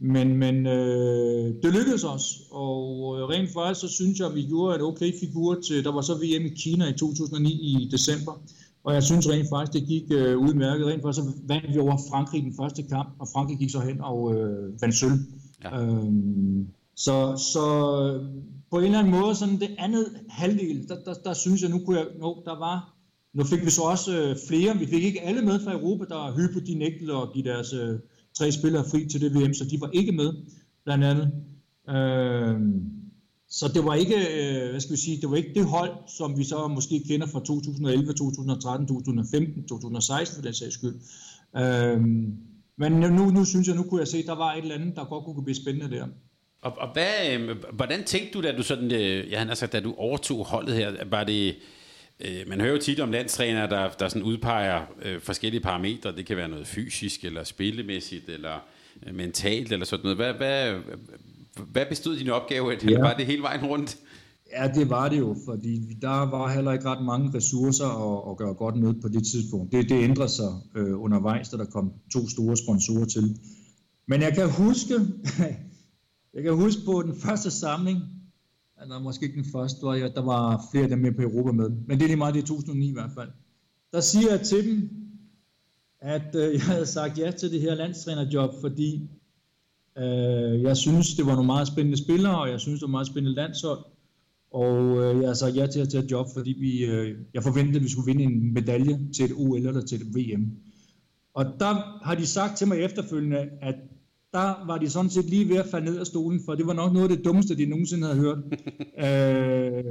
Men, 0.00 0.36
men 0.36 0.66
øh, 0.66 1.54
det 1.62 1.74
lykkedes 1.74 2.04
os, 2.04 2.24
og 2.50 3.16
øh, 3.18 3.28
rent 3.28 3.52
faktisk 3.52 3.80
så 3.80 3.88
synes 3.88 4.18
jeg, 4.18 4.26
at 4.26 4.34
vi 4.34 4.42
gjorde 4.42 4.76
et 4.76 4.82
okay 4.82 5.12
figur 5.20 5.54
til, 5.54 5.84
der 5.84 5.92
var 5.92 6.00
så 6.00 6.14
VM 6.14 6.46
i 6.46 6.48
Kina 6.48 6.88
i 6.88 6.92
2009 6.92 7.50
i 7.50 7.88
december, 7.90 8.42
og 8.84 8.94
jeg 8.94 9.02
synes 9.02 9.28
rent 9.30 9.48
faktisk, 9.48 9.72
det 9.72 9.88
gik 9.88 10.02
øh, 10.10 10.38
udmærket. 10.38 10.86
Rent 10.86 11.02
faktisk 11.02 11.24
så 11.24 11.32
vandt 11.46 11.74
vi 11.74 11.78
over 11.78 11.96
Frankrig 12.10 12.42
den 12.42 12.54
første 12.56 12.82
kamp, 12.82 13.08
og 13.18 13.28
Frankrig 13.32 13.58
gik 13.58 13.70
så 13.70 13.80
hen 13.80 14.00
og 14.00 14.34
øh, 14.34 14.82
vandt 14.82 14.94
sølv. 14.94 15.18
Ja. 15.64 15.82
Øhm, 15.82 16.68
så, 17.04 17.16
så 17.52 17.64
på 18.70 18.78
en 18.78 18.84
eller 18.84 18.98
anden 18.98 19.12
måde, 19.20 19.34
sådan 19.34 19.60
det 19.60 19.74
andet 19.78 20.06
halvdel, 20.28 20.88
der, 20.88 21.04
der, 21.04 21.14
der 21.14 21.34
synes 21.34 21.62
jeg, 21.62 21.70
nu 21.70 21.78
kunne 21.84 21.98
jeg, 21.98 22.06
nå, 22.20 22.42
der 22.44 22.58
var, 22.58 22.94
nu 23.34 23.44
fik 23.44 23.64
vi 23.64 23.70
så 23.70 23.82
også 23.82 24.18
øh, 24.18 24.36
flere, 24.48 24.78
vi 24.78 24.86
fik 24.86 25.04
ikke 25.04 25.22
alle 25.22 25.42
med 25.42 25.64
fra 25.64 25.72
Europa, 25.72 26.04
der 26.04 26.36
hyppede 26.36 26.66
de 26.66 26.74
nægtede 26.74 27.16
at 27.16 27.32
give 27.34 27.44
deres 27.44 27.72
øh, 27.72 27.98
tre 28.38 28.52
spillere 28.52 28.84
fri 28.90 29.08
til 29.08 29.20
det 29.20 29.34
VM, 29.34 29.54
så 29.54 29.64
de 29.64 29.80
var 29.80 29.90
ikke 29.92 30.12
med, 30.12 30.32
blandt 30.84 31.04
andet. 31.04 31.32
Øh, 31.88 32.56
så 33.50 33.68
det 33.74 33.84
var 33.84 33.94
ikke, 33.94 34.16
øh, 34.16 34.70
hvad 34.70 34.80
skal 34.80 34.92
vi 34.92 35.00
sige, 35.00 35.20
det 35.20 35.30
var 35.30 35.36
ikke 35.36 35.54
det 35.54 35.66
hold, 35.66 35.92
som 36.18 36.38
vi 36.38 36.44
så 36.44 36.68
måske 36.68 37.04
kender 37.08 37.26
fra 37.26 37.40
2011, 37.40 38.12
2013, 38.12 38.86
2015, 38.88 39.68
2016 39.68 40.36
for 40.36 40.42
den 40.42 40.54
sags 40.54 40.74
skyld. 40.74 40.94
Øh, 41.56 42.00
men 42.80 42.92
nu, 42.92 43.30
nu 43.30 43.44
synes 43.44 43.68
jeg, 43.68 43.76
nu 43.76 43.82
kunne 43.82 44.00
jeg 44.00 44.08
se, 44.08 44.26
der 44.26 44.36
var 44.36 44.52
et 44.52 44.62
eller 44.62 44.74
andet, 44.74 44.96
der 44.96 45.04
godt 45.04 45.24
kunne 45.24 45.44
blive 45.44 45.62
spændende 45.62 45.96
der. 45.96 46.06
Og, 46.62 46.78
og 46.78 46.92
hvad, 46.92 47.32
øh, 47.32 47.56
hvordan 47.72 48.04
tænkte 48.04 48.32
du, 48.32 48.42
da 48.42 48.56
du 48.56 48.62
sådan, 48.62 48.92
øh, 48.92 49.30
ja, 49.30 49.38
han 49.38 49.48
har 49.48 49.54
sagt, 49.54 49.72
da 49.72 49.80
du 49.80 49.94
overtog 49.96 50.46
holdet 50.46 50.74
her, 50.74 50.92
var 51.10 51.24
det, 51.24 51.56
Øh, 52.20 52.48
man 52.48 52.60
hører 52.60 52.72
jo 52.72 52.78
tit 52.78 53.00
om 53.00 53.10
landstrænere, 53.10 53.70
der, 53.70 53.88
der 53.98 54.08
sådan 54.08 54.22
udpeger 54.22 54.80
øh, 55.02 55.20
forskellige 55.20 55.60
parametre. 55.60 56.16
Det 56.16 56.26
kan 56.26 56.36
være 56.36 56.48
noget 56.48 56.66
fysisk, 56.66 57.24
eller 57.24 57.44
spillemæssigt, 57.44 58.28
eller 58.28 58.64
øh, 59.06 59.14
mentalt, 59.14 59.72
eller 59.72 59.86
sådan 59.86 60.02
noget. 60.02 60.16
Hvad, 60.16 60.34
hvad, 60.34 60.74
hvad 61.72 61.86
bestod 61.86 62.16
din 62.16 62.30
opgave 62.30 62.72
af? 62.72 62.84
Ja. 62.84 63.00
Var 63.00 63.14
det 63.14 63.26
hele 63.26 63.42
vejen 63.42 63.66
rundt? 63.66 63.96
Ja, 64.52 64.68
det 64.68 64.90
var 64.90 65.08
det 65.08 65.18
jo, 65.18 65.36
fordi 65.44 65.96
der 66.02 66.30
var 66.30 66.52
heller 66.54 66.72
ikke 66.72 66.84
ret 66.84 67.04
mange 67.04 67.30
ressourcer 67.34 67.86
at, 67.86 68.30
at 68.30 68.36
gøre 68.36 68.54
godt 68.54 68.76
med 68.76 68.94
på 69.02 69.08
det 69.08 69.26
tidspunkt. 69.26 69.72
Det, 69.72 69.88
det 69.88 70.02
ændrede 70.04 70.28
sig 70.28 70.52
øh, 70.76 71.02
undervejs, 71.02 71.48
da 71.48 71.56
der 71.56 71.64
kom 71.64 71.92
to 72.12 72.28
store 72.28 72.56
sponsorer 72.56 73.04
til. 73.04 73.38
Men 74.06 74.22
jeg 74.22 74.34
kan 74.34 74.50
huske, 74.50 74.94
jeg 76.38 76.44
kan 76.44 76.56
huske 76.56 76.82
på 76.84 77.02
den 77.02 77.14
første 77.14 77.50
samling, 77.50 77.98
eller 78.82 78.98
måske 78.98 79.26
ikke 79.26 79.42
den 79.42 79.50
første, 79.52 79.78
var 79.82 79.94
jeg, 79.94 80.14
der 80.14 80.22
var 80.22 80.64
flere 80.70 80.84
af 80.84 80.90
dem 80.90 80.98
med 80.98 81.12
på 81.12 81.22
Europa 81.22 81.52
med. 81.52 81.70
Men 81.70 81.98
det 81.98 82.02
er 82.02 82.06
lige 82.06 82.16
meget, 82.16 82.34
det 82.34 82.42
er 82.42 82.46
2009 82.46 82.88
i 82.88 82.92
hvert 82.92 83.10
fald. 83.14 83.28
Der 83.92 84.00
siger 84.00 84.30
jeg 84.30 84.40
til 84.40 84.68
dem, 84.68 84.90
at 86.00 86.34
øh, 86.34 86.54
jeg 86.54 86.62
havde 86.62 86.86
sagt 86.86 87.18
ja 87.18 87.30
til 87.30 87.52
det 87.52 87.60
her 87.60 87.74
landstrænerjob, 87.74 88.50
fordi 88.60 89.10
øh, 89.98 90.62
jeg 90.62 90.76
synes, 90.76 91.14
det 91.14 91.26
var 91.26 91.32
nogle 91.32 91.46
meget 91.46 91.68
spændende 91.68 91.98
spillere, 92.04 92.40
og 92.40 92.50
jeg 92.50 92.60
synes, 92.60 92.80
det 92.80 92.86
var 92.86 92.90
meget 92.90 93.06
spændende 93.06 93.36
landshold. 93.36 93.84
Og 94.50 95.04
øh, 95.04 95.22
jeg 95.22 95.36
sagde 95.36 95.54
ja 95.54 95.66
til 95.66 95.80
at 95.80 95.88
tage 95.88 96.04
et 96.04 96.10
job, 96.10 96.26
fordi 96.34 96.50
vi, 96.50 96.84
øh, 96.84 97.18
jeg 97.34 97.42
forventede, 97.42 97.76
at 97.76 97.82
vi 97.82 97.88
skulle 97.88 98.06
vinde 98.06 98.24
en 98.24 98.54
medalje 98.54 98.98
til 99.14 99.24
et 99.24 99.32
OL 99.36 99.66
eller 99.66 99.80
til 99.80 100.00
et 100.00 100.14
VM. 100.16 100.50
Og 101.34 101.44
der 101.44 102.04
har 102.04 102.14
de 102.14 102.26
sagt 102.26 102.58
til 102.58 102.68
mig 102.68 102.78
efterfølgende, 102.78 103.38
at 103.60 103.74
der 104.32 104.66
var 104.66 104.78
de 104.78 104.90
sådan 104.90 105.10
set 105.10 105.24
lige 105.24 105.48
ved 105.48 105.56
at 105.56 105.66
falde 105.66 105.86
ned 105.86 105.98
af 105.98 106.06
stolen, 106.06 106.40
for 106.44 106.54
det 106.54 106.66
var 106.66 106.72
nok 106.72 106.92
noget 106.92 107.10
af 107.10 107.16
det 107.16 107.24
dummeste, 107.24 107.56
de 107.56 107.66
nogensinde 107.66 108.06
havde 108.06 108.20
hørt. 108.20 108.38
øh, 109.06 109.84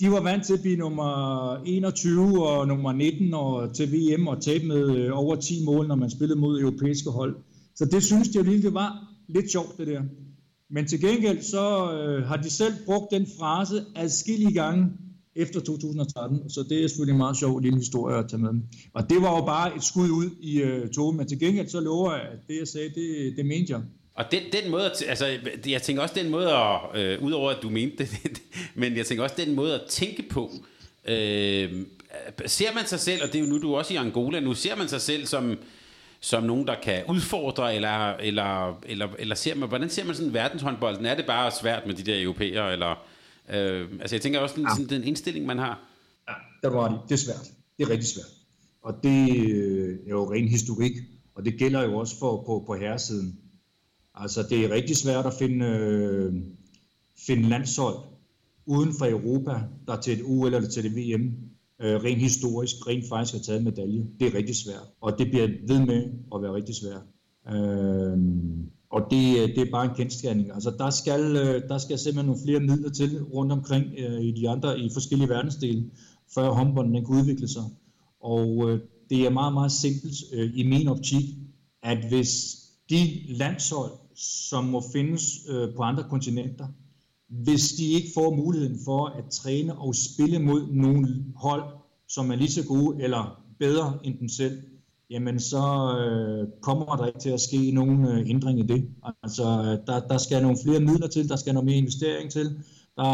de 0.00 0.10
var 0.10 0.22
vant 0.22 0.46
til 0.46 0.54
at 0.54 0.60
blive 0.60 0.76
nummer 0.76 1.56
21 1.66 2.46
og 2.48 2.68
nummer 2.68 2.92
19 2.92 3.34
og 3.34 3.74
til 3.74 3.92
VM 3.92 4.26
og 4.26 4.42
tabe 4.42 4.66
med 4.66 4.96
øh, 4.96 5.10
over 5.12 5.36
10 5.36 5.64
mål, 5.64 5.88
når 5.88 5.94
man 5.94 6.10
spillede 6.10 6.40
mod 6.40 6.60
europæiske 6.60 7.10
hold. 7.10 7.36
Så 7.74 7.84
det 7.84 8.02
synes 8.02 8.28
jeg 8.34 8.44
lige, 8.44 8.62
det 8.62 8.74
var 8.74 9.14
lidt 9.28 9.52
sjovt 9.52 9.78
det 9.78 9.86
der. 9.86 10.02
Men 10.70 10.86
til 10.86 11.00
gengæld 11.00 11.42
så 11.42 11.92
øh, 11.92 12.26
har 12.26 12.36
de 12.36 12.50
selv 12.50 12.74
brugt 12.86 13.10
den 13.10 13.26
frase 13.38 13.84
adskillige 13.96 14.54
gange 14.54 14.86
efter 15.36 15.60
2013, 15.60 16.50
så 16.50 16.62
det 16.68 16.84
er 16.84 16.88
selvfølgelig 16.88 17.12
en 17.12 17.18
meget 17.18 17.36
sjov 17.36 17.60
lille 17.60 17.78
historie 17.78 18.16
at 18.16 18.28
tage 18.28 18.42
med. 18.42 18.50
Og 18.94 19.10
det 19.10 19.22
var 19.22 19.36
jo 19.36 19.44
bare 19.44 19.76
et 19.76 19.84
skud 19.84 20.10
ud 20.10 20.30
i 20.40 20.60
øh, 20.60 20.90
togen, 20.90 21.16
men 21.16 21.28
til 21.28 21.38
gengæld 21.38 21.68
så 21.68 21.80
lover 21.80 22.12
jeg, 22.12 22.22
at 22.22 22.38
det 22.48 22.58
jeg 22.58 22.68
sagde, 22.68 22.88
det, 22.88 23.36
det 23.36 23.46
mente 23.46 23.72
jeg. 23.72 23.80
Og 24.14 24.24
den, 24.30 24.42
den 24.52 24.70
måde, 24.70 24.90
at, 24.90 25.02
altså, 25.08 25.26
jeg 25.66 25.82
tænker 25.82 26.02
også 26.02 26.14
den 26.18 26.30
måde 26.30 26.52
at, 26.52 26.80
øh, 26.94 27.22
udover 27.22 27.50
at 27.50 27.62
du 27.62 27.70
mente 27.70 27.96
det, 27.98 28.42
men 28.74 28.96
jeg 28.96 29.06
tænker 29.06 29.24
også 29.24 29.36
den 29.38 29.54
måde 29.54 29.74
at 29.74 29.82
tænke 29.88 30.22
på, 30.22 30.50
øh, 31.08 31.72
ser 32.46 32.74
man 32.74 32.86
sig 32.86 33.00
selv, 33.00 33.22
og 33.22 33.28
det 33.32 33.38
er 33.38 33.44
jo 33.44 33.50
nu 33.50 33.62
du 33.62 33.72
er 33.72 33.78
også 33.78 33.94
i 33.94 33.96
Angola, 33.96 34.40
nu 34.40 34.54
ser 34.54 34.76
man 34.76 34.88
sig 34.88 35.00
selv 35.00 35.26
som, 35.26 35.58
som 36.20 36.42
nogen, 36.42 36.66
der 36.66 36.74
kan 36.82 37.02
udfordre, 37.08 37.74
eller, 37.74 38.10
eller, 38.10 38.80
eller, 38.86 39.08
eller 39.18 39.34
ser 39.34 39.54
man, 39.54 39.68
hvordan 39.68 39.90
ser 39.90 40.04
man 40.04 40.14
sådan 40.14 40.34
verdenshåndbolden? 40.34 41.06
Er 41.06 41.14
det 41.14 41.26
bare 41.26 41.50
svært 41.60 41.86
med 41.86 41.94
de 41.94 42.02
der 42.02 42.22
europæere, 42.22 42.72
eller, 42.72 43.11
øh, 43.50 43.88
altså 44.00 44.16
jeg 44.16 44.22
tænker 44.22 44.40
også 44.40 44.54
sådan, 44.54 44.68
ja. 44.68 44.74
sådan 44.76 45.00
den 45.00 45.04
indstilling, 45.04 45.46
man 45.46 45.58
har. 45.58 45.88
Ja, 46.28 46.34
der 46.62 46.68
var 46.74 46.88
det. 46.88 47.00
Det 47.08 47.14
er 47.14 47.18
svært. 47.18 47.52
Det 47.78 47.84
er 47.84 47.90
rigtig 47.90 48.08
svært. 48.08 48.30
Og 48.82 48.94
det 49.02 49.46
øh, 49.46 49.98
er 50.06 50.10
jo 50.10 50.32
ren 50.32 50.48
historik, 50.48 50.92
og 51.34 51.44
det 51.44 51.58
gælder 51.58 51.82
jo 51.82 51.98
også 51.98 52.18
for, 52.18 52.42
på, 52.46 52.64
på 52.66 52.74
herresiden. 52.74 53.38
Altså, 54.14 54.42
det 54.50 54.64
er 54.64 54.70
rigtig 54.70 54.96
svært 54.96 55.26
at 55.26 55.34
finde, 55.38 55.66
øh, 55.66 56.34
finde 57.26 57.48
landshold 57.48 57.96
uden 58.66 58.92
for 58.98 59.06
Europa, 59.06 59.60
der 59.86 60.00
til 60.00 60.12
et 60.18 60.24
OL 60.24 60.54
eller 60.54 60.68
til 60.68 60.86
et 60.86 60.96
VM, 60.96 61.34
øh, 61.80 62.04
rent 62.04 62.20
historisk, 62.20 62.86
rent 62.86 63.08
faktisk 63.08 63.34
har 63.34 63.40
taget 63.42 63.64
medalje. 63.64 64.06
Det 64.20 64.26
er 64.26 64.34
rigtig 64.34 64.56
svært, 64.56 64.86
og 65.00 65.18
det 65.18 65.30
bliver 65.30 65.48
ved 65.66 65.86
med 65.86 66.12
at 66.34 66.42
være 66.42 66.54
rigtig 66.54 66.74
svært. 66.74 67.02
Øh, 67.48 68.18
og 68.92 69.10
det, 69.10 69.38
øh, 69.38 69.48
det 69.48 69.58
er 69.58 69.70
bare 69.70 69.84
en 69.84 69.96
kendskærning. 69.96 70.52
Altså, 70.54 70.70
der 70.78 70.90
skal, 70.90 71.36
øh, 71.36 71.68
der 71.68 71.78
skal 71.78 71.98
simpelthen 71.98 72.26
nogle 72.26 72.42
flere 72.46 72.60
midler 72.60 72.90
til 72.90 73.22
rundt 73.22 73.52
omkring 73.52 73.84
øh, 73.98 74.20
i 74.20 74.32
de 74.32 74.48
andre, 74.48 74.80
i 74.80 74.90
forskellige 74.92 75.28
verdensdele, 75.28 75.90
før 76.34 76.50
håndbolden 76.50 77.04
kan 77.04 77.14
udvikle 77.14 77.48
sig. 77.48 77.62
Og 78.20 78.70
øh, 78.70 78.80
det 79.10 79.26
er 79.26 79.30
meget, 79.30 79.52
meget 79.52 79.72
simpelt 79.72 80.16
øh, 80.32 80.50
i 80.54 80.62
min 80.68 80.88
optik, 80.88 81.24
at 81.82 82.08
hvis 82.08 82.56
de 82.90 83.20
landshold, 83.28 83.92
som 84.48 84.64
må 84.64 84.82
findes 84.92 85.22
øh, 85.48 85.74
på 85.76 85.82
andre 85.82 86.04
kontinenter, 86.10 86.66
hvis 87.28 87.72
de 87.72 87.92
ikke 87.92 88.08
får 88.14 88.36
muligheden 88.36 88.78
for 88.84 89.06
at 89.06 89.24
træne 89.30 89.78
og 89.78 89.94
spille 89.94 90.38
mod 90.38 90.66
nogle 90.72 91.24
hold, 91.36 91.62
som 92.08 92.30
er 92.30 92.36
lige 92.36 92.50
så 92.50 92.66
gode 92.66 93.02
eller 93.02 93.42
bedre 93.58 93.98
end 94.04 94.18
dem 94.18 94.28
selv, 94.28 94.62
jamen 95.12 95.40
så 95.40 95.64
øh, 96.00 96.48
kommer 96.62 96.96
der 96.96 97.06
ikke 97.06 97.18
til 97.18 97.30
at 97.30 97.40
ske 97.40 97.70
nogen 97.70 98.06
øh, 98.06 98.30
ændring 98.30 98.58
i 98.58 98.62
det. 98.62 98.88
Altså, 99.22 99.42
øh, 99.42 99.86
der, 99.86 100.00
der 100.08 100.18
skal 100.18 100.42
nogle 100.42 100.58
flere 100.64 100.80
midler 100.80 101.08
til, 101.08 101.28
der 101.28 101.36
skal 101.36 101.54
noget 101.54 101.66
mere 101.66 101.76
investering 101.76 102.30
til, 102.30 102.46
der, 102.96 103.12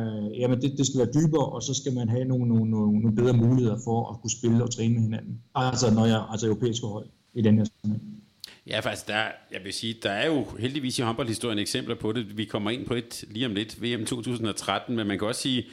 øh, 0.00 0.40
jamen 0.40 0.62
det, 0.62 0.78
det 0.78 0.86
skal 0.86 0.98
være 0.98 1.12
dybere, 1.14 1.46
og 1.46 1.62
så 1.62 1.74
skal 1.74 1.92
man 1.94 2.08
have 2.08 2.24
nogle, 2.24 2.48
nogle, 2.48 2.70
nogle, 2.70 3.00
nogle 3.00 3.16
bedre 3.16 3.32
muligheder 3.32 3.78
for 3.84 4.10
at 4.10 4.20
kunne 4.20 4.30
spille 4.30 4.62
og 4.64 4.70
træne 4.70 4.94
med 4.94 5.02
hinanden. 5.02 5.42
Altså, 5.54 5.94
når 5.94 6.06
jeg, 6.06 6.24
altså 6.30 6.46
europæiske 6.46 6.86
hold 6.86 7.06
i 7.34 7.42
den 7.42 7.58
her 7.58 7.64
sammenhæng. 7.64 8.22
Ja, 8.66 8.80
faktisk, 8.80 9.08
der, 9.08 9.22
jeg 9.52 9.60
vil 9.64 9.72
sige, 9.72 9.94
der 10.02 10.10
er 10.10 10.26
jo 10.26 10.46
heldigvis 10.58 10.98
i 10.98 11.02
håndboldhistorien 11.02 11.58
eksempler 11.58 11.94
på 11.94 12.12
det. 12.12 12.36
Vi 12.36 12.44
kommer 12.44 12.70
ind 12.70 12.86
på 12.86 12.94
et 12.94 13.24
lige 13.30 13.46
om 13.46 13.54
lidt, 13.54 13.82
VM 13.82 14.04
2013, 14.04 14.96
men 14.96 15.06
man 15.06 15.18
kan 15.18 15.28
også 15.28 15.40
sige, 15.40 15.64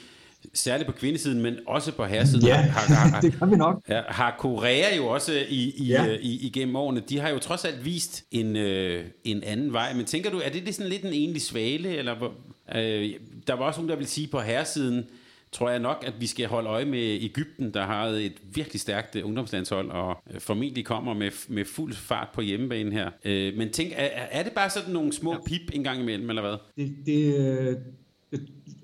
særligt 0.53 0.87
på 0.87 0.93
kvindesiden, 0.93 1.41
men 1.41 1.55
også 1.67 1.91
på 1.91 2.05
herresiden. 2.05 2.45
Ja, 2.45 2.55
har, 2.55 2.95
har, 2.95 3.21
det 3.21 3.33
kan 3.39 3.51
vi 3.51 3.55
nok. 3.55 3.81
Har 3.89 4.35
Korea 4.39 4.95
jo 4.95 5.07
også 5.07 5.33
i, 5.49 5.73
i, 5.77 5.85
ja. 5.85 6.07
Øh, 6.07 6.19
i, 6.21 6.47
igennem 6.47 6.75
årene, 6.75 7.01
de 7.09 7.19
har 7.19 7.29
jo 7.29 7.39
trods 7.39 7.65
alt 7.65 7.85
vist 7.85 8.23
en, 8.31 8.55
øh, 8.55 9.05
en 9.23 9.43
anden 9.43 9.73
vej. 9.73 9.93
Men 9.93 10.05
tænker 10.05 10.29
du, 10.29 10.41
er 10.43 10.49
det, 10.49 10.65
det 10.65 10.75
sådan 10.75 10.89
lidt 10.89 11.03
en 11.03 11.13
enlig 11.13 11.41
svale? 11.41 11.89
Eller, 11.89 12.33
øh, 12.75 13.09
der 13.47 13.53
var 13.53 13.65
også 13.65 13.79
nogen, 13.79 13.89
der 13.89 13.95
vil 13.95 14.07
sige 14.07 14.27
på 14.27 14.39
herresiden, 14.39 15.05
tror 15.51 15.69
jeg 15.69 15.79
nok, 15.79 16.03
at 16.07 16.13
vi 16.19 16.27
skal 16.27 16.47
holde 16.47 16.69
øje 16.69 16.85
med 16.85 17.21
Ægypten, 17.21 17.73
der 17.73 17.85
har 17.85 18.05
et 18.05 18.33
virkelig 18.53 18.81
stærkt 18.81 19.15
øh, 19.15 19.25
ungdomslandshold, 19.25 19.91
og 19.91 20.17
øh, 20.33 20.41
formentlig 20.41 20.85
kommer 20.85 21.13
med, 21.13 21.31
med 21.47 21.65
fuld 21.65 21.93
fart 21.93 22.27
på 22.33 22.41
hjemmebane 22.41 22.91
her. 22.91 23.09
Øh, 23.25 23.57
men 23.57 23.71
tænk, 23.71 23.91
er, 23.95 24.07
er 24.31 24.43
det 24.43 24.51
bare 24.51 24.69
sådan 24.69 24.93
nogle 24.93 25.13
små 25.13 25.35
pip 25.45 25.61
en 25.73 25.83
gang 25.83 26.01
imellem, 26.01 26.29
eller 26.29 26.41
hvad? 26.41 26.57
Det, 26.77 26.95
det, 27.05 27.77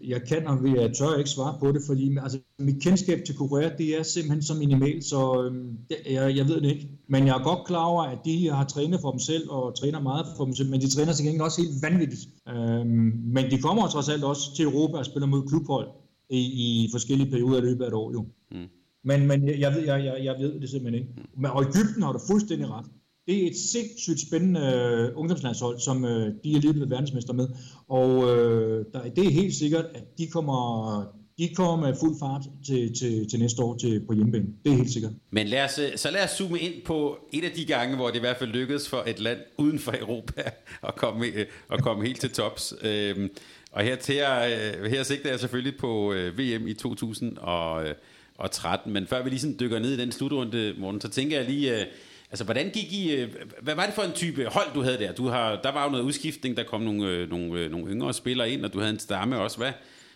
jeg 0.03 0.21
kan, 0.27 0.47
og 0.47 0.75
jeg 0.75 0.93
tør 0.93 1.17
ikke 1.17 1.29
svare 1.29 1.57
på 1.59 1.71
det, 1.71 1.81
fordi 1.87 2.17
altså, 2.23 2.39
mit 2.59 2.83
kendskab 2.83 3.19
til 3.25 3.35
Korea, 3.35 3.69
det 3.77 3.99
er 3.99 4.03
simpelthen 4.03 4.41
så 4.41 4.53
minimalt, 4.53 5.05
så 5.05 5.43
øhm, 5.43 5.77
jeg, 6.11 6.37
jeg 6.37 6.47
ved 6.47 6.61
det 6.61 6.69
ikke. 6.69 6.89
Men 7.07 7.27
jeg 7.27 7.37
er 7.37 7.43
godt 7.43 7.67
klar 7.67 7.85
over, 7.85 8.03
at 8.03 8.17
de 8.25 8.49
har 8.49 8.65
trænet 8.65 9.01
for 9.01 9.11
dem 9.11 9.19
selv, 9.19 9.49
og 9.49 9.75
træner 9.75 9.99
meget 10.01 10.25
for 10.37 10.45
dem 10.45 10.55
selv, 10.55 10.69
men 10.69 10.81
de 10.81 10.89
træner 10.89 11.23
gengæld 11.23 11.41
også 11.41 11.61
helt 11.61 11.81
vanvittigt. 11.81 12.21
Øhm, 12.49 13.13
men 13.35 13.51
de 13.51 13.57
kommer 13.57 13.87
trods 13.87 14.09
alt 14.09 14.23
også 14.23 14.55
til 14.55 14.65
Europa 14.65 14.97
og 14.97 15.05
spiller 15.05 15.27
mod 15.27 15.47
klubhold 15.47 15.87
i, 16.29 16.39
i 16.39 16.89
forskellige 16.91 17.31
perioder 17.31 17.57
i 17.57 17.61
løbet 17.61 17.83
af 17.83 17.87
et 17.87 17.93
år 17.93 18.11
jo. 18.11 18.25
Mm. 18.51 18.67
Men, 19.03 19.27
men 19.27 19.47
jeg, 19.47 19.59
jeg, 19.59 19.73
ved, 19.73 19.83
jeg, 19.83 20.05
jeg, 20.05 20.23
jeg 20.23 20.35
ved 20.39 20.59
det 20.59 20.69
simpelthen 20.69 21.01
ikke. 21.01 21.21
Men, 21.37 21.51
og 21.51 21.63
Ægypten 21.63 22.03
har 22.03 22.11
du 22.11 22.19
fuldstændig 22.27 22.69
ret. 22.69 22.85
Det 23.27 23.43
er 23.43 23.47
et 23.47 23.57
sindssygt 23.57 24.27
spændende 24.27 24.61
øh, 24.61 25.19
ungdomslandshold, 25.19 25.79
som 25.79 26.05
øh, 26.05 26.33
de 26.43 26.55
er 26.55 26.59
lige 26.59 26.73
blevet 26.73 26.89
verdensmester 26.89 27.33
med. 27.33 27.47
Og 27.87 28.37
øh, 28.37 28.85
der, 28.93 29.09
det 29.09 29.27
er 29.27 29.31
helt 29.31 29.55
sikkert, 29.55 29.85
at 29.93 30.17
de 30.17 30.27
kommer, 30.27 31.03
de 31.37 31.55
kommer 31.55 31.87
med 31.87 31.95
fuld 31.99 32.15
fart 32.19 32.41
til, 32.65 32.93
til, 32.99 33.29
til 33.29 33.39
næste 33.39 33.63
år 33.63 33.77
til, 33.77 34.05
på 34.07 34.13
hjemmebane. 34.13 34.45
Det 34.63 34.71
er 34.71 34.75
helt 34.75 34.91
sikkert. 34.91 35.11
Men 35.31 35.47
lad 35.47 35.63
os, 35.63 35.79
øh, 35.79 35.89
så 35.95 36.11
lad 36.11 36.23
os 36.23 36.29
zoome 36.29 36.59
ind 36.59 36.73
på 36.85 37.17
et 37.33 37.43
af 37.43 37.51
de 37.51 37.65
gange, 37.65 37.95
hvor 37.95 38.07
det 38.07 38.15
i 38.15 38.19
hvert 38.19 38.37
fald 38.37 38.49
lykkedes 38.49 38.89
for 38.89 39.03
et 39.07 39.19
land 39.19 39.39
uden 39.57 39.79
for 39.79 39.95
Europa 39.99 40.51
at 40.87 40.95
komme, 40.95 41.25
øh, 41.25 41.45
at 41.71 41.83
komme 41.83 42.05
helt 42.05 42.19
til 42.19 42.31
tops. 42.31 42.73
Øhm, 42.81 43.29
og 43.71 43.83
her, 43.83 43.95
til, 43.95 44.15
øh, 44.15 44.91
her 44.91 45.03
sigter 45.03 45.29
jeg 45.29 45.39
selvfølgelig 45.39 45.77
på 45.79 46.13
øh, 46.13 46.37
VM 46.37 46.67
i 46.67 46.73
2013, 46.73 48.89
øh, 48.89 48.93
men 48.93 49.07
før 49.07 49.23
vi 49.23 49.29
lige 49.29 49.39
sådan 49.39 49.57
dykker 49.59 49.79
ned 49.79 49.91
i 49.91 49.97
den 49.97 50.11
slutrunde, 50.11 50.73
morgen, 50.77 51.01
så 51.01 51.09
tænker 51.09 51.37
jeg 51.37 51.49
lige, 51.49 51.79
øh, 51.79 51.85
altså 52.33 52.43
hvordan 52.43 52.69
gik 52.69 52.93
I, 52.93 53.11
øh, 53.11 53.35
hvad 53.61 53.75
var 53.75 53.85
det 53.85 53.95
for 53.95 54.01
en 54.01 54.11
type 54.11 54.45
hold, 54.45 54.73
du 54.73 54.81
havde 54.81 54.97
der? 54.97 55.13
Du 55.13 55.27
har, 55.27 55.61
der 55.61 55.71
var 55.71 55.83
jo 55.83 55.89
noget 55.91 56.03
udskiftning, 56.03 56.57
der 56.57 56.63
kom 56.63 56.81
nogle, 56.81 57.07
øh, 57.07 57.29
nogle, 57.29 57.59
øh, 57.59 57.71
nogle 57.71 57.91
yngre 57.91 58.13
spillere 58.13 58.51
ind, 58.51 58.65
og 58.65 58.73
du 58.73 58.79
havde 58.79 58.93
en 58.93 58.99
stamme 58.99 59.39
også. 59.39 59.57
Hvad, 59.57 59.71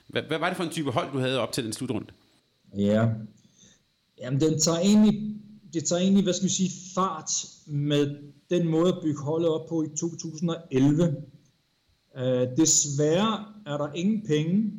hvad, 0.07 0.22
hvad 0.22 0.39
var 0.39 0.47
det 0.47 0.57
for 0.57 0.63
en 0.63 0.70
type 0.70 0.91
hold, 0.91 1.11
du 1.11 1.20
havde 1.20 1.39
op 1.39 1.51
til 1.51 1.63
den 1.63 1.74
slutrunde? 1.74 2.07
Ja, 2.78 3.07
jamen 4.20 4.41
den 4.41 4.59
tager 4.59 4.80
egentlig, 4.80 5.36
det 5.74 5.86
tager 5.86 6.01
egentlig, 6.01 6.24
hvad 6.24 6.34
skal 6.34 6.45
vi 6.45 6.53
sige, 6.53 6.72
fart 6.95 7.32
med 7.68 8.18
den 8.49 8.68
måde 8.68 8.88
at 8.88 8.99
bygge 9.03 9.22
holdet 9.22 9.49
op 9.49 9.70
på 9.70 9.84
i 9.84 9.88
2011, 9.99 11.15
Øh, 12.18 12.47
desværre 12.57 13.45
er 13.65 13.78
der 13.78 13.93
ingen 13.93 14.28
penge, 14.28 14.74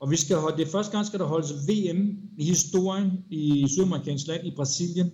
og 0.00 0.10
vi 0.10 0.16
skal 0.16 0.36
holde, 0.36 0.56
det 0.56 0.68
første 0.68 0.92
gang 0.92 1.06
skal 1.06 1.18
der 1.18 1.26
holdes 1.26 1.52
VM 1.68 2.18
i 2.38 2.44
historien 2.44 3.10
i 3.30 3.66
Sydamerikansk 3.68 4.26
land, 4.26 4.46
i 4.46 4.52
Brasilien. 4.56 5.12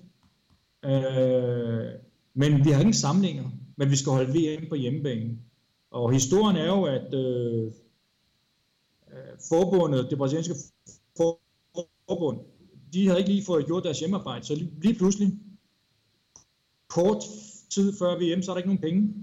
Øh, 0.85 1.87
men 2.35 2.64
vi 2.64 2.70
har 2.70 2.81
ingen 2.81 2.95
samlinger, 2.95 3.51
men 3.76 3.91
vi 3.91 3.97
skal 3.97 4.12
holde 4.12 4.33
VM 4.33 4.68
på 4.68 4.74
hjemmebane. 4.74 5.39
Og 5.91 6.12
historien 6.12 6.57
er 6.57 6.66
jo, 6.66 6.83
at 6.85 7.14
øh, 7.14 7.66
øh, 9.12 9.39
forbundet, 9.49 10.11
det 10.11 10.18
brasilianske 10.18 10.55
forbund, 11.16 12.39
de 12.93 13.07
havde 13.07 13.18
ikke 13.18 13.33
lige 13.33 13.45
fået 13.45 13.66
gjort 13.66 13.85
deres 13.85 13.99
hjemmearbejde, 13.99 14.45
så 14.45 14.55
lige 14.83 14.95
pludselig, 14.95 15.33
kort 16.89 17.22
tid 17.70 17.93
før 17.99 18.16
VM, 18.16 18.43
så 18.43 18.51
er 18.51 18.55
der 18.55 18.59
ikke 18.59 18.68
nogen 18.68 18.83
penge. 18.83 19.14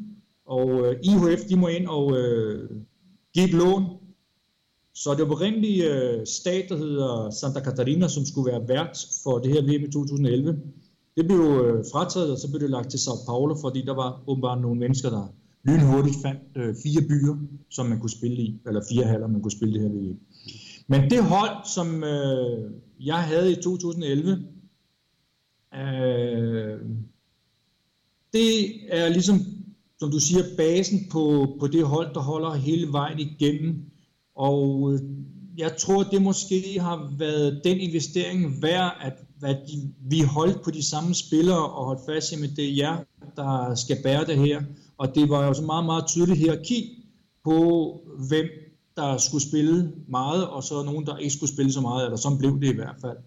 Og 0.45 0.69
øh, 0.71 0.99
IHF, 1.03 1.41
de 1.49 1.55
må 1.55 1.67
ind 1.67 1.87
og 1.87 2.17
øh, 2.17 2.69
give 3.33 3.45
et 3.45 3.53
lån. 3.53 3.83
Så 4.93 5.13
det 5.13 5.21
oprindelige 5.21 5.93
øh, 5.93 6.25
stat, 6.25 6.65
der 6.69 6.77
hedder 6.77 7.29
Santa 7.29 7.59
Catarina, 7.63 8.07
som 8.07 8.25
skulle 8.25 8.51
være 8.51 8.67
vært 8.67 8.97
for 9.23 9.39
det 9.39 9.51
her 9.51 9.61
VM 9.61 9.83
i 9.83 9.91
2011. 9.91 10.61
Det 11.17 11.25
blev 11.25 11.39
øh, 11.39 11.85
frataget, 11.91 12.31
og 12.31 12.37
så 12.37 12.49
blev 12.49 12.61
det 12.61 12.69
lagt 12.69 12.89
til 12.89 12.99
Sao 12.99 13.15
Paulo, 13.25 13.55
fordi 13.61 13.81
der 13.85 13.93
var 13.93 14.23
åbenbart 14.27 14.61
nogle 14.61 14.79
mennesker, 14.79 15.09
der 15.09 15.33
lynhurtigt 15.63 16.17
fandt 16.21 16.41
øh, 16.55 16.75
fire 16.83 17.01
byer, 17.01 17.35
som 17.69 17.85
man 17.85 17.99
kunne 17.99 18.09
spille 18.09 18.37
i, 18.37 18.61
eller 18.67 18.81
fire 18.89 19.05
haller, 19.05 19.27
man 19.27 19.41
kunne 19.41 19.51
spille 19.51 19.73
det 19.73 19.81
her 19.81 19.89
VM. 19.89 20.19
Men 20.87 21.09
det 21.09 21.23
hold, 21.23 21.65
som 21.75 22.03
øh, 22.03 22.71
jeg 22.99 23.23
havde 23.23 23.51
i 23.51 23.55
2011, 23.55 24.31
øh, 25.73 26.79
det 28.33 28.49
er 28.89 29.09
ligesom 29.09 29.39
som 29.99 30.11
du 30.11 30.19
siger, 30.19 30.43
basen 30.57 31.07
på, 31.11 31.55
på 31.59 31.67
det 31.67 31.85
hold, 31.85 32.13
der 32.13 32.19
holder 32.19 32.53
hele 32.53 32.91
vejen 32.91 33.19
igennem. 33.19 33.85
Og 34.35 34.93
øh, 34.93 34.99
jeg 35.57 35.77
tror, 35.77 36.03
det 36.03 36.21
måske 36.21 36.79
har 36.79 37.13
været 37.17 37.61
den 37.63 37.77
investering 37.77 38.61
værd, 38.61 38.97
at, 39.01 39.13
at 39.43 39.57
vi 40.09 40.21
holdt 40.21 40.61
på 40.61 40.71
de 40.71 40.83
samme 40.83 41.13
spillere 41.13 41.69
og 41.69 41.85
holdt 41.85 42.01
fast 42.09 42.31
i, 42.31 42.43
at 42.43 42.49
det 42.55 42.65
er 42.65 42.75
jer, 42.75 42.97
der 43.35 43.75
skal 43.75 43.97
bære 44.03 44.25
det 44.25 44.37
her. 44.37 44.61
Og 44.97 45.15
det 45.15 45.29
var 45.29 45.47
jo 45.47 45.53
så 45.53 45.63
meget, 45.63 45.85
meget 45.85 46.07
tydeligt 46.07 46.37
hierarki 46.37 47.05
på, 47.43 47.57
hvem 48.29 48.45
der 48.95 49.17
skulle 49.17 49.43
spille 49.43 49.91
meget, 50.07 50.47
og 50.47 50.63
så 50.63 50.83
nogen, 50.83 51.05
der 51.05 51.17
ikke 51.17 51.33
skulle 51.33 51.53
spille 51.53 51.71
så 51.71 51.81
meget, 51.81 52.05
eller 52.05 52.17
sådan 52.17 52.37
blev 52.37 52.61
det 52.61 52.73
i 52.73 52.75
hvert 52.75 52.95
fald. 53.01 53.17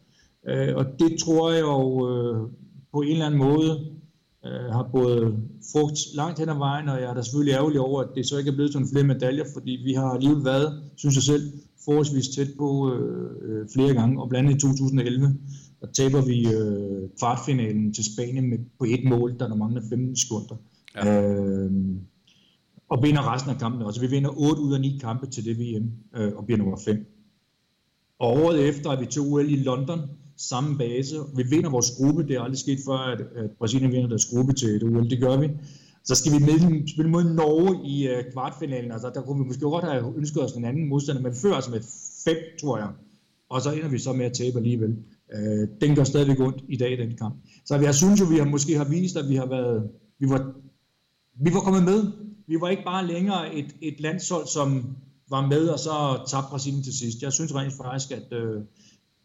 Øh, 0.49 0.77
og 0.77 0.85
det 0.99 1.19
tror 1.25 1.51
jeg 1.51 1.61
jo 1.61 2.09
øh, 2.11 2.49
på 2.93 3.01
en 3.01 3.13
eller 3.13 3.27
anden 3.27 3.39
måde 3.39 3.87
øh, 4.47 4.73
har 4.73 4.89
både 4.93 5.37
frugt 5.73 5.99
langt 6.15 6.39
hen 6.39 6.49
ad 6.49 6.59
vejen, 6.59 6.89
og 6.89 7.01
jeg 7.01 7.11
er 7.11 7.15
da 7.15 7.23
selvfølgelig 7.23 7.53
ærgerlig 7.53 7.81
over, 7.81 8.03
at 8.03 8.09
det 8.15 8.27
så 8.27 8.39
ikke 8.39 8.51
er 8.51 8.55
blevet 8.55 8.73
sådan 8.73 8.89
flere 8.93 9.05
medaljer, 9.05 9.45
fordi 9.55 9.71
vi 9.85 9.93
har 9.93 10.11
alligevel 10.11 10.45
været, 10.45 10.83
synes 10.97 11.15
jeg 11.15 11.23
selv, 11.23 11.53
forholdsvis 11.85 12.29
tæt 12.29 12.49
på 12.59 12.93
øh, 12.93 13.31
øh 13.43 13.67
flere 13.75 13.95
gange, 13.95 14.23
og 14.23 14.29
blandt 14.29 14.49
andet 14.49 14.59
i 14.59 14.61
2011, 14.61 15.35
der 15.81 15.87
taber 15.87 16.23
vi 16.23 16.47
øh, 16.55 17.09
kvartfinalen 17.19 17.95
til 17.95 18.05
Spanien 18.15 18.51
med, 18.51 18.59
på 18.79 18.85
et 18.85 19.05
mål, 19.05 19.39
der 19.39 19.49
der 19.49 19.55
mangler 19.55 19.83
15 19.89 20.17
sekunder. 20.17 20.57
Ja. 20.97 21.23
Øh, 21.23 21.71
og 22.89 23.03
vinder 23.03 23.35
resten 23.35 23.51
af 23.51 23.59
kampene. 23.59 23.85
Altså 23.85 24.01
vi 24.01 24.07
vinder 24.07 24.31
8 24.37 24.63
ud 24.63 24.75
af 24.75 24.81
9 24.81 24.99
kampe 25.01 25.27
til 25.27 25.45
det 25.45 25.59
VM, 25.59 25.93
øh, 26.17 26.33
og 26.37 26.45
bliver 26.45 26.59
nummer 26.59 26.79
5. 26.85 27.07
Og 28.19 28.29
året 28.29 28.69
efter 28.69 28.91
er 28.91 29.01
vi 29.01 29.07
til 29.07 29.23
OL 29.23 29.51
i 29.51 29.57
London, 29.57 30.01
samme 30.37 30.79
base. 30.79 31.17
Vi 31.37 31.43
vinder 31.51 31.71
vores 31.71 31.91
gruppe. 31.91 32.23
Det 32.23 32.37
er 32.37 32.41
aldrig 32.41 32.59
sket 32.59 32.79
før, 32.87 32.99
at, 32.99 33.21
at 33.21 33.51
Brasilien 33.59 33.93
vinder 33.93 34.09
deres 34.09 34.27
gruppe 34.27 34.53
til 34.53 34.69
et 34.69 34.83
OL. 34.83 35.11
Det 35.11 35.21
gør 35.21 35.37
vi. 35.37 35.49
Så 36.05 36.15
skal 36.15 36.33
vi 36.33 36.39
med, 36.39 36.89
spille 36.89 37.11
mod 37.11 37.25
Norge 37.25 37.89
i 37.89 38.09
uh, 38.09 38.33
kvartfinalen. 38.33 38.93
Altså, 38.93 39.11
der 39.15 39.23
kunne 39.23 39.43
vi 39.43 39.47
måske 39.47 39.61
godt 39.61 39.85
have 39.85 40.17
ønsket 40.17 40.43
os 40.43 40.53
en 40.53 40.65
anden 40.65 40.89
modstander, 40.89 41.23
men 41.23 41.35
før 41.35 41.55
altså 41.55 41.71
med 41.71 41.81
fem, 42.25 42.37
tror 42.61 42.79
jeg. 42.79 42.89
Og 43.49 43.63
så 43.63 43.73
ender 43.73 43.89
vi 43.89 43.99
så 43.99 44.13
med 44.13 44.27
at 44.27 44.33
tabe 44.33 44.59
alligevel 44.59 44.97
øh, 45.35 45.69
den 45.81 45.97
gør 45.97 46.05
stadigvæk 46.05 46.41
ondt 46.41 46.65
i 46.69 46.77
dag, 46.77 46.99
den 46.99 47.17
kamp. 47.17 47.35
Så 47.67 47.77
jeg 47.77 47.95
synes 47.95 48.21
jo, 48.21 48.25
vi 48.25 48.39
har 48.39 48.45
måske 48.45 48.77
har 48.77 48.85
vist, 48.85 49.17
at 49.17 49.29
vi 49.29 49.35
har 49.35 49.47
været, 49.47 49.91
vi 50.19 50.29
var, 50.29 50.53
vi 51.45 51.51
var 51.55 51.61
kommet 51.61 51.85
med. 51.85 52.13
Vi 52.49 52.57
var 52.61 52.69
ikke 52.69 52.85
bare 52.85 53.07
længere 53.07 53.55
et, 53.55 53.77
et 53.83 54.01
landshold, 54.01 54.47
som 54.47 54.97
var 55.31 55.47
med, 55.47 55.69
og 55.69 55.79
så 55.79 55.91
tabte 56.31 56.51
Brasilien 56.51 56.83
til 56.83 56.99
sidst. 56.99 57.23
Jeg 57.23 57.33
synes 57.33 57.55
rent 57.55 57.73
faktisk, 57.73 58.11
at 58.13 58.33
øh, 58.33 58.63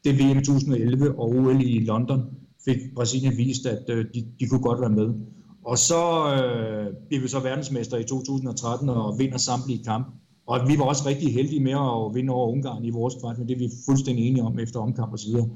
det 0.04 0.20
VM 0.20 0.44
2011 0.44 1.20
og 1.20 1.30
OL 1.30 1.62
i 1.62 1.86
London 1.86 2.22
fik 2.66 2.78
Brasilien 2.96 3.38
vist, 3.38 3.66
at 3.66 3.90
øh, 3.90 4.06
de, 4.14 4.26
de 4.40 4.48
kunne 4.48 4.62
godt 4.62 4.82
være 4.82 4.90
med. 4.90 5.14
Og 5.66 5.78
så 5.78 6.04
øh, 6.34 6.94
blev 7.10 7.22
vi 7.22 7.28
så 7.28 7.40
verdensmester 7.40 7.98
i 7.98 8.04
2013 8.04 8.90
og 8.90 9.20
vinder 9.20 9.38
samtlige 9.38 9.84
kamp. 9.84 10.08
Og 10.48 10.60
vi 10.68 10.78
var 10.78 10.86
også 10.86 11.04
rigtig 11.06 11.34
heldige 11.34 11.64
med 11.64 11.72
at 11.72 12.16
vinde 12.16 12.34
over 12.34 12.52
Ungarn 12.52 12.86
i 12.86 12.90
vores 12.90 13.16
kvart, 13.22 13.38
men 13.38 13.48
det 13.48 13.56
er 13.56 13.60
vi 13.60 13.70
fuldstændig 13.86 14.28
enige 14.28 14.44
om 14.44 14.60
efter 14.60 14.80
omkamp 14.80 15.12
og 15.12 15.20
så 15.20 15.28
videre. 15.28 15.50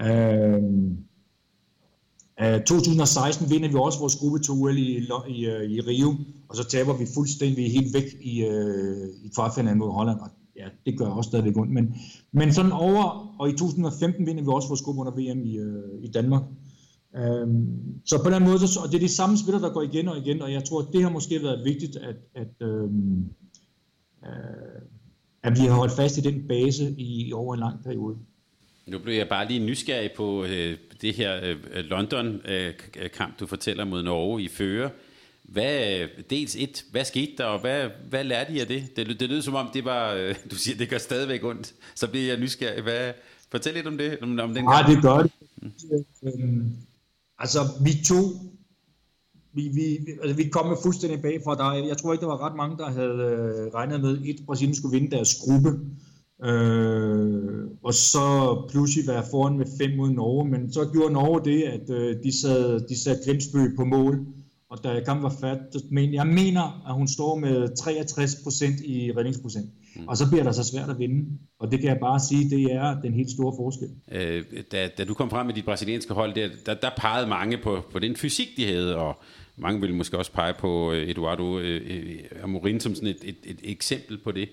Øh, 0.00 0.62
2016 2.66 3.50
vinder 3.50 3.68
vi 3.68 3.74
også 3.74 3.98
vores 3.98 4.16
gruppe 4.16 4.38
2 4.38 4.68
i, 4.68 5.08
i, 5.28 5.46
øh, 5.46 5.70
i 5.70 5.80
Rio, 5.80 6.14
og 6.48 6.56
så 6.56 6.64
taber 6.68 6.96
vi 6.96 7.06
fuldstændig 7.14 7.72
helt 7.72 7.94
væk 7.94 8.04
i, 8.20 8.44
øh, 8.44 9.08
i 9.24 9.28
kvartfinalen 9.34 9.78
mod 9.78 9.92
Holland, 9.92 10.20
og 10.20 10.28
ja, 10.56 10.68
det 10.86 10.98
gør 10.98 11.06
også 11.06 11.28
stadigvæk 11.28 11.56
ondt. 11.56 11.72
Men, 11.72 11.94
men 12.32 12.52
sådan 12.52 12.72
over, 12.72 13.34
og 13.38 13.48
i 13.48 13.52
2015 13.52 14.26
vinder 14.26 14.42
vi 14.42 14.48
også 14.48 14.68
vores 14.68 14.82
gruppe 14.82 15.00
under 15.00 15.12
VM 15.12 15.44
i, 15.44 15.56
øh, 15.56 16.04
i 16.04 16.08
Danmark. 16.08 16.42
Øhm, 17.16 17.66
så 18.04 18.22
på 18.24 18.30
den 18.30 18.44
måde, 18.44 18.58
så, 18.58 18.80
og 18.84 18.88
det 18.92 18.96
er 18.96 19.00
de 19.00 19.08
samme 19.08 19.38
spillere, 19.38 19.62
der 19.62 19.72
går 19.72 19.82
igen 19.82 20.08
og 20.08 20.18
igen, 20.18 20.42
og 20.42 20.52
jeg 20.52 20.64
tror, 20.64 20.80
at 20.80 20.88
det 20.92 21.02
har 21.02 21.10
måske 21.10 21.42
været 21.42 21.64
vigtigt, 21.64 21.96
at, 21.96 22.16
at, 22.34 22.68
øhm, 22.68 23.24
øh, 24.26 24.82
at 25.42 25.52
vi 25.52 25.66
har 25.66 25.74
holdt 25.74 25.92
fast 25.92 26.18
i 26.18 26.20
den 26.20 26.48
base 26.48 26.94
i, 26.98 27.28
i 27.28 27.32
over 27.32 27.54
en 27.54 27.60
lang 27.60 27.82
periode. 27.84 28.16
Nu 28.86 28.98
blev 28.98 29.14
jeg 29.14 29.28
bare 29.28 29.48
lige 29.48 29.66
nysgerrig 29.66 30.10
på 30.16 30.44
øh, 30.44 30.78
det 31.00 31.14
her 31.14 31.40
øh, 31.42 31.84
London-kamp, 31.84 33.32
øh, 33.34 33.40
du 33.40 33.46
fortæller 33.46 33.84
mod 33.84 34.02
Norge 34.02 34.42
i 34.42 34.48
Føre. 34.48 34.90
Hvad, 35.42 36.08
dels 36.30 36.56
et, 36.56 36.84
hvad 36.90 37.04
skete 37.04 37.32
der, 37.38 37.44
og 37.44 37.60
hvad, 37.60 37.88
hvad 38.08 38.24
lærte 38.24 38.52
I 38.52 38.60
af 38.60 38.66
det? 38.66 38.96
Det, 38.96 39.20
det 39.20 39.28
lød 39.28 39.42
som 39.42 39.54
om, 39.54 39.68
det 39.74 39.84
var, 39.84 40.12
øh, 40.12 40.34
du 40.50 40.56
siger, 40.56 40.76
det 40.76 40.88
gør 40.88 40.98
stadigvæk 40.98 41.44
ondt. 41.44 41.74
Så 41.94 42.08
bliver 42.08 42.26
jeg 42.26 42.40
nysgerrig. 42.40 42.82
Hvad, 42.82 43.12
fortæl 43.50 43.74
lidt 43.74 43.86
om 43.86 43.98
det. 43.98 44.18
Om, 44.22 44.38
om 44.38 44.54
den 44.54 44.64
ja, 44.64 44.92
det 44.92 45.02
gør 45.02 45.18
det. 45.18 45.32
Mm. 46.22 46.76
Altså, 47.38 47.58
vi 47.84 47.90
to, 48.06 48.20
vi, 49.52 49.68
vi, 49.68 49.98
altså, 50.22 50.36
vi 50.36 50.48
kom 50.48 50.66
med 50.66 50.76
fuldstændig 50.82 51.22
bagfra. 51.22 51.54
Der, 51.54 51.86
jeg 51.86 51.96
tror 51.96 52.12
ikke, 52.12 52.22
der 52.22 52.28
var 52.28 52.46
ret 52.46 52.56
mange, 52.56 52.78
der 52.78 52.90
havde 52.90 53.18
øh, 53.66 53.74
regnet 53.74 54.00
med, 54.00 54.28
at 54.28 54.46
Brasilien 54.46 54.76
skulle 54.76 54.98
vinde 55.00 55.16
deres 55.16 55.34
gruppe. 55.44 55.68
Øh, 56.44 57.53
og 57.84 57.94
så 57.94 58.26
pludselig 58.70 59.06
være 59.06 59.24
foran 59.30 59.58
med 59.58 59.66
fem 59.80 59.96
mod 59.96 60.10
Norge. 60.10 60.48
Men 60.48 60.72
så 60.72 60.88
gjorde 60.92 61.12
Norge 61.12 61.44
det, 61.44 61.62
at 61.62 61.90
øh, 61.90 62.16
de, 62.24 62.40
sad, 62.40 62.88
de 62.88 63.02
satte 63.02 63.22
Grimsbø 63.24 63.76
på 63.76 63.84
mål. 63.84 64.26
Og 64.70 64.84
da 64.84 65.00
kampen 65.04 65.22
var 65.22 65.36
færdig, 65.40 65.80
men 65.90 66.14
jeg 66.14 66.26
mener, 66.26 66.88
at 66.88 66.94
hun 66.94 67.08
står 67.08 67.36
med 67.38 67.68
63% 67.80 68.84
i 68.84 69.12
redningsprocent. 69.16 69.70
Mm. 69.96 70.08
Og 70.08 70.16
så 70.16 70.30
bliver 70.30 70.44
det 70.44 70.54
så 70.54 70.64
svært 70.64 70.90
at 70.90 70.98
vinde. 70.98 71.38
Og 71.58 71.70
det 71.70 71.80
kan 71.80 71.88
jeg 71.88 71.98
bare 72.00 72.20
sige, 72.20 72.50
det 72.50 72.62
er 72.72 73.00
den 73.00 73.14
helt 73.14 73.30
store 73.30 73.54
forskel. 73.58 73.88
Øh, 74.12 74.44
da, 74.72 74.88
da 74.98 75.04
du 75.04 75.14
kom 75.14 75.30
frem 75.30 75.46
med 75.46 75.54
dit 75.54 75.64
brasilianske 75.64 76.14
hold, 76.14 76.34
der, 76.34 76.48
der, 76.66 76.74
der 76.74 76.90
pegede 76.96 77.26
mange 77.26 77.58
på, 77.58 77.82
på 77.92 77.98
den 77.98 78.16
fysik, 78.16 78.48
de 78.56 78.66
havde, 78.66 78.96
og 78.96 79.22
mange 79.56 79.80
ville 79.80 79.96
måske 79.96 80.18
også 80.18 80.32
pege 80.32 80.54
på 80.58 80.92
øh, 80.92 81.08
Eduardo 81.08 81.58
øh, 81.58 81.80
øh, 81.86 82.18
Amorim 82.42 82.80
som 82.80 82.94
sådan 82.94 83.08
et, 83.08 83.18
et, 83.24 83.36
et 83.44 83.58
eksempel 83.62 84.18
på 84.24 84.32
det. 84.32 84.48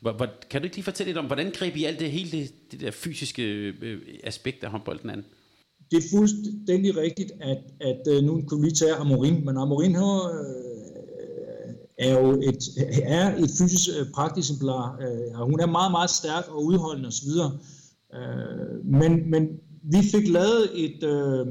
Hvor, 0.00 0.12
hvor, 0.12 0.28
kan 0.50 0.60
du 0.60 0.64
ikke 0.64 0.76
lige 0.76 0.84
fortælle 0.84 1.08
lidt 1.08 1.18
om, 1.18 1.26
hvordan 1.26 1.50
greb 1.50 1.76
I 1.76 1.84
alt 1.84 2.00
det 2.00 2.10
hele 2.10 2.30
det, 2.30 2.72
det 2.72 2.80
der 2.80 2.90
fysiske 2.90 3.42
øh, 3.42 4.02
aspekt 4.24 4.64
af 4.64 4.70
håndbolden 4.70 5.10
an? 5.10 5.24
Det 5.90 5.96
er 5.96 6.08
fuldstændig 6.10 6.96
rigtigt, 6.96 7.32
at, 7.40 7.58
at 7.80 8.02
øh, 8.08 8.22
nu 8.22 8.42
kunne 8.46 8.64
vi 8.64 8.70
tage 8.70 8.94
Amorin, 8.94 9.44
men 9.44 9.56
Amorin 9.56 9.94
har, 9.94 10.18
øh, 10.24 11.74
er 11.98 12.20
jo 12.20 12.40
et, 12.40 12.62
er 13.02 13.36
et 13.36 13.50
fysisk 13.58 13.88
øh. 13.88 14.00
Øh, 14.00 15.40
hun 15.50 15.60
er 15.60 15.66
meget, 15.66 15.90
meget 15.90 16.10
stærk 16.10 16.48
og 16.48 16.64
udholdende 16.64 17.06
osv. 17.06 17.28
Øh, 18.14 18.84
men, 18.84 19.30
men 19.30 19.60
vi 19.82 19.98
fik 20.12 20.28
lavet 20.28 20.70
et, 20.74 21.02
øh, 21.02 21.46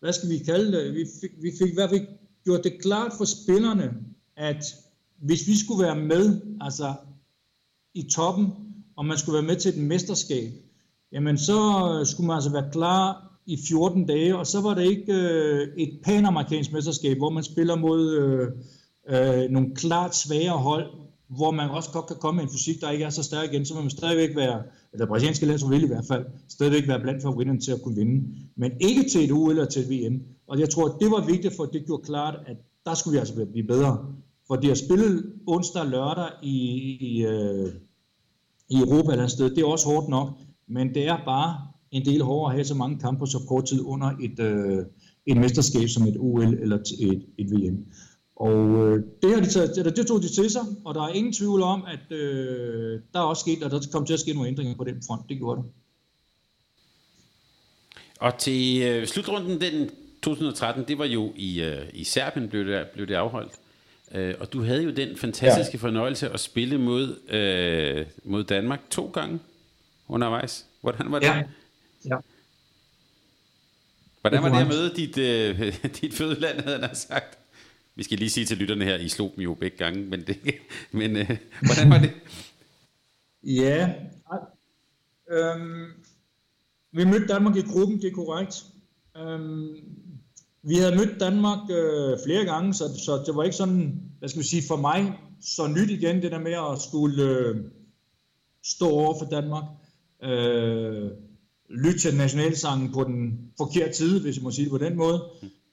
hvad 0.00 0.12
skal 0.12 0.28
vi 0.28 0.38
kalde 0.38 0.72
det, 0.72 0.94
vi 0.94 1.06
fik, 1.20 1.30
vi 1.42 1.52
fik 1.58 1.70
i 1.70 1.74
hvert 1.74 1.90
fald 1.90 2.06
gjort 2.44 2.64
det 2.64 2.82
klart 2.82 3.12
for 3.18 3.24
spillerne, 3.24 3.94
at 4.36 4.64
hvis 5.22 5.48
vi 5.48 5.58
skulle 5.58 5.84
være 5.84 5.96
med, 5.96 6.40
altså 6.60 6.94
i 7.94 8.02
toppen, 8.02 8.52
og 8.96 9.06
man 9.06 9.18
skulle 9.18 9.34
være 9.34 9.46
med 9.46 9.56
til 9.56 9.68
et 9.68 9.84
mesterskab, 9.84 10.52
jamen 11.12 11.38
så 11.38 11.58
øh, 12.00 12.06
skulle 12.06 12.26
man 12.26 12.34
altså 12.34 12.52
være 12.52 12.70
klar 12.72 13.34
i 13.46 13.58
14 13.68 14.06
dage, 14.06 14.36
og 14.36 14.46
så 14.46 14.60
var 14.60 14.74
det 14.74 14.84
ikke 14.84 15.12
øh, 15.12 15.68
et 15.76 16.00
panamerikansk 16.04 16.72
mesterskab, 16.72 17.16
hvor 17.16 17.30
man 17.30 17.44
spiller 17.44 17.76
mod 17.76 18.12
øh, 18.12 18.48
øh, 19.08 19.50
nogle 19.50 19.74
klart 19.74 20.16
svagere 20.16 20.58
hold, 20.58 20.86
hvor 21.28 21.50
man 21.50 21.70
også 21.70 21.90
godt 21.90 22.06
kan 22.06 22.16
komme 22.16 22.36
med 22.36 22.44
en 22.44 22.50
fysik, 22.50 22.80
der 22.80 22.90
ikke 22.90 23.04
er 23.04 23.10
så 23.10 23.22
stærk 23.22 23.52
igen, 23.52 23.66
så 23.66 23.74
vil 23.74 23.82
man 23.82 23.90
stadigvæk 23.90 24.36
være, 24.36 24.62
eller 24.92 25.06
brasilianske 25.06 25.46
land, 25.46 25.58
så 25.58 25.68
vil 25.68 25.84
i 25.84 25.86
hvert 25.86 26.06
fald, 26.08 26.24
stadigvæk 26.48 26.88
være 26.88 27.00
blandt 27.00 27.22
favoritterne 27.22 27.60
til 27.60 27.72
at 27.72 27.82
kunne 27.82 27.96
vinde. 27.96 28.28
Men 28.56 28.72
ikke 28.80 29.08
til 29.08 29.24
et 29.24 29.32
OL 29.32 29.50
eller 29.50 29.64
til 29.64 29.82
et 29.82 29.90
VM. 29.90 30.22
Og 30.48 30.60
jeg 30.60 30.70
tror, 30.70 30.88
det 30.88 31.10
var 31.10 31.26
vigtigt, 31.26 31.56
for 31.56 31.64
det 31.64 31.86
gjorde 31.86 32.02
klart, 32.02 32.34
at 32.46 32.56
der 32.86 32.94
skulle 32.94 33.12
vi 33.12 33.18
altså 33.18 33.46
blive 33.52 33.66
bedre. 33.66 34.06
For 34.46 34.56
det 34.56 34.68
har 34.68 34.74
spillet 34.74 35.32
onsdag 35.46 35.82
og 35.82 35.88
lørdag 35.88 36.30
i, 36.42 36.56
i, 37.00 37.26
øh, 37.26 37.72
i 38.70 38.76
Europa 38.76 39.12
eller 39.12 39.26
sted, 39.26 39.50
det 39.50 39.58
er 39.58 39.66
også 39.66 39.88
hårdt 39.88 40.08
nok, 40.08 40.28
men 40.68 40.94
det 40.94 41.08
er 41.08 41.18
bare 41.24 41.58
en 41.90 42.04
del 42.04 42.22
hårdere 42.22 42.50
at 42.50 42.56
have 42.56 42.64
så 42.64 42.74
mange 42.74 42.98
kampe 42.98 43.26
så 43.26 43.38
kort 43.48 43.64
tid 43.66 43.80
under 43.80 44.10
et, 44.20 44.38
øh, 44.40 44.86
et 45.26 45.36
mesterskab 45.36 45.88
som 45.88 46.06
et 46.06 46.16
OL 46.18 46.54
eller 46.54 46.76
et, 46.76 47.26
et 47.38 47.50
VM. 47.50 47.84
Og 48.36 48.56
øh, 48.56 49.04
det, 49.22 49.34
har 49.34 49.40
de 49.40 49.50
taget, 49.50 49.78
eller 49.78 49.92
det 49.92 50.06
tog 50.06 50.22
de 50.22 50.28
til 50.28 50.50
sig, 50.50 50.62
og 50.84 50.94
der 50.94 51.02
er 51.02 51.08
ingen 51.08 51.32
tvivl 51.32 51.62
om, 51.62 51.84
at 51.86 52.16
øh, 52.16 53.00
der 53.12 53.20
er 53.20 53.24
også 53.24 53.40
sket, 53.40 53.62
og 53.62 53.70
der 53.70 53.80
kom 53.92 54.06
til 54.06 54.14
at 54.14 54.20
ske 54.20 54.32
nogle 54.32 54.48
ændringer 54.48 54.76
på 54.76 54.84
den 54.84 55.02
front. 55.06 55.28
Det 55.28 55.38
gjorde 55.38 55.62
det. 55.62 55.70
Og 58.20 58.38
til 58.38 58.82
øh, 58.82 59.06
slutrunden 59.06 59.60
den 59.60 59.90
2013, 60.22 60.84
det 60.88 60.98
var 60.98 61.04
jo 61.04 61.32
i, 61.36 61.62
øh, 61.62 61.86
i 61.94 62.04
Serbien, 62.04 62.48
blev 62.48 62.66
det, 62.66 62.86
blev 62.94 63.06
det 63.06 63.14
afholdt. 63.14 63.52
Øh, 64.12 64.34
og 64.40 64.52
du 64.52 64.62
havde 64.62 64.82
jo 64.82 64.90
den 64.90 65.16
fantastiske 65.16 65.76
ja. 65.76 65.78
fornøjelse 65.78 66.30
at 66.30 66.40
spille 66.40 66.78
mod, 66.78 67.28
øh, 67.28 68.06
mod 68.24 68.44
Danmark 68.44 68.80
to 68.90 69.06
gange 69.06 69.40
undervejs. 70.08 70.66
Hvordan 70.80 71.12
var 71.12 71.18
det? 71.18 71.26
Ja. 71.26 71.42
ja. 72.04 72.16
Hvordan 74.20 74.42
var 74.42 74.48
det 74.48 74.60
at 74.60 74.68
møde 74.68 74.96
dit, 74.96 75.18
øh, 75.18 75.74
dit 76.00 76.14
fødeland, 76.14 76.60
havde 76.60 76.80
han 76.80 76.96
sagt? 76.96 77.38
Vi 77.94 78.02
skal 78.02 78.18
lige 78.18 78.30
sige 78.30 78.46
til 78.46 78.56
lytterne 78.56 78.84
her, 78.84 78.96
I 78.96 79.08
slog 79.08 79.32
dem 79.36 79.42
jo 79.42 79.54
begge 79.54 79.76
gange, 79.76 80.04
men, 80.04 80.22
det, 80.26 80.38
men 80.92 81.16
øh, 81.16 81.36
hvordan 81.60 81.90
var 81.90 81.98
det? 81.98 82.12
Ja, 83.46 83.94
øhm, 85.30 85.92
vi 86.92 87.04
mødte 87.04 87.26
Danmark 87.26 87.56
i 87.56 87.60
gruppen, 87.60 88.02
det 88.02 88.10
er 88.10 88.14
korrekt. 88.14 88.64
Øhm, 89.16 89.76
vi 90.66 90.74
havde 90.74 90.96
mødt 90.96 91.20
Danmark 91.20 91.58
øh, 91.70 92.18
flere 92.26 92.44
gange, 92.44 92.74
så, 92.74 92.84
så 93.04 93.22
det 93.26 93.36
var 93.36 93.42
ikke 93.42 93.56
sådan, 93.56 94.00
hvad 94.18 94.28
skal 94.28 94.42
vi 94.42 94.46
sige, 94.46 94.62
for 94.68 94.76
mig 94.76 95.12
så 95.40 95.66
nyt 95.66 95.90
igen, 95.90 96.22
det 96.22 96.32
der 96.32 96.38
med 96.38 96.52
at 96.52 96.82
skulle 96.82 97.22
øh, 97.22 97.56
stå 98.64 98.88
over 98.88 99.18
for 99.18 99.26
Danmark. 99.26 99.64
Øh, 100.22 101.10
lytte 101.70 101.98
til 101.98 102.16
nationalsangen 102.16 102.92
på 102.92 103.04
den 103.04 103.50
forkerte 103.56 103.92
tid, 103.92 104.20
hvis 104.20 104.36
jeg 104.36 104.42
må 104.42 104.50
sige 104.50 104.64
det 104.64 104.70
på 104.70 104.78
den 104.78 104.96
måde. 104.96 105.22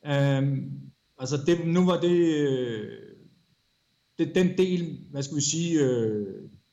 Øh, 0.07 0.57
Altså, 1.21 1.37
det, 1.45 1.67
nu 1.67 1.85
var 1.85 1.99
det, 1.99 2.17
øh, 2.17 2.89
det, 4.17 4.35
den 4.35 4.57
del, 4.57 4.97
hvad 5.11 5.23
skal 5.23 5.37
vi 5.37 5.41
sige, 5.41 5.79
øh, 5.79 6.27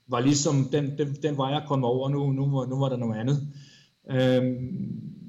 var 0.07 0.21
ligesom, 0.21 0.69
den, 0.73 0.99
den, 0.99 1.17
den 1.23 1.39
var 1.39 1.51
jeg 1.51 1.65
kommet 1.69 1.87
over, 1.89 2.09
nu, 2.09 2.33
nu, 2.33 2.51
var, 2.51 2.67
nu 2.67 2.79
var 2.79 2.89
der 2.89 2.97
noget 2.97 3.21
andet. 3.21 3.49
Øh, 4.11 4.43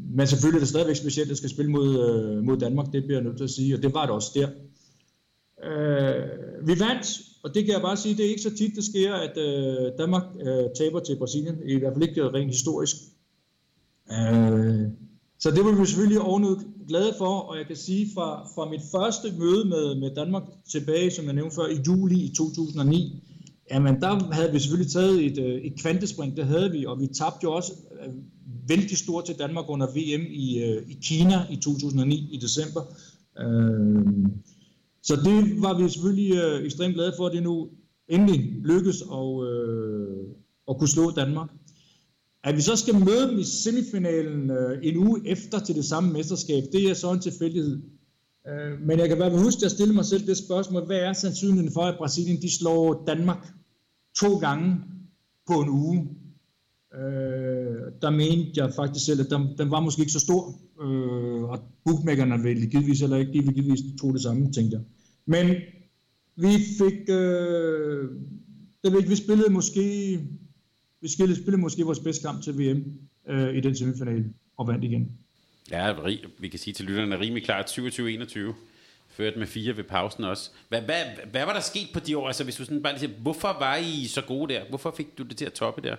men 0.09 0.27
selvfølgelig 0.27 0.57
er 0.57 0.61
det 0.61 0.69
stadigvæk 0.69 0.95
specielt, 0.95 1.31
at 1.31 1.37
skal 1.37 1.49
spille 1.49 1.71
mod, 1.71 1.89
øh, 2.09 2.43
mod 2.43 2.57
Danmark, 2.57 2.85
det 2.93 3.03
bliver 3.03 3.19
jeg 3.19 3.23
nødt 3.23 3.37
til 3.37 3.43
at 3.43 3.49
sige, 3.49 3.75
og 3.75 3.83
det 3.83 3.93
var 3.93 4.05
det 4.05 4.15
også 4.15 4.31
der. 4.35 4.47
Øh, 5.63 6.67
vi 6.67 6.79
vandt, 6.79 7.21
og 7.43 7.55
det 7.55 7.65
kan 7.65 7.73
jeg 7.73 7.81
bare 7.81 7.97
sige, 7.97 8.17
det 8.17 8.25
er 8.25 8.29
ikke 8.29 8.41
så 8.41 8.55
tit, 8.55 8.75
det 8.75 8.83
sker, 8.83 9.13
at 9.13 9.37
øh, 9.37 9.91
Danmark 9.97 10.23
øh, 10.41 10.63
taber 10.77 10.99
til 10.99 11.17
Brasilien, 11.17 11.55
i 11.65 11.79
hvert 11.79 11.93
fald 11.93 12.09
ikke 12.09 12.29
rent 12.29 12.51
historisk. 12.51 12.95
Øh, 14.11 14.87
så 15.39 15.51
det 15.51 15.65
var 15.65 15.79
vi 15.79 15.85
selvfølgelig 15.85 16.21
ovenud 16.21 16.55
glade 16.87 17.13
for, 17.17 17.39
og 17.39 17.57
jeg 17.57 17.65
kan 17.67 17.75
sige 17.75 18.07
fra, 18.13 18.47
fra 18.55 18.69
mit 18.69 18.81
første 18.91 19.27
møde 19.39 19.65
med, 19.65 19.95
med 19.95 20.15
Danmark 20.15 20.43
tilbage, 20.71 21.11
som 21.11 21.25
jeg 21.25 21.33
nævnte 21.33 21.55
før, 21.55 21.67
i 21.67 21.79
juli 21.87 22.19
i 22.19 22.33
2009, 22.35 23.23
jamen 23.71 24.01
der 24.01 24.33
havde 24.33 24.51
vi 24.51 24.59
selvfølgelig 24.59 24.91
taget 24.91 25.25
et, 25.25 25.37
øh, 25.37 25.61
et 25.61 25.79
kvantespring, 25.81 26.37
det 26.37 26.45
havde 26.45 26.71
vi, 26.71 26.85
og 26.85 26.99
vi 26.99 27.07
tabte 27.07 27.39
jo 27.43 27.51
også 27.51 27.73
øh, 28.05 28.13
vældig 28.69 28.97
stort 28.97 29.25
til 29.25 29.35
Danmark 29.35 29.65
under 29.67 29.87
VM 29.87 30.25
i, 30.29 30.63
øh, 30.63 30.89
i 30.89 30.97
Kina 31.01 31.45
i 31.49 31.55
2009 31.55 32.29
i 32.31 32.37
december. 32.37 32.81
Øh, 33.39 34.05
så 35.03 35.15
det 35.15 35.61
var 35.61 35.77
vi 35.77 35.89
selvfølgelig 35.89 36.35
øh, 36.35 36.65
ekstremt 36.65 36.95
glade 36.95 37.13
for, 37.17 37.25
at 37.25 37.33
det 37.33 37.43
nu 37.43 37.69
endelig 38.07 38.39
lykkes 38.63 39.01
at, 39.01 39.47
øh, 39.49 40.27
at 40.69 40.77
kunne 40.77 40.87
slå 40.87 41.11
Danmark. 41.11 41.49
At 42.43 42.55
vi 42.55 42.61
så 42.61 42.75
skal 42.75 42.95
møde 42.95 43.27
dem 43.29 43.39
i 43.39 43.43
semifinalen 43.43 44.51
øh, 44.51 44.79
en 44.83 44.97
uge 44.97 45.21
efter 45.25 45.59
til 45.59 45.75
det 45.75 45.85
samme 45.85 46.13
mesterskab, 46.13 46.63
det 46.71 46.83
er 46.89 46.93
så 46.93 47.11
en 47.11 47.19
tilfældighed. 47.19 47.81
Øh, 48.47 48.81
men 48.81 48.99
jeg 48.99 49.09
kan 49.09 49.17
bare 49.17 49.43
huske, 49.43 49.65
at 49.65 49.79
jeg 49.79 49.87
mig 49.87 50.05
selv 50.05 50.27
det 50.27 50.37
spørgsmål, 50.37 50.85
hvad 50.85 50.97
er 50.97 51.13
sandsynligheden 51.13 51.73
for, 51.73 51.81
at 51.81 51.97
Brasilien 51.97 52.41
de 52.41 52.51
slår 52.51 53.03
Danmark 53.07 53.47
to 54.19 54.37
gange 54.37 54.75
på 55.47 55.53
en 55.53 55.69
uge? 55.69 56.09
Øh, 56.95 57.68
der 58.01 58.09
mente 58.09 58.51
jeg 58.55 58.73
faktisk 58.75 59.05
selv, 59.05 59.19
at 59.19 59.29
den, 59.29 59.57
den 59.57 59.71
var 59.71 59.79
måske 59.79 59.99
ikke 59.99 60.11
så 60.11 60.19
stor, 60.19 60.55
øh, 60.81 61.43
og 61.43 61.59
bookmakerne 61.85 62.43
ville 62.43 62.67
givetvis 62.67 63.01
eller 63.01 63.17
ikke, 63.17 63.33
de 63.33 63.39
ville 63.39 63.53
givetvis 63.53 63.99
tro 64.01 64.13
det 64.13 64.21
samme, 64.21 64.51
tænkte 64.51 64.77
jeg. 64.77 64.83
Men 65.25 65.55
vi 66.35 66.53
fik, 66.79 67.09
øh, 67.09 68.09
det 68.83 68.91
ved 68.91 68.97
ikke, 68.97 69.09
vi 69.09 69.15
spillede 69.15 69.49
måske, 69.49 69.81
vi 71.01 71.07
spillede, 71.07 71.39
spillede 71.41 71.61
måske 71.61 71.83
vores 71.83 71.99
bedste 71.99 72.27
kamp 72.27 72.43
til 72.43 72.57
VM 72.59 72.83
øh, 73.29 73.55
i 73.55 73.59
den 73.59 73.75
semifinale, 73.75 74.25
og 74.57 74.67
vandt 74.67 74.83
igen. 74.83 75.11
Ja, 75.71 75.93
vi 76.39 76.47
kan 76.47 76.59
sige 76.59 76.73
til 76.73 76.85
lytterne, 76.85 77.19
rimelig 77.19 77.43
klart 77.43 77.79
27-21 77.79 78.39
ført 79.09 79.37
med 79.37 79.47
fire 79.47 79.77
ved 79.77 79.83
pausen 79.83 80.23
også. 80.23 80.49
Hvad, 80.69 80.81
hvad, 80.81 81.03
hvad 81.31 81.45
var 81.45 81.53
der 81.53 81.59
sket 81.59 81.87
på 81.93 81.99
de 81.99 82.17
år? 82.17 82.27
Altså, 82.27 82.43
hvis 82.43 82.55
du 82.55 82.65
sådan 82.65 82.83
bare 82.83 82.93
lige 82.93 82.99
siger, 82.99 83.21
hvorfor 83.21 83.47
var 83.59 83.75
I 83.75 84.05
så 84.07 84.21
gode 84.21 84.53
der? 84.53 84.61
Hvorfor 84.69 84.93
fik 84.97 85.17
du 85.17 85.23
det 85.23 85.37
til 85.37 85.45
at 85.45 85.53
toppe 85.53 85.81
der? 85.81 85.95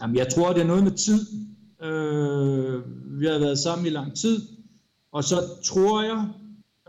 Jamen, 0.00 0.16
jeg 0.16 0.28
tror, 0.34 0.52
det 0.52 0.62
er 0.62 0.66
noget 0.66 0.84
med 0.84 0.92
tid. 0.92 1.26
Øh, 1.82 2.82
vi 3.20 3.26
har 3.26 3.38
været 3.38 3.58
sammen 3.58 3.86
i 3.86 3.90
lang 3.90 4.16
tid, 4.16 4.42
og 5.12 5.24
så 5.24 5.36
tror 5.64 6.02
jeg, 6.02 6.28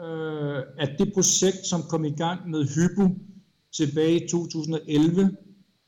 øh, 0.05 0.63
at 0.77 0.89
det 0.99 1.13
projekt, 1.13 1.65
som 1.65 1.81
kom 1.89 2.05
i 2.05 2.09
gang 2.09 2.49
med 2.49 2.65
Hypo 2.65 3.09
tilbage 3.71 4.25
i 4.25 4.27
2011, 4.27 5.37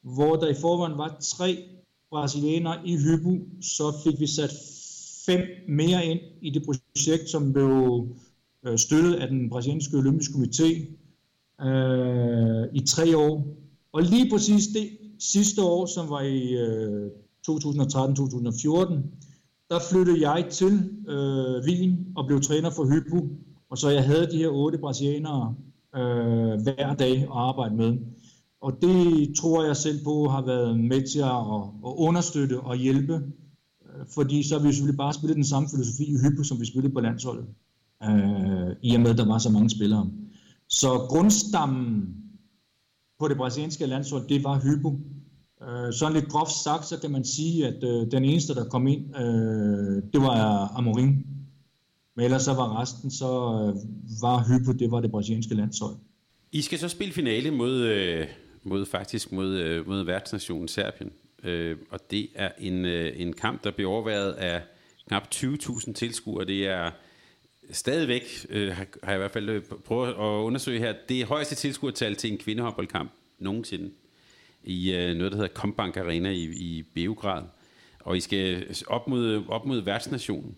hvor 0.01 0.35
der 0.35 0.47
i 0.47 0.53
forvejen 0.61 0.97
var 0.97 1.17
tre 1.21 1.63
brasilianere 2.09 2.87
i 2.87 2.97
Hypo, 2.97 3.37
så 3.61 3.93
fik 4.03 4.19
vi 4.19 4.27
sat 4.27 4.51
fem 5.25 5.39
mere 5.67 6.05
ind 6.05 6.19
i 6.41 6.49
det 6.49 6.63
projekt, 6.65 7.29
som 7.29 7.53
blev 7.53 8.07
øh, 8.65 8.77
støttet 8.77 9.13
af 9.13 9.27
den 9.27 9.49
brasilianske 9.49 9.97
olympiske 9.97 10.33
komité 10.33 10.67
øh, 11.67 12.67
i 12.73 12.79
tre 12.85 13.17
år. 13.17 13.55
Og 13.91 14.01
lige 14.01 14.29
præcis 14.29 14.67
det 14.67 14.89
sidste 15.19 15.63
år, 15.63 15.85
som 15.85 16.09
var 16.09 16.21
i 16.21 16.53
øh, 16.53 17.11
2013-2014, 17.49 17.53
der 19.69 19.79
flyttede 19.91 20.29
jeg 20.29 20.45
til 20.51 20.89
øh, 21.07 21.63
Wien 21.65 22.07
og 22.15 22.25
blev 22.27 22.41
træner 22.41 22.69
for 22.69 22.85
Hypo. 22.85 23.29
Og 23.69 23.77
så 23.77 23.89
jeg 23.89 24.03
havde 24.03 24.31
de 24.31 24.37
her 24.37 24.49
otte 24.49 24.77
brasilianere 24.77 25.55
øh, 25.95 26.61
hver 26.61 26.93
dag 26.93 27.17
at 27.17 27.27
arbejde 27.31 27.75
med. 27.75 27.97
Og 28.61 28.77
det 28.81 29.35
tror 29.35 29.63
jeg 29.63 29.77
selv 29.77 30.03
på 30.03 30.27
har 30.27 30.45
været 30.45 30.79
med 30.79 31.07
til 31.07 31.19
at, 31.19 31.41
at 31.87 31.93
understøtte 31.97 32.59
og 32.59 32.75
hjælpe. 32.75 33.13
Øh, 33.13 34.05
fordi 34.13 34.47
så 34.47 34.57
har 34.57 34.65
vi 34.65 34.71
selvfølgelig 34.71 34.97
bare 34.97 35.13
spillet 35.13 35.35
den 35.35 35.45
samme 35.45 35.69
filosofi 35.69 36.03
i 36.03 36.17
Hypo, 36.23 36.43
som 36.43 36.59
vi 36.59 36.65
spillede 36.65 36.93
på 36.93 36.99
landsholdet. 36.99 37.45
Øh, 38.03 38.75
I 38.81 38.95
og 38.95 39.01
med, 39.01 39.09
at 39.09 39.17
der 39.17 39.27
var 39.27 39.37
så 39.37 39.49
mange 39.49 39.69
spillere. 39.69 40.09
Så 40.69 40.89
grundstammen 41.09 42.15
på 43.19 43.27
det 43.27 43.37
brasilianske 43.37 43.85
landshold, 43.85 44.27
det 44.27 44.43
var 44.43 44.59
Hypo. 44.59 44.99
Øh, 45.61 45.93
sådan 45.93 46.13
lidt 46.13 46.29
groft 46.29 46.51
sagt, 46.51 46.85
så 46.85 46.99
kan 46.99 47.11
man 47.11 47.25
sige, 47.25 47.67
at 47.67 47.83
øh, 47.83 48.11
den 48.11 48.25
eneste, 48.25 48.55
der 48.55 48.69
kom 48.69 48.87
ind, 48.87 49.15
øh, 49.15 50.03
det 50.13 50.21
var 50.21 50.71
Amorim. 50.77 51.25
Men 52.15 52.25
ellers 52.25 52.41
så 52.41 52.53
var 52.53 52.81
resten, 52.81 53.11
så 53.11 53.25
øh, 53.25 53.75
var 54.21 54.45
Hypo, 54.47 54.71
det 54.71 54.91
var 54.91 54.99
det 54.99 55.11
brasilianske 55.11 55.55
landshold. 55.55 55.95
I 56.51 56.61
skal 56.61 56.79
så 56.79 56.89
spille 56.89 57.13
finale 57.13 57.51
mod, 57.51 57.77
øh, 57.77 58.27
mod 58.63 58.85
faktisk 58.85 59.31
mod, 59.31 59.47
øh, 59.47 59.87
mod 59.87 60.03
værtsnationen 60.03 60.67
Serbien. 60.67 61.11
Øh, 61.43 61.77
og 61.91 61.99
det 62.11 62.27
er 62.35 62.51
en, 62.59 62.85
øh, 62.85 63.13
en 63.15 63.33
kamp, 63.33 63.63
der 63.63 63.71
bliver 63.71 63.91
overværet 63.91 64.31
af 64.31 64.61
knap 65.07 65.23
20.000 65.35 65.93
tilskuere. 65.93 66.45
Det 66.45 66.67
er 66.67 66.91
stadigvæk, 67.71 68.45
øh, 68.49 68.75
har, 68.75 68.87
jeg 69.03 69.15
i 69.15 69.17
hvert 69.17 69.31
fald 69.31 69.49
øh, 69.49 69.61
prøvet 69.85 70.09
at 70.09 70.15
undersøge 70.19 70.79
her, 70.79 70.93
det 71.09 71.25
højeste 71.25 71.55
tilskuertal 71.55 72.15
til 72.15 72.31
en 72.31 72.37
kvindehåndboldkamp 72.37 73.11
nogensinde 73.39 73.91
i 74.63 74.93
øh, 74.93 75.15
noget, 75.15 75.31
der 75.31 75.37
hedder 75.37 75.53
Combank 75.53 75.97
Arena 75.97 76.29
i, 76.29 76.43
i 76.43 76.85
Beograd. 76.93 77.43
Og 77.99 78.17
I 78.17 78.19
skal 78.19 78.75
op 78.87 79.07
mod, 79.07 79.43
op 79.47 79.65
mod 79.65 79.81
værtsnationen. 79.81 80.55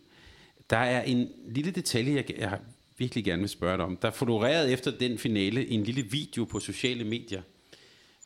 Der 0.70 0.78
er 0.78 1.02
en 1.02 1.30
lille 1.48 1.72
detalje, 1.72 2.16
jeg, 2.16 2.26
jeg 2.38 2.60
virkelig 2.98 3.26
gerne 3.26 3.42
vil 3.42 3.50
spørge 3.50 3.78
dig 3.78 3.86
om. 3.86 3.98
Der 3.98 4.08
er 4.08 4.12
fotogreret 4.12 4.74
efter 4.74 4.92
den 4.92 5.18
finale 5.18 5.68
en 5.68 5.84
lille 5.84 6.02
video 6.02 6.46
på 6.46 6.60
sociale 6.60 7.04
medier, 7.04 7.42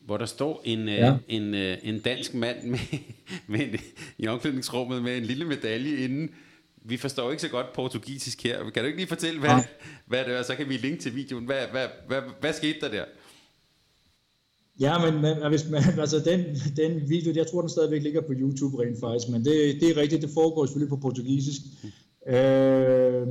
hvor 0.00 0.16
der 0.16 0.26
står 0.26 0.62
en, 0.64 0.88
øh, 0.88 0.94
ja. 0.94 1.16
en, 1.28 1.42
en, 1.42 1.54
øh, 1.54 1.78
en 1.82 1.98
dansk 1.98 2.34
mand 2.34 2.62
med, 2.62 2.78
med 3.46 3.60
en, 3.60 3.78
i 4.18 4.26
omklædningsrummet 4.26 5.02
med 5.02 5.18
en 5.18 5.24
lille 5.24 5.44
medalje 5.44 5.96
inden. 5.96 6.30
Vi 6.88 6.96
forstår 6.96 7.30
ikke 7.30 7.42
så 7.42 7.48
godt 7.48 7.66
portugisisk 7.74 8.42
her. 8.42 8.70
Kan 8.70 8.82
du 8.82 8.86
ikke 8.86 8.98
lige 8.98 9.08
fortælle, 9.08 9.40
hvad, 9.40 9.50
ja. 9.50 9.64
hvad 10.06 10.24
det 10.24 10.38
er? 10.38 10.42
Så 10.42 10.54
kan 10.56 10.68
vi 10.68 10.76
linke 10.76 11.02
til 11.02 11.14
videoen. 11.14 11.44
Hvad, 11.44 11.66
hvad, 11.70 11.86
hvad, 12.06 12.20
hvad 12.40 12.52
skete 12.52 12.80
der 12.80 12.88
der? 12.88 13.04
Ja, 14.80 15.10
men, 15.10 15.22
men 15.22 15.48
hvis 15.48 15.68
man, 15.70 15.82
altså 16.04 16.20
den, 16.20 16.40
den 16.76 17.08
video, 17.08 17.32
jeg 17.34 17.46
tror 17.46 17.60
den 17.60 17.70
stadigvæk 17.70 18.02
ligger 18.02 18.20
på 18.20 18.32
YouTube 18.32 18.82
rent 18.82 19.00
faktisk, 19.00 19.28
men 19.28 19.44
det, 19.44 19.80
det 19.80 19.90
er 19.90 19.96
rigtigt, 19.96 20.22
det 20.22 20.30
foregår 20.34 20.66
selvfølgelig 20.66 20.90
på 20.90 20.96
portugisisk. 20.96 21.60
Øh, 22.26 23.26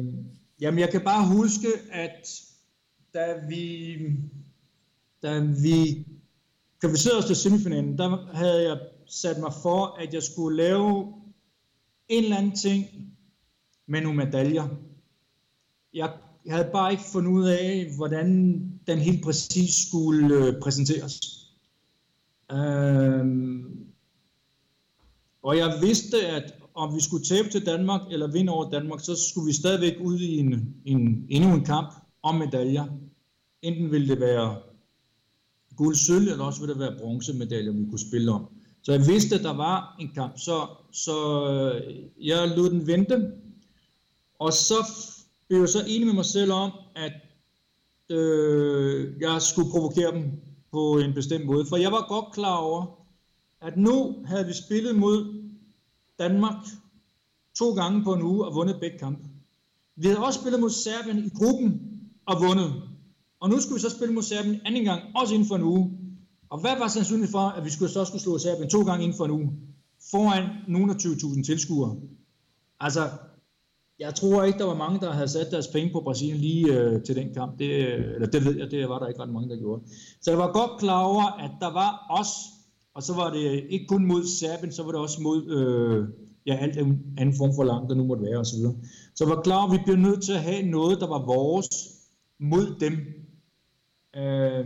jamen 0.62 0.80
jeg 0.80 0.90
kan 0.90 1.02
bare 1.02 1.28
huske, 1.28 1.68
at 1.92 2.42
da 3.14 3.34
vi, 3.50 3.98
da 5.24 5.40
vi 5.40 6.06
kvalificerede 6.80 7.20
os 7.20 7.26
til 7.26 7.36
semifinalen, 7.36 7.98
der 7.98 8.34
havde 8.34 8.70
jeg 8.70 8.80
sat 9.08 9.40
mig 9.40 9.54
for, 9.62 9.98
at 10.00 10.14
jeg 10.14 10.24
skulle 10.24 10.58
lave 10.58 11.14
en 12.10 12.24
eller 12.24 12.38
anden 12.38 12.56
ting 12.56 12.86
med 13.88 14.02
nogle 14.02 14.18
medaljer. 14.18 14.68
Jeg 15.94 16.10
jeg 16.46 16.56
havde 16.56 16.70
bare 16.72 16.92
ikke 16.92 17.04
fundet 17.04 17.32
ud 17.32 17.48
af, 17.48 17.92
hvordan 17.98 18.28
den 18.88 18.98
helt 19.00 19.24
præcis 19.24 19.88
skulle 19.88 20.36
øh, 20.36 20.54
præsenteres. 20.62 21.20
Øhm, 22.52 23.86
og 25.44 25.58
jeg 25.58 25.78
vidste, 25.82 26.28
at 26.28 26.54
om 26.74 26.96
vi 26.96 27.02
skulle 27.02 27.26
tabe 27.26 27.50
til 27.50 27.66
Danmark 27.66 28.02
eller 28.12 28.32
vinde 28.32 28.54
over 28.54 28.70
Danmark, 28.70 29.00
så 29.00 29.30
skulle 29.30 29.46
vi 29.46 29.54
stadigvæk 29.54 29.94
ud 30.02 30.20
i 30.20 30.38
en, 30.38 30.76
en, 30.86 31.26
endnu 31.30 31.54
en 31.54 31.66
kamp 31.66 31.94
om 32.24 32.36
medaljer. 32.36 32.86
Enten 33.62 33.92
ville 33.92 34.08
det 34.08 34.20
være 34.20 34.58
guld 35.76 35.96
sølv, 35.96 36.28
eller 36.28 36.46
også 36.46 36.60
ville 36.60 36.74
det 36.74 36.82
være 36.82 36.98
bronzemedaljer, 37.00 37.72
vi 37.72 37.86
kunne 37.90 38.00
spille 38.00 38.32
om. 38.32 38.46
Så 38.82 38.92
jeg 38.92 39.08
vidste, 39.08 39.36
at 39.36 39.44
der 39.44 39.54
var 39.54 39.96
en 40.00 40.10
kamp, 40.16 40.38
så, 40.38 40.68
så 40.92 41.48
øh, 41.50 41.96
jeg 42.28 42.58
lod 42.58 42.70
den 42.70 42.88
vente. 42.88 43.32
Og 44.40 44.54
så 44.54 44.76
blev 45.48 45.60
jeg 45.60 45.70
så 45.70 45.84
enig 45.88 46.06
med 46.08 46.14
mig 46.14 46.26
selv 46.26 46.52
om, 46.52 46.72
at 46.96 47.14
øh, 48.10 49.22
jeg 49.22 49.42
skulle 49.42 49.72
provokere 49.72 50.12
dem 50.12 50.32
på 50.72 50.98
en 51.00 51.14
bestemt 51.14 51.46
måde. 51.46 51.66
For 51.66 51.78
jeg 51.78 51.92
var 51.92 52.06
godt 52.08 52.34
klar 52.34 52.58
over, 52.58 52.86
at 53.62 53.78
nu 53.78 54.16
havde 54.26 54.46
vi 54.46 54.54
spillet 54.54 54.96
mod 54.96 55.44
Danmark 56.20 56.56
to 57.60 57.74
gange 57.74 58.04
på 58.04 58.14
en 58.14 58.22
uge 58.22 58.46
og 58.46 58.56
vundet 58.56 58.80
begge 58.80 58.98
kampe. 58.98 59.24
Vi 59.96 60.08
havde 60.08 60.20
også 60.20 60.40
spillet 60.40 60.60
mod 60.60 60.70
Serbien 60.70 61.26
i 61.26 61.30
gruppen 61.30 61.82
og 62.26 62.42
vundet. 62.42 62.74
Og 63.40 63.50
nu 63.50 63.60
skulle 63.60 63.76
vi 63.76 63.82
så 63.82 63.90
spille 63.90 64.14
mod 64.14 64.24
Serbien 64.24 64.62
anden 64.66 64.84
gang, 64.84 65.02
også 65.16 65.34
inden 65.34 65.48
for 65.48 65.56
en 65.56 65.64
uge. 65.64 65.98
Og 66.50 66.60
hvad 66.60 66.78
var 66.80 66.88
sandsynligt 66.88 67.32
for, 67.32 67.40
at 67.40 67.66
vi 67.66 67.70
skulle 67.70 67.92
så 67.92 68.06
skulle 68.06 68.22
slå 68.22 68.38
Serbien 68.38 68.70
to 68.70 68.84
gange 68.84 69.04
inden 69.04 69.18
for 69.18 69.26
en 69.26 69.32
uge? 69.32 69.52
Foran 70.12 70.50
nogle 70.68 70.92
af 70.92 70.96
20.000 70.96 71.44
tilskuere. 71.46 71.96
Altså, 72.80 73.10
jeg 74.00 74.16
tror 74.16 74.44
ikke, 74.44 74.60
der 74.60 74.66
var 74.66 74.76
mange, 74.76 75.00
der 75.00 75.12
havde 75.12 75.28
sat 75.28 75.52
deres 75.52 75.68
penge 75.68 75.92
på 75.94 76.02
Brasilien 76.02 76.38
lige 76.38 76.80
øh, 76.80 77.04
til 77.04 77.16
den 77.16 77.34
kamp. 77.34 77.60
Det, 77.60 77.66
øh, 77.66 78.14
eller 78.16 78.28
det 78.28 78.46
ved 78.46 78.58
jeg, 78.58 78.72
det 78.72 78.90
var 78.90 79.00
der 79.00 79.08
ikke 79.08 79.22
ret 79.22 79.34
mange, 79.34 79.50
der 79.50 79.58
gjorde. 79.58 79.84
Så 80.22 80.32
jeg 80.32 80.38
var 80.38 80.52
godt 80.52 80.80
klar 80.80 81.04
over, 81.04 81.24
at 81.24 81.52
der 81.60 81.74
var 81.74 82.06
os, 82.10 82.30
og 82.94 83.04
så 83.04 83.14
var 83.14 83.34
det 83.34 83.64
ikke 83.70 83.88
kun 83.88 84.06
mod 84.06 84.26
Serbien, 84.26 84.72
så 84.72 84.84
var 84.84 84.92
det 84.92 85.02
også 85.02 85.22
mod 85.22 85.50
øh, 85.50 86.08
ja, 86.46 86.56
alt 86.56 86.78
anden 87.18 87.38
form 87.38 87.56
for 87.56 87.64
land, 87.64 87.90
der 87.90 87.96
nu 87.96 88.04
måtte 88.04 88.24
være 88.24 88.38
osv. 88.38 88.60
Så 89.16 89.26
var 89.26 89.42
klar, 89.42 89.66
at 89.66 89.72
vi 89.72 89.78
bliver 89.84 89.98
nødt 89.98 90.24
til 90.24 90.34
at 90.34 90.44
have 90.44 90.62
noget, 90.64 91.00
der 91.00 91.08
var 91.08 91.26
vores 91.26 91.68
mod 92.40 92.80
dem. 92.80 92.94
Øh, 94.16 94.66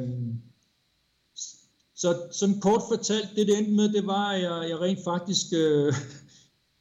så 1.95 2.17
sådan 2.31 2.59
kort 2.59 2.81
fortalt, 2.89 3.29
det 3.35 3.47
det 3.47 3.57
endte 3.57 3.71
med, 3.71 3.89
det 3.89 4.07
var, 4.07 4.29
at 4.29 4.41
jeg, 4.41 4.69
jeg 4.69 4.81
rent 4.81 4.99
faktisk, 5.03 5.45
øh, 5.53 5.93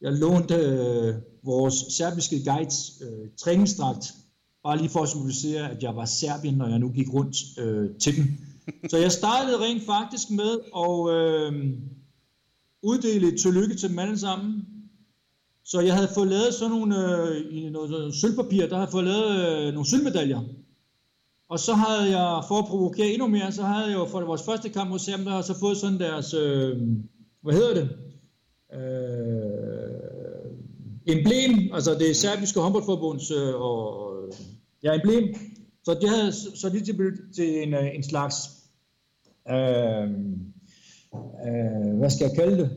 jeg 0.01 0.13
lånte 0.13 0.55
øh, 0.55 1.15
vores 1.45 1.75
serbiske 1.75 2.45
guides 2.45 3.03
øh, 3.03 3.29
træningsdragt, 3.37 4.15
bare 4.63 4.77
lige 4.77 4.89
for 4.89 5.01
at 5.01 5.09
symbolisere, 5.09 5.71
at 5.71 5.83
jeg 5.83 5.97
var 5.97 6.05
serbien, 6.05 6.55
når 6.55 6.69
jeg 6.69 6.79
nu 6.79 6.89
gik 6.89 7.15
rundt 7.15 7.37
øh, 7.59 7.91
til 7.99 8.17
dem. 8.17 8.25
Så 8.91 8.99
jeg 8.99 9.13
startede 9.13 9.59
rent 9.59 9.83
faktisk 9.87 10.31
med 10.31 10.53
at 10.77 10.97
øh, 11.17 11.73
uddele 12.83 13.33
et 13.33 13.41
tillykke 13.41 13.75
til 13.75 13.89
dem 13.89 13.99
alle 13.99 14.19
sammen. 14.19 14.65
Så 15.65 15.81
jeg 15.81 15.95
havde 15.95 16.09
fået 16.15 16.29
lavet 16.29 16.55
sådan 16.55 16.77
nogle, 16.77 17.23
øh, 17.29 17.57
i 17.57 17.71
noget, 17.71 17.91
noget 17.91 18.15
sølvpapir, 18.15 18.67
der 18.67 18.77
havde 18.77 18.91
fået 18.91 19.05
lavet 19.05 19.67
øh, 19.67 19.73
nogle 19.75 19.89
sølvmedaljer. 19.89 20.41
Og 21.49 21.59
så 21.59 21.75
havde 21.75 22.19
jeg, 22.19 22.45
for 22.49 22.59
at 22.59 22.65
provokere 22.65 23.09
endnu 23.09 23.27
mere, 23.27 23.53
så 23.53 23.63
havde 23.63 23.87
jeg 23.87 23.95
jo 23.95 24.07
for 24.07 24.21
vores 24.21 24.43
første 24.43 24.69
kamp 24.69 24.91
mod 24.91 24.99
Serbien, 24.99 25.27
der 25.27 25.33
har 25.33 25.43
så 25.43 25.59
fået 25.59 25.77
sådan 25.77 25.99
deres, 25.99 26.35
øh, 26.35 26.77
hvad 27.43 27.55
hedder 27.55 27.75
det? 27.75 27.89
Øh, 28.75 29.48
emblem, 31.09 31.71
altså 31.75 31.95
det 31.95 32.17
serbiske 32.17 32.61
håndboldforbunds 32.61 33.31
øh, 33.31 33.55
og, 33.55 34.13
øh, 34.17 34.35
ja, 34.83 34.95
emblem. 34.95 35.25
Så 35.85 35.99
det 36.01 36.09
havde 36.09 36.33
så 36.33 36.69
lige 36.73 36.85
til, 36.85 36.97
til 37.37 37.63
en, 37.63 37.75
øh, 37.75 37.95
en 37.95 38.03
slags, 38.03 38.35
øh, 39.51 40.03
øh, 41.47 41.99
hvad 41.99 42.11
skal 42.11 42.27
jeg 42.27 42.37
kalde 42.37 42.59
det? 42.59 42.71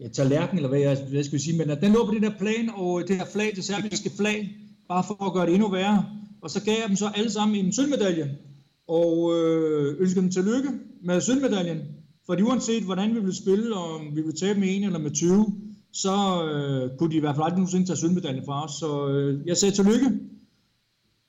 Ja, 0.00 0.08
tallerken, 0.08 0.56
eller 0.56 0.68
hvad 0.68 0.80
jeg, 0.80 0.98
hvad 1.10 1.24
skal 1.24 1.34
jeg 1.34 1.40
sige, 1.40 1.58
men 1.58 1.68
den 1.68 1.92
lå 1.92 2.06
på 2.06 2.14
den 2.14 2.22
der 2.22 2.38
plan, 2.38 2.70
og 2.74 3.02
det 3.08 3.16
her 3.16 3.24
flag, 3.24 3.52
det 3.56 3.64
serbiske 3.64 4.10
flag, 4.16 4.48
bare 4.88 5.04
for 5.06 5.26
at 5.26 5.32
gøre 5.32 5.46
det 5.46 5.54
endnu 5.54 5.70
værre. 5.70 6.06
Og 6.42 6.50
så 6.50 6.64
gav 6.64 6.74
jeg 6.80 6.88
dem 6.88 6.96
så 6.96 7.10
alle 7.14 7.30
sammen 7.30 7.64
en 7.64 7.72
sølvmedalje, 7.72 8.36
og 8.88 9.32
øh, 9.36 10.00
ønskede 10.00 10.22
dem 10.22 10.30
tillykke 10.30 10.68
med 11.04 11.20
sølvmedaljen. 11.20 11.78
Fordi 12.26 12.42
uanset 12.42 12.82
hvordan 12.82 13.14
vi 13.14 13.20
ville 13.20 13.36
spille, 13.36 13.74
om 13.74 14.16
vi 14.16 14.20
ville 14.20 14.38
tabe 14.40 14.60
med 14.60 14.68
en 14.76 14.84
eller 14.84 14.98
med 14.98 15.10
20, 15.10 15.46
så 15.92 16.44
øh, 16.44 16.98
kunne 16.98 17.10
de 17.10 17.16
i 17.16 17.20
hvert 17.20 17.36
fald 17.36 17.44
aldrig 17.44 17.58
nogensinde 17.58 17.86
tage 17.86 17.96
sølvmedaljen 17.96 18.44
fra 18.44 18.64
os. 18.64 18.72
Så 18.72 19.08
øh, 19.08 19.46
jeg 19.46 19.56
sagde 19.56 19.74
tillykke. 19.74 20.10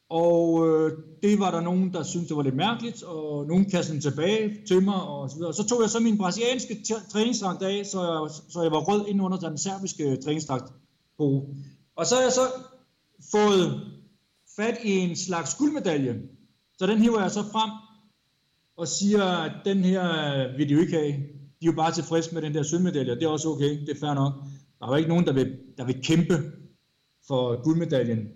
Og 0.09 0.67
øh, 0.67 0.91
det 1.23 1.39
var 1.39 1.51
der 1.51 1.61
nogen, 1.61 1.93
der 1.93 2.03
syntes, 2.03 2.27
det 2.27 2.37
var 2.37 2.43
lidt 2.43 2.55
mærkeligt, 2.55 3.03
og 3.03 3.47
nogen 3.47 3.69
kastede 3.69 3.93
den 3.93 4.01
tilbage 4.01 4.57
til 4.67 4.83
mig, 4.83 5.01
og 5.03 5.29
så 5.29 5.35
videre. 5.35 5.53
Så 5.53 5.67
tog 5.67 5.81
jeg 5.81 5.89
så 5.89 5.99
min 5.99 6.17
brasilianske 6.17 6.83
træningsdragt 7.11 7.61
af, 7.63 7.85
så 7.85 8.01
jeg, 8.01 8.29
så 8.49 8.61
jeg 8.61 8.71
var 8.71 8.79
rød 8.79 9.07
ind 9.07 9.21
under 9.21 9.37
den 9.37 9.57
serbiske 9.57 10.17
træningsdragt 10.17 10.73
på. 11.17 11.49
Og 11.95 12.05
så 12.05 12.15
har 12.15 12.21
jeg 12.21 12.31
så 12.31 12.47
fået 13.31 13.81
fat 14.55 14.77
i 14.83 14.91
en 14.97 15.15
slags 15.15 15.55
guldmedalje. 15.55 16.21
Så 16.77 16.87
den 16.87 16.97
hiver 16.97 17.21
jeg 17.21 17.31
så 17.31 17.43
frem 17.43 17.71
og 18.77 18.87
siger, 18.87 19.23
at 19.23 19.51
den 19.65 19.77
her 19.77 20.03
vil 20.57 20.69
de 20.69 20.73
jo 20.73 20.79
ikke 20.79 20.93
have. 20.93 21.13
De 21.61 21.65
er 21.67 21.71
jo 21.71 21.75
bare 21.75 21.91
tilfredse 21.91 22.33
med 22.33 22.41
den 22.41 22.53
der 22.53 22.63
sølvmedalje, 22.63 23.15
det 23.15 23.23
er 23.23 23.27
også 23.27 23.49
okay, 23.49 23.79
det 23.79 23.89
er 23.89 23.99
fair 23.99 24.13
nok. 24.13 24.33
Der 24.79 24.87
var 24.87 24.97
ikke 24.97 25.09
nogen, 25.09 25.25
der 25.25 25.33
vil, 25.33 25.57
der 25.77 25.85
vil 25.85 26.01
kæmpe 26.03 26.51
for 27.27 27.63
guldmedaljen, 27.63 28.27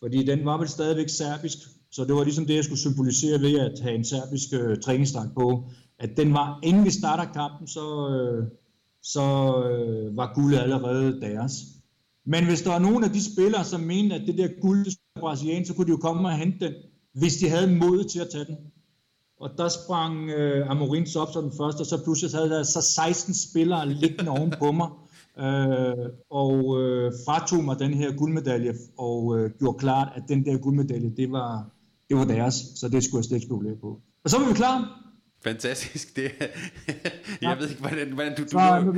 fordi 0.00 0.24
den 0.24 0.44
var 0.44 0.58
vel 0.58 0.68
stadigvæk 0.68 1.08
serbisk, 1.08 1.58
så 1.90 2.04
det 2.04 2.14
var 2.14 2.24
ligesom 2.24 2.46
det, 2.46 2.54
jeg 2.54 2.64
skulle 2.64 2.78
symbolisere 2.78 3.40
ved 3.40 3.58
at 3.58 3.80
have 3.80 3.94
en 3.94 4.04
serbisk 4.04 4.48
øh, 4.52 4.80
træningsdragt 4.80 5.34
på, 5.34 5.70
at 5.98 6.16
den 6.16 6.32
var, 6.32 6.60
inden 6.62 6.84
vi 6.84 6.90
starter 6.90 7.32
kampen, 7.32 7.66
så, 7.66 8.08
øh, 8.10 8.44
så 9.02 9.20
øh, 9.70 10.16
var 10.16 10.32
guldet 10.34 10.58
allerede 10.58 11.20
deres. 11.20 11.52
Men 12.24 12.44
hvis 12.44 12.62
der 12.62 12.70
var 12.70 12.78
nogen 12.78 13.04
af 13.04 13.10
de 13.10 13.32
spillere, 13.32 13.64
som 13.64 13.80
mente, 13.80 14.14
at 14.14 14.26
det 14.26 14.38
der 14.38 14.48
guld 14.60 14.86
er 14.86 15.20
brasilian, 15.20 15.64
så 15.64 15.74
kunne 15.74 15.86
de 15.86 15.90
jo 15.90 15.96
komme 15.96 16.28
og 16.28 16.36
hente 16.36 16.66
den, 16.66 16.74
hvis 17.12 17.36
de 17.36 17.48
havde 17.48 17.74
mod 17.74 18.04
til 18.04 18.20
at 18.20 18.28
tage 18.32 18.44
den. 18.44 18.56
Og 19.40 19.50
der 19.58 19.68
sprang 19.68 20.30
øh, 20.30 20.70
Amorin 20.70 21.06
så 21.06 21.20
op 21.20 21.32
som 21.32 21.42
den 21.42 21.58
første, 21.58 21.80
og 21.80 21.86
så 21.86 22.04
pludselig 22.04 22.34
havde 22.34 22.50
der 22.50 22.62
så 22.62 22.80
16 22.82 23.34
spillere 23.34 23.88
liggende 23.88 24.30
oven 24.30 24.54
på 24.58 24.72
mig, 24.72 24.88
øh, 25.38 26.08
og 26.30 26.82
øh, 26.82 27.12
fratog 27.26 27.64
mig 27.64 27.78
den 27.78 27.94
her 27.94 28.12
guldmedalje, 28.16 28.74
og 28.98 29.38
øh, 29.38 29.50
gjorde 29.58 29.78
klart, 29.78 30.08
at 30.16 30.22
den 30.28 30.44
der 30.44 30.58
guldmedalje, 30.58 31.10
det 31.16 31.32
var, 31.32 31.66
det 32.08 32.16
var 32.16 32.24
deres, 32.24 32.54
så 32.54 32.88
det 32.88 33.04
skulle 33.04 33.18
jeg 33.18 33.24
slet 33.24 33.36
ikke 33.36 33.46
spekulere 33.46 33.76
på. 33.76 34.00
Og 34.24 34.30
så 34.30 34.38
var 34.38 34.48
vi 34.48 34.54
klar. 34.54 35.04
Fantastisk. 35.44 36.16
Det, 36.16 36.30
jeg 37.42 37.56
ved 37.58 37.68
ikke, 37.68 37.80
hvordan, 37.80 38.12
hvordan 38.12 38.36
du... 38.36 38.42
du 38.42 38.48
så 38.48 38.80
lå, 38.84 38.92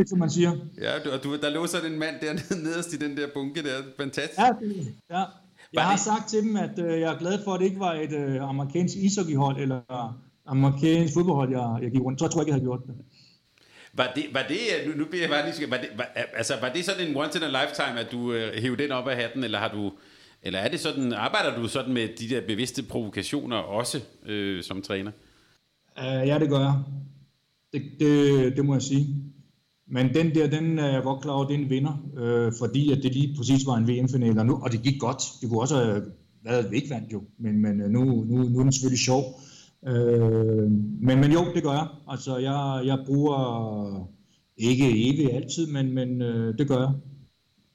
du, 0.00 0.06
som 0.06 0.18
man 0.18 0.30
siger. 0.30 0.52
Ja, 0.80 0.92
du, 1.04 1.10
du, 1.24 1.36
der 1.36 1.50
lå 1.50 1.66
sådan 1.66 1.92
en 1.92 1.98
mand 1.98 2.14
dernede 2.20 2.62
nederst 2.64 2.92
i 2.92 2.96
den 2.96 3.16
der 3.16 3.26
bunke 3.34 3.62
der. 3.62 3.82
Fantastisk. 3.96 4.38
Ja, 4.38 4.52
det, 4.60 4.94
ja. 5.10 5.24
Jeg 5.72 5.82
har 5.82 5.96
sagt 5.96 6.28
til 6.28 6.42
dem, 6.42 6.56
at 6.56 6.78
øh, 6.78 7.00
jeg 7.00 7.14
er 7.14 7.18
glad 7.18 7.44
for, 7.44 7.54
at 7.54 7.60
det 7.60 7.66
ikke 7.66 7.80
var 7.80 7.92
et 7.92 8.12
øh, 8.12 8.48
amerikansk 8.48 8.96
ishockeyhold 8.96 9.56
eller 9.60 9.80
amerikansk 10.46 11.14
fodboldhold, 11.14 11.50
jeg, 11.50 11.78
jeg 11.82 11.90
gik 11.90 12.00
rundt. 12.00 12.18
Så 12.18 12.24
jeg 12.24 12.30
tror 12.30 12.40
ikke, 12.40 12.50
jeg 12.50 12.54
havde 12.54 12.64
gjort 12.64 12.80
det. 12.86 12.94
Var 13.92 14.12
det, 14.14 14.24
var 14.32 14.44
det 14.48 14.58
nu, 14.86 14.92
nu 14.96 15.04
bliver 15.04 15.22
jeg 15.22 15.30
bare 15.30 15.46
lige, 15.46 15.70
var 15.70 15.76
det, 15.76 15.88
var, 15.96 16.08
altså, 16.36 16.54
var 16.60 16.68
det 16.72 16.84
sådan 16.84 17.08
en 17.08 17.16
once 17.16 17.38
in 17.38 17.44
a 17.44 17.48
lifetime, 17.48 18.00
at 18.00 18.12
du 18.12 18.32
øh, 18.32 18.62
hævde 18.62 18.82
den 18.82 18.92
op 18.92 19.08
af 19.08 19.16
hatten, 19.16 19.44
eller 19.44 19.58
har 19.58 19.68
du, 19.68 19.92
eller 20.42 20.58
er 20.58 20.68
det 20.68 20.80
sådan, 20.80 21.12
arbejder 21.12 21.56
du 21.56 21.68
sådan 21.68 21.94
med 21.94 22.08
de 22.08 22.28
der 22.28 22.40
bevidste 22.46 22.82
provokationer 22.82 23.56
også 23.56 24.00
øh, 24.26 24.62
som 24.62 24.82
træner? 24.82 25.10
Uh, 25.98 26.04
ja, 26.04 26.38
det 26.38 26.48
gør 26.48 26.58
jeg. 26.58 26.74
Det, 27.72 27.82
det, 28.00 28.56
det 28.56 28.64
må 28.64 28.74
jeg 28.74 28.82
sige. 28.82 29.27
Men 29.90 30.14
den 30.14 30.34
der, 30.34 30.50
den 30.50 30.78
er 30.78 30.88
jeg 30.88 31.02
godt 31.02 31.22
klar 31.22 31.32
over, 31.32 31.48
den 31.48 31.70
vinder, 31.70 32.08
øh, 32.16 32.52
fordi 32.58 32.92
at 32.92 33.02
det 33.02 33.14
lige 33.14 33.36
præcis 33.36 33.66
var 33.66 33.76
en 33.76 33.88
VM-final, 33.88 34.38
og, 34.38 34.46
nu, 34.46 34.54
og 34.62 34.72
det 34.72 34.82
gik 34.82 35.00
godt. 35.00 35.22
Det 35.40 35.48
kunne 35.48 35.60
også 35.60 35.76
have 35.76 36.02
været, 36.44 36.64
at 36.64 36.70
vi 36.70 36.76
ikke 36.76 36.90
vandt 36.90 37.12
jo, 37.12 37.22
men, 37.38 37.62
men 37.62 37.80
øh, 37.80 37.90
nu, 37.90 38.04
nu, 38.04 38.36
nu 38.42 38.58
er 38.58 38.62
den 38.62 38.72
selvfølgelig 38.72 38.98
sjov. 38.98 39.40
Øh, 39.86 40.70
men, 41.00 41.20
men 41.20 41.32
jo, 41.32 41.40
det 41.54 41.62
gør 41.62 41.72
jeg. 41.72 41.86
Altså, 42.08 42.36
jeg, 42.36 42.82
jeg 42.84 42.98
bruger 43.06 44.08
ikke 44.56 45.10
evigt 45.10 45.32
altid, 45.32 45.66
men, 45.66 45.94
men 45.94 46.22
øh, 46.22 46.58
det 46.58 46.68
gør 46.68 46.78
jeg. 46.78 46.92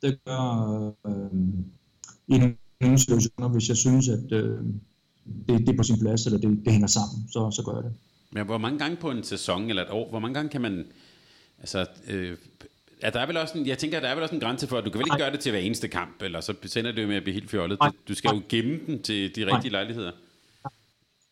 Det 0.02 0.20
gør 0.26 0.94
øh, 1.08 1.40
i 2.28 2.38
nogle 2.82 2.98
situationer, 2.98 3.50
hvis 3.50 3.70
jeg 3.70 3.78
synes, 3.78 4.10
at 4.10 4.32
øh, 4.32 4.60
det, 5.48 5.60
det 5.60 5.70
er 5.70 5.78
på 5.78 5.84
sin 5.84 6.00
plads, 6.00 6.26
eller 6.26 6.40
det, 6.40 6.60
det 6.66 6.72
hænger 6.72 6.88
sammen, 6.88 7.28
så, 7.32 7.52
så 7.52 7.64
gør 7.66 7.76
jeg 7.76 7.84
det. 7.84 7.94
Men 8.32 8.46
hvor 8.46 8.58
mange 8.58 8.80
gange 8.80 8.98
på 8.98 9.12
en 9.12 9.24
sæson 9.24 9.70
eller 9.70 9.84
et 9.84 9.92
år, 9.92 10.10
hvor 10.10 10.20
mange 10.20 10.34
gange 10.34 10.50
kan 10.50 10.62
man 10.62 10.86
Altså, 11.64 11.86
øh, 12.10 12.38
er 13.02 13.10
der 13.10 13.20
er 13.20 13.28
vel 13.28 13.38
også 13.38 13.58
en, 13.58 13.68
jeg 13.68 13.78
tænker, 13.78 14.00
der 14.00 14.08
er 14.08 14.16
vel 14.16 14.24
også 14.24 14.36
en 14.36 14.42
grænse 14.42 14.68
for, 14.68 14.78
at 14.78 14.86
du 14.86 14.90
kan 14.90 15.00
vel 15.00 15.08
ikke 15.08 15.24
gøre 15.24 15.32
det 15.32 15.40
til 15.40 15.52
hver 15.52 15.60
eneste 15.60 15.88
kamp, 15.88 16.22
eller 16.22 16.42
så 16.42 16.54
sender 16.66 16.92
det 16.92 17.02
jo 17.04 17.08
med 17.08 17.16
at 17.16 17.24
blive 17.24 17.34
helt 17.34 17.50
fjollet. 17.50 17.80
Du 18.08 18.14
skal 18.14 18.30
jo 18.36 18.42
gemme 18.50 18.80
den 18.88 19.02
til 19.02 19.36
de 19.36 19.46
rigtige 19.46 19.72
lejligheder. 19.72 20.12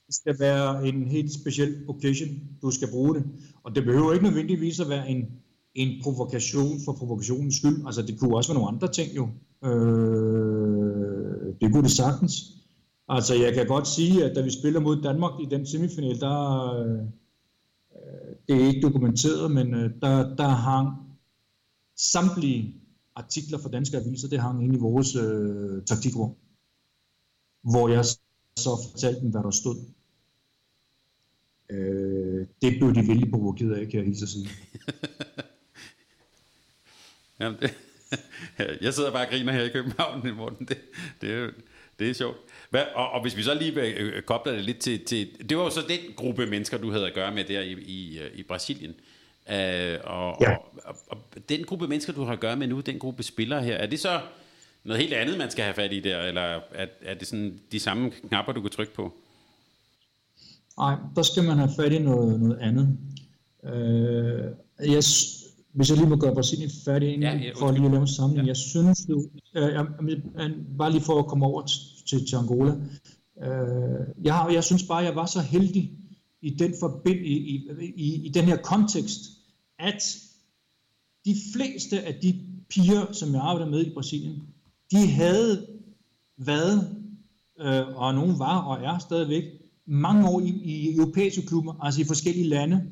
Det 0.08 0.16
skal 0.16 0.36
være 0.40 0.88
en 0.88 1.08
helt 1.08 1.34
speciel 1.34 1.76
occasion, 1.88 2.30
du 2.62 2.72
skal 2.72 2.88
bruge 2.92 3.16
det. 3.16 3.24
Og 3.64 3.76
det 3.76 3.84
behøver 3.84 4.14
ikke 4.14 4.26
nødvendigvis 4.26 4.80
at 4.80 4.90
være 4.90 5.10
en, 5.10 5.30
en 5.76 6.02
provokation 6.04 6.80
for 6.86 6.94
provokationens 6.94 7.56
skyld. 7.56 7.86
Altså, 7.86 8.02
det 8.02 8.20
kunne 8.20 8.36
også 8.36 8.50
være 8.50 8.60
nogle 8.60 8.76
andre 8.76 8.88
ting 8.88 9.16
jo. 9.16 9.30
Øh, 9.66 11.54
det 11.62 11.72
kunne 11.72 11.84
det 11.84 11.92
sagtens. 11.92 12.34
Altså, 13.10 13.36
jeg 13.36 13.54
kan 13.54 13.68
godt 13.68 13.88
sige, 13.88 14.26
at 14.26 14.36
da 14.36 14.42
vi 14.42 14.52
spiller 14.60 14.80
mod 14.80 15.02
Danmark 15.02 15.32
i 15.42 15.46
den 15.56 15.66
semifinal, 15.66 16.20
der, 16.20 16.38
øh, 16.80 17.00
det 18.52 18.64
er 18.64 18.68
ikke 18.68 18.82
dokumenteret, 18.82 19.52
men 19.52 19.74
øh, 19.74 19.92
der, 20.02 20.36
der 20.36 20.48
hang 20.48 20.90
samtlige 21.96 22.76
artikler 23.16 23.58
fra 23.58 23.70
danske 23.70 23.98
aviser, 23.98 24.28
det 24.28 24.42
hang 24.42 24.64
ind 24.64 24.76
i 24.76 24.80
vores 24.80 25.16
øh, 25.16 25.84
taktikrum, 25.86 26.36
hvor 27.62 27.90
jeg 27.90 28.06
så 28.58 28.88
fortalte 28.92 29.22
dem, 29.22 29.32
hvad 29.32 29.44
der 29.44 29.52
stod. 29.52 29.76
Øh, 31.70 32.48
det 32.62 32.80
blev 32.80 32.96
de 32.96 33.08
vældig 33.08 33.32
provokeret 33.32 33.76
af, 33.76 33.88
kan 33.88 34.00
jeg 34.00 34.06
hilse 34.06 34.24
at 34.24 34.30
sige. 34.30 34.50
Jamen, 37.40 37.60
det, 37.62 37.74
jeg 38.86 38.94
sidder 38.94 39.12
bare 39.12 39.26
og 39.26 39.32
griner 39.32 39.54
her 39.54 39.64
i 39.64 39.70
København, 39.70 40.36
Morten. 40.36 40.66
Det, 40.66 40.78
det, 41.22 41.54
det 42.00 42.10
er 42.10 42.14
sjovt. 42.14 42.38
Hvad, 42.72 42.84
og, 42.96 43.12
og 43.12 43.22
hvis 43.22 43.38
vi 43.38 43.44
så 43.44 43.54
lige 43.54 43.82
øh, 43.82 44.22
kobler 44.22 44.54
det 44.54 44.64
lidt 44.64 44.80
til, 44.80 45.06
til... 45.06 45.50
Det 45.50 45.58
var 45.58 45.64
jo 45.64 45.70
så 45.70 45.82
den 45.90 46.00
gruppe 46.16 46.46
mennesker, 46.46 46.78
du 46.78 46.92
havde 46.92 47.08
at 47.08 47.14
gøre 47.14 47.32
med 47.32 47.44
der 47.44 47.62
i, 47.62 47.72
i, 47.72 48.20
øh, 48.20 48.40
i 48.40 48.44
Brasilien. 48.44 48.94
Uh, 49.46 49.56
og, 50.04 50.38
ja. 50.42 50.52
og, 50.52 50.66
og, 50.86 50.98
og 51.10 51.18
den 51.50 51.64
gruppe 51.64 51.88
mennesker, 51.88 52.14
du 52.14 52.24
har 52.24 52.34
at 52.34 52.40
gøre 52.40 52.56
med 52.56 52.68
nu, 52.68 52.80
den 52.80 53.00
gruppe 53.00 53.24
spillere 53.24 53.64
her, 53.64 53.76
er 53.76 53.86
det 53.86 54.00
så 54.00 54.20
noget 54.84 55.02
helt 55.02 55.14
andet, 55.14 55.38
man 55.38 55.52
skal 55.52 55.64
have 55.64 55.74
fat 55.74 55.94
i 55.94 56.00
der, 56.00 56.22
eller 56.22 56.42
er, 56.42 56.88
er 57.02 57.14
det 57.14 57.28
sådan 57.28 57.60
de 57.72 57.80
samme 57.80 58.12
knapper, 58.12 58.54
du 58.54 58.62
kan 58.62 58.72
trykke 58.72 58.94
på? 58.94 59.14
Nej, 60.78 60.96
der 61.16 61.22
skal 61.22 61.44
man 61.44 61.58
have 61.58 61.72
fat 61.80 61.92
i 61.92 62.00
noget, 62.00 62.40
noget 62.40 62.60
andet. 62.60 62.98
Uh, 63.64 64.92
jeg, 64.92 65.04
hvis 65.74 65.90
jeg 65.90 65.98
lige 65.98 66.10
må 66.10 66.16
gøre 66.16 66.34
Brasilien 66.34 66.72
færdig, 66.86 67.14
inden, 67.14 67.22
ja, 67.22 67.48
ja, 67.48 67.52
for 67.60 67.72
lige 67.72 67.86
at 67.86 67.92
lave 67.92 68.02
en 68.02 68.08
sammenligning. 68.08 68.48
Ja. 68.48 68.50
Jeg 68.50 68.58
synes 68.58 69.00
jo, 69.10 69.18
uh, 69.18 69.30
jeg, 69.54 69.86
jeg, 70.38 70.52
bare 70.78 70.92
lige 70.92 71.02
for 71.02 71.20
at 71.20 71.28
komme 71.28 71.46
over 71.46 71.62
til, 72.12 72.28
til 72.28 72.36
Angola. 72.36 72.74
Øh, 73.44 74.08
jeg, 74.24 74.34
har, 74.34 74.50
jeg 74.50 74.64
synes 74.64 74.84
bare, 74.84 74.98
jeg 74.98 75.16
var 75.16 75.26
så 75.26 75.42
heldig 75.42 75.92
i 76.42 76.50
den, 76.50 76.74
forbind, 76.80 77.20
i, 77.20 77.34
i, 77.34 77.70
i, 77.96 78.26
i 78.26 78.30
den 78.30 78.46
her 78.46 78.58
kontekst, 78.58 79.22
at 79.80 80.04
de 81.26 81.36
fleste 81.54 82.02
af 82.02 82.16
de 82.16 82.40
piger, 82.70 83.12
som 83.12 83.34
jeg 83.34 83.42
arbejder 83.42 83.70
med 83.72 83.86
i 83.86 83.94
Brasilien, 83.94 84.42
de 84.92 85.08
havde 85.08 85.68
været, 86.38 86.98
øh, 87.60 87.96
og 87.96 88.16
nogen 88.16 88.40
var 88.40 88.58
og 88.62 88.84
er 88.84 89.00
stadigvæk, 89.00 89.44
mange 89.86 90.30
år 90.30 90.40
i, 90.40 90.50
i 90.50 90.96
europæiske 90.96 91.46
klubber, 91.48 91.74
altså 91.82 92.02
i 92.02 92.04
forskellige 92.04 92.48
lande. 92.48 92.84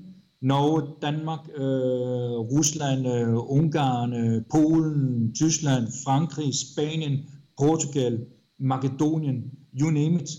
Norge, 0.42 0.82
Danmark, 1.02 1.40
øh, 1.56 2.40
Rusland, 2.54 3.08
øh, 3.08 3.52
Ungarn, 3.52 4.14
øh, 4.14 4.44
Polen, 4.52 5.34
Tyskland, 5.36 5.88
Frankrig, 6.04 6.54
Spanien, 6.56 7.20
Portugal, 7.58 8.26
Makedonien, 8.60 9.44
you 9.80 9.90
name 9.90 10.22
it. 10.22 10.30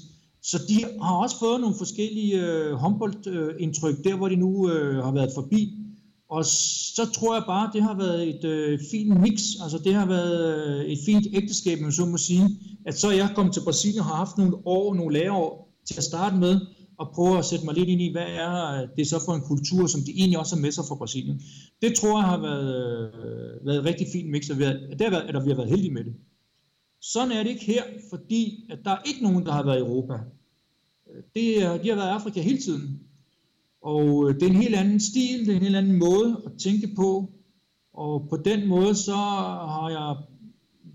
Så 0.42 0.58
de 0.68 0.84
har 1.02 1.16
også 1.16 1.38
fået 1.38 1.60
nogle 1.60 1.76
forskellige 1.78 2.46
øh, 2.46 2.72
håndboldindtryk 2.72 3.98
øh, 3.98 4.04
der, 4.04 4.16
hvor 4.16 4.28
de 4.28 4.36
nu 4.36 4.70
øh, 4.70 5.04
har 5.04 5.12
været 5.12 5.30
forbi. 5.34 5.76
Og 6.30 6.44
så 6.44 7.10
tror 7.14 7.34
jeg 7.34 7.44
bare, 7.46 7.70
det 7.74 7.82
har 7.82 7.96
været 7.96 8.28
et 8.28 8.44
øh, 8.44 8.78
fint 8.90 9.20
mix, 9.20 9.40
altså 9.62 9.78
det 9.84 9.94
har 9.94 10.06
været 10.06 10.40
øh, 10.80 10.84
et 10.84 10.98
fint 11.06 11.26
ægteskab, 11.32 11.80
man 11.80 11.92
så 11.92 12.06
må 12.06 12.16
sige, 12.16 12.48
at 12.86 12.98
så 12.98 13.10
jeg 13.10 13.32
kom 13.34 13.50
til 13.50 13.62
Brasilien 13.64 14.00
og 14.00 14.06
har 14.06 14.16
haft 14.16 14.38
nogle 14.38 14.56
år, 14.64 14.94
nogle 14.94 15.18
læreår 15.18 15.74
til 15.86 15.94
at 15.96 16.04
starte 16.04 16.36
med, 16.36 16.60
og 16.98 17.10
prøve 17.14 17.38
at 17.38 17.44
sætte 17.44 17.64
mig 17.64 17.74
lidt 17.74 17.88
ind 17.88 18.00
i, 18.00 18.12
hvad 18.12 18.26
er 18.26 18.82
øh, 18.82 18.88
det 18.96 19.06
så 19.06 19.24
for 19.24 19.34
en 19.34 19.40
kultur, 19.40 19.86
som 19.86 20.00
de 20.00 20.12
egentlig 20.16 20.38
også 20.38 20.56
har 20.56 20.60
med 20.62 20.72
sig 20.72 20.84
fra 20.88 20.94
Brasilien. 20.94 21.40
Det 21.82 21.94
tror 21.94 22.20
jeg 22.20 22.28
har 22.28 22.40
været, 22.40 22.68
øh, 22.80 23.66
været 23.66 23.78
et 23.78 23.84
rigtig 23.84 24.06
fint 24.12 24.30
mix, 24.30 24.50
og 24.50 24.56
det 24.56 24.66
har 25.00 25.10
der, 25.10 25.38
at 25.38 25.44
vi 25.44 25.50
har 25.50 25.56
været 25.56 25.70
heldige 25.70 25.94
med 25.94 26.04
det. 26.04 26.14
Sådan 27.00 27.32
er 27.32 27.42
det 27.42 27.50
ikke 27.50 27.64
her, 27.64 27.82
fordi 28.10 28.66
at 28.70 28.78
der 28.84 28.90
er 28.90 29.02
ikke 29.04 29.22
nogen, 29.22 29.46
der 29.46 29.52
har 29.52 29.62
været 29.62 29.76
i 29.76 29.80
Europa. 29.80 30.14
Øh, 31.10 31.22
det 31.34 31.62
er, 31.62 31.82
de 31.82 31.88
har 31.88 31.96
været 31.96 32.08
i 32.08 32.14
Afrika 32.14 32.40
hele 32.40 32.58
tiden. 32.58 33.00
Og 33.82 34.28
øh, 34.28 34.34
det 34.34 34.42
er 34.42 34.46
en 34.46 34.62
helt 34.62 34.74
anden 34.74 35.00
stil, 35.00 35.46
det 35.46 35.52
er 35.52 35.56
en 35.56 35.62
helt 35.62 35.76
anden 35.76 35.98
måde 35.98 36.42
at 36.46 36.52
tænke 36.58 36.88
på. 36.96 37.30
Og 37.92 38.26
på 38.30 38.36
den 38.36 38.68
måde 38.68 38.94
så 38.94 39.14
har 39.14 39.88
jeg 39.90 40.16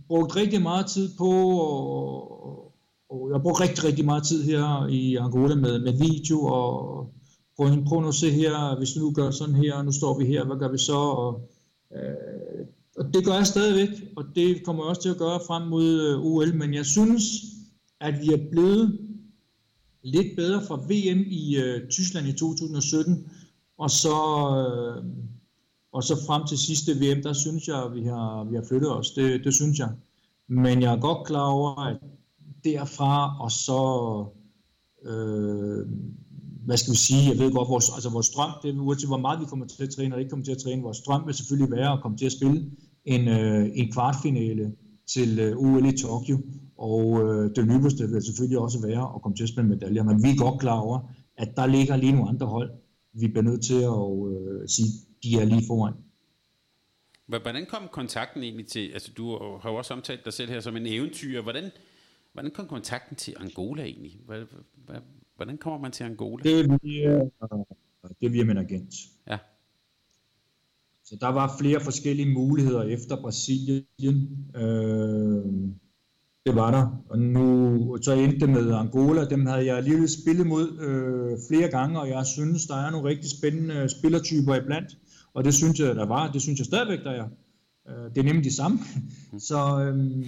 brugt 0.07 0.35
rigtig 0.35 0.61
meget 0.61 0.85
tid 0.85 1.09
på, 1.17 1.31
og, 1.59 2.73
og 3.09 3.29
jeg 3.29 3.35
har 3.35 3.43
brugt 3.43 3.61
rigtig, 3.61 3.83
rigtig 3.83 4.05
meget 4.05 4.23
tid 4.23 4.43
her 4.43 4.87
i 4.87 5.15
Angola 5.15 5.55
med, 5.55 5.79
med 5.79 5.93
video, 5.93 6.41
og 6.41 7.09
prøv, 7.57 7.83
prøv 7.87 8.01
nu 8.01 8.07
at 8.07 8.13
se 8.13 8.31
her, 8.31 8.77
hvis 8.77 8.95
vi 8.95 8.99
nu 8.99 9.11
gør 9.11 9.31
sådan 9.31 9.55
her, 9.55 9.81
nu 9.81 9.91
står 9.91 10.17
vi 10.17 10.25
her, 10.25 10.45
hvad 10.45 10.57
gør 10.57 10.71
vi 10.71 10.77
så? 10.77 10.97
Og, 10.97 11.49
øh, 11.95 12.65
og 12.97 13.13
det 13.13 13.25
gør 13.25 13.33
jeg 13.33 13.47
stadigvæk, 13.47 13.89
og 14.15 14.23
det 14.35 14.63
kommer 14.63 14.83
jeg 14.83 14.89
også 14.89 15.01
til 15.01 15.09
at 15.09 15.17
gøre 15.17 15.39
frem 15.47 15.67
mod 15.67 16.01
øh, 16.01 16.25
OL, 16.25 16.55
men 16.55 16.73
jeg 16.73 16.85
synes, 16.85 17.23
at 17.99 18.21
vi 18.21 18.27
er 18.33 18.49
blevet 18.51 18.99
lidt 20.03 20.35
bedre 20.35 20.61
fra 20.67 20.75
VM 20.75 21.23
i 21.27 21.57
øh, 21.57 21.89
Tyskland 21.89 22.27
i 22.27 22.33
2017, 22.33 23.27
og 23.77 23.91
så, 23.91 24.17
øh, 24.65 25.05
og 25.91 26.03
så 26.03 26.25
frem 26.27 26.47
til 26.47 26.57
sidste 26.57 26.91
VM, 26.91 27.21
der 27.23 27.33
synes 27.33 27.67
jeg, 27.67 27.83
at 27.83 27.95
vi 27.95 28.03
har, 28.03 28.43
vi 28.43 28.55
har 28.55 28.63
flyttet 28.67 28.91
os. 28.91 29.11
Det, 29.11 29.43
det 29.43 29.53
synes 29.53 29.79
jeg. 29.79 29.89
Men 30.47 30.81
jeg 30.81 30.93
er 30.93 30.99
godt 30.99 31.27
klar 31.27 31.47
over, 31.47 31.85
at 31.85 31.97
derfra 32.63 33.41
og 33.41 33.51
så, 33.51 33.81
øh, 35.05 35.87
hvad 36.65 36.77
skal 36.77 36.91
vi 36.91 36.97
sige, 36.97 37.29
jeg 37.29 37.39
ved 37.39 37.51
godt, 37.51 37.69
vores, 37.69 37.89
altså 37.95 38.09
vores 38.09 38.29
drøm, 38.29 38.51
det 38.63 38.75
er 38.75 38.79
uanset 38.79 39.09
hvor 39.09 39.17
meget 39.17 39.39
vi 39.39 39.45
kommer 39.45 39.65
til 39.65 39.83
at 39.83 39.89
træne 39.89 40.15
og 40.15 40.19
ikke 40.19 40.29
kommer 40.29 40.45
til 40.45 40.51
at 40.51 40.57
træne, 40.57 40.81
vores 40.81 41.01
drøm 41.01 41.25
vil 41.25 41.33
selvfølgelig 41.33 41.71
være 41.71 41.93
at 41.93 42.01
komme 42.01 42.17
til 42.17 42.25
at 42.25 42.31
spille 42.31 42.71
en, 43.05 43.27
øh, 43.27 43.69
en 43.73 43.91
kvartfinale 43.91 44.73
til 45.07 45.39
øh, 45.39 45.57
OL 45.57 45.85
i 45.85 45.97
Tokyo, 45.97 46.37
og 46.77 47.21
øh, 47.23 47.55
det 47.55 47.67
nyeste 47.67 48.09
vil 48.09 48.25
selvfølgelig 48.25 48.59
også 48.59 48.81
være 48.87 49.15
at 49.15 49.21
komme 49.21 49.35
til 49.35 49.43
at 49.43 49.49
spille 49.49 49.69
medaljer, 49.69 50.03
men 50.03 50.23
vi 50.23 50.29
er 50.29 50.37
godt 50.37 50.59
klar 50.59 50.79
over, 50.79 50.99
at 51.37 51.57
der 51.57 51.65
ligger 51.65 51.95
lige 51.95 52.11
nogle 52.11 52.29
andre 52.29 52.47
hold, 52.47 52.71
vi 53.13 53.27
bliver 53.27 53.43
nødt 53.43 53.63
til 53.63 53.81
at 53.81 54.07
øh, 54.33 54.67
sige, 54.67 54.89
de 55.23 55.41
er 55.41 55.45
lige 55.45 55.67
foran. 55.67 55.93
Hvordan 57.25 57.65
kom 57.69 57.87
kontakten 57.91 58.43
egentlig 58.43 58.67
til, 58.67 58.89
altså 58.93 59.11
du 59.17 59.39
har 59.61 59.69
jo 59.69 59.75
også 59.75 59.93
omtalt 59.93 60.25
dig 60.25 60.33
selv 60.33 60.51
her 60.51 60.59
som 60.59 60.75
en 60.75 60.85
eventyr, 60.85 61.41
hvordan, 61.41 61.71
hvordan 62.33 62.51
kom 62.51 62.67
kontakten 62.67 63.15
til 63.15 63.33
Angola 63.39 63.83
egentlig? 63.83 64.19
Hvordan 65.35 65.57
kommer 65.57 65.79
man 65.79 65.91
til 65.91 66.03
Angola? 66.03 66.43
Det 66.43 66.59
er 66.59 66.77
via, 66.83 67.19
det 68.19 68.25
er 68.25 68.29
via 68.29 68.43
min 68.43 68.57
agent. 68.57 68.93
Ja. 69.27 69.37
Så 71.05 71.17
der 71.21 71.27
var 71.27 71.55
flere 71.59 71.79
forskellige 71.79 72.33
muligheder 72.33 72.83
efter 72.83 73.21
Brasilien. 73.21 74.45
Øh, 74.55 75.45
det 76.45 76.55
var 76.55 76.71
der. 76.71 77.03
Og 77.09 77.19
nu 77.19 77.97
så 78.01 78.13
endte 78.13 78.39
det 78.39 78.49
med 78.49 78.71
Angola. 78.71 79.25
Dem 79.25 79.45
havde 79.45 79.65
jeg 79.65 79.77
alligevel 79.77 80.09
spillet 80.09 80.47
mod 80.47 80.79
øh, 80.79 81.37
flere 81.49 81.69
gange, 81.69 81.99
og 81.99 82.09
jeg 82.09 82.25
synes, 82.25 82.65
der 82.65 82.75
er 82.75 82.91
nogle 82.91 83.09
rigtig 83.09 83.29
spændende 83.29 83.89
spillertyper 83.89 84.55
iblandt. 84.55 84.97
Og 85.33 85.43
det 85.43 85.53
synes 85.53 85.79
jeg, 85.79 85.95
der 85.95 86.05
var. 86.05 86.31
Det 86.31 86.41
synes 86.41 86.59
jeg 86.59 86.65
stadigvæk, 86.65 86.99
der 87.03 87.11
er. 87.11 87.27
Øh, 87.89 88.09
det 88.09 88.17
er 88.17 88.23
nemlig 88.23 88.43
de 88.43 88.55
samme. 88.55 88.79
så 89.49 89.59
øh, 89.81 90.25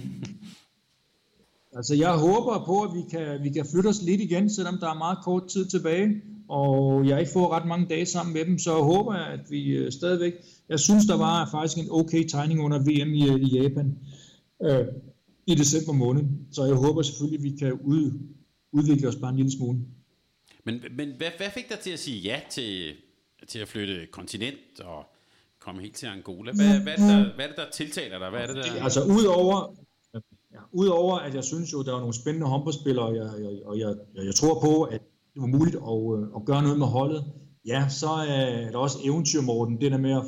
altså, 1.76 1.94
jeg 1.94 2.12
håber 2.12 2.64
på, 2.66 2.82
at 2.82 2.90
vi 2.94 3.02
kan, 3.10 3.42
vi 3.42 3.50
kan 3.50 3.66
flytte 3.70 3.88
os 3.88 4.02
lidt 4.02 4.20
igen, 4.20 4.50
selvom 4.50 4.78
der 4.80 4.90
er 4.90 4.98
meget 4.98 5.18
kort 5.24 5.48
tid 5.48 5.66
tilbage. 5.66 6.22
Og 6.48 7.08
jeg 7.08 7.20
ikke 7.20 7.32
får 7.32 7.52
ret 7.52 7.66
mange 7.66 7.86
dage 7.86 8.06
sammen 8.06 8.34
med 8.34 8.44
dem, 8.44 8.58
så 8.58 8.82
håber 8.82 9.14
jeg, 9.14 9.26
at 9.26 9.50
vi 9.50 9.68
øh, 9.68 9.92
stadigvæk... 9.92 10.32
Jeg 10.68 10.80
synes, 10.80 11.06
der 11.06 11.16
var 11.16 11.48
faktisk 11.50 11.78
en 11.78 11.90
okay 11.90 12.24
tegning 12.28 12.60
under 12.60 12.78
VM 12.78 13.14
i, 13.14 13.28
i 13.42 13.62
Japan. 13.62 13.98
Øh, 14.62 14.86
i 15.46 15.54
december 15.54 15.92
måned. 15.92 16.24
Så 16.52 16.64
jeg 16.64 16.74
håber 16.74 17.02
selvfølgelig, 17.02 17.38
at 17.38 17.44
vi 17.44 17.58
kan 17.58 17.72
ud, 17.72 18.12
udvikle 18.72 19.08
os 19.08 19.16
bare 19.16 19.30
en 19.30 19.36
lille 19.36 19.52
smule. 19.52 19.78
Men, 20.64 20.82
men 20.96 21.08
hvad, 21.16 21.30
hvad 21.36 21.50
fik 21.50 21.68
dig 21.68 21.78
til 21.78 21.90
at 21.90 21.98
sige 21.98 22.20
ja 22.20 22.40
til, 22.50 22.94
til 23.48 23.58
at 23.58 23.68
flytte 23.68 24.06
kontinent 24.06 24.80
og 24.80 25.04
komme 25.58 25.82
helt 25.82 25.96
til 25.96 26.06
Angola? 26.06 26.52
Hvad, 26.52 26.80
hvad, 26.80 26.92
er, 26.92 26.96
det, 26.96 27.08
der, 27.08 27.34
hvad 27.34 27.44
er 27.44 27.48
det, 27.48 27.56
der 27.56 27.70
tiltaler 27.72 28.18
dig? 28.18 28.30
Hvad 28.30 28.40
er 28.40 28.46
det, 28.46 28.56
der... 28.56 28.84
Altså 28.84 29.04
udover, 29.04 29.76
ja, 30.52 30.58
udover 30.72 31.18
at 31.18 31.34
jeg 31.34 31.44
synes 31.44 31.72
jo, 31.72 31.82
der 31.82 31.94
er 31.94 31.98
nogle 31.98 32.14
spændende 32.14 32.46
håndboldspillere, 32.46 33.06
og 33.06 33.16
jeg, 33.16 33.30
jeg, 33.38 33.50
og 33.64 33.78
jeg, 33.78 33.94
jeg, 34.14 34.24
jeg 34.24 34.34
tror 34.34 34.60
på, 34.60 34.82
at 34.82 35.02
det 35.34 35.42
var 35.42 35.46
muligt 35.58 35.76
at, 35.76 36.18
øh, 36.18 36.26
at 36.36 36.44
gøre 36.44 36.62
noget 36.62 36.78
med 36.78 36.86
holdet, 36.86 37.24
ja, 37.66 37.88
så 37.88 38.06
øh, 38.06 38.66
er 38.66 38.70
der 38.70 38.78
også 38.78 38.98
eventyr, 39.04 39.40
Morten, 39.40 39.80
det 39.80 39.92
der 39.92 39.98
med 39.98 40.12
at 40.12 40.24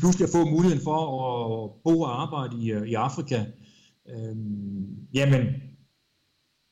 pludselig 0.00 0.24
at 0.24 0.32
få 0.32 0.50
muligheden 0.50 0.84
for 0.84 0.98
at 1.04 1.70
bo 1.84 2.00
og 2.00 2.22
arbejde 2.22 2.56
i, 2.62 2.72
øh, 2.72 2.88
i 2.88 2.94
Afrika, 2.94 3.44
Øhm, 4.10 4.96
jamen, 5.14 5.42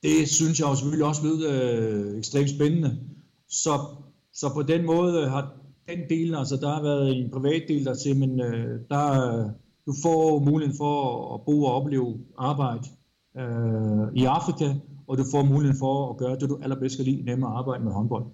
det 0.02 0.28
synes 0.28 0.60
jeg 0.60 0.68
jo 0.68 0.74
selvfølgelig 0.74 1.06
også 1.06 1.22
lød 1.26 1.46
øh, 1.46 2.18
ekstremt 2.18 2.50
spændende. 2.50 2.98
Så, 3.48 3.80
så 4.32 4.54
på 4.54 4.62
den 4.62 4.86
måde 4.86 5.28
har 5.28 5.54
den 5.88 5.98
del, 6.08 6.34
altså 6.34 6.56
der 6.56 6.74
har 6.74 6.82
været 6.82 7.16
en 7.16 7.30
privat 7.30 7.62
del 7.68 7.84
der 7.84 7.94
til, 7.94 8.18
men 8.18 8.40
øh, 8.40 8.80
der, 8.90 9.42
du 9.86 9.94
får 10.02 10.38
muligheden 10.38 10.76
for 10.76 10.94
at 11.34 11.40
bo 11.46 11.64
og 11.64 11.74
opleve 11.74 12.18
arbejde 12.38 12.88
øh, 13.36 14.14
i 14.14 14.24
Afrika, 14.24 14.74
og 15.08 15.18
du 15.18 15.24
får 15.30 15.42
muligheden 15.42 15.78
for 15.78 16.10
at 16.10 16.16
gøre 16.16 16.38
det, 16.38 16.48
du 16.48 16.58
allerbedst 16.62 16.96
kan 16.96 17.04
lide, 17.04 17.22
nemmere 17.22 17.50
at 17.50 17.56
arbejde 17.56 17.84
med 17.84 17.92
håndbold. 17.92 18.24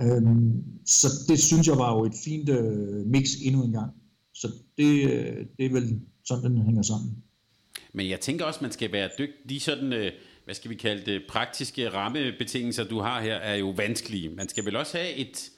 Øhm, 0.00 0.64
så 0.86 1.08
det 1.28 1.38
synes 1.38 1.66
jeg 1.66 1.76
var 1.76 1.92
jo 1.96 2.04
et 2.04 2.14
fint 2.24 2.48
øh, 2.48 3.06
mix 3.06 3.28
endnu 3.44 3.64
en 3.64 3.72
gang. 3.72 3.90
Så 4.34 4.48
det, 4.78 5.04
øh, 5.04 5.46
det 5.58 5.66
er 5.66 5.72
vel 5.72 6.00
sådan, 6.24 6.44
den 6.44 6.62
hænger 6.62 6.82
sammen. 6.82 7.16
Men 7.92 8.08
jeg 8.08 8.20
tænker 8.20 8.44
også, 8.44 8.58
man 8.62 8.72
skal 8.72 8.92
være 8.92 9.10
dygtig. 9.18 9.50
De 9.50 9.60
sådan, 9.60 9.92
øh, 9.92 10.12
hvad 10.44 10.54
skal 10.54 10.70
vi 10.70 10.74
kalde 10.74 11.12
det, 11.12 11.22
praktiske 11.28 11.88
rammebetingelser, 11.88 12.84
du 12.84 13.00
har 13.00 13.22
her, 13.22 13.34
er 13.34 13.54
jo 13.54 13.70
vanskelige. 13.70 14.28
Man 14.28 14.48
skal 14.48 14.64
vel 14.64 14.76
også 14.76 14.96
have 14.96 15.14
et, 15.14 15.50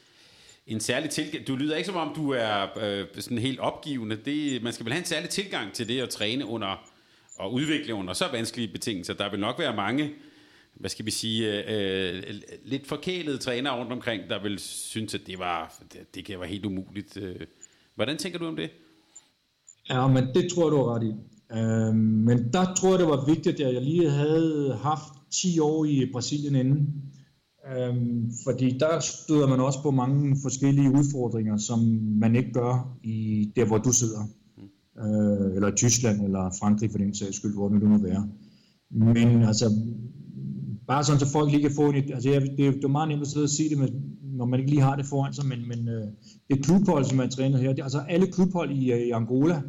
en 0.66 0.81
særlig 0.81 1.11
tilgang. 1.11 1.47
Du 1.47 1.57
lyder 1.57 1.77
ikke 1.77 1.87
som 1.87 1.97
om, 1.97 2.14
du 2.14 2.31
er 2.31 2.79
øh, 2.83 3.07
sådan 3.18 3.39
helt 3.39 3.59
opgivende. 3.59 4.18
Det, 4.25 4.62
man 4.62 4.73
skal 4.73 4.85
vel 4.87 4.93
have 4.93 5.01
en 5.01 5.07
særlig 5.07 5.31
tilgang 5.31 5.73
til 5.73 5.89
det 5.89 6.01
at 6.01 6.09
træne 6.09 6.47
under 6.47 6.91
og 7.39 7.55
udvikle 7.55 7.95
under 7.95 8.12
så 8.12 8.25
vanskelige 8.33 8.73
betingelser. 8.73 9.14
Der 9.14 9.31
vil 9.31 9.41
nok 9.41 9.59
være 9.59 9.77
mange, 9.77 10.11
hvad 10.81 10.91
skal 10.91 11.07
vi 11.07 11.11
sige, 11.11 11.70
øh, 11.70 12.22
lidt 12.64 12.87
forkælede 12.87 13.39
trænere 13.39 13.78
rundt 13.78 13.93
omkring, 13.93 14.22
der 14.31 14.43
vil 14.43 14.59
synes, 14.59 15.14
at 15.14 15.20
det 15.26 15.39
var, 15.39 15.83
det, 15.93 16.14
det 16.14 16.24
kan 16.24 16.41
være 16.41 16.49
helt 16.49 16.66
umuligt. 16.66 17.16
Øh. 17.16 17.37
Hvordan 17.95 18.16
tænker 18.16 18.39
du 18.39 18.47
om 18.47 18.57
det? 18.57 18.70
Ja, 19.91 20.07
men 20.07 20.24
det 20.35 20.53
tror 20.53 20.64
jeg, 20.64 20.72
du 20.72 20.76
har 20.76 20.95
ret 20.95 21.03
i. 21.03 21.12
Øh, 21.59 21.95
men 21.95 22.53
der 22.53 22.74
tror 22.74 22.91
jeg, 22.91 22.99
det 22.99 23.09
var 23.09 23.26
vigtigt, 23.26 23.61
at 23.61 23.74
jeg 23.74 23.83
lige 23.83 24.11
havde 24.11 24.78
haft 24.83 25.12
10 25.31 25.59
år 25.59 25.85
i 25.85 26.11
Brasilien 26.12 26.55
inden. 26.55 27.03
Øh, 27.68 27.95
fordi 28.45 28.78
der 28.78 29.01
støder 29.01 29.49
man 29.49 29.61
også 29.61 29.83
på 29.83 29.91
mange 29.91 30.37
forskellige 30.43 30.91
udfordringer, 30.91 31.57
som 31.57 31.78
man 32.20 32.37
ikke 32.37 32.53
gør 32.53 32.99
i 33.03 33.53
der, 33.57 33.64
hvor 33.64 33.78
du 33.78 33.93
sidder. 33.93 34.22
Øh, 34.99 35.57
eller 35.57 35.74
Tyskland, 35.76 36.24
eller 36.24 36.51
Frankrig 36.61 36.91
for 36.91 36.99
den 36.99 37.14
sags 37.14 37.37
skyld, 37.37 37.55
hvor 37.55 37.68
det 37.68 37.83
nu 37.83 37.89
må 37.89 37.99
være. 37.99 38.28
Men 38.91 39.43
altså, 39.43 39.70
bare 40.93 41.05
sådan, 41.05 41.20
så 41.20 41.32
folk 41.32 41.51
lige 41.51 41.62
kan 41.62 41.76
få 41.76 41.88
en... 41.91 41.95
Altså, 41.97 42.30
det, 42.30 42.59
det 42.59 42.84
er 42.84 42.88
meget 42.88 43.09
nemt 43.09 43.22
at 43.22 43.28
sidde 43.28 43.45
og 43.45 43.51
sige 43.51 43.70
det, 43.70 43.78
med, 43.78 43.88
når 44.22 44.45
man 44.45 44.61
ikke 44.61 44.70
lige 44.70 44.82
har 44.82 44.97
det 44.97 45.07
foran 45.07 45.34
sig, 45.34 45.47
men, 45.47 45.68
men 45.68 45.88
øh, 45.88 46.07
det 46.51 46.64
klubhold, 46.64 47.05
som 47.05 47.16
man 47.16 47.30
træner 47.30 47.59
her, 47.59 47.72
det, 47.72 47.82
altså 47.82 47.99
alle 48.09 48.26
klubhold 48.26 48.70
i, 48.70 48.93
øh, 48.93 49.01
i 49.01 49.11
Angola, 49.11 49.62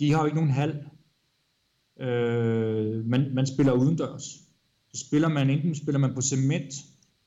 de 0.00 0.12
har 0.12 0.20
jo 0.20 0.24
ikke 0.24 0.36
nogen 0.36 0.50
hal. 0.50 0.70
Øh, 2.00 3.06
man, 3.06 3.34
man 3.34 3.46
spiller 3.46 3.72
udendørs. 3.72 4.22
Så 4.92 5.06
spiller 5.06 5.28
man, 5.28 5.50
enten 5.50 5.74
spiller 5.74 5.98
man 5.98 6.14
på 6.14 6.20
cement, 6.20 6.72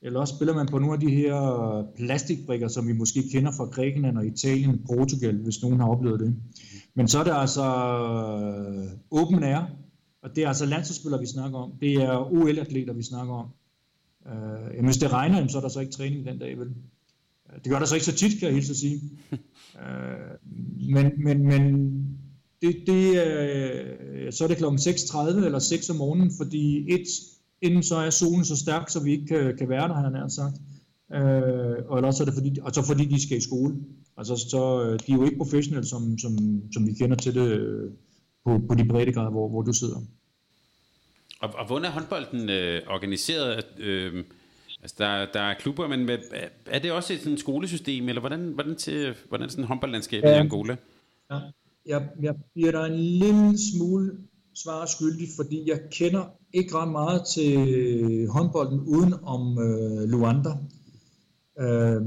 eller 0.01 0.19
også 0.19 0.35
spiller 0.35 0.53
man 0.53 0.67
på 0.67 0.79
nogle 0.79 0.93
af 0.93 0.99
de 0.99 1.11
her 1.11 1.35
øh, 1.61 1.85
plastikbrikker, 1.97 2.67
som 2.67 2.87
vi 2.87 2.93
måske 2.93 3.23
kender 3.31 3.51
fra 3.57 3.65
Grækenland 3.65 4.17
og 4.17 4.25
Italien, 4.25 4.85
Portugal, 4.87 5.37
hvis 5.37 5.61
nogen 5.63 5.79
har 5.79 5.87
oplevet 5.87 6.19
det. 6.19 6.35
Men 6.95 7.07
så 7.07 7.19
er 7.19 7.23
det 7.23 7.33
altså 7.35 7.65
øh, 8.41 8.87
åben 9.11 9.43
air, 9.43 9.78
og 10.23 10.35
det 10.35 10.43
er 10.43 10.47
altså 10.47 10.65
landsholdsspillere, 10.65 11.21
vi 11.21 11.27
snakker 11.27 11.59
om. 11.59 11.71
Det 11.81 11.93
er 11.93 12.31
OL-atleter, 12.33 12.93
vi 12.93 13.03
snakker 13.03 13.33
om. 13.33 13.47
Uh, 14.25 14.75
jamen, 14.75 14.85
hvis 14.85 14.97
det 14.97 15.13
regner, 15.13 15.47
så 15.47 15.57
er 15.57 15.61
der 15.61 15.69
så 15.69 15.79
ikke 15.79 15.91
træning 15.91 16.25
den 16.25 16.39
dag, 16.39 16.59
vel? 16.59 16.67
Det 17.63 17.71
gør 17.71 17.79
der 17.79 17.85
så 17.85 17.95
ikke 17.95 18.05
så 18.05 18.15
tit, 18.15 18.39
kan 18.39 18.47
jeg 18.47 18.53
helt 18.53 18.77
sige. 18.77 19.01
uh, 19.31 20.89
men, 20.93 21.11
men, 21.17 21.47
men 21.47 21.93
det, 22.61 22.75
det, 22.87 23.09
uh, 23.09 24.31
så 24.31 24.43
er 24.43 24.47
det 24.47 24.57
kl. 24.57 24.65
6.30 24.65 25.45
eller 25.45 25.59
6 25.59 25.89
om 25.89 25.95
morgenen, 25.95 26.31
fordi 26.37 26.93
et, 26.93 27.07
inden 27.61 27.83
så 27.83 27.95
er 27.95 28.09
solen 28.09 28.45
så 28.45 28.55
stærk, 28.55 28.89
så 28.89 29.03
vi 29.03 29.11
ikke 29.11 29.25
kan, 29.25 29.57
kan 29.57 29.69
være 29.69 29.87
der, 29.87 29.93
han 29.93 30.15
har 30.15 30.27
sagt. 30.27 30.55
Uh, 31.09 31.91
og 31.91 31.97
ellers 31.97 32.19
er 32.19 32.25
det 32.25 32.33
fordi, 32.33 32.59
og 32.61 32.71
så 32.71 32.81
fordi 32.81 33.05
de 33.05 33.21
skal 33.21 33.37
i 33.37 33.41
skole. 33.41 33.75
Altså, 34.17 34.35
så, 34.35 34.93
de 35.07 35.11
er 35.11 35.15
jo 35.15 35.23
ikke 35.23 35.37
professionelle, 35.37 35.87
som, 35.87 36.17
som, 36.17 36.61
som 36.73 36.87
vi 36.87 36.93
kender 36.93 37.15
til 37.15 37.35
det 37.35 37.91
på, 38.49 38.67
på 38.67 38.75
de 38.75 38.85
breddegrader, 38.85 39.29
hvor, 39.29 39.49
hvor 39.49 39.61
du 39.61 39.73
sidder. 39.73 39.99
Og, 41.41 41.49
og 41.53 41.67
hvordan 41.67 41.85
er 41.85 41.89
håndbolden 41.89 42.49
øh, 42.49 42.81
organiseret? 42.87 43.65
Øh, 43.77 44.23
altså 44.81 44.95
der, 44.99 45.25
der 45.33 45.39
er 45.39 45.53
klubber, 45.53 45.87
men 45.87 46.05
med, 46.05 46.17
er 46.65 46.79
det 46.79 46.91
også 46.91 47.13
et 47.13 47.19
sådan 47.19 47.37
skolesystem, 47.37 48.09
eller 48.09 48.19
hvordan, 48.19 48.51
hvordan, 48.53 48.75
til, 48.75 49.15
hvordan 49.27 49.45
er 49.45 49.51
sådan 49.51 49.65
håndboldlandskabet 49.65 50.29
ja. 50.29 50.35
i 50.35 50.39
Angola? 50.39 50.75
Ja, 51.31 51.39
jeg, 51.85 52.09
jeg 52.21 52.35
bliver 52.53 52.71
der 52.71 52.85
en 52.85 52.99
lille 52.99 53.57
smule 53.71 54.17
svar 54.55 54.85
skyldig, 54.85 55.27
fordi 55.35 55.69
jeg 55.69 55.79
kender 55.91 56.23
ikke 56.53 56.75
ret 56.75 56.91
meget 56.91 57.21
til 57.33 58.27
håndbolden 58.27 58.79
uden 58.79 59.13
om 59.23 59.59
øh, 59.59 60.09
Luanda. 60.09 60.49
Øh, 61.59 62.01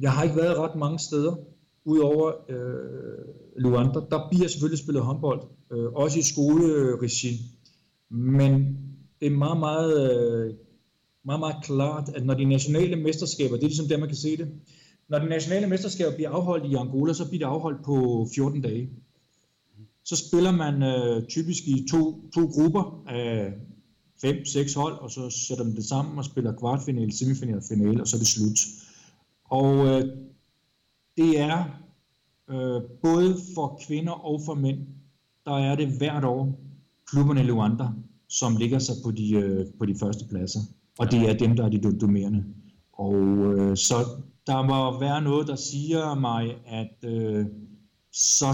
jeg 0.00 0.12
har 0.12 0.22
ikke 0.22 0.36
været 0.36 0.58
ret 0.58 0.76
mange 0.76 0.98
steder, 0.98 1.36
udover 1.84 2.32
øh, 2.48 3.43
Luanda. 3.56 4.00
Der 4.10 4.28
bliver 4.30 4.48
selvfølgelig 4.48 4.78
spillet 4.78 5.02
håndbold, 5.02 5.42
øh, 5.72 5.92
også 5.92 6.18
i 6.18 6.22
skoleregi. 6.22 7.40
Men 8.10 8.78
det 9.20 9.26
er 9.26 9.36
meget, 9.36 9.58
meget, 9.58 9.92
øh, 10.10 10.54
meget, 11.24 11.40
meget 11.40 11.56
klart, 11.64 12.08
at 12.14 12.26
når 12.26 12.34
de 12.34 12.44
nationale 12.44 12.96
mesterskaber, 12.96 13.56
det 13.56 13.62
er 13.62 13.68
ligesom 13.68 13.88
der, 13.88 13.96
man 13.98 14.08
kan 14.08 14.16
se 14.16 14.36
det, 14.36 14.48
når 15.08 15.18
de 15.18 15.26
nationale 15.26 15.66
mesterskaber 15.66 16.14
bliver 16.14 16.30
afholdt 16.30 16.72
i 16.72 16.74
Angola, 16.74 17.12
så 17.12 17.28
bliver 17.28 17.46
det 17.46 17.54
afholdt 17.54 17.84
på 17.84 18.28
14 18.34 18.60
dage. 18.60 18.90
Så 20.04 20.16
spiller 20.16 20.52
man 20.52 20.82
øh, 20.82 21.26
typisk 21.28 21.68
i 21.68 21.86
to, 21.90 22.30
to 22.34 22.46
grupper 22.46 23.04
af 23.08 23.52
fem, 24.20 24.44
seks 24.44 24.74
hold, 24.74 24.94
og 24.94 25.10
så 25.10 25.30
sætter 25.30 25.64
man 25.64 25.76
det 25.76 25.84
sammen 25.84 26.18
og 26.18 26.24
spiller 26.24 26.56
kvartfinale, 26.56 27.12
semifinale 27.12 27.56
og 27.58 27.62
finale, 27.68 28.00
og 28.00 28.08
så 28.08 28.16
er 28.16 28.18
det 28.18 28.28
slut. 28.28 28.58
Og 29.44 29.86
øh, 29.86 30.04
det 31.16 31.40
er 31.40 31.83
øh, 32.50 32.82
både 33.02 33.36
for 33.54 33.80
kvinder 33.86 34.12
og 34.12 34.40
for 34.46 34.54
mænd, 34.54 34.78
der 35.46 35.58
er 35.58 35.76
det 35.76 35.88
hvert 35.88 36.24
år 36.24 36.60
klubberne 37.10 37.40
i 37.40 37.44
Luanda, 37.44 37.88
som 38.28 38.56
ligger 38.56 38.78
sig 38.78 38.94
på 39.04 39.10
de, 39.10 39.34
øh, 39.34 39.66
på 39.78 39.86
de 39.86 39.94
første 40.00 40.24
pladser. 40.30 40.60
Og 40.98 41.10
det 41.10 41.30
er 41.30 41.34
dem, 41.34 41.56
der 41.56 41.64
er 41.64 41.68
de 41.68 41.98
dominerende. 42.00 42.44
Og 42.92 43.14
øh, 43.14 43.76
så 43.76 43.94
der 44.46 44.62
må 44.62 45.00
være 45.00 45.22
noget, 45.22 45.48
der 45.48 45.56
siger 45.56 46.14
mig, 46.14 46.56
at 46.66 47.10
øh, 47.10 47.46
så 48.12 48.46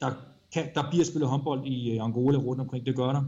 der, 0.00 0.10
kan, 0.52 0.64
der 0.74 0.90
bliver 0.90 1.04
spillet 1.04 1.28
håndbold 1.28 1.66
i 1.66 1.90
øh, 1.90 2.04
Angola 2.04 2.38
rundt 2.38 2.60
omkring, 2.60 2.86
det 2.86 2.96
gør 2.96 3.12
der. 3.12 3.22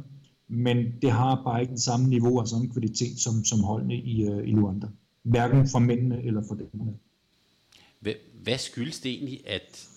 Men 0.48 0.76
det 1.02 1.10
har 1.10 1.42
bare 1.44 1.60
ikke 1.60 1.70
den 1.70 1.78
samme 1.78 2.08
niveau 2.08 2.38
og 2.38 2.48
samme 2.48 2.68
kvalitet 2.68 3.18
som, 3.18 3.44
som 3.44 3.60
holdene 3.60 3.94
i, 3.94 4.28
øh, 4.28 4.48
i 4.48 4.50
Luanda. 4.50 4.86
Hverken 5.22 5.68
for 5.68 5.78
mændene 5.78 6.22
eller 6.22 6.42
for 6.48 6.54
damerne. 6.54 6.94
Hvad, 8.42 8.58
skyldes 8.58 9.00
det 9.00 9.12
egentlig, 9.12 9.42
at 9.46 9.88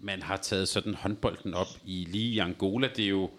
man 0.00 0.22
har 0.22 0.36
taget 0.36 0.68
sådan 0.68 0.94
håndbolden 0.94 1.54
op 1.54 1.66
i 1.86 2.06
lige 2.10 2.34
i 2.34 2.38
Angola? 2.38 2.88
Det 2.96 3.04
er 3.04 3.08
jo 3.08 3.30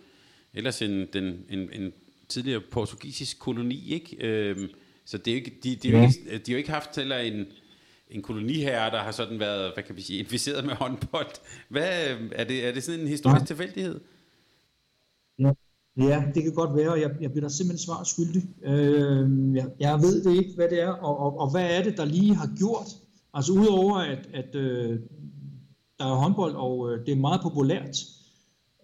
ellers 0.54 0.82
en, 0.82 1.08
den, 1.14 1.46
en, 1.50 1.70
en 1.74 1.94
tidligere 2.30 2.62
portugisisk 2.72 3.40
koloni, 3.40 3.94
ikke? 3.94 4.18
Øhm, 4.20 4.70
så 5.06 5.18
det 5.18 5.28
er 5.28 5.32
jo 5.32 5.36
ikke, 5.36 5.58
de, 5.64 5.76
de, 5.76 5.90
ja. 5.90 6.08
ikke, 6.08 6.38
de 6.38 6.52
har 6.52 6.54
jo 6.54 6.58
ikke 6.58 6.72
haft 6.72 6.96
heller 6.96 7.18
en, 7.18 7.46
en 8.10 8.22
koloniherre, 8.22 8.92
der 8.92 9.00
har 9.00 9.12
sådan 9.12 9.40
været, 9.40 9.74
hvad 9.74 9.84
kan 9.84 9.96
vi 9.96 10.02
sige, 10.02 10.20
inficeret 10.20 10.66
med 10.66 10.74
håndbold. 10.74 11.32
Hvad, 11.70 12.18
er, 12.32 12.44
det, 12.44 12.68
er 12.68 12.72
det 12.72 12.84
sådan 12.84 13.02
en 13.02 13.08
historisk 13.08 13.42
ja. 13.42 13.46
tilfældighed? 13.46 14.00
Ja. 15.40 15.52
ja, 15.98 16.24
det 16.36 16.44
kan 16.44 16.54
godt 16.54 16.78
være, 16.78 16.92
og 16.92 17.02
jeg, 17.02 17.12
jeg 17.22 17.32
bliver 17.32 17.50
simpelthen 17.50 17.86
svar 17.86 18.04
skyldig. 18.04 18.44
Øh, 18.64 19.56
jeg, 19.56 19.68
jeg 19.80 20.02
ved 20.02 20.24
det 20.24 20.38
ikke, 20.38 20.52
hvad 20.56 20.70
det 20.70 20.82
er, 20.82 20.90
og, 20.90 21.18
og, 21.18 21.40
og 21.40 21.52
hvad 21.52 21.78
er 21.78 21.84
det, 21.84 21.98
der 21.98 22.06
lige 22.06 22.36
har 22.36 22.50
gjort? 22.58 22.88
Altså 23.36 23.52
udover, 23.54 23.98
at, 23.98 24.30
at 24.34 24.56
øh, 24.56 25.00
der 26.00 26.06
er 26.06 26.16
håndbold, 26.16 26.56
og 26.56 26.92
øh, 26.92 27.06
det 27.06 27.12
er 27.12 27.16
meget 27.16 27.42
populært, 27.42 27.96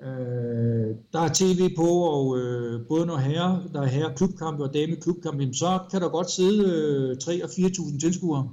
Øh, 0.03 0.95
der 1.13 1.19
er 1.19 1.33
tv 1.33 1.75
på, 1.75 1.87
og 1.87 2.37
øh, 2.37 2.87
både 2.87 3.05
når 3.05 3.17
herre, 3.17 3.63
der 3.73 3.81
er 3.81 3.85
herre 3.85 4.13
klubkampe 4.15 4.63
og 4.63 4.73
dame 4.73 4.95
klubkampe, 4.95 5.53
så 5.53 5.79
kan 5.91 6.01
der 6.01 6.09
godt 6.09 6.31
sidde 6.31 6.63
øh, 7.11 7.17
3 7.17 7.43
og 7.43 7.49
4.000 7.49 7.99
tilskuere, 7.99 8.49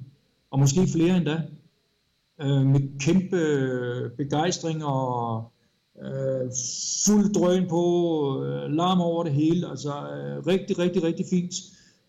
og 0.50 0.58
måske 0.58 0.86
flere 0.86 1.16
endda, 1.16 1.42
øh, 2.40 2.66
med 2.66 2.98
kæmpe 3.00 3.36
øh, 3.36 4.10
begejstring 4.10 4.84
og 4.84 5.52
øh, 6.02 6.50
fuld 7.06 7.34
drøn 7.34 7.68
på, 7.68 7.84
øh, 8.44 8.70
larm 8.70 9.00
over 9.00 9.24
det 9.24 9.32
hele, 9.32 9.68
altså 9.68 9.90
øh, 9.90 10.46
rigtig, 10.46 10.78
rigtig, 10.78 11.02
rigtig 11.02 11.26
fint. 11.30 11.54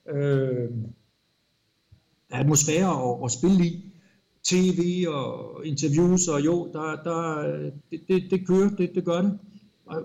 Øh, 0.10 0.70
atmosfære 2.30 3.12
at, 3.12 3.26
at 3.26 3.32
spille 3.32 3.66
i 3.66 3.90
tv 4.44 5.06
og 5.08 5.66
interviews, 5.66 6.28
og 6.28 6.46
jo, 6.46 6.70
der, 6.74 6.96
der, 7.04 7.44
det, 7.92 8.00
det, 8.08 8.24
det 8.32 8.48
kører, 8.48 8.70
det, 8.70 8.92
det 8.96 9.06
gør 9.06 9.22
det. 9.22 9.40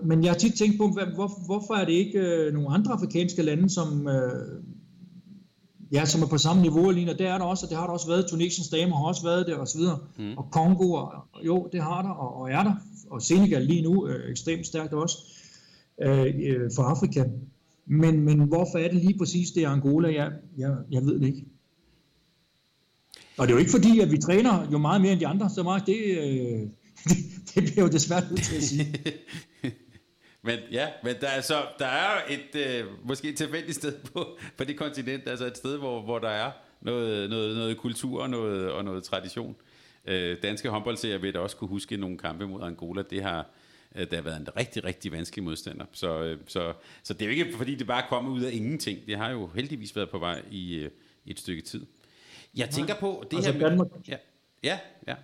Men 0.03 0.23
jeg 0.23 0.31
har 0.31 0.37
tit 0.37 0.53
tænkt 0.53 0.77
på, 0.77 0.87
hvor, 0.87 1.45
hvorfor 1.45 1.73
er 1.73 1.85
det 1.85 1.93
ikke 1.93 2.19
øh, 2.19 2.53
nogle 2.53 2.69
andre 2.69 2.93
afrikanske 2.93 3.41
lande, 3.41 3.69
som, 3.69 4.07
øh, 4.07 4.63
ja, 5.91 6.05
som 6.05 6.21
er 6.21 6.27
på 6.27 6.37
samme 6.37 6.61
niveau 6.61 6.89
lige 6.89 7.07
Det 7.07 7.21
er 7.21 7.37
der 7.37 7.45
også, 7.45 7.65
og 7.65 7.69
det 7.69 7.77
har 7.77 7.85
der 7.85 7.93
også 7.93 8.07
været. 8.07 8.25
Tunesiens 8.25 8.69
damer 8.69 8.95
har 8.95 9.05
også 9.05 9.23
været 9.23 9.47
der, 9.47 9.55
og 9.55 9.67
så 9.67 9.77
videre. 9.77 9.99
Mm. 10.17 10.37
Og 10.37 10.51
Kongo, 10.51 10.91
og, 10.91 11.11
jo, 11.45 11.69
det 11.71 11.81
har 11.83 12.01
der, 12.01 12.09
og, 12.09 12.41
og 12.41 12.51
er 12.51 12.63
der. 12.63 12.73
Og 13.09 13.21
Senegal 13.21 13.61
lige 13.61 13.81
nu 13.81 14.07
øh, 14.07 14.31
ekstremt 14.31 14.67
stærkt 14.67 14.93
også 14.93 15.17
øh, 16.01 16.25
øh 16.25 16.71
for 16.75 16.83
Afrika. 16.83 17.23
Men, 17.85 18.21
men 18.21 18.39
hvorfor 18.39 18.77
er 18.77 18.87
det 18.87 19.03
lige 19.03 19.17
præcis 19.17 19.51
det 19.51 19.65
Angola? 19.65 20.13
Jeg, 20.13 20.31
jeg, 20.57 20.75
jeg 20.91 21.05
ved 21.05 21.19
det 21.19 21.27
ikke. 21.27 21.45
Og 23.37 23.47
det 23.47 23.53
er 23.53 23.55
jo 23.55 23.59
ikke 23.59 23.71
fordi, 23.71 23.99
at 23.99 24.11
vi 24.11 24.17
træner 24.17 24.71
jo 24.71 24.77
meget 24.77 25.01
mere 25.01 25.11
end 25.11 25.19
de 25.19 25.27
andre, 25.27 25.49
så 25.49 25.63
meget 25.63 25.87
det, 25.87 26.17
øh, 26.17 26.59
det, 27.09 27.17
det 27.55 27.63
bliver 27.63 27.81
jo 27.85 27.87
desværre 27.87 28.23
nødt 28.29 28.43
til 28.43 28.55
at 28.55 28.63
sige. 28.63 28.95
men 30.47 30.59
ja, 30.71 30.87
men 31.03 31.15
der 31.21 31.27
er, 31.27 31.41
så, 31.41 31.55
der 31.79 31.85
er 31.85 32.21
et 32.29 32.55
øh, 32.55 32.85
måske 33.03 33.29
et 33.29 33.37
tilfældigt 33.37 33.75
sted 33.75 33.93
på, 34.13 34.37
på 34.57 34.63
det 34.63 34.77
kontinent, 34.77 35.27
altså 35.27 35.45
et 35.45 35.57
sted, 35.57 35.77
hvor, 35.77 36.01
hvor 36.01 36.19
der 36.19 36.29
er 36.29 36.51
noget, 36.81 37.29
noget, 37.29 37.55
noget 37.55 37.77
kultur 37.77 38.21
og 38.21 38.29
noget, 38.29 38.71
og 38.71 38.85
noget 38.85 39.03
tradition. 39.03 39.55
Øh, 40.05 40.37
danske 40.43 40.69
håndboldserier 40.69 41.17
vil 41.17 41.33
da 41.33 41.39
også 41.39 41.55
kunne 41.55 41.67
huske 41.67 41.97
nogle 41.97 42.17
kampe 42.17 42.47
mod 42.47 42.63
Angola. 42.63 43.01
Det 43.01 43.23
har, 43.23 43.45
øh, 43.95 44.01
det 44.01 44.13
har 44.13 44.21
været 44.21 44.39
en 44.39 44.47
rigtig, 44.57 44.83
rigtig 44.83 45.11
vanskelig 45.11 45.43
modstander. 45.43 45.85
Så, 45.91 46.23
øh, 46.23 46.37
så, 46.47 46.73
så 47.03 47.13
det 47.13 47.21
er 47.21 47.25
jo 47.25 47.31
ikke, 47.31 47.57
fordi 47.57 47.75
det 47.75 47.87
bare 47.87 48.03
er 48.03 48.07
kommet 48.07 48.31
ud 48.31 48.41
af 48.41 48.51
ingenting. 48.53 48.99
Det 49.07 49.17
har 49.17 49.29
jo 49.29 49.49
heldigvis 49.55 49.95
været 49.95 50.09
på 50.09 50.19
vej 50.19 50.41
i, 50.51 50.75
øh, 50.75 50.91
i 51.25 51.31
et 51.31 51.39
stykke 51.39 51.61
tid. 51.61 51.85
Jeg 52.57 52.69
tænker 52.69 52.95
på 52.99 53.23
det 53.31 53.37
altså 53.37 53.51
her... 53.51 53.59
Danmark, 53.59 53.87
ja, 54.07 54.17
ja, 54.63 54.77
ja. 55.07 55.15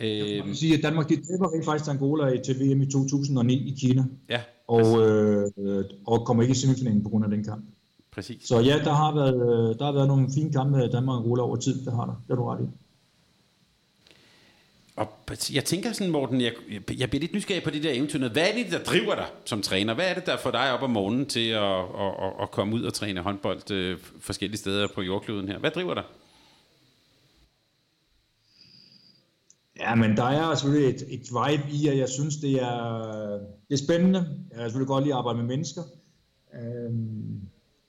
Jeg 0.00 0.44
kan 0.44 0.54
sige, 0.54 0.74
at 0.74 0.82
Danmark 0.82 1.08
de 1.08 1.14
taber 1.14 1.54
rent 1.54 1.64
faktisk 1.64 1.90
Angola 1.90 2.42
til 2.42 2.60
VM 2.60 2.82
i 2.82 2.86
2009 2.90 3.54
i 3.54 3.74
Kina. 3.80 4.04
Ja. 4.28 4.40
Og, 4.68 5.06
øh, 5.06 5.84
og 6.06 6.26
kommer 6.26 6.42
ikke 6.42 6.52
i 6.52 6.56
semifinalen 6.56 7.02
på 7.02 7.08
grund 7.08 7.24
af 7.24 7.30
den 7.30 7.44
kamp. 7.44 7.64
Præcis. 8.10 8.48
Så 8.48 8.60
ja, 8.60 8.78
der 8.84 8.92
har 8.92 9.14
været, 9.14 9.78
der 9.78 9.84
har 9.84 9.92
været 9.92 10.08
nogle 10.08 10.28
fine 10.34 10.52
kampe 10.52 10.78
med 10.78 10.88
Danmark 10.88 11.14
og 11.14 11.22
Angola 11.22 11.42
over 11.42 11.56
tid. 11.56 11.84
Det 11.84 11.92
har 11.92 12.04
der. 12.04 12.22
Det 12.26 12.32
er 12.32 12.36
du 12.36 12.44
ret 12.44 12.60
i. 12.64 12.68
Og 14.96 15.08
jeg 15.54 15.64
tænker 15.64 15.92
sådan, 15.92 16.12
Morten, 16.12 16.40
jeg, 16.40 16.52
jeg 16.98 17.10
bliver 17.10 17.20
lidt 17.20 17.34
nysgerrig 17.34 17.62
på 17.62 17.70
det 17.70 17.82
der 17.82 17.92
eventyr. 17.92 18.28
Hvad 18.28 18.48
er 18.48 18.54
det, 18.54 18.72
der 18.72 18.78
driver 18.78 19.14
dig 19.14 19.26
som 19.44 19.62
træner? 19.62 19.94
Hvad 19.94 20.10
er 20.10 20.14
det, 20.14 20.26
der 20.26 20.36
får 20.36 20.50
dig 20.50 20.72
op 20.72 20.82
om 20.82 20.90
morgenen 20.90 21.26
til 21.26 21.48
at, 21.48 21.62
at, 21.62 22.12
at, 22.22 22.32
at 22.42 22.50
komme 22.50 22.74
ud 22.74 22.82
og 22.82 22.94
træne 22.94 23.20
håndbold 23.20 23.70
øh, 23.70 23.98
forskellige 24.20 24.58
steder 24.58 24.86
på 24.94 25.02
jordkloden 25.02 25.48
her? 25.48 25.58
Hvad 25.58 25.70
driver 25.70 25.94
dig? 25.94 26.04
Ja, 29.80 29.94
men 29.94 30.16
der 30.16 30.24
er 30.24 30.54
selvfølgelig 30.54 30.94
et, 30.94 31.02
et 31.08 31.20
vibe 31.20 31.72
i, 31.72 31.88
at 31.88 31.98
jeg 31.98 32.08
synes, 32.08 32.36
det 32.36 32.62
er, 32.62 33.02
det 33.68 33.74
er 33.80 33.84
spændende. 33.84 34.18
Jeg 34.18 34.58
kan 34.58 34.64
selvfølgelig 34.64 34.88
godt 34.88 35.04
lide 35.04 35.14
at 35.14 35.18
arbejde 35.18 35.38
med 35.38 35.46
mennesker. 35.46 35.82
Øhm, 36.54 37.40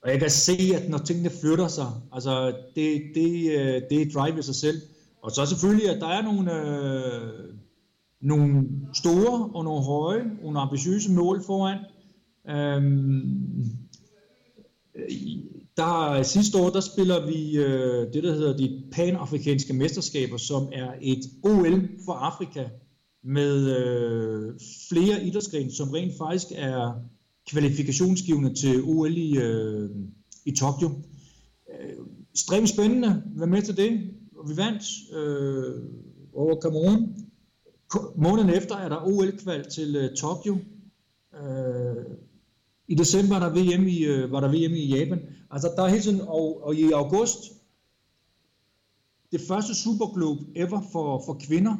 og 0.04 0.12
jeg 0.12 0.20
kan 0.20 0.30
se, 0.30 0.58
at 0.76 0.90
når 0.90 0.98
tingene 0.98 1.30
flytter 1.42 1.68
sig, 1.68 1.88
altså 2.12 2.48
det, 2.76 3.02
det, 3.16 3.52
øh, 3.60 3.82
det 3.90 4.02
er 4.02 4.12
drive 4.14 4.40
i 4.40 4.42
sig 4.42 4.56
selv. 4.56 4.82
Og 5.22 5.32
så 5.32 5.46
selvfølgelig, 5.46 5.90
at 5.90 6.02
der 6.02 6.08
er 6.08 6.22
nogle, 6.22 6.54
øh, 6.54 7.54
nogle 8.22 8.70
store 8.94 9.50
og 9.54 9.64
nogle 9.64 9.84
høje, 9.84 10.24
nogle 10.42 10.60
ambitiøse 10.60 11.12
mål 11.12 11.44
foran. 11.46 11.78
Øhm, 12.50 13.78
der, 15.78 16.12
øh, 16.12 16.26
sidste 16.26 16.58
år 16.58 16.70
der 16.70 16.80
spiller 16.80 17.26
vi 17.26 17.58
øh, 17.58 18.14
det, 18.14 18.24
der 18.24 18.34
hedder 18.34 18.58
de 18.58 18.84
panafrikanske 18.92 19.74
mesterskaber, 19.74 20.38
som 20.38 20.70
er 20.74 20.94
et 21.02 21.24
OL 21.44 21.90
for 22.06 22.14
Afrika 22.14 22.70
med 23.24 23.78
øh, 23.78 24.60
flere 24.90 25.24
idrætsgrene, 25.24 25.72
som 25.72 25.90
rent 25.90 26.18
faktisk 26.18 26.48
er 26.56 26.94
kvalifikationsgivende 27.50 28.54
til 28.54 28.84
OL 28.84 29.18
i, 29.18 29.38
øh, 29.38 29.90
i 30.46 30.52
Tokyo. 30.52 30.90
Øh, 31.70 31.98
Stræbt 32.36 32.70
spændende, 32.70 33.24
hvad 33.36 33.48
med 33.48 33.62
til 33.62 33.78
det. 33.78 34.12
Og 34.38 34.50
vi 34.50 34.58
vandt 34.58 34.84
øh, 35.14 35.84
over 36.34 36.62
Cameroon. 36.62 37.16
Måneden 38.16 38.50
efter 38.50 38.76
er 38.76 38.90
der 38.90 39.08
OL-kval 39.08 39.70
til 39.70 39.96
øh, 39.96 40.16
Tokyo. 40.16 40.58
Øh, 41.34 42.06
i 42.88 42.96
december 42.96 43.36
er 43.36 43.40
der 43.40 43.50
VM 43.50 43.88
i, 43.88 44.06
øh, 44.06 44.32
var 44.32 44.40
der 44.40 44.48
VM 44.48 44.74
i 44.74 44.86
Japan. 44.86 45.20
Altså 45.52 45.72
der 45.76 45.84
er 45.84 45.88
hele 45.88 46.02
tiden, 46.02 46.22
og, 46.22 46.64
og 46.64 46.76
i 46.76 46.92
august, 46.92 47.38
det 49.32 49.42
første 49.48 49.76
Superglobe 49.76 50.42
ever 50.56 50.82
for, 50.92 51.24
for 51.26 51.38
kvinder. 51.48 51.76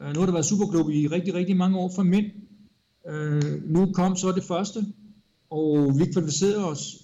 Øh, 0.00 0.14
nu 0.14 0.20
har 0.20 0.26
der 0.26 0.32
været 0.32 0.46
Superglobe 0.46 0.94
i 0.94 1.06
rigtig, 1.06 1.34
rigtig 1.34 1.56
mange 1.56 1.78
år 1.78 1.90
for 1.94 2.02
mænd. 2.02 2.26
Øh, 3.08 3.62
nu 3.64 3.92
kom 3.92 4.16
så 4.16 4.32
det 4.32 4.44
første, 4.44 4.86
og 5.50 5.98
vi 5.98 6.12
kvalificerede 6.12 6.68
os 6.68 6.98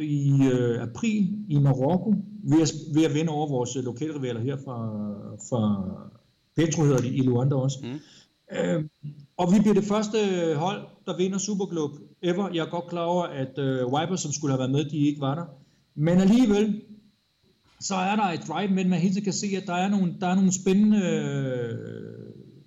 i 0.00 0.48
øh, 0.52 0.82
april 0.82 1.44
i 1.48 1.58
Marokko 1.58 2.14
ved 2.42 2.62
at, 2.62 2.72
ved 2.94 3.04
at 3.04 3.14
vinde 3.14 3.30
over 3.30 3.48
vores 3.48 3.76
lokalrivaler 3.84 4.40
her 4.40 4.56
fra, 4.56 4.78
fra 5.48 5.84
Petro 6.56 6.82
hedder 6.82 7.00
de, 7.00 7.08
i 7.08 7.20
Luanda 7.20 7.54
også. 7.54 7.78
Mm. 7.82 7.98
Øh, 8.56 8.84
og 9.36 9.52
vi 9.52 9.60
bliver 9.60 9.74
det 9.74 9.84
første 9.84 10.18
hold, 10.56 10.80
der 11.06 11.16
vinder 11.16 11.38
Superglobe 11.38 11.94
ever. 12.22 12.50
Jeg 12.54 12.66
er 12.66 12.70
godt 12.70 12.86
klar 12.88 13.02
over, 13.02 13.24
at 13.24 13.58
øh, 13.58 13.86
Viper, 13.86 14.16
som 14.16 14.32
skulle 14.32 14.52
have 14.52 14.58
været 14.58 14.70
med, 14.70 14.84
de 14.84 14.96
ikke 14.96 15.20
var 15.20 15.34
der. 15.34 15.44
Men 15.94 16.18
alligevel, 16.18 16.82
så 17.80 17.94
er 17.94 18.16
der 18.16 18.22
et 18.22 18.48
drive, 18.48 18.70
men 18.70 18.88
man 18.88 19.00
helt 19.00 19.24
kan 19.24 19.32
se, 19.32 19.46
at 19.46 19.66
der 19.66 19.74
er 19.74 19.88
nogle, 19.88 20.16
der 20.20 20.26
er 20.26 20.34
nogle 20.34 20.52
spændende 20.52 21.00
øh, 21.06 21.78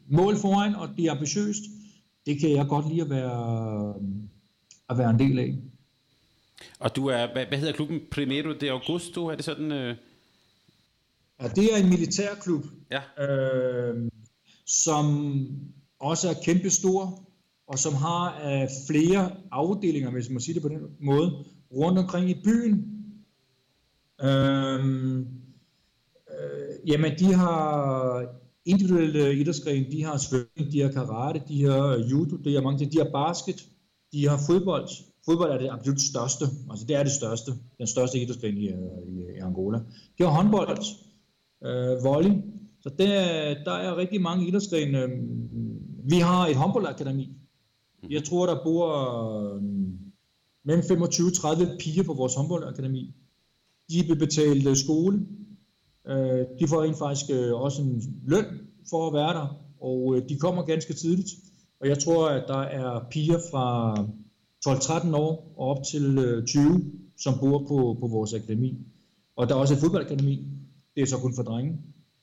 mål 0.07 0.37
foran, 0.37 0.75
og 0.75 0.89
det 0.97 1.05
er 1.05 1.11
ambitiøst. 1.11 1.63
Det 2.25 2.39
kan 2.39 2.51
jeg 2.51 2.65
godt 2.67 2.89
lide 2.89 3.01
at 3.01 3.09
være, 3.09 3.93
at 4.89 4.97
være 4.97 5.09
en 5.09 5.19
del 5.19 5.39
af. 5.39 5.55
Og 6.79 6.95
du 6.95 7.07
er, 7.07 7.33
hvad, 7.33 7.45
hvad 7.45 7.57
hedder 7.57 7.73
klubben? 7.73 7.99
Primero 8.11 8.53
de 8.61 8.71
Augusto, 8.71 9.27
er 9.27 9.35
det 9.35 9.45
sådan... 9.45 9.71
Øh... 9.71 9.95
Ja, 11.41 11.47
det 11.47 11.73
er 11.73 11.77
en 11.77 11.89
militærklub, 11.89 12.65
ja. 12.91 13.25
øh, 13.25 14.11
som 14.65 15.37
også 15.99 16.29
er 16.29 16.33
kæmpe 16.43 16.69
stor, 16.69 17.28
og 17.69 17.79
som 17.79 17.93
har 17.93 18.25
øh, 18.45 18.67
flere 18.87 19.31
afdelinger, 19.51 20.11
hvis 20.11 20.29
man 20.29 20.41
siger 20.41 20.53
det 20.53 20.61
på 20.61 20.69
den 20.69 20.79
måde, 20.99 21.45
rundt 21.71 21.99
omkring 21.99 22.29
i 22.29 22.41
byen. 22.43 22.75
Øhm, 24.21 25.19
øh, 26.29 26.89
jamen, 26.89 27.11
de 27.19 27.33
har 27.33 28.25
individuelle 28.65 29.35
idrætsgrene, 29.35 29.91
de 29.91 30.03
har 30.03 30.17
svømning, 30.17 30.71
de 30.71 30.81
har 30.81 30.91
karate, 30.91 31.41
de 31.47 31.63
har 31.63 31.87
øh, 31.87 32.11
judo, 32.11 32.35
de 32.35 32.53
har 32.53 32.61
mange 32.61 32.79
ting, 32.79 32.91
de 32.91 32.97
har 32.97 33.09
basket, 33.13 33.65
de 34.13 34.27
har 34.27 34.39
fodbold, 34.47 34.87
fodbold 35.25 35.51
er 35.51 35.57
det 35.57 35.69
absolut 35.71 36.01
største, 36.01 36.45
altså 36.69 36.85
det 36.87 36.95
er 36.95 37.03
det 37.03 37.11
største, 37.11 37.51
den 37.77 37.87
største 37.87 38.19
idrætsgren 38.19 38.57
i, 38.57 38.67
øh, 38.67 38.77
i, 39.07 39.35
i 39.35 39.39
Angola. 39.39 39.77
De 40.17 40.23
er 40.23 40.27
håndbold, 40.27 40.83
øh, 41.65 42.03
volley, 42.03 42.31
så 42.81 42.89
der, 42.99 43.13
der 43.63 43.71
er 43.71 43.97
rigtig 43.97 44.21
mange 44.21 44.47
idrætsgrene. 44.47 45.03
Øhm, 45.03 45.49
vi 46.03 46.15
har 46.15 46.47
et 46.47 46.55
håndboldakademi. 46.55 47.38
Mm-hmm. 48.01 48.13
Jeg 48.13 48.23
tror, 48.23 48.45
der 48.45 48.63
bor 48.63 48.87
øh, 49.55 49.61
mellem 50.63 50.83
25-30 50.83 51.77
piger 51.79 52.03
på 52.03 52.13
vores 52.13 52.35
håndboldakademi. 52.35 53.13
De 53.89 54.03
bliver 54.03 54.19
betalt 54.19 54.67
øh, 54.67 54.75
skole. 54.75 55.25
Øh, 56.07 56.45
de 56.59 56.67
får 56.67 56.83
rent 56.83 56.97
faktisk 56.97 57.31
øh, 57.31 57.53
også 57.53 57.81
en 57.81 58.03
løn 58.25 58.45
for 58.89 59.07
at 59.07 59.13
være 59.13 59.33
der, 59.33 59.47
og 59.81 60.15
øh, 60.15 60.29
de 60.29 60.39
kommer 60.39 60.63
ganske 60.63 60.93
tidligt. 60.93 61.29
Og 61.81 61.87
jeg 61.87 61.99
tror, 61.99 62.29
at 62.29 62.43
der 62.47 62.61
er 62.61 63.05
piger 63.11 63.39
fra 63.51 63.95
12-13 64.67 65.15
år 65.15 65.53
og 65.57 65.67
op 65.67 65.83
til 65.91 66.17
øh, 66.17 66.45
20, 66.45 66.91
som 67.17 67.33
bor 67.39 67.59
på, 67.59 67.97
på 67.99 68.07
vores 68.07 68.33
akademi. 68.33 68.77
Og 69.35 69.49
der 69.49 69.55
er 69.55 69.59
også 69.59 69.73
et 69.73 69.79
fodboldakademi. 69.79 70.45
Det 70.95 71.01
er 71.01 71.05
så 71.05 71.17
kun 71.17 71.35
for 71.35 71.43
drenge. 71.43 71.77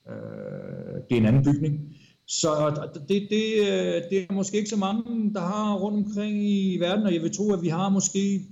Øh, 0.08 0.94
det 1.08 1.16
er 1.16 1.20
en 1.20 1.26
anden 1.26 1.44
bygning. 1.44 1.95
Så 2.26 2.74
det, 3.08 3.26
det, 3.30 3.44
øh, 3.60 4.02
det 4.10 4.18
er 4.18 4.32
måske 4.32 4.56
ikke 4.56 4.70
så 4.70 4.76
mange, 4.76 5.34
der 5.34 5.40
har 5.40 5.74
rundt 5.74 6.06
omkring 6.06 6.50
i 6.50 6.76
verden, 6.80 7.06
og 7.06 7.14
jeg 7.14 7.22
vil 7.22 7.36
tro, 7.36 7.52
at 7.52 7.62
vi 7.62 7.68
har 7.68 7.88
måske 7.88 8.46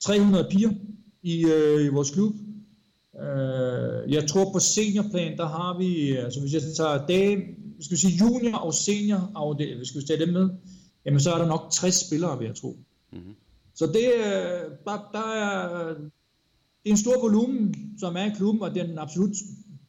300 0.00 0.46
piger 0.50 0.70
i, 1.22 1.44
øh, 1.44 1.84
i 1.84 1.88
vores 1.88 2.10
klub. 2.10 2.34
Øh, 3.20 4.12
jeg 4.12 4.28
tror 4.28 4.52
på 4.52 4.58
seniorplan, 4.58 5.36
der 5.36 5.46
har 5.46 5.78
vi, 5.78 6.16
altså 6.16 6.40
hvis 6.40 6.54
jeg 6.54 6.62
tager 6.76 7.06
dage, 7.06 7.56
skal 7.80 7.94
vi 7.94 8.00
sige 8.00 8.18
junior 8.18 8.58
og 8.58 8.74
senior 8.74 9.32
afdeling, 9.34 9.76
hvis 9.76 9.96
vi 9.96 10.02
tage 10.02 10.26
dem 10.26 10.32
med, 10.32 10.50
jamen 11.04 11.20
så 11.20 11.32
er 11.32 11.38
der 11.38 11.46
nok 11.46 11.68
60 11.72 12.06
spillere, 12.06 12.38
vil 12.38 12.46
jeg 12.46 12.56
tro. 12.56 12.76
Mm-hmm. 13.12 13.34
Så 13.74 13.86
det, 13.86 14.10
der, 14.84 15.08
der 15.12 15.32
er, 15.32 15.88
det 16.82 16.86
er 16.86 16.90
en 16.90 16.96
stor 16.96 17.20
volumen, 17.20 17.74
som 17.98 18.16
er 18.16 18.24
i 18.24 18.34
klubben, 18.36 18.62
og 18.62 18.74
det 18.74 18.82
er 18.82 18.86
den 18.86 18.98
absolut 18.98 19.30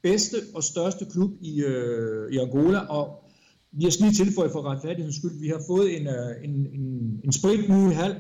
bedste 0.04 0.38
og 0.56 0.64
største 0.64 1.06
klub 1.06 1.32
i, 1.42 1.62
øh, 1.62 2.34
i 2.34 2.38
Angola, 2.38 2.80
og 2.80 3.24
vi 3.72 3.92
skal 3.92 4.06
lige 4.06 4.16
tilføje 4.16 4.50
for 4.50 4.62
retfærdighedens 4.62 5.16
skyld, 5.16 5.40
vi 5.40 5.48
har 5.48 5.62
fået 5.68 6.02
en, 6.02 6.08
øh, 6.08 6.44
en, 6.44 6.68
en, 6.74 7.22
en 7.24 7.32
sprit 7.32 7.70
ny 7.70 7.94
hal, 7.94 8.16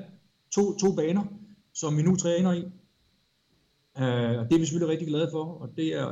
to, 0.55 0.77
to 0.77 0.95
baner, 0.95 1.23
som 1.73 1.97
vi 1.97 2.01
nu 2.01 2.15
træner 2.15 2.53
i. 2.53 2.63
Uh, 3.95 4.03
det 4.47 4.53
er 4.53 4.59
vi 4.59 4.65
selvfølgelig 4.65 4.91
rigtig 4.91 5.07
glade 5.07 5.29
for, 5.31 5.43
og 5.43 5.69
det 5.77 5.87
er, 5.87 6.07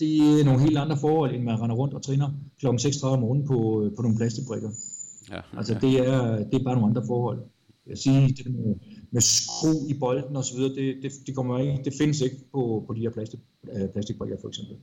det 0.00 0.40
er 0.40 0.44
nogle 0.44 0.60
helt 0.60 0.78
andre 0.78 0.96
forhold, 0.96 1.34
end 1.34 1.44
man 1.44 1.60
render 1.60 1.76
rundt 1.76 1.94
og 1.94 2.02
træner 2.02 2.30
kl. 2.60 2.66
6.30 2.66 3.06
om 3.06 3.18
morgenen 3.18 3.46
på, 3.46 3.90
på 3.96 4.02
nogle 4.02 4.16
plastikbrikker. 4.16 4.70
Ja, 5.30 5.38
okay. 5.38 5.56
Altså 5.56 5.74
det 5.80 6.08
er, 6.08 6.36
det 6.36 6.54
er 6.60 6.64
bare 6.64 6.74
nogle 6.74 6.88
andre 6.88 7.02
forhold. 7.06 7.38
Jeg 7.86 7.98
siger, 7.98 8.26
det 8.26 8.46
med, 9.14 9.20
sko 9.20 9.44
skru 9.44 9.88
i 9.88 9.94
bolden 9.94 10.36
og 10.36 10.44
så 10.44 10.54
videre, 10.56 10.74
det, 10.74 11.02
det, 11.02 11.12
det, 11.26 11.34
kommer 11.34 11.58
ikke, 11.58 11.84
det 11.84 11.92
findes 11.98 12.20
ikke 12.20 12.36
på, 12.52 12.84
på 12.86 12.94
de 12.94 13.00
her 13.00 13.10
plastik, 13.10 13.40
øh, 13.72 13.88
plastikbrikker 13.92 14.36
for 14.40 14.48
eksempel. 14.48 14.76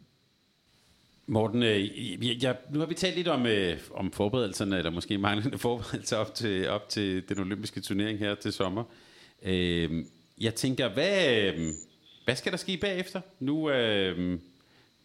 Morten, 1.27 1.63
øh, 1.63 2.43
ja, 2.43 2.53
nu 2.73 2.79
har 2.79 2.85
vi 2.85 2.93
talt 2.93 3.15
lidt 3.15 3.27
om, 3.27 3.45
øh, 3.45 3.77
om 3.93 4.11
forberedelserne, 4.11 4.77
eller 4.77 4.91
måske 4.91 5.17
manglende 5.17 5.57
forberedelser 5.67 6.17
op 6.17 6.35
til, 6.35 6.69
op 6.69 6.89
til 6.89 7.29
den 7.29 7.39
olympiske 7.39 7.81
turnering 7.81 8.19
her 8.19 8.35
til 8.35 8.53
sommer. 8.53 8.83
Øh, 9.43 10.05
jeg 10.41 10.55
tænker, 10.55 10.89
hvad, 10.89 11.35
øh, 11.35 11.73
hvad 12.25 12.35
skal 12.35 12.51
der 12.51 12.57
ske 12.57 12.77
bagefter? 12.77 13.21
Nu, 13.39 13.69
øh, 13.69 14.39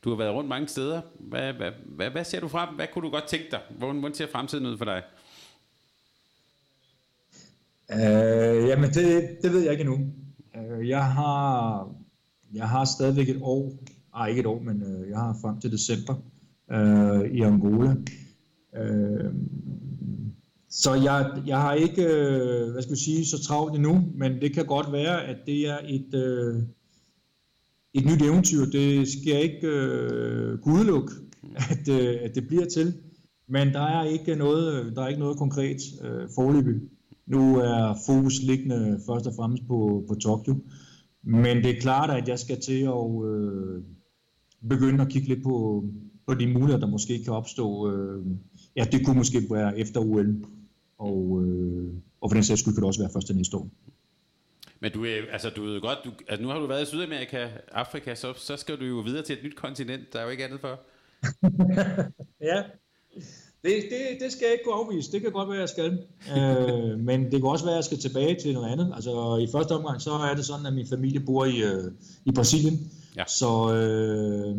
du 0.04 0.08
har 0.08 0.16
været 0.16 0.34
rundt 0.34 0.48
mange 0.48 0.68
steder. 0.68 1.00
Hvad, 1.18 1.52
hvad, 1.52 1.70
hvad, 1.84 2.10
hvad 2.10 2.24
ser 2.24 2.40
du 2.40 2.48
frem? 2.48 2.68
Hvad 2.74 2.86
kunne 2.92 3.06
du 3.06 3.10
godt 3.10 3.26
tænke 3.26 3.46
dig? 3.50 3.60
Hvordan, 3.70 3.98
hvordan 3.98 4.14
ser 4.14 4.26
fremtiden 4.26 4.66
ud 4.66 4.78
for 4.78 4.84
dig? 4.84 5.02
Øh, 7.92 8.68
jamen, 8.68 8.90
det, 8.90 9.28
det 9.42 9.52
ved 9.52 9.60
jeg 9.60 9.72
ikke 9.72 9.80
endnu. 9.80 9.98
Øh, 10.56 10.88
jeg 10.88 11.04
har, 11.04 11.88
jeg 12.54 12.68
har 12.68 12.84
stadigvæk 12.84 13.28
et 13.28 13.38
år, 13.42 13.72
ej 14.14 14.26
ikke 14.28 14.40
et 14.40 14.46
år, 14.46 14.60
men 14.60 14.82
øh, 14.82 15.10
jeg 15.10 15.18
har 15.18 15.36
frem 15.42 15.60
til 15.60 15.72
december 15.72 16.14
øh, 16.72 17.30
i 17.30 17.40
Angola. 17.40 17.96
Øh, 18.76 19.34
så 20.70 20.94
jeg, 20.94 21.42
jeg 21.46 21.60
har 21.60 21.74
ikke, 21.74 22.02
øh, 22.02 22.72
hvad 22.72 22.82
skal 22.82 22.92
jeg 22.92 22.98
sige, 22.98 23.26
så 23.26 23.42
travlt 23.42 23.74
endnu, 23.74 24.04
men 24.14 24.40
det 24.40 24.54
kan 24.54 24.66
godt 24.66 24.92
være, 24.92 25.24
at 25.24 25.36
det 25.46 25.68
er 25.68 25.78
et, 25.88 26.14
øh, 26.14 26.62
et 27.94 28.06
nyt 28.06 28.22
eventyr. 28.22 28.64
Det 28.64 29.08
skal 29.08 29.32
jeg 29.32 29.42
ikke 29.42 29.66
øh, 29.66 30.58
kunne 30.58 30.74
udelukke, 30.74 31.12
at, 31.70 31.88
øh, 31.88 32.18
at 32.22 32.34
det 32.34 32.48
bliver 32.48 32.64
til. 32.64 32.94
Men 33.48 33.68
der 33.68 33.80
er 33.80 34.04
ikke 34.04 34.34
noget, 34.34 34.96
der 34.96 35.02
er 35.02 35.08
ikke 35.08 35.20
noget 35.20 35.38
konkret 35.38 35.76
øh, 36.04 36.28
forløbig. 36.34 36.74
Nu 37.26 37.56
er 37.56 37.98
fokus 38.06 38.42
liggende 38.42 39.00
først 39.06 39.26
og 39.26 39.32
fremmest 39.36 39.66
på, 39.66 40.04
på 40.08 40.14
Tokyo. 40.14 40.56
Men 41.22 41.56
det 41.56 41.70
er 41.76 41.80
klart, 41.80 42.10
at 42.10 42.28
jeg 42.28 42.38
skal 42.38 42.60
til 42.60 42.82
at 42.82 43.24
øh, 43.26 43.82
begynde 44.68 45.02
at 45.02 45.08
kigge 45.08 45.28
lidt 45.28 45.42
på, 45.42 45.84
på 46.26 46.34
de 46.34 46.46
muligheder, 46.46 46.80
der 46.80 46.86
måske 46.86 47.24
kan 47.24 47.32
opstå. 47.32 47.92
Øh, 47.92 48.26
ja, 48.76 48.84
det 48.92 49.04
kunne 49.04 49.16
måske 49.16 49.42
være 49.50 49.78
efter 49.78 50.00
OL, 50.00 50.44
og, 50.98 51.42
øh, 51.44 51.92
og 52.20 52.30
for 52.30 52.34
den 52.34 52.44
sags 52.44 52.60
skyld 52.60 52.74
kan 52.74 52.80
det 52.80 52.86
også 52.86 53.00
være 53.00 53.10
først 53.12 53.34
næste 53.34 53.56
år. 53.56 53.68
Men 54.80 54.92
du, 54.92 55.04
altså, 55.32 55.50
du 55.50 55.62
ved 55.62 55.80
godt, 55.80 55.98
du, 56.04 56.10
altså, 56.28 56.42
nu 56.42 56.48
har 56.48 56.58
du 56.58 56.66
været 56.66 56.82
i 56.82 56.86
Sydamerika, 56.86 57.48
Afrika, 57.72 58.14
så, 58.14 58.32
så 58.36 58.56
skal 58.56 58.80
du 58.80 58.84
jo 58.84 59.00
videre 59.00 59.22
til 59.22 59.38
et 59.38 59.44
nyt 59.44 59.56
kontinent, 59.56 60.12
der 60.12 60.18
er 60.18 60.24
jo 60.24 60.30
ikke 60.30 60.44
andet 60.44 60.60
for. 60.60 60.80
ja, 62.50 62.62
det, 63.66 63.82
det, 63.90 64.20
det 64.20 64.32
skal 64.32 64.44
jeg 64.44 64.52
ikke 64.52 64.64
gå 64.64 64.70
afvise. 64.70 65.12
Det 65.12 65.20
kan 65.20 65.32
godt 65.32 65.48
være, 65.48 65.56
at 65.56 65.60
jeg 65.60 65.68
skal. 65.68 65.90
øh, 66.38 66.98
men 66.98 67.24
det 67.24 67.32
kan 67.40 67.44
også 67.44 67.64
være, 67.64 67.74
at 67.74 67.76
jeg 67.76 67.84
skal 67.84 67.98
tilbage 67.98 68.34
til 68.40 68.54
noget 68.54 68.72
andet. 68.72 68.92
Altså 68.94 69.36
i 69.36 69.48
første 69.52 69.72
omgang, 69.72 70.00
så 70.00 70.10
er 70.12 70.34
det 70.34 70.44
sådan, 70.44 70.66
at 70.66 70.74
min 70.74 70.86
familie 70.88 71.20
bor 71.20 71.44
i, 71.44 71.62
øh, 71.62 71.92
i 72.24 72.32
Brasilien. 72.32 72.92
Ja. 73.16 73.24
Så 73.26 73.74
øh, 73.74 74.56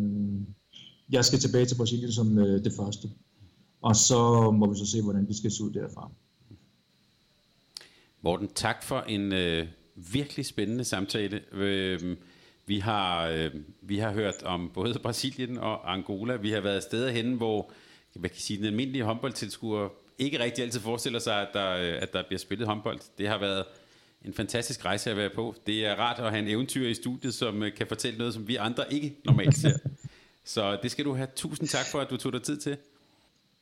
jeg 1.10 1.24
skal 1.24 1.38
tilbage 1.38 1.66
til 1.66 1.76
Brasilien 1.76 2.12
som 2.12 2.38
øh, 2.38 2.64
det 2.64 2.72
første. 2.76 3.08
Og 3.82 3.96
så 3.96 4.50
må 4.50 4.72
vi 4.72 4.78
så 4.78 4.86
se, 4.86 5.02
hvordan 5.02 5.26
det 5.26 5.36
skal 5.36 5.50
se 5.50 5.64
ud 5.64 5.70
derfra. 5.70 6.10
Morten, 8.22 8.48
tak 8.54 8.82
for 8.82 9.00
en 9.00 9.32
øh, 9.32 9.66
virkelig 9.94 10.46
spændende 10.46 10.84
samtale. 10.84 11.40
Øh, 11.52 12.16
vi 12.66 12.78
har, 12.78 13.26
øh, 13.26 13.50
vi 13.82 13.98
har 13.98 14.12
hørt 14.12 14.42
om 14.42 14.70
både 14.74 14.98
Brasilien 15.02 15.58
og 15.58 15.92
Angola. 15.92 16.36
Vi 16.36 16.50
har 16.50 16.60
været 16.60 16.82
steder 16.82 17.10
henne, 17.10 17.36
hvor 17.36 17.70
hvad 18.18 18.30
kan 18.30 18.36
jeg 18.36 18.42
sige, 18.42 18.56
den 18.56 18.66
almindelige 18.66 19.04
håndboldtilskuer 19.04 19.88
ikke 20.18 20.40
rigtig 20.40 20.64
altid 20.64 20.80
forestiller 20.80 21.18
sig, 21.18 21.42
at 21.42 21.48
der, 21.52 21.70
øh, 21.70 22.02
at 22.02 22.12
der 22.12 22.22
bliver 22.26 22.38
spillet 22.38 22.68
håndbold. 22.68 23.00
Det 23.18 23.28
har 23.28 23.38
været 23.38 23.64
en 24.24 24.34
fantastisk 24.34 24.84
rejse 24.84 25.10
at 25.10 25.16
være 25.16 25.30
på. 25.34 25.54
Det 25.66 25.86
er 25.86 25.94
rart 25.94 26.18
at 26.18 26.30
have 26.30 26.42
en 26.42 26.48
eventyr 26.48 26.88
i 26.88 26.94
studiet, 26.94 27.34
som 27.34 27.62
øh, 27.62 27.74
kan 27.74 27.86
fortælle 27.86 28.18
noget, 28.18 28.34
som 28.34 28.48
vi 28.48 28.56
andre 28.56 28.92
ikke 28.92 29.16
normalt 29.24 29.56
ser. 29.56 29.78
Så 30.44 30.78
det 30.82 30.90
skal 30.90 31.04
du 31.04 31.14
have. 31.14 31.28
Tusind 31.36 31.68
tak 31.68 31.86
for, 31.92 31.98
at 31.98 32.10
du 32.10 32.16
tog 32.16 32.32
dig 32.32 32.42
tid 32.42 32.56
til. 32.56 32.76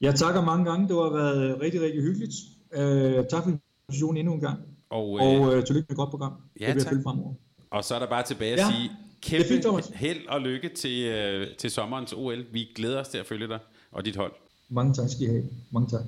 Jeg 0.00 0.14
takker 0.14 0.42
mange 0.42 0.64
gange. 0.64 0.88
Det 0.88 0.96
har 0.96 1.12
været 1.12 1.60
rigtig, 1.60 1.80
rigtig 1.80 2.02
hyggeligt. 2.02 2.34
Uh, 2.76 3.26
tak 3.30 3.42
for 3.42 3.50
invitationen 3.50 4.16
endnu 4.16 4.34
en 4.34 4.40
gang. 4.40 4.58
Og, 4.90 5.10
uh, 5.10 5.20
og 5.20 5.40
uh, 5.40 5.64
tillykke 5.64 5.86
med 5.88 5.90
et 5.90 5.96
godt 5.96 6.10
program. 6.10 6.32
Ja, 6.60 6.74
det 6.74 6.82
tak. 6.82 6.92
fremover. 6.92 7.34
Og 7.70 7.84
så 7.84 7.94
er 7.94 7.98
der 7.98 8.06
bare 8.06 8.22
tilbage 8.22 8.52
at 8.52 8.58
ja, 8.58 8.70
sige 8.70 8.90
kæmpe 9.22 9.48
fint, 9.48 9.94
held 9.94 10.26
og 10.28 10.40
lykke 10.40 10.68
til, 10.68 11.12
uh, 11.42 11.56
til 11.56 11.70
sommerens 11.70 12.12
OL. 12.12 12.44
Vi 12.52 12.68
glæder 12.74 13.00
os 13.00 13.08
til 13.08 13.18
at 13.18 13.26
følge 13.26 13.48
dig 13.48 13.58
og 13.92 14.04
dit 14.04 14.16
hold. 14.16 14.32
Mange 14.68 14.94
tak 14.94 15.10
skal 15.10 15.26
I 15.26 15.30
have. 15.30 15.48
Mange 15.70 15.88
tak. 15.88 16.06